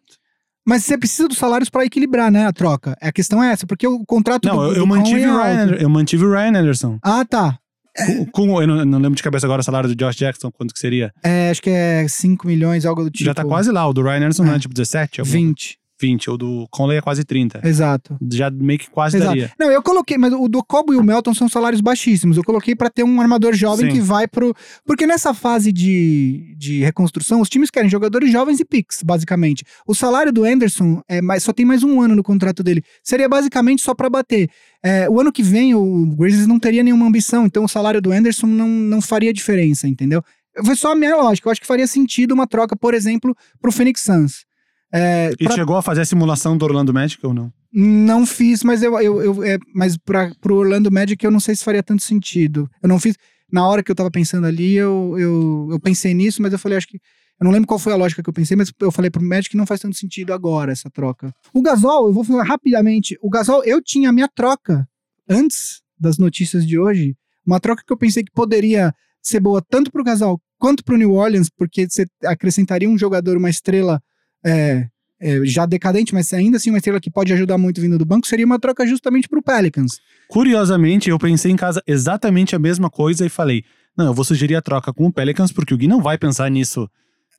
Mas 0.66 0.86
você 0.86 0.98
precisa 0.98 1.28
dos 1.28 1.38
salários 1.38 1.70
para 1.70 1.86
equilibrar, 1.86 2.32
né, 2.32 2.46
a 2.46 2.54
troca. 2.54 2.98
A 3.02 3.12
questão 3.12 3.44
é 3.44 3.52
essa, 3.52 3.68
porque 3.68 3.86
o 3.88 4.06
contrato 4.06 4.48
não, 4.48 4.56
do, 4.56 4.64
eu, 4.64 4.74
do 4.74 4.80
eu 4.80 4.86
mantive 4.88 5.22
é 5.22 5.32
o 5.32 5.38
Ryan, 5.38 5.76
eu 5.80 5.90
mantive 5.90 6.26
o 6.26 6.32
Ryan 6.32 6.60
Anderson. 6.60 7.00
Ah, 7.04 7.26
tá. 7.26 7.58
Com, 7.96 8.26
com, 8.26 8.62
eu 8.62 8.68
não, 8.68 8.86
não, 8.86 8.98
lembro 8.98 9.16
de 9.16 9.22
cabeça 9.22 9.46
agora 9.46 9.62
o 9.62 9.64
salário 9.64 9.88
do 9.88 9.96
Josh 9.96 10.16
Jackson, 10.16 10.52
quanto 10.52 10.74
que 10.74 10.80
seria. 10.80 11.14
É, 11.22 11.52
acho 11.52 11.62
que 11.62 11.70
é 11.70 12.08
5 12.08 12.48
milhões, 12.48 12.86
algo 12.86 13.04
do 13.04 13.12
tipo. 13.12 13.26
Já 13.26 13.34
tá 13.34 13.46
quase 13.46 13.72
lá, 13.72 13.88
o 13.88 13.94
do 13.94 14.02
Ryan 14.02 14.18
Anderson 14.18 14.44
é. 14.44 14.48
não 14.48 14.56
é 14.56 14.60
tipo 14.60 14.74
17? 14.74 15.22
20. 15.22 15.78
20, 16.00 16.30
o 16.32 16.38
do 16.38 16.68
Conley 16.70 16.98
é 16.98 17.02
quase 17.02 17.24
30. 17.24 17.62
Exato. 17.64 18.18
Já 18.32 18.50
meio 18.50 18.80
que 18.80 18.90
quase 18.90 19.18
Exato. 19.18 19.30
daria. 19.30 19.52
Não, 19.60 19.72
eu 19.72 19.82
coloquei, 19.82 20.18
mas 20.18 20.34
o 20.34 20.48
do 20.48 20.64
Cobo 20.64 20.94
e 20.94 20.98
o 20.98 21.04
Melton 21.04 21.34
são 21.34 21.48
salários 21.48 21.82
baixíssimos. 21.82 22.36
Eu 22.38 22.44
coloquei 22.44 22.76
para 22.76 22.90
ter 22.90 23.04
um 23.04 23.22
armador 23.22 23.54
jovem 23.54 23.90
Sim. 23.90 23.96
que 23.96 24.02
vai 24.02 24.28
pro. 24.28 24.54
Porque 24.86 25.06
nessa 25.06 25.34
fase 25.34 25.72
de, 25.72 26.56
de 26.58 26.80
reconstrução, 26.84 27.42
os 27.42 27.50
times 27.50 27.70
querem 27.70 27.90
jogadores 27.90 28.32
jovens 28.32 28.60
e 28.60 28.66
picks, 28.66 29.02
basicamente. 29.04 29.64
O 29.88 29.96
salário 29.96 30.32
do 30.32 30.44
Anderson 30.44 31.02
é 31.08 31.22
mais, 31.22 31.44
só 31.44 31.54
tem 31.54 31.66
mais 31.66 31.84
um 31.84 32.02
ano 32.02 32.16
no 32.16 32.24
contrato 32.24 32.64
dele. 32.64 32.84
Seria 33.04 33.30
basicamente 33.30 33.82
só 33.82 33.94
para 33.94 34.10
bater. 34.10 34.50
É, 34.84 35.10
o 35.10 35.20
ano 35.20 35.32
que 35.32 35.42
vem, 35.42 35.74
o 35.74 36.06
Grizzlies 36.18 36.48
não 36.48 36.60
teria 36.60 36.84
nenhuma 36.84 37.08
ambição, 37.08 37.46
então 37.46 37.64
o 37.64 37.70
salário 37.70 38.02
do 38.02 38.12
Anderson 38.12 38.48
não, 38.48 38.68
não 38.68 39.02
faria 39.02 39.32
diferença, 39.32 39.88
entendeu? 39.88 40.22
Foi 40.66 40.76
só 40.76 40.92
a 40.92 40.96
minha 40.96 41.16
lógica. 41.16 41.48
Eu 41.48 41.52
acho 41.52 41.62
que 41.62 41.68
faria 41.68 41.88
sentido 41.88 42.34
uma 42.34 42.46
troca, 42.46 42.76
por 42.76 42.94
exemplo, 42.94 43.36
pro 43.62 43.72
Phoenix 43.72 44.02
Suns. 44.02 44.46
É, 44.94 45.34
e 45.40 45.46
pra... 45.46 45.56
chegou 45.56 45.76
a 45.76 45.82
fazer 45.82 46.02
a 46.02 46.06
simulação 46.06 46.56
do 46.56 46.64
Orlando 46.64 46.94
Magic 46.94 47.26
ou 47.26 47.34
não? 47.34 47.52
Não 47.74 48.28
fiz, 48.28 48.64
mas 48.64 48.84
eu, 48.84 49.00
eu, 49.02 49.22
eu 49.24 49.44
é, 49.44 49.58
mas 49.74 49.98
para 49.98 50.32
pro 50.40 50.56
Orlando 50.56 50.92
Magic 50.92 51.24
eu 51.26 51.32
não 51.32 51.40
sei 51.40 51.56
se 51.56 51.64
faria 51.64 51.82
tanto 51.82 52.04
sentido. 52.04 52.70
Eu 52.82 52.88
não 52.88 53.00
fiz. 53.00 53.16
Na 53.52 53.68
hora 53.68 53.82
que 53.82 53.90
eu 53.90 53.96
tava 53.96 54.12
pensando 54.12 54.46
ali, 54.46 54.76
eu, 54.76 55.16
eu, 55.18 55.70
eu 55.72 55.80
pensei 55.80 56.14
nisso, 56.14 56.42
mas 56.42 56.54
eu 56.54 56.60
falei, 56.60 56.78
acho 56.78 56.88
que. 56.88 57.00
Eu 57.40 57.46
não 57.46 57.52
lembro 57.52 57.68
qual 57.68 57.80
foi 57.80 57.92
a 57.92 57.96
lógica 57.96 58.22
que 58.22 58.30
eu 58.30 58.34
pensei, 58.34 58.56
mas 58.56 58.72
eu 58.80 58.92
falei 58.92 59.10
pro 59.10 59.22
Magic 59.22 59.50
que 59.50 59.58
não 59.58 59.66
faz 59.66 59.82
tanto 59.82 59.98
sentido 59.98 60.32
agora 60.32 60.72
essa 60.72 60.90
troca. 60.92 61.34
O 61.52 61.64
Gasol, 61.64 62.08
eu 62.08 62.14
vou 62.14 62.24
falar 62.24 62.44
rapidamente. 62.44 63.18
O 63.22 63.30
Gasol, 63.30 63.64
eu 63.64 63.82
tinha 63.82 64.10
a 64.10 64.14
minha 64.14 64.30
troca 64.34 64.88
antes 65.28 65.82
das 66.00 66.20
notícias 66.20 66.66
de 66.66 66.78
hoje. 66.78 67.16
Uma 67.46 67.60
troca 67.60 67.84
que 67.86 67.92
eu 67.92 67.98
pensei 67.98 68.24
que 68.24 68.32
poderia 68.32 68.94
ser 69.22 69.40
boa 69.40 69.62
tanto 69.68 69.92
pro 69.92 70.04
Gasol 70.04 70.40
quanto 70.60 70.84
pro 70.84 70.96
New 70.96 71.14
Orleans, 71.14 71.50
porque 71.50 71.90
você 71.90 72.06
acrescentaria 72.24 72.88
um 72.88 72.98
jogador, 72.98 73.36
uma 73.36 73.50
estrela 73.50 74.00
é, 74.46 74.88
é, 75.20 75.46
já 75.46 75.66
decadente, 75.66 76.14
mas 76.14 76.32
ainda 76.34 76.58
assim 76.58 76.70
uma 76.70 76.78
estrela 76.78 77.00
que 77.00 77.10
pode 77.10 77.32
ajudar 77.34 77.58
muito 77.58 77.80
vindo 77.80 77.98
do 77.98 78.06
banco, 78.06 78.28
seria 78.28 78.46
uma 78.46 78.60
troca 78.60 78.86
justamente 78.86 79.28
para 79.30 79.40
o 79.40 79.44
Pelicans. 79.44 79.94
Curiosamente, 80.28 81.10
eu 81.10 81.18
pensei 81.18 81.52
em 81.52 81.56
casa 81.56 81.82
exatamente 81.88 82.56
a 82.56 82.60
mesma 82.60 82.90
coisa 82.90 83.26
e 83.26 83.30
falei: 83.30 83.64
não, 83.98 84.08
eu 84.08 84.14
vou 84.14 84.26
sugerir 84.26 84.56
a 84.56 84.62
troca 84.62 84.92
com 84.92 85.06
o 85.06 85.14
Pelicans, 85.14 85.52
porque 85.52 85.74
o 85.74 85.78
Gui 85.78 85.88
não 85.88 86.02
vai 86.02 86.18
pensar 86.18 86.50
nisso. 86.50 86.90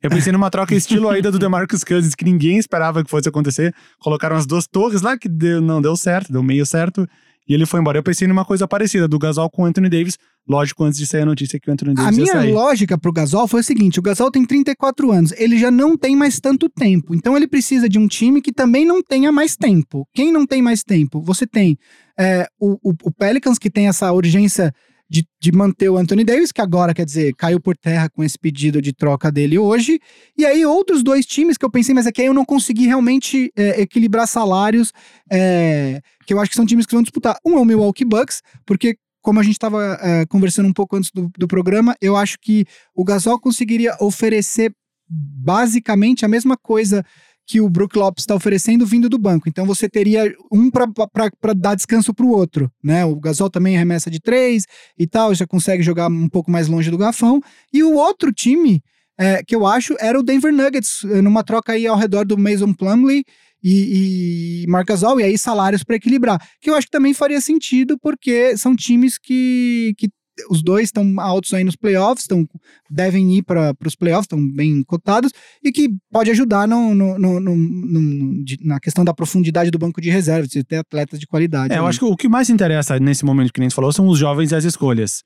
Eu 0.01 0.09
pensei 0.09 0.31
numa 0.31 0.49
troca 0.49 0.73
estilo 0.75 1.09
ainda 1.09 1.31
do 1.31 1.39
DeMarcus 1.39 1.83
Cousins, 1.83 2.15
que 2.15 2.25
ninguém 2.25 2.57
esperava 2.57 3.03
que 3.03 3.09
fosse 3.09 3.29
acontecer. 3.29 3.73
Colocaram 3.99 4.35
as 4.35 4.45
duas 4.45 4.67
torres 4.67 5.01
lá, 5.01 5.17
que 5.17 5.29
deu, 5.29 5.61
não 5.61 5.81
deu 5.81 5.95
certo, 5.95 6.31
deu 6.31 6.43
meio 6.43 6.65
certo 6.65 7.07
e 7.47 7.53
ele 7.53 7.65
foi 7.65 7.79
embora. 7.79 7.97
Eu 7.97 8.03
pensei 8.03 8.27
numa 8.27 8.43
coisa 8.45 8.67
parecida, 8.67 9.07
do 9.07 9.19
Gasol 9.19 9.49
com 9.49 9.63
o 9.63 9.65
Anthony 9.65 9.89
Davis. 9.89 10.17
Lógico, 10.47 10.83
antes 10.83 10.99
de 10.99 11.07
sair 11.07 11.21
a 11.21 11.25
notícia 11.25 11.59
que 11.59 11.69
o 11.69 11.73
Anthony 11.73 11.95
Davis 11.95 12.07
A 12.07 12.11
minha 12.11 12.33
sair. 12.33 12.53
lógica 12.53 12.97
pro 12.97 13.11
Gasol 13.11 13.47
foi 13.47 13.61
o 13.61 13.63
seguinte: 13.63 13.99
o 13.99 14.01
Gasol 14.01 14.29
tem 14.31 14.45
34 14.45 15.11
anos, 15.11 15.31
ele 15.37 15.57
já 15.57 15.71
não 15.71 15.97
tem 15.97 16.15
mais 16.15 16.39
tanto 16.39 16.69
tempo. 16.69 17.15
Então 17.15 17.35
ele 17.35 17.47
precisa 17.47 17.89
de 17.89 17.97
um 17.97 18.07
time 18.07 18.41
que 18.41 18.51
também 18.51 18.85
não 18.85 19.01
tenha 19.01 19.31
mais 19.31 19.55
tempo. 19.55 20.07
Quem 20.13 20.31
não 20.31 20.45
tem 20.45 20.61
mais 20.61 20.83
tempo? 20.83 21.21
Você 21.21 21.47
tem 21.47 21.77
é, 22.19 22.47
o, 22.59 22.73
o, 22.83 22.93
o 23.03 23.11
Pelicans, 23.11 23.57
que 23.57 23.69
tem 23.69 23.87
essa 23.87 24.11
urgência 24.11 24.73
de, 25.09 25.25
de 25.39 25.51
manter 25.51 25.89
o 25.89 25.97
Anthony 25.97 26.23
Davis, 26.23 26.51
que 26.51 26.61
agora, 26.61 26.93
quer 26.93 27.05
dizer, 27.05 27.33
caiu 27.35 27.59
por 27.59 27.77
terra 27.77 28.09
com 28.09 28.23
esse 28.23 28.37
pedido 28.37 28.81
de 28.81 28.91
troca 28.91 29.31
dele 29.31 29.57
hoje. 29.57 29.99
E 30.37 30.45
aí, 30.45 30.65
outros 30.65 31.03
dois 31.03 31.25
times 31.25 31.57
que 31.57 31.65
eu 31.65 31.69
pensei, 31.69 31.93
mas 31.93 32.07
é 32.07 32.11
que 32.11 32.21
aí 32.21 32.27
eu 32.27 32.33
não 32.33 32.45
consegui 32.45 32.87
realmente 32.87 33.51
é, 33.55 33.81
equilibrar 33.81 34.27
salários, 34.27 34.91
é, 35.31 36.01
que 36.25 36.33
eu 36.33 36.39
acho 36.39 36.49
que 36.49 36.55
são 36.55 36.65
times 36.65 36.85
que 36.85 36.93
vão 36.93 37.03
disputar. 37.03 37.37
Um 37.45 37.57
é 37.57 37.59
o 37.59 37.65
Milwaukee 37.65 38.05
Bucks, 38.05 38.41
porque 38.65 38.97
como 39.21 39.39
a 39.39 39.43
gente 39.43 39.53
estava 39.53 39.97
é, 40.01 40.25
conversando 40.27 40.67
um 40.67 40.73
pouco 40.73 40.95
antes 40.95 41.09
do, 41.11 41.31
do 41.37 41.47
programa, 41.47 41.95
eu 41.99 42.15
acho 42.15 42.37
que 42.39 42.65
o 42.95 43.03
Gasol 43.03 43.39
conseguiria 43.39 43.95
oferecer 43.99 44.71
basicamente 45.09 46.25
a 46.25 46.27
mesma 46.27 46.57
coisa 46.57 47.03
que 47.47 47.61
o 47.61 47.69
Brook 47.69 47.97
Lopes 47.97 48.23
está 48.23 48.33
oferecendo 48.33 48.85
vindo 48.85 49.07
do 49.07 49.17
banco. 49.17 49.47
Então 49.47 49.65
você 49.65 49.87
teria 49.87 50.33
um 50.51 50.69
para 50.71 51.53
dar 51.53 51.75
descanso 51.75 52.13
para 52.13 52.25
o 52.25 52.29
outro, 52.29 52.71
né? 52.83 53.05
O 53.05 53.15
Gasol 53.19 53.49
também 53.49 53.77
remessa 53.77 54.09
de 54.09 54.19
três 54.19 54.65
e 54.97 55.05
tal, 55.05 55.33
já 55.35 55.45
consegue 55.45 55.83
jogar 55.83 56.07
um 56.07 56.27
pouco 56.27 56.49
mais 56.49 56.67
longe 56.67 56.89
do 56.89 56.97
garfão. 56.97 57.39
E 57.71 57.83
o 57.83 57.93
outro 57.93 58.33
time 58.33 58.81
é, 59.17 59.43
que 59.43 59.55
eu 59.55 59.65
acho 59.65 59.95
era 59.99 60.19
o 60.19 60.23
Denver 60.23 60.53
Nuggets, 60.53 61.03
eh, 61.05 61.21
numa 61.21 61.43
troca 61.43 61.73
aí 61.73 61.87
ao 61.87 61.97
redor 61.97 62.25
do 62.25 62.37
Mason 62.37 62.73
Plumlee 62.73 63.23
e, 63.63 64.63
e 64.63 64.67
Marc 64.67 64.87
Gasol, 64.87 65.19
e 65.19 65.23
aí 65.23 65.37
salários 65.37 65.83
para 65.83 65.95
equilibrar. 65.95 66.39
Que 66.59 66.69
eu 66.69 66.75
acho 66.75 66.87
que 66.87 66.91
também 66.91 67.13
faria 67.13 67.39
sentido, 67.39 67.97
porque 67.99 68.57
são 68.57 68.75
times 68.75 69.17
que, 69.17 69.93
que 69.97 70.09
os 70.49 70.61
dois 70.61 70.85
estão 70.85 71.19
altos 71.19 71.53
aí 71.53 71.63
nos 71.63 71.75
playoffs, 71.75 72.27
tão, 72.27 72.47
devem 72.89 73.37
ir 73.37 73.43
para 73.43 73.75
os 73.85 73.95
playoffs, 73.95 74.25
estão 74.25 74.47
bem 74.47 74.83
cotados, 74.83 75.31
e 75.63 75.71
que 75.71 75.89
pode 76.11 76.29
ajudar 76.31 76.67
no, 76.67 76.93
no, 76.93 77.17
no, 77.17 77.39
no, 77.39 78.43
na 78.61 78.79
questão 78.79 79.03
da 79.03 79.13
profundidade 79.13 79.71
do 79.71 79.79
banco 79.79 80.01
de 80.01 80.09
reservas, 80.09 80.49
de 80.49 80.63
ter 80.63 80.77
atletas 80.77 81.19
de 81.19 81.27
qualidade. 81.27 81.73
É, 81.73 81.77
eu 81.77 81.87
acho 81.87 81.99
que 81.99 82.05
o 82.05 82.15
que 82.15 82.27
mais 82.27 82.49
interessa 82.49 82.99
nesse 82.99 83.23
momento 83.23 83.53
que 83.53 83.59
nem 83.59 83.69
você 83.69 83.75
falou 83.75 83.91
são 83.91 84.07
os 84.07 84.19
jovens 84.19 84.51
e 84.51 84.55
as 84.55 84.63
escolhas. 84.63 85.23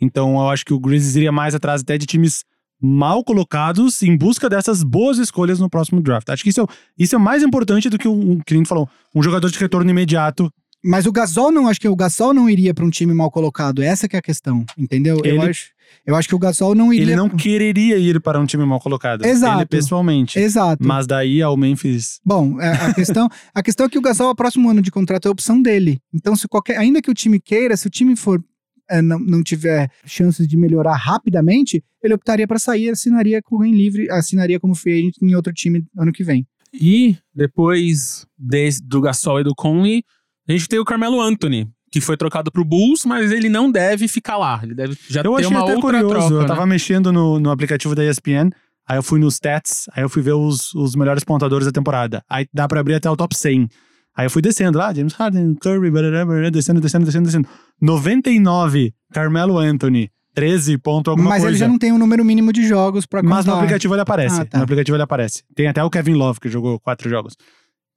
Então 0.00 0.34
eu 0.34 0.48
acho 0.48 0.64
que 0.64 0.72
o 0.72 0.80
Grizzlies 0.80 1.16
iria 1.16 1.32
mais 1.32 1.54
atrás 1.54 1.82
até 1.82 1.98
de 1.98 2.06
times 2.06 2.44
mal 2.80 3.22
colocados 3.22 4.02
em 4.02 4.16
busca 4.16 4.48
dessas 4.48 4.82
boas 4.82 5.18
escolhas 5.18 5.60
no 5.60 5.68
próximo 5.68 6.00
draft. 6.00 6.30
Acho 6.30 6.42
que 6.42 6.48
isso 6.48 6.62
é, 6.62 6.64
isso 6.98 7.14
é 7.14 7.18
mais 7.18 7.42
importante 7.42 7.90
do 7.90 7.98
que 7.98 8.08
um, 8.08 8.40
que 8.40 8.54
nem 8.54 8.64
falou, 8.64 8.88
um 9.14 9.22
jogador 9.22 9.50
de 9.50 9.58
retorno 9.58 9.90
imediato 9.90 10.50
mas 10.82 11.06
o 11.06 11.12
Gasol 11.12 11.52
não, 11.52 11.68
acho 11.68 11.80
que 11.80 11.88
o 11.88 11.96
Gasol 11.96 12.32
não 12.32 12.48
iria 12.48 12.72
para 12.72 12.84
um 12.84 12.90
time 12.90 13.12
mal 13.12 13.30
colocado. 13.30 13.82
Essa 13.82 14.08
que 14.08 14.16
é 14.16 14.18
a 14.18 14.22
questão, 14.22 14.64
entendeu? 14.76 15.20
Ele, 15.22 15.36
eu 15.36 15.42
acho, 15.42 15.70
eu 16.06 16.16
acho 16.16 16.28
que 16.28 16.34
o 16.34 16.38
Gasol 16.38 16.74
não 16.74 16.92
iria. 16.92 17.08
Ele 17.08 17.16
não 17.16 17.28
quereria 17.28 17.98
ir 17.98 18.20
para 18.20 18.40
um 18.40 18.46
time 18.46 18.64
mal 18.64 18.80
colocado. 18.80 19.24
Exato. 19.24 19.58
Ele 19.58 19.66
pessoalmente. 19.66 20.38
Exato. 20.38 20.86
Mas 20.86 21.06
daí 21.06 21.42
ao 21.42 21.56
Memphis. 21.56 22.20
Bom, 22.24 22.60
é, 22.60 22.72
a 22.72 22.94
questão, 22.94 23.28
a 23.54 23.62
questão 23.62 23.86
é 23.86 23.88
que 23.88 23.98
o 23.98 24.02
Gasol, 24.02 24.30
o 24.30 24.34
próximo 24.34 24.70
ano 24.70 24.80
de 24.80 24.90
contrato 24.90 25.26
é 25.26 25.28
a 25.28 25.32
opção 25.32 25.60
dele. 25.60 26.00
Então, 26.12 26.34
se 26.34 26.48
qualquer, 26.48 26.78
ainda 26.78 27.02
que 27.02 27.10
o 27.10 27.14
time 27.14 27.38
queira, 27.38 27.76
se 27.76 27.86
o 27.86 27.90
time 27.90 28.16
for 28.16 28.42
é, 28.88 29.00
não, 29.00 29.18
não 29.18 29.42
tiver 29.42 29.88
chances 30.04 30.48
de 30.48 30.56
melhorar 30.56 30.96
rapidamente, 30.96 31.84
ele 32.02 32.14
optaria 32.14 32.46
para 32.46 32.58
sair, 32.58 32.90
assinaria 32.90 33.40
com 33.42 33.56
alguém 33.56 33.72
livre, 33.72 34.10
assinaria 34.10 34.58
como 34.58 34.74
free 34.74 35.12
em 35.22 35.34
outro 35.34 35.52
time 35.52 35.84
ano 35.96 36.12
que 36.12 36.24
vem. 36.24 36.46
E 36.72 37.16
depois 37.34 38.26
desse, 38.38 38.82
do 38.82 39.00
Gasol 39.00 39.40
e 39.40 39.44
do 39.44 39.54
Conley, 39.54 40.04
a 40.48 40.52
gente 40.52 40.68
tem 40.68 40.78
o 40.78 40.84
Carmelo 40.84 41.20
Anthony, 41.20 41.68
que 41.92 42.00
foi 42.00 42.16
trocado 42.16 42.50
pro 42.50 42.64
Bulls, 42.64 43.04
mas 43.04 43.30
ele 43.32 43.48
não 43.48 43.70
deve 43.70 44.08
ficar 44.08 44.36
lá. 44.36 44.60
Ele 44.62 44.74
deve 44.74 44.96
já 45.08 45.20
Eu 45.20 45.32
ter 45.34 45.40
achei 45.44 45.56
uma 45.56 45.62
até 45.64 45.74
outra 45.74 45.80
curioso. 46.02 46.08
troca. 46.08 46.34
eu 46.34 46.40
né? 46.42 46.46
tava 46.46 46.66
mexendo 46.66 47.12
no, 47.12 47.38
no 47.40 47.50
aplicativo 47.50 47.94
da 47.94 48.04
ESPN, 48.04 48.50
aí 48.88 48.96
eu 48.98 49.02
fui 49.02 49.18
nos 49.20 49.34
stats, 49.34 49.86
aí 49.92 50.02
eu 50.02 50.08
fui 50.08 50.22
ver 50.22 50.32
os, 50.34 50.74
os 50.74 50.94
melhores 50.94 51.24
pontadores 51.24 51.66
da 51.66 51.72
temporada. 51.72 52.22
Aí 52.28 52.46
dá 52.52 52.66
pra 52.68 52.80
abrir 52.80 52.94
até 52.94 53.10
o 53.10 53.16
top 53.16 53.36
100. 53.36 53.68
Aí 54.16 54.26
eu 54.26 54.30
fui 54.30 54.42
descendo 54.42 54.76
lá, 54.76 54.92
James 54.92 55.12
Harden, 55.14 55.54
Curry, 55.54 55.90
barará, 55.90 56.26
barará, 56.26 56.50
descendo, 56.50 56.80
descendo, 56.80 57.04
descendo, 57.06 57.24
descendo. 57.26 57.48
99, 57.80 58.92
Carmelo 59.12 59.58
Anthony, 59.58 60.10
13 60.34 60.78
ponto 60.78 61.10
alguma 61.10 61.30
Mas 61.30 61.42
coisa. 61.42 61.52
ele 61.52 61.58
já 61.58 61.68
não 61.68 61.78
tem 61.78 61.92
um 61.92 61.98
número 61.98 62.24
mínimo 62.24 62.52
de 62.52 62.66
jogos 62.66 63.06
pra 63.06 63.20
contar. 63.20 63.34
Mas 63.34 63.44
no 63.46 63.54
aplicativo 63.54 63.94
ele 63.94 64.00
aparece. 64.02 64.40
Ah, 64.40 64.44
tá. 64.44 64.58
No 64.58 64.64
aplicativo 64.64 64.96
ele 64.96 65.02
aparece. 65.02 65.42
Tem 65.54 65.66
até 65.68 65.82
o 65.82 65.90
Kevin 65.90 66.14
Love, 66.14 66.40
que 66.40 66.48
jogou 66.48 66.78
quatro 66.80 67.08
jogos. 67.08 67.36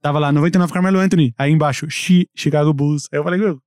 Tava 0.04 0.20
lá, 0.20 0.32
99 0.32 0.72
Carmelo 0.72 1.00
Anthony. 1.00 1.34
Aí 1.38 1.52
embaixo, 1.52 1.90
Chi, 1.90 2.28
Chicago 2.36 2.74
Bulls. 2.74 3.08
Aí 3.12 3.18
eu 3.20 3.24
falei, 3.24 3.40
"Meu, 3.40 3.58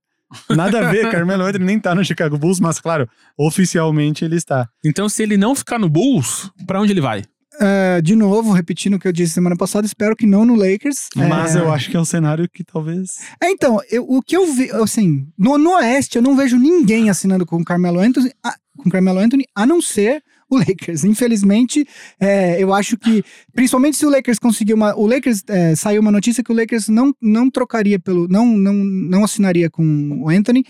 nada 0.51 0.87
a 0.87 0.93
ver, 0.93 1.11
Carmelo 1.11 1.43
Anthony 1.45 1.64
nem 1.64 1.80
tá 1.80 1.95
no 1.95 2.05
Chicago 2.05 2.37
Bulls, 2.39 2.61
mas 2.61 2.78
claro, 2.78 3.09
oficialmente 3.39 4.24
ele 4.24 4.37
está. 4.37 4.68
Então, 4.84 5.09
se 5.09 5.22
ele 5.22 5.37
não 5.37 5.55
ficar 5.55 5.78
no 5.78 5.89
Bulls, 5.89 6.51
pra 6.66 6.80
onde 6.80 6.93
ele 6.93 7.01
vai? 7.01 7.24
É, 7.59 8.03
de 8.03 8.14
novo, 8.14 8.53
repetindo 8.53 8.95
o 8.95 8.99
que 8.99 9.09
eu 9.09 9.12
disse 9.12 9.32
semana 9.32 9.57
passada, 9.57 9.87
espero 9.87 10.14
que 10.14 10.26
não 10.26 10.45
no 10.45 10.55
Lakers. 10.55 11.09
Mas 11.16 11.57
É, 11.57 11.61
eu 11.61 11.72
acho 11.72 11.91
que 11.91 11.97
é 11.97 12.01
um 12.01 12.05
cenário 12.05 12.47
que 12.53 12.62
talvez. 12.62 13.09
É, 13.43 13.49
então, 13.51 13.80
eu- 13.91 14.05
o 14.07 14.20
que 14.20 14.37
eu 14.37 14.53
vi, 14.53 14.70
assim, 14.72 15.26
no, 15.39 15.57
no 15.57 15.70
Oeste 15.76 16.16
eu 16.16 16.22
não 16.22 16.37
vejo 16.37 16.59
ninguém 16.59 17.09
assinando 17.09 17.47
com 17.47 17.57
o 17.57 17.64
Carmelo 17.64 17.99
Anthony, 17.99 18.30
a, 18.45 18.55
com 18.76 18.91
o 18.91 18.93
Carmelo 18.93 19.18
Anthony, 19.20 19.45
a 19.55 19.64
não 19.64 19.80
ser 19.80 20.22
o 20.51 20.59
Lakers. 20.59 21.05
Infelizmente, 21.05 21.86
é, 22.20 22.62
eu 22.62 22.72
acho 22.72 22.97
que, 22.97 23.24
principalmente 23.55 23.97
se 23.97 24.07
o 24.07 24.11
Lakers 24.11 24.38
conseguir 24.38 24.74
uma. 24.74 24.94
O 24.97 25.07
Lakers 25.07 25.42
é, 25.49 25.74
saiu 25.74 26.01
uma 26.01 26.12
notícia 26.12 26.42
que 26.42 26.53
o 26.53 26.55
Lakers 26.55 26.88
não, 26.88 27.14
não 27.20 27.51
trocaria 27.51 27.99
pelo. 27.99 28.28
Não, 28.28 28.47
não, 28.47 28.72
não 28.72 29.24
assinaria 29.24 29.68
com 29.68 30.22
o 30.22 30.28
Anthony, 30.28 30.64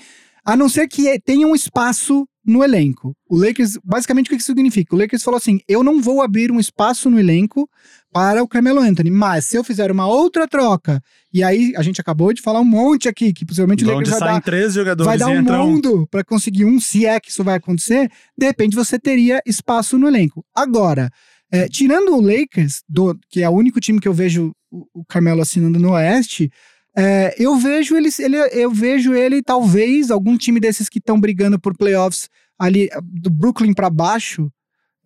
a 0.47 0.57
não 0.57 0.69
ser 0.69 0.87
que 0.89 1.19
tenha 1.21 1.47
um 1.47 1.55
espaço 1.55 2.27
no 2.45 2.63
elenco. 2.63 3.13
O 3.29 3.37
Lakers, 3.37 3.77
basicamente, 3.85 4.27
o 4.27 4.31
que 4.31 4.37
isso 4.37 4.47
significa? 4.47 4.95
O 4.95 4.99
Lakers 4.99 5.23
falou 5.25 5.37
assim: 5.37 5.59
eu 5.69 5.83
não 5.83 6.01
vou 6.01 6.23
abrir 6.23 6.53
um 6.53 6.61
espaço 6.61 7.11
no 7.11 7.19
elenco 7.19 7.69
para 8.13 8.43
o 8.43 8.47
Carmelo 8.49 8.79
Anthony, 8.81 9.11
mas 9.11 9.45
se 9.47 9.57
eu 9.57 9.65
fizer 9.65 9.91
uma 9.91 10.07
outra 10.07 10.47
troca, 10.47 11.03
e 11.35 11.43
aí 11.43 11.73
a 11.77 11.83
gente 11.83 12.01
acabou 12.01 12.33
de 12.33 12.41
falar 12.41 12.61
um 12.61 12.65
monte 12.65 13.09
aqui, 13.09 13.33
que 13.33 13.45
possivelmente 13.45 13.85
o 13.85 13.87
Lakers 13.99 14.11
vai 14.11 14.19
dar, 14.35 14.43
três 14.43 14.73
jogadores 14.73 15.07
vai 15.07 15.19
dar 15.19 15.27
um 15.41 15.45
mundo 15.67 16.07
para 16.11 16.25
conseguir 16.25 16.65
um, 16.65 16.79
se 16.81 17.05
é 17.05 17.19
que 17.19 17.31
isso 17.31 17.43
vai 17.45 17.57
acontecer, 17.57 18.09
de 18.39 18.47
repente 18.47 18.77
você 18.77 18.99
teria 18.99 19.41
espaço 19.45 19.99
no 19.99 20.07
elenco. 20.07 20.45
Agora, 20.55 21.11
é, 21.53 21.69
tirando 21.69 22.15
o 22.17 22.21
Lakers, 22.21 22.83
do- 22.89 23.19
que 23.29 23.43
é 23.43 23.49
o 23.49 23.53
único 23.53 23.81
time 23.81 24.01
que 24.01 24.09
eu 24.09 24.15
vejo 24.15 24.53
o, 24.71 24.87
o 24.95 25.05
Carmelo 25.05 25.43
assinando 25.43 25.79
no 25.79 25.91
Oeste, 25.91 26.51
é, 26.97 27.35
eu 27.39 27.57
vejo 27.57 27.95
ele, 27.95 28.09
ele, 28.19 28.37
eu 28.53 28.71
vejo 28.71 29.13
ele 29.13 29.43
talvez 29.43 30.11
algum 30.11 30.37
time 30.37 30.59
desses 30.59 30.89
que 30.89 30.99
estão 30.99 31.21
brigando 31.21 31.59
por 31.59 31.77
playoffs 31.77 32.31
ali 32.59 32.89
do 33.03 33.29
Brooklyn 33.29 33.75
para 33.75 33.91
baixo, 33.91 34.51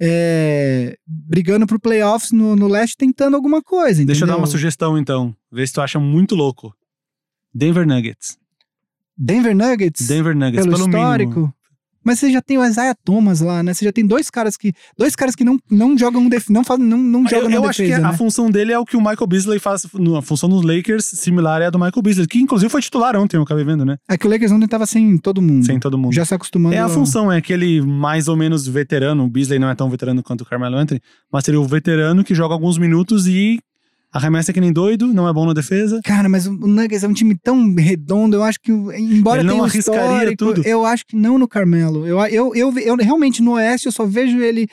é, 0.00 0.96
brigando 1.04 1.66
por 1.66 1.80
playoffs 1.80 2.30
no, 2.30 2.54
no 2.54 2.68
leste, 2.68 2.96
tentando 2.96 3.34
alguma 3.34 3.60
coisa. 3.60 4.04
Deixa 4.04 4.22
eu 4.22 4.26
dar 4.26 4.34
entendeu? 4.34 4.38
uma 4.38 4.46
sugestão 4.46 4.96
então. 4.96 5.34
Vê 5.50 5.66
se 5.66 5.72
tu 5.72 5.80
acha 5.80 5.98
muito 5.98 6.36
louco. 6.36 6.72
Denver 7.52 7.84
Nuggets. 7.84 8.38
Denver 9.16 9.54
Nuggets. 9.54 10.06
Denver 10.06 10.36
Nuggets, 10.36 10.64
pelo 10.64 10.76
pelo 10.76 10.88
histórico. 10.88 11.34
mínimo. 11.40 11.54
Mas 12.04 12.18
você 12.18 12.30
já 12.32 12.40
tem 12.40 12.56
o 12.58 12.64
Isaiah 12.64 12.94
Thomas 13.04 13.40
lá, 13.40 13.62
né? 13.62 13.74
Você 13.74 13.84
já 13.84 13.92
tem 13.92 14.06
dois 14.06 14.30
caras 14.30 14.56
que 14.56 14.72
dois 14.96 15.14
caras 15.14 15.34
que 15.34 15.44
não, 15.44 15.58
não 15.70 15.96
jogam 15.98 16.28
def, 16.28 16.48
não 16.48 16.64
fazem 16.64 16.84
não, 16.86 16.96
não 16.98 17.24
jogam 17.28 17.44
Eu, 17.44 17.50
na 17.50 17.56
eu 17.56 17.64
acho 17.68 17.76
que 17.82 17.88
defesa, 17.88 18.06
a 18.08 18.12
né? 18.12 18.16
função 18.16 18.50
dele 18.50 18.72
é 18.72 18.78
o 18.78 18.84
que 18.84 18.96
o 18.96 19.00
Michael 19.00 19.26
Beasley 19.26 19.58
faz. 19.58 19.86
A 20.16 20.22
função 20.22 20.48
dos 20.48 20.62
Lakers 20.64 21.04
similar 21.04 21.60
é 21.62 21.66
a 21.66 21.70
do 21.70 21.78
Michael 21.78 22.02
Beasley, 22.02 22.26
que 22.26 22.38
inclusive 22.40 22.70
foi 22.70 22.80
titular 22.80 23.16
ontem, 23.16 23.36
eu 23.36 23.42
acabei 23.42 23.64
vendo, 23.64 23.84
né? 23.84 23.96
É 24.08 24.16
que 24.16 24.26
o 24.26 24.30
Lakers 24.30 24.52
ontem 24.52 24.66
tava 24.66 24.86
sem 24.86 25.18
todo 25.18 25.42
mundo. 25.42 25.64
Sem 25.66 25.78
todo 25.78 25.98
mundo. 25.98 26.12
Já 26.14 26.24
se 26.24 26.34
acostumando. 26.34 26.74
É 26.74 26.78
a 26.78 26.86
a- 26.86 26.88
função, 26.88 27.30
é 27.30 27.36
aquele 27.36 27.80
mais 27.82 28.28
ou 28.28 28.36
menos 28.36 28.66
veterano. 28.66 29.24
O 29.24 29.28
Beasley 29.30 29.58
não 29.58 29.68
é 29.68 29.74
tão 29.74 29.88
veterano 29.90 30.22
quanto 30.22 30.40
o 30.42 30.44
Carmelo 30.46 30.76
Anthony, 30.76 31.00
mas 31.32 31.44
seria 31.44 31.60
o 31.60 31.66
veterano 31.66 32.24
que 32.24 32.34
joga 32.34 32.54
alguns 32.54 32.78
minutos 32.78 33.26
e 33.26 33.58
arremessa 34.12 34.52
que 34.52 34.60
nem 34.60 34.72
doido, 34.72 35.06
não 35.12 35.28
é 35.28 35.32
bom 35.32 35.46
na 35.46 35.52
defesa. 35.52 36.00
Cara, 36.04 36.28
mas 36.28 36.46
o 36.46 36.52
Nuggets 36.52 37.04
é 37.04 37.08
um 37.08 37.12
time 37.12 37.36
tão 37.36 37.74
redondo, 37.74 38.36
eu 38.36 38.42
acho 38.42 38.60
que, 38.60 38.72
embora 38.72 39.40
Ele 39.40 39.46
não 39.46 39.54
tenha 39.54 39.62
um 39.62 39.66
arriscaria 39.66 40.36
tudo. 40.36 40.62
eu 40.66 40.84
acho 40.84 41.06
que 41.06 41.16
não 41.16 41.38
no 41.38 41.48
Carmelo. 41.48 42.06
Eu, 42.06 42.18
eu, 42.26 42.54
eu, 42.54 42.78
eu 42.78 42.96
realmente 42.96 43.42
no 43.42 43.52
Oeste 43.52 43.86
eu 43.86 43.92
só 43.92 44.04
vejo 44.04 44.40
ele 44.40 44.68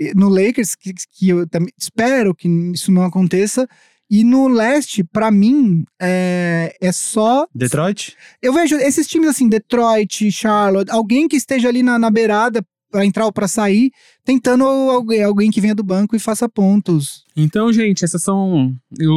eh, 0.00 0.12
no 0.14 0.28
Lakers, 0.28 0.74
que, 0.74 0.92
que 1.12 1.28
eu 1.28 1.46
também 1.48 1.72
espero 1.78 2.34
que 2.34 2.48
isso 2.48 2.92
não 2.92 3.02
aconteça. 3.02 3.66
E 4.10 4.22
no 4.22 4.48
Leste, 4.48 5.02
pra 5.02 5.30
mim, 5.30 5.84
é, 6.00 6.76
é 6.80 6.92
só 6.92 7.46
Detroit? 7.54 8.14
Eu 8.40 8.52
vejo 8.52 8.76
esses 8.76 9.06
times 9.06 9.30
assim, 9.30 9.48
Detroit, 9.48 10.30
Charlotte, 10.30 10.90
alguém 10.90 11.26
que 11.26 11.36
esteja 11.36 11.68
ali 11.68 11.82
na, 11.82 11.98
na 11.98 12.10
beirada 12.10 12.62
pra 12.94 13.04
entrar 13.04 13.24
ou 13.24 13.32
pra 13.32 13.48
sair, 13.48 13.90
tentando 14.24 14.62
alguém, 14.62 15.50
que 15.50 15.60
venha 15.60 15.74
do 15.74 15.82
banco 15.82 16.14
e 16.14 16.20
faça 16.20 16.48
pontos. 16.48 17.24
Então, 17.36 17.72
gente, 17.72 18.04
esses 18.04 18.22
são 18.22 18.72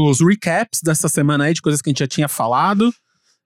os 0.09 0.19
recaps 0.19 0.81
dessa 0.83 1.07
semana 1.07 1.43
aí, 1.43 1.53
de 1.53 1.61
coisas 1.61 1.79
que 1.79 1.87
a 1.87 1.91
gente 1.91 1.99
já 1.99 2.07
tinha 2.07 2.27
falado 2.27 2.91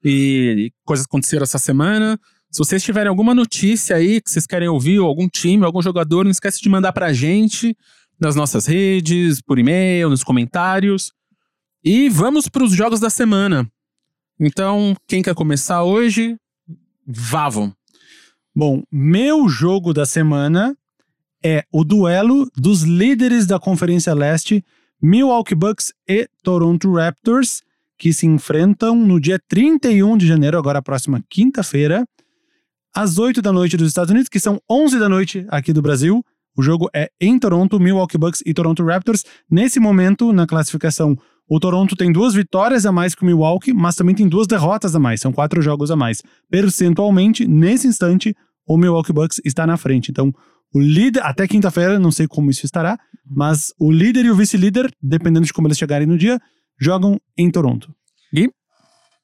e, 0.02 0.72
coisas 0.86 1.06
que 1.06 1.10
aconteceram 1.10 1.44
essa 1.44 1.60
semana. 1.60 2.18
Se 2.50 2.60
vocês 2.60 2.82
tiverem 2.82 3.10
alguma 3.10 3.36
notícia 3.36 3.98
aí 3.98 4.22
que 4.22 4.32
vocês 4.32 4.48
querem 4.48 4.70
ouvir, 4.70 5.00
ou 5.00 5.08
algum 5.10 5.28
time, 5.28 5.66
algum 5.66 5.82
jogador, 5.82 6.24
não 6.24 6.32
esquece 6.32 6.62
de 6.62 6.70
mandar 6.70 6.94
pra 6.94 7.12
gente 7.12 7.76
nas 8.18 8.34
nossas 8.34 8.66
redes, 8.66 9.42
por 9.42 9.60
e-mail, 9.60 10.10
nos 10.10 10.24
comentários. 10.24 11.12
E 11.84 12.08
vamos 12.08 12.48
pros 12.48 12.72
jogos 12.72 13.02
da 13.02 13.10
semana. 13.10 13.70
Então, 14.40 14.96
quem 15.10 15.22
quer 15.22 15.36
começar 15.36 15.84
hoje? 15.84 16.38
Vavam. 17.06 17.74
Bom, 18.54 18.84
meu 18.92 19.48
jogo 19.48 19.94
da 19.94 20.06
semana 20.06 20.76
é 21.42 21.64
o 21.72 21.86
duelo 21.86 22.52
dos 22.54 22.84
líderes 22.84 23.48
da 23.48 23.58
Conferência 23.58 24.14
Leste, 24.14 24.64
Milwaukee 25.02 25.56
Bucks 25.56 25.94
e 26.06 26.28
Toronto 26.44 26.92
Raptors, 26.94 27.64
que 27.98 28.12
se 28.12 28.28
enfrentam 28.28 28.94
no 28.94 29.22
dia 29.22 29.40
31 29.48 30.18
de 30.18 30.28
janeiro, 30.28 30.58
agora 30.58 30.80
a 30.80 30.82
próxima 30.82 31.24
quinta-feira, 31.30 32.06
às 32.94 33.18
8 33.18 33.42
da 33.42 33.54
noite 33.54 33.78
dos 33.78 33.88
Estados 33.88 34.12
Unidos, 34.12 34.28
que 34.28 34.40
são 34.40 34.62
11 34.70 35.00
da 35.00 35.08
noite 35.08 35.46
aqui 35.48 35.72
do 35.72 35.82
Brasil. 35.82 36.22
O 36.54 36.62
jogo 36.62 36.90
é 36.94 37.10
em 37.22 37.40
Toronto, 37.40 37.80
Milwaukee 37.80 38.18
Bucks 38.18 38.44
e 38.46 38.54
Toronto 38.54 38.84
Raptors. 38.84 39.24
Nesse 39.50 39.80
momento, 39.80 40.34
na 40.34 40.46
classificação, 40.46 41.18
o 41.48 41.60
Toronto 41.60 41.96
tem 41.96 42.12
duas 42.12 42.34
vitórias 42.34 42.86
a 42.86 42.92
mais 42.92 43.14
que 43.14 43.24
o 43.24 43.26
Milwaukee, 43.26 43.74
mas 43.74 43.96
também 43.96 44.16
tem 44.16 44.28
duas 44.28 44.48
derrotas 44.48 44.96
a 44.96 45.00
mais. 45.00 45.20
São 45.22 45.34
quatro 45.34 45.62
jogos 45.62 45.92
a 45.92 45.96
mais. 45.96 46.22
Percentualmente, 46.50 47.46
nesse 47.48 47.88
instante, 47.88 48.36
o 48.66 48.78
Milwaukee 48.78 49.12
Bucks 49.12 49.42
está 49.44 49.68
na 49.68 49.76
frente. 49.78 50.12
Então, 50.12 50.34
o 50.74 50.80
líder, 50.80 51.22
até 51.24 51.48
quinta-feira, 51.48 52.00
não 52.00 52.12
sei 52.12 52.28
como 52.28 52.50
isso 52.50 52.66
estará, 52.66 52.98
mas 53.26 53.74
o 53.78 53.92
líder 53.92 54.26
e 54.26 54.32
o 54.32 54.36
vice-líder, 54.36 54.90
dependendo 55.02 55.46
de 55.46 55.54
como 55.54 55.68
eles 55.68 55.78
chegarem 55.78 56.08
no 56.08 56.18
dia, 56.18 56.40
jogam 56.80 57.20
em 57.38 57.52
Toronto. 57.52 57.94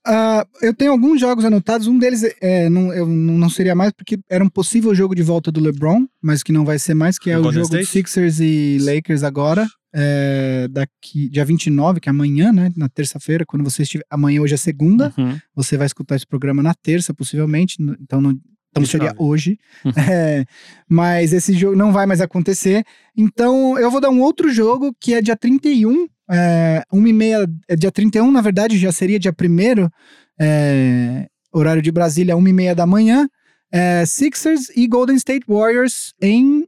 Ah, 0.10 0.48
eu 0.62 0.74
tenho 0.74 0.92
alguns 0.92 1.20
jogos 1.20 1.44
anotados, 1.44 1.86
um 1.86 2.00
deles 2.00 2.24
é, 2.42 2.70
não, 2.70 2.94
eu 2.94 3.06
não 3.06 3.50
seria 3.50 3.76
mais 3.76 3.92
porque 3.92 4.18
era 4.30 4.42
um 4.44 4.50
possível 4.50 4.96
jogo 4.96 5.14
de 5.14 5.22
volta 5.22 5.52
do 5.52 5.60
LeBron, 5.60 6.06
mas 6.22 6.42
que 6.42 6.54
não 6.54 6.64
vai 6.64 6.80
ser 6.80 6.94
mais, 6.94 7.20
que 7.20 7.30
é 7.30 7.38
O 7.38 7.42
Golden 7.42 7.64
jogo 7.64 7.76
de 7.76 7.84
State? 7.84 8.08
Sixers 8.08 8.40
e 8.40 8.78
Lakers 8.80 9.24
agora, 9.24 9.68
é, 9.94 10.68
daqui, 10.72 11.30
dia 11.30 11.44
29, 11.44 12.00
que 12.00 12.08
é 12.08 12.12
amanhã, 12.12 12.54
né, 12.54 12.72
na 12.78 12.88
terça-feira, 12.88 13.46
quando 13.46 13.64
você 13.64 13.84
estiver, 13.84 14.06
amanhã 14.10 14.42
hoje 14.42 14.54
é 14.54 14.58
segunda, 14.58 15.14
Uhum. 15.18 15.38
Você 15.56 15.76
vai 15.76 15.88
escutar 15.88 16.16
esse 16.16 16.26
programa 16.28 16.62
na 16.64 16.74
terça, 16.74 17.14
possivelmente. 17.14 17.78
Então, 18.00 18.22
não, 18.22 18.32
então 18.72 18.86
seria 18.86 19.10
29. 19.10 19.16
hoje. 19.18 19.58
Uhum. 19.84 19.92
É, 20.10 20.46
mas 20.88 21.34
esse 21.34 21.54
jogo 21.54 21.76
não 21.76 21.92
vai 21.92 22.06
mais 22.06 22.22
acontecer. 22.22 22.86
Então, 23.16 23.78
eu 23.78 23.90
vou 23.90 24.00
dar 24.00 24.10
um 24.10 24.22
outro 24.22 24.52
jogo 24.52 24.96
que 25.00 25.14
é 25.14 25.22
dia 25.22 25.36
31. 25.36 26.08
É, 26.30 26.84
uma 26.92 27.08
e 27.10 27.14
meia, 27.14 27.48
é 27.68 27.76
dia 27.76 27.92
31, 27.92 28.32
na 28.32 28.42
verdade, 28.42 28.78
já 28.78 28.92
seria 28.92 29.20
dia 29.20 29.32
1 29.34 29.90
é, 30.40 31.28
horário 31.54 31.82
de 31.82 31.92
Brasília, 31.92 32.36
uma 32.36 32.50
e 32.50 32.54
meia 32.54 32.76
da 32.76 32.86
manhã. 32.86 33.28
É, 33.72 34.06
Sixers 34.06 34.70
e 34.76 34.88
Golden 34.88 35.16
State 35.18 35.46
Warriors 35.48 36.14
em, 36.22 36.66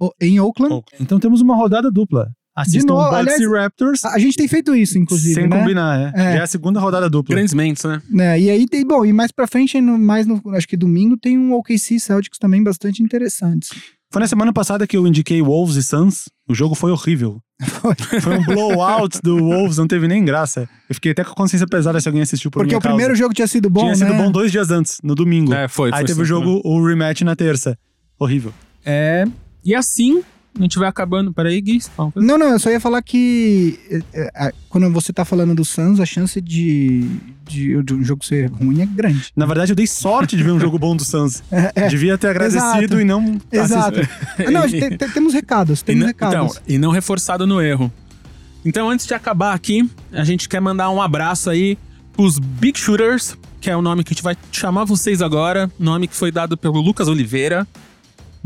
o- 0.00 0.12
em 0.20 0.40
Oakland. 0.40 0.82
Então 1.00 1.18
temos 1.20 1.40
uma 1.40 1.54
rodada 1.54 1.90
dupla. 1.90 2.28
Assistam 2.56 2.94
novo, 2.94 3.10
Bucks 3.10 3.18
aliás, 3.18 3.38
e 3.40 3.46
Raptors 3.46 4.04
A 4.06 4.18
gente 4.18 4.34
tem 4.34 4.48
feito 4.48 4.74
isso, 4.74 4.96
inclusive. 4.98 5.34
sem 5.34 5.46
né? 5.46 5.58
combinar, 5.58 6.00
é. 6.16 6.20
É. 6.20 6.32
Já 6.32 6.38
é 6.38 6.42
a 6.42 6.46
segunda 6.46 6.80
rodada 6.80 7.08
dupla. 7.10 7.34
Grandes 7.34 7.52
mentes, 7.52 7.84
né? 7.84 8.00
né? 8.08 8.40
E 8.40 8.48
aí 8.48 8.66
tem, 8.66 8.82
bom, 8.82 9.04
e 9.04 9.12
mais 9.12 9.30
pra 9.30 9.46
frente, 9.46 9.78
no, 9.78 9.98
mais 9.98 10.26
no, 10.26 10.40
acho 10.54 10.66
que 10.66 10.74
domingo, 10.76 11.18
tem 11.18 11.36
um 11.36 11.52
OKC 11.52 12.00
Celtics 12.00 12.38
também 12.38 12.62
bastante 12.64 13.02
interessantes. 13.02 13.68
Foi 14.12 14.20
na 14.20 14.28
semana 14.28 14.52
passada 14.52 14.86
que 14.86 14.96
eu 14.96 15.06
indiquei 15.06 15.42
Wolves 15.42 15.76
e 15.76 15.82
Suns. 15.82 16.24
O 16.48 16.54
jogo 16.54 16.74
foi 16.74 16.90
horrível. 16.92 17.40
Foi. 17.62 17.94
Foi 18.20 18.38
um 18.38 18.44
blowout 18.44 19.18
do 19.22 19.38
Wolves, 19.38 19.78
não 19.78 19.86
teve 19.86 20.06
nem 20.06 20.24
graça. 20.24 20.68
Eu 20.88 20.94
fiquei 20.94 21.12
até 21.12 21.24
com 21.24 21.30
a 21.32 21.34
consciência 21.34 21.66
pesada 21.66 22.00
se 22.00 22.08
alguém 22.08 22.22
assistiu 22.22 22.50
por 22.50 22.60
Porque 22.60 22.68
minha 22.68 22.78
o 22.78 22.82
primeiro 22.82 23.10
causa. 23.12 23.22
jogo 23.22 23.34
tinha 23.34 23.46
sido 23.46 23.70
bom, 23.70 23.92
Tinha 23.92 23.96
né? 24.06 24.12
sido 24.12 24.22
bom 24.22 24.30
dois 24.30 24.52
dias 24.52 24.70
antes, 24.70 24.98
no 25.02 25.14
domingo. 25.14 25.54
É, 25.54 25.66
foi. 25.66 25.88
Aí 25.90 26.00
foi 26.00 26.04
teve 26.04 26.22
o 26.22 26.24
jogo, 26.24 26.60
o 26.64 26.86
rematch 26.86 27.22
na 27.22 27.34
terça. 27.34 27.78
Horrível. 28.18 28.52
É, 28.84 29.24
e 29.64 29.74
assim 29.74 30.22
A 30.58 30.62
gente 30.62 30.78
vai 30.78 30.88
acabando. 30.88 31.32
Peraí, 31.32 31.60
Gui. 31.60 31.78
Não, 32.14 32.38
não, 32.38 32.46
eu 32.48 32.58
só 32.58 32.70
ia 32.70 32.80
falar 32.80 33.02
que 33.02 33.78
é, 34.14 34.30
é, 34.46 34.52
quando 34.70 34.90
você 34.90 35.12
tá 35.12 35.24
falando 35.24 35.54
do 35.54 35.64
Suns, 35.64 36.00
a 36.00 36.06
chance 36.06 36.40
de, 36.40 37.06
de, 37.46 37.82
de 37.82 37.94
um 37.94 38.02
jogo 38.02 38.24
ser 38.24 38.50
ruim 38.50 38.80
é 38.80 38.86
grande. 38.86 39.32
Na 39.36 39.44
verdade, 39.46 39.72
eu 39.72 39.76
dei 39.76 39.86
sorte 39.86 40.36
de 40.36 40.42
ver 40.42 40.52
um 40.52 40.58
jogo 40.60 40.78
bom 40.78 40.96
do 40.96 41.04
Suns. 41.04 41.42
Devia 41.90 42.16
ter 42.16 42.28
agradecido 42.28 42.66
Exato. 42.96 43.00
e 43.00 43.04
não. 43.04 43.38
Exato. 43.52 44.00
Ah, 44.38 44.50
não, 44.50 44.68
tem- 44.68 44.96
tem- 44.96 45.10
temos 45.10 45.34
recados, 45.34 45.80
E 45.80 45.84
temos 45.84 46.00
não- 46.00 46.06
recados. 46.08 46.52
Então, 46.56 46.62
e 46.66 46.78
não 46.78 46.90
reforçado 46.90 47.46
no 47.46 47.60
erro. 47.60 47.92
Então, 48.64 48.90
antes 48.90 49.06
de 49.06 49.14
acabar 49.14 49.52
aqui, 49.54 49.88
a 50.12 50.24
gente 50.24 50.48
quer 50.48 50.60
mandar 50.60 50.90
um 50.90 51.00
abraço 51.00 51.50
aí 51.50 51.78
pros 52.14 52.38
Big 52.38 52.78
Shooters, 52.78 53.36
que 53.60 53.70
é 53.70 53.76
o 53.76 53.82
nome 53.82 54.02
que 54.02 54.12
a 54.12 54.14
gente 54.14 54.22
vai 54.24 54.36
chamar 54.50 54.84
vocês 54.84 55.20
agora. 55.22 55.70
Nome 55.78 56.08
que 56.08 56.16
foi 56.16 56.32
dado 56.32 56.56
pelo 56.56 56.80
Lucas 56.80 57.06
Oliveira. 57.08 57.66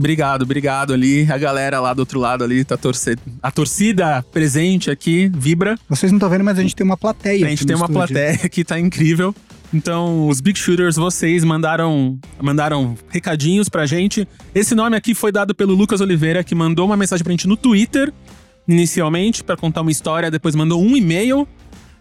Obrigado, 0.01 0.43
obrigado 0.43 0.95
ali. 0.95 1.31
A 1.31 1.37
galera 1.37 1.79
lá 1.79 1.93
do 1.93 1.99
outro 1.99 2.19
lado 2.19 2.43
ali 2.43 2.65
tá 2.65 2.75
torcendo. 2.75 3.21
A 3.43 3.51
torcida 3.51 4.25
presente 4.33 4.91
aqui 4.91 5.31
vibra. 5.35 5.79
Vocês 5.91 6.11
não 6.11 6.17
estão 6.17 6.31
vendo, 6.31 6.43
mas 6.43 6.59
a 6.59 6.63
gente 6.63 6.75
tem 6.75 6.87
uma 6.87 6.97
plateia. 6.97 7.45
A 7.45 7.51
gente 7.51 7.67
tem 7.67 7.77
uma 7.77 7.85
estúdio. 7.85 8.07
plateia 8.07 8.49
que 8.49 8.65
tá 8.65 8.81
incrível. 8.81 9.35
Então, 9.75 10.27
os 10.27 10.41
Big 10.41 10.59
Shooters, 10.59 10.97
vocês 10.97 11.45
mandaram, 11.45 12.19
mandaram 12.41 12.97
recadinhos 13.11 13.69
pra 13.69 13.85
gente. 13.85 14.27
Esse 14.55 14.75
nome 14.75 14.97
aqui 14.97 15.15
foi 15.15 15.31
dado 15.31 15.55
pelo 15.55 15.75
Lucas 15.75 16.01
Oliveira, 16.01 16.43
que 16.43 16.55
mandou 16.55 16.87
uma 16.87 16.97
mensagem 16.97 17.23
pra 17.23 17.33
gente 17.33 17.47
no 17.47 17.57
Twitter, 17.57 18.11
inicialmente, 18.67 19.45
pra 19.45 19.55
contar 19.55 19.83
uma 19.83 19.91
história, 19.91 20.31
depois 20.31 20.55
mandou 20.55 20.83
um 20.83 20.97
e-mail. 20.97 21.47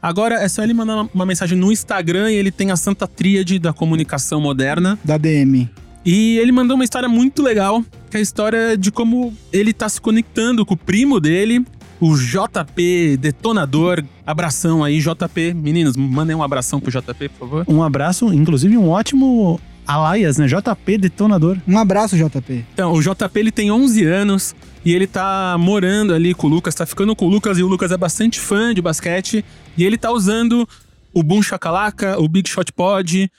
Agora 0.01 0.35
é 0.35 0.47
só 0.47 0.63
ele 0.63 0.73
mandar 0.73 1.05
uma 1.13 1.25
mensagem 1.25 1.57
no 1.57 1.69
Instagram 1.69 2.31
e 2.31 2.35
ele 2.35 2.49
tem 2.49 2.71
a 2.71 2.77
santa 2.77 3.05
tríade 3.05 3.59
da 3.59 3.73
comunicação 3.73 4.39
moderna. 4.39 4.97
Da 5.03 5.17
DM. 5.17 5.69
E 6.05 6.37
ele 6.37 6.51
mandou 6.51 6.75
uma 6.75 6.83
história 6.83 7.09
muito 7.09 7.41
legal, 7.41 7.83
que 8.09 8.17
é 8.17 8.19
a 8.19 8.23
história 8.23 8.77
de 8.77 8.91
como 8.91 9.33
ele 9.51 9.73
tá 9.73 9.87
se 9.89 9.99
conectando 9.99 10.65
com 10.65 10.73
o 10.73 10.77
primo 10.77 11.19
dele, 11.19 11.65
o 11.99 12.15
JP 12.15 13.17
Detonador. 13.17 14.03
Abração 14.25 14.83
aí, 14.83 14.99
JP. 14.99 15.53
Meninos, 15.53 15.95
mandem 15.97 16.35
um 16.35 16.41
abração 16.41 16.79
pro 16.79 16.91
JP, 16.91 17.29
por 17.29 17.39
favor. 17.39 17.65
Um 17.67 17.83
abraço, 17.83 18.33
inclusive 18.33 18.77
um 18.77 18.89
ótimo 18.89 19.59
alias, 19.85 20.37
né? 20.37 20.47
JP 20.47 20.97
Detonador. 20.97 21.57
Um 21.67 21.77
abraço, 21.77 22.15
JP. 22.15 22.65
Então, 22.73 22.93
o 22.93 23.01
JP 23.01 23.39
ele 23.39 23.51
tem 23.51 23.71
11 23.71 24.05
anos 24.05 24.55
e 24.85 24.93
ele 24.93 25.07
tá 25.07 25.57
morando 25.59 26.13
ali 26.13 26.33
com 26.33 26.47
o 26.47 26.49
Lucas, 26.49 26.73
tá 26.75 26.85
ficando 26.85 27.15
com 27.15 27.25
o 27.25 27.29
Lucas 27.29 27.57
e 27.57 27.63
o 27.63 27.67
Lucas 27.67 27.91
é 27.91 27.97
bastante 27.97 28.39
fã 28.39 28.73
de 28.73 28.81
basquete 28.81 29.43
e 29.77 29.83
ele 29.83 29.97
tá 29.97 30.11
usando 30.11 30.67
o 31.13 31.23
Boom 31.23 31.41
Shakalaka, 31.41 32.19
o 32.19 32.27
Big 32.29 32.49
Shot 32.49 32.71
Pod 32.71 33.29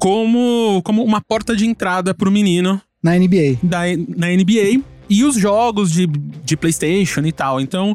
como, 0.00 0.80
como 0.82 1.04
uma 1.04 1.20
porta 1.20 1.54
de 1.54 1.66
entrada 1.66 2.12
pro 2.14 2.30
menino 2.30 2.80
Na 3.02 3.16
NBA. 3.16 3.58
da, 3.62 3.80
na 4.16 4.28
NBA 4.28 4.82
e 5.08 5.22
os 5.22 5.36
jogos 5.36 5.92
de, 5.92 6.06
de 6.06 6.56
PlayStation 6.56 7.20
e 7.20 7.30
tal. 7.32 7.60
Então, 7.60 7.94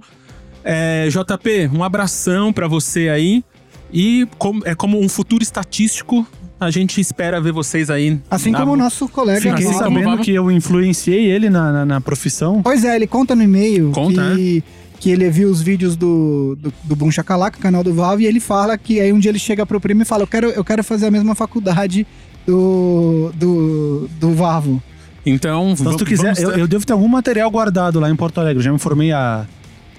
é, 0.63 1.07
JP, 1.09 1.71
um 1.73 1.83
abração 1.83 2.53
pra 2.53 2.67
você 2.67 3.09
aí. 3.09 3.43
E 3.91 4.27
como, 4.37 4.61
é 4.65 4.75
como 4.75 4.99
um 4.99 5.07
futuro 5.09 5.41
estatístico, 5.41 6.25
a 6.59 6.69
gente 6.69 6.99
espera 7.01 7.39
ver 7.41 7.51
vocês 7.53 7.89
aí. 7.89 8.19
Assim 8.29 8.51
na- 8.51 8.59
como 8.59 8.73
o 8.73 8.75
nosso 8.77 9.07
colega. 9.07 9.39
Fiquei 9.41 9.53
assim 9.67 9.77
como 9.77 9.99
sabendo 9.99 10.17
que 10.21 10.31
eu 10.31 10.51
influenciei 10.51 11.25
ele 11.25 11.49
na, 11.49 11.71
na, 11.71 11.85
na 11.85 12.01
profissão. 12.01 12.61
Pois 12.61 12.83
é, 12.83 12.95
ele 12.95 13.07
conta 13.07 13.35
no 13.35 13.43
e-mail 13.43 13.91
Conta, 13.91 14.33
que, 14.35 14.63
que 15.05 15.11
ele 15.11 15.29
viu 15.29 15.51
os 15.51 15.61
vídeos 15.61 15.95
do, 15.95 16.57
do, 16.59 16.73
do 16.83 16.95
Boom 16.95 17.11
Chacalaca, 17.11 17.59
canal 17.59 17.83
do 17.83 17.93
Valve, 17.93 18.23
e 18.23 18.25
ele 18.25 18.39
fala 18.39 18.75
que 18.75 18.99
aí 18.99 19.13
um 19.13 19.19
dia 19.19 19.29
ele 19.29 19.37
chega 19.37 19.63
pro 19.63 19.79
primo 19.79 20.01
e 20.01 20.05
fala: 20.05 20.23
Eu 20.23 20.27
quero, 20.27 20.47
eu 20.49 20.63
quero 20.65 20.83
fazer 20.83 21.05
a 21.05 21.11
mesma 21.11 21.35
faculdade 21.35 22.07
do, 22.43 23.31
do, 23.35 24.09
do 24.19 24.33
Vavo. 24.33 24.81
Então, 25.23 25.75
Então, 25.79 25.91
se 25.91 25.97
tu 25.99 26.05
quiser, 26.05 26.33
vamos 26.33 26.39
eu, 26.39 26.49
eu 26.57 26.67
devo 26.67 26.83
ter 26.83 26.93
algum 26.93 27.07
material 27.07 27.51
guardado 27.51 27.99
lá 27.99 28.09
em 28.09 28.15
Porto 28.15 28.39
Alegre. 28.39 28.57
Eu 28.57 28.63
já 28.63 28.73
me 28.73 28.79
formei 28.79 29.11
há 29.11 29.45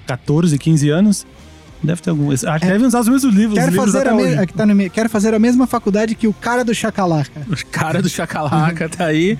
14, 0.05 0.57
15 0.57 0.89
anos. 0.89 1.25
Deve 1.81 2.01
ter 2.01 2.09
algum. 2.09 2.29
Acho 2.29 2.43
que 2.43 2.49
É. 2.65 2.71
devem 2.71 2.85
usar 2.85 2.99
os 2.99 3.07
mesmos 3.07 3.33
livros. 3.33 3.53
Quero 3.57 3.67
os 3.69 3.73
livros 3.75 3.93
fazer, 3.93 4.07
até 4.07 4.09
a 4.09 4.15
hoje. 4.15 4.35
me- 4.35 4.41
aqui 4.41 4.53
tá 4.53 4.65
no 4.65 4.89
quero 4.89 5.09
fazer 5.09 5.33
a 5.33 5.39
mesma 5.39 5.65
faculdade 5.65 6.15
que 6.15 6.27
o 6.27 6.33
cara 6.33 6.65
do 6.65 6.75
Chacalaca. 6.75 7.43
O 7.49 7.65
cara 7.71 8.01
do 8.01 8.09
Chacalaca 8.09 8.89
tá 8.89 9.05
aí. 9.05 9.39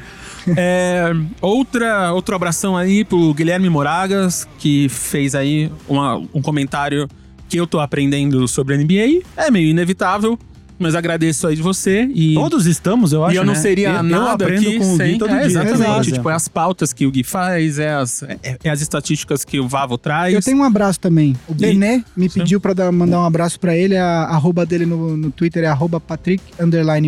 É, 0.56 1.14
outra, 1.42 2.14
outro 2.14 2.36
abração 2.36 2.76
aí 2.78 3.04
pro 3.04 3.34
Guilherme 3.34 3.70
Moragas, 3.70 4.48
que 4.58 4.88
fez 4.90 5.36
aí 5.36 5.72
uma- 5.88 6.18
um 6.34 6.42
comentário 6.42 7.08
que 7.50 7.58
eu 7.58 7.66
tô 7.68 7.80
aprendendo 7.80 8.48
sobre 8.48 8.76
a 8.76 8.78
NBA. 8.78 9.22
É 9.36 9.50
meio 9.50 9.70
inevitável, 9.70 10.38
mas 10.78 10.96
agradeço 10.96 11.48
aí 11.48 11.56
de 11.56 11.62
você. 11.62 12.10
E, 12.14 12.34
Todos 12.34 12.66
estamos, 12.66 13.14
eu 13.14 13.24
acho. 13.24 13.36
e 13.36 13.38
eu 13.38 13.46
não 13.46 13.54
né? 13.54 13.60
seria 13.60 13.90
eu, 13.90 13.96
eu 13.96 14.04
nada 14.04 14.46
aprendo 14.46 14.68
aqui 14.68 14.78
com 14.80 14.86
o 14.86 14.92
Gui 14.92 14.98
sem... 14.98 15.18
todo 15.18 15.30
é, 15.34 15.38
dia. 15.38 15.46
Exatamente. 15.48 16.10
por 16.10 16.14
Tipo, 16.16 16.30
é 16.30 16.34
as 16.34 16.48
pautas 16.48 16.94
que 16.94 17.06
o 17.06 17.12
Gui 17.12 17.24
faz, 17.24 17.80
é 17.80 17.94
as, 17.94 18.22
é, 18.24 18.38
é 18.64 18.70
as 18.70 18.82
estatísticas 18.82 19.44
que 19.46 19.60
o 19.60 19.68
Vavo 19.68 19.98
traz. 19.98 20.34
Eu 20.34 20.42
tenho 20.42 20.58
um 20.58 20.64
abraço 20.64 21.00
também. 21.00 21.36
O 21.48 21.54
Bené 21.54 22.04
me 22.16 22.30
Sim. 22.30 22.40
pediu 22.42 22.60
pra 22.60 22.74
dar- 22.74 22.92
mandar 22.92 23.22
um 23.22 23.26
abraço 23.26 23.60
pra 23.60 23.76
ele. 23.76 23.96
A 23.96 24.24
arroba 24.24 24.66
dele 24.66 24.86
no, 24.86 25.16
no 25.16 25.32
Twitter 25.32 25.64
é 25.64 25.68
arroba 25.68 26.00
Patrick 26.00 26.44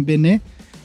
Bené. 0.01 0.41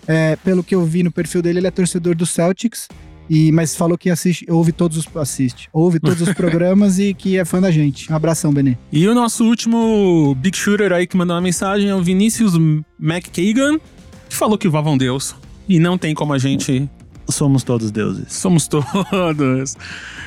É, 0.07 0.37
pelo 0.37 0.63
que 0.63 0.75
eu 0.75 0.85
vi 0.85 1.03
no 1.03 1.11
perfil 1.11 1.43
dele, 1.43 1.61
ele 1.61 1.67
é 1.67 1.71
torcedor 1.71 2.15
do 2.15 2.27
Celtics. 2.27 2.89
E, 3.29 3.51
mas 3.53 3.75
falou 3.75 3.97
que 3.97 4.11
assiste, 4.11 4.45
ouve 4.51 4.71
todos 4.71 4.99
os 4.99 5.17
assiste, 5.17 5.71
ouve 5.73 5.99
todos 5.99 6.21
os 6.21 6.33
programas 6.35 6.99
e 6.99 7.15
que 7.15 7.39
é 7.39 7.45
fã 7.45 7.59
da 7.59 7.71
gente. 7.71 8.13
Um 8.13 8.15
abração, 8.15 8.53
Benê. 8.53 8.77
E 8.93 9.09
o 9.09 9.15
nosso 9.15 9.45
último 9.45 10.37
Big 10.39 10.55
Shooter 10.55 10.93
aí 10.93 11.07
que 11.07 11.17
mandou 11.17 11.35
uma 11.35 11.41
mensagem 11.41 11.89
é 11.89 11.95
o 11.95 12.03
Vinícius 12.03 12.55
McKagan, 13.01 13.79
que 14.29 14.37
falou 14.37 14.59
que 14.59 14.67
é 14.67 14.71
um 14.71 14.99
deus. 14.99 15.35
E 15.67 15.79
não 15.79 15.97
tem 15.97 16.15
como 16.15 16.35
a 16.35 16.39
gente 16.39 16.91
Somos 17.29 17.63
todos 17.63 17.91
deuses. 17.91 18.33
Somos 18.33 18.69
todos. 18.69 19.77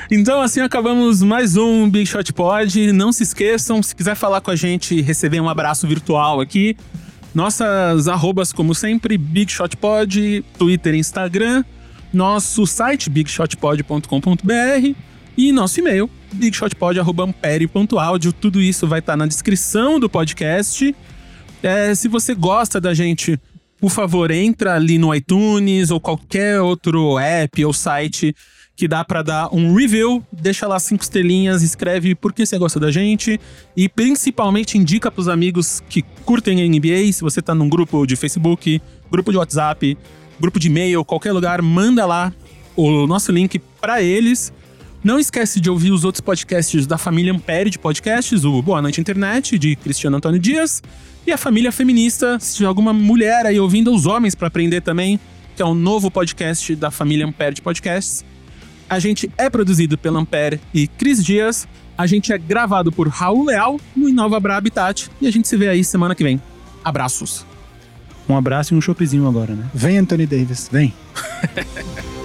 Então, 0.10 0.42
assim 0.42 0.62
acabamos 0.62 1.22
mais 1.22 1.56
um 1.56 1.90
Big 1.90 2.06
Shot 2.06 2.34
Pod. 2.34 2.92
Não 2.92 3.12
se 3.12 3.24
esqueçam, 3.24 3.84
se 3.84 3.96
quiser 3.96 4.16
falar 4.16 4.42
com 4.42 4.50
a 4.50 4.56
gente, 4.56 5.00
receber 5.02 5.40
um 5.40 5.48
abraço 5.48 5.88
virtual 5.88 6.42
aqui. 6.42 6.76
Nossas 7.38 8.08
arrobas, 8.08 8.52
como 8.52 8.74
sempre, 8.74 9.16
Big 9.16 9.52
Shot 9.52 9.78
Pod, 9.78 10.44
Twitter 10.58 10.96
e 10.96 10.98
Instagram. 10.98 11.64
Nosso 12.12 12.66
site, 12.66 13.12
bigshotpod.com.br. 13.12 14.96
E 15.38 15.52
nosso 15.52 15.80
e-mail, 15.80 16.10
bigshotpod.ampere.audio. 16.34 18.34
Tudo 18.34 18.60
isso 18.60 18.88
vai 18.88 18.98
estar 18.98 19.16
na 19.16 19.28
descrição 19.28 20.00
do 20.00 20.10
podcast. 20.10 20.96
É, 21.62 21.94
se 21.94 22.08
você 22.08 22.34
gosta 22.34 22.82
da 22.82 22.96
gente, 22.96 23.40
por 23.80 23.92
favor, 23.92 24.32
entra 24.32 24.74
ali 24.74 24.98
no 24.98 25.14
iTunes 25.14 25.92
ou 25.92 26.00
qualquer 26.00 26.60
outro 26.60 27.20
app 27.20 27.64
ou 27.64 27.72
site 27.72 28.36
que 28.78 28.88
dá 28.88 29.04
pra 29.04 29.24
dar 29.24 29.50
um 29.52 29.74
review, 29.74 30.24
deixa 30.32 30.68
lá 30.68 30.80
cinco 30.80 31.02
estrelinhas, 31.02 31.64
escreve 31.64 32.14
por 32.14 32.32
que 32.32 32.46
você 32.46 32.60
gosta 32.60 32.80
da 32.80 32.92
gente 32.92 33.42
e 33.76 33.90
principalmente 33.90 34.78
indica 34.78 35.10
pros 35.10 35.28
amigos 35.28 35.82
que 35.90 36.04
curtem 36.24 36.62
a 36.62 36.68
NBA, 36.68 37.12
se 37.12 37.22
você 37.22 37.42
tá 37.42 37.56
num 37.56 37.68
grupo 37.68 38.06
de 38.06 38.16
Facebook, 38.16 38.80
grupo 39.12 39.32
de 39.32 39.38
WhatsApp, 39.38 39.98
grupo 40.40 40.60
de 40.60 40.68
e-mail, 40.68 41.04
qualquer 41.04 41.32
lugar, 41.32 41.60
manda 41.60 42.06
lá 42.06 42.32
o 42.76 43.08
nosso 43.08 43.32
link 43.32 43.58
pra 43.82 44.04
eles. 44.04 44.54
Não 45.04 45.18
esquece 45.18 45.60
de 45.60 45.72
ouvir 45.72 45.92
os 45.92 46.04
outros 46.04 46.22
podcasts 46.22 46.86
da 46.86 47.00
família 47.00 47.34
Ampere 47.34 47.72
de 47.72 47.80
podcasts, 47.80 48.46
o 48.46 48.62
Boa 48.62 48.80
Noite 48.80 49.02
Internet, 49.02 49.58
de 49.58 49.76
Cristiano 49.76 50.18
Antônio 50.18 50.40
Dias, 50.40 50.84
e 51.26 51.32
a 51.32 51.38
família 51.38 51.72
feminista, 51.72 52.40
se 52.40 52.58
tiver 52.58 52.68
alguma 52.68 52.94
mulher 52.94 53.44
aí 53.48 53.60
ouvindo 53.60 53.92
os 53.92 54.06
homens 54.06 54.36
pra 54.36 54.50
aprender 54.50 54.82
também, 54.82 55.20
que 55.56 55.64
é 55.64 55.66
um 55.66 55.74
novo 55.74 56.12
podcast 56.12 56.76
da 56.76 56.92
família 56.92 57.26
Ampere 57.26 57.56
de 57.56 57.62
podcasts. 57.64 58.24
A 58.90 59.00
gente 59.00 59.30
é 59.38 59.50
produzido 59.50 59.98
pela 59.98 60.20
Ampere 60.20 60.60
e 60.74 60.88
Cris 60.88 61.24
Dias. 61.24 61.68
A 61.98 62.08
gente 62.08 62.32
é 62.32 62.38
gravado 62.38 62.92
por 62.92 63.08
Raul 63.08 63.46
Leal 63.46 63.80
no 63.96 64.08
Inova 64.08 64.40
Bra 64.40 64.58
Habitat. 64.58 65.10
E 65.20 65.28
a 65.28 65.32
gente 65.32 65.48
se 65.48 65.58
vê 65.58 65.70
aí 65.70 65.84
semana 65.84 66.16
que 66.16 66.24
vem. 66.24 66.42
Abraços. 66.84 67.46
Um 68.30 68.36
abraço 68.36 68.74
e 68.74 68.78
um 68.78 68.82
chopezinho 68.82 69.28
agora, 69.28 69.54
né? 69.56 69.66
Vem, 69.74 69.98
Anthony 69.98 70.26
Davis. 70.26 70.70
Vem. 70.72 70.94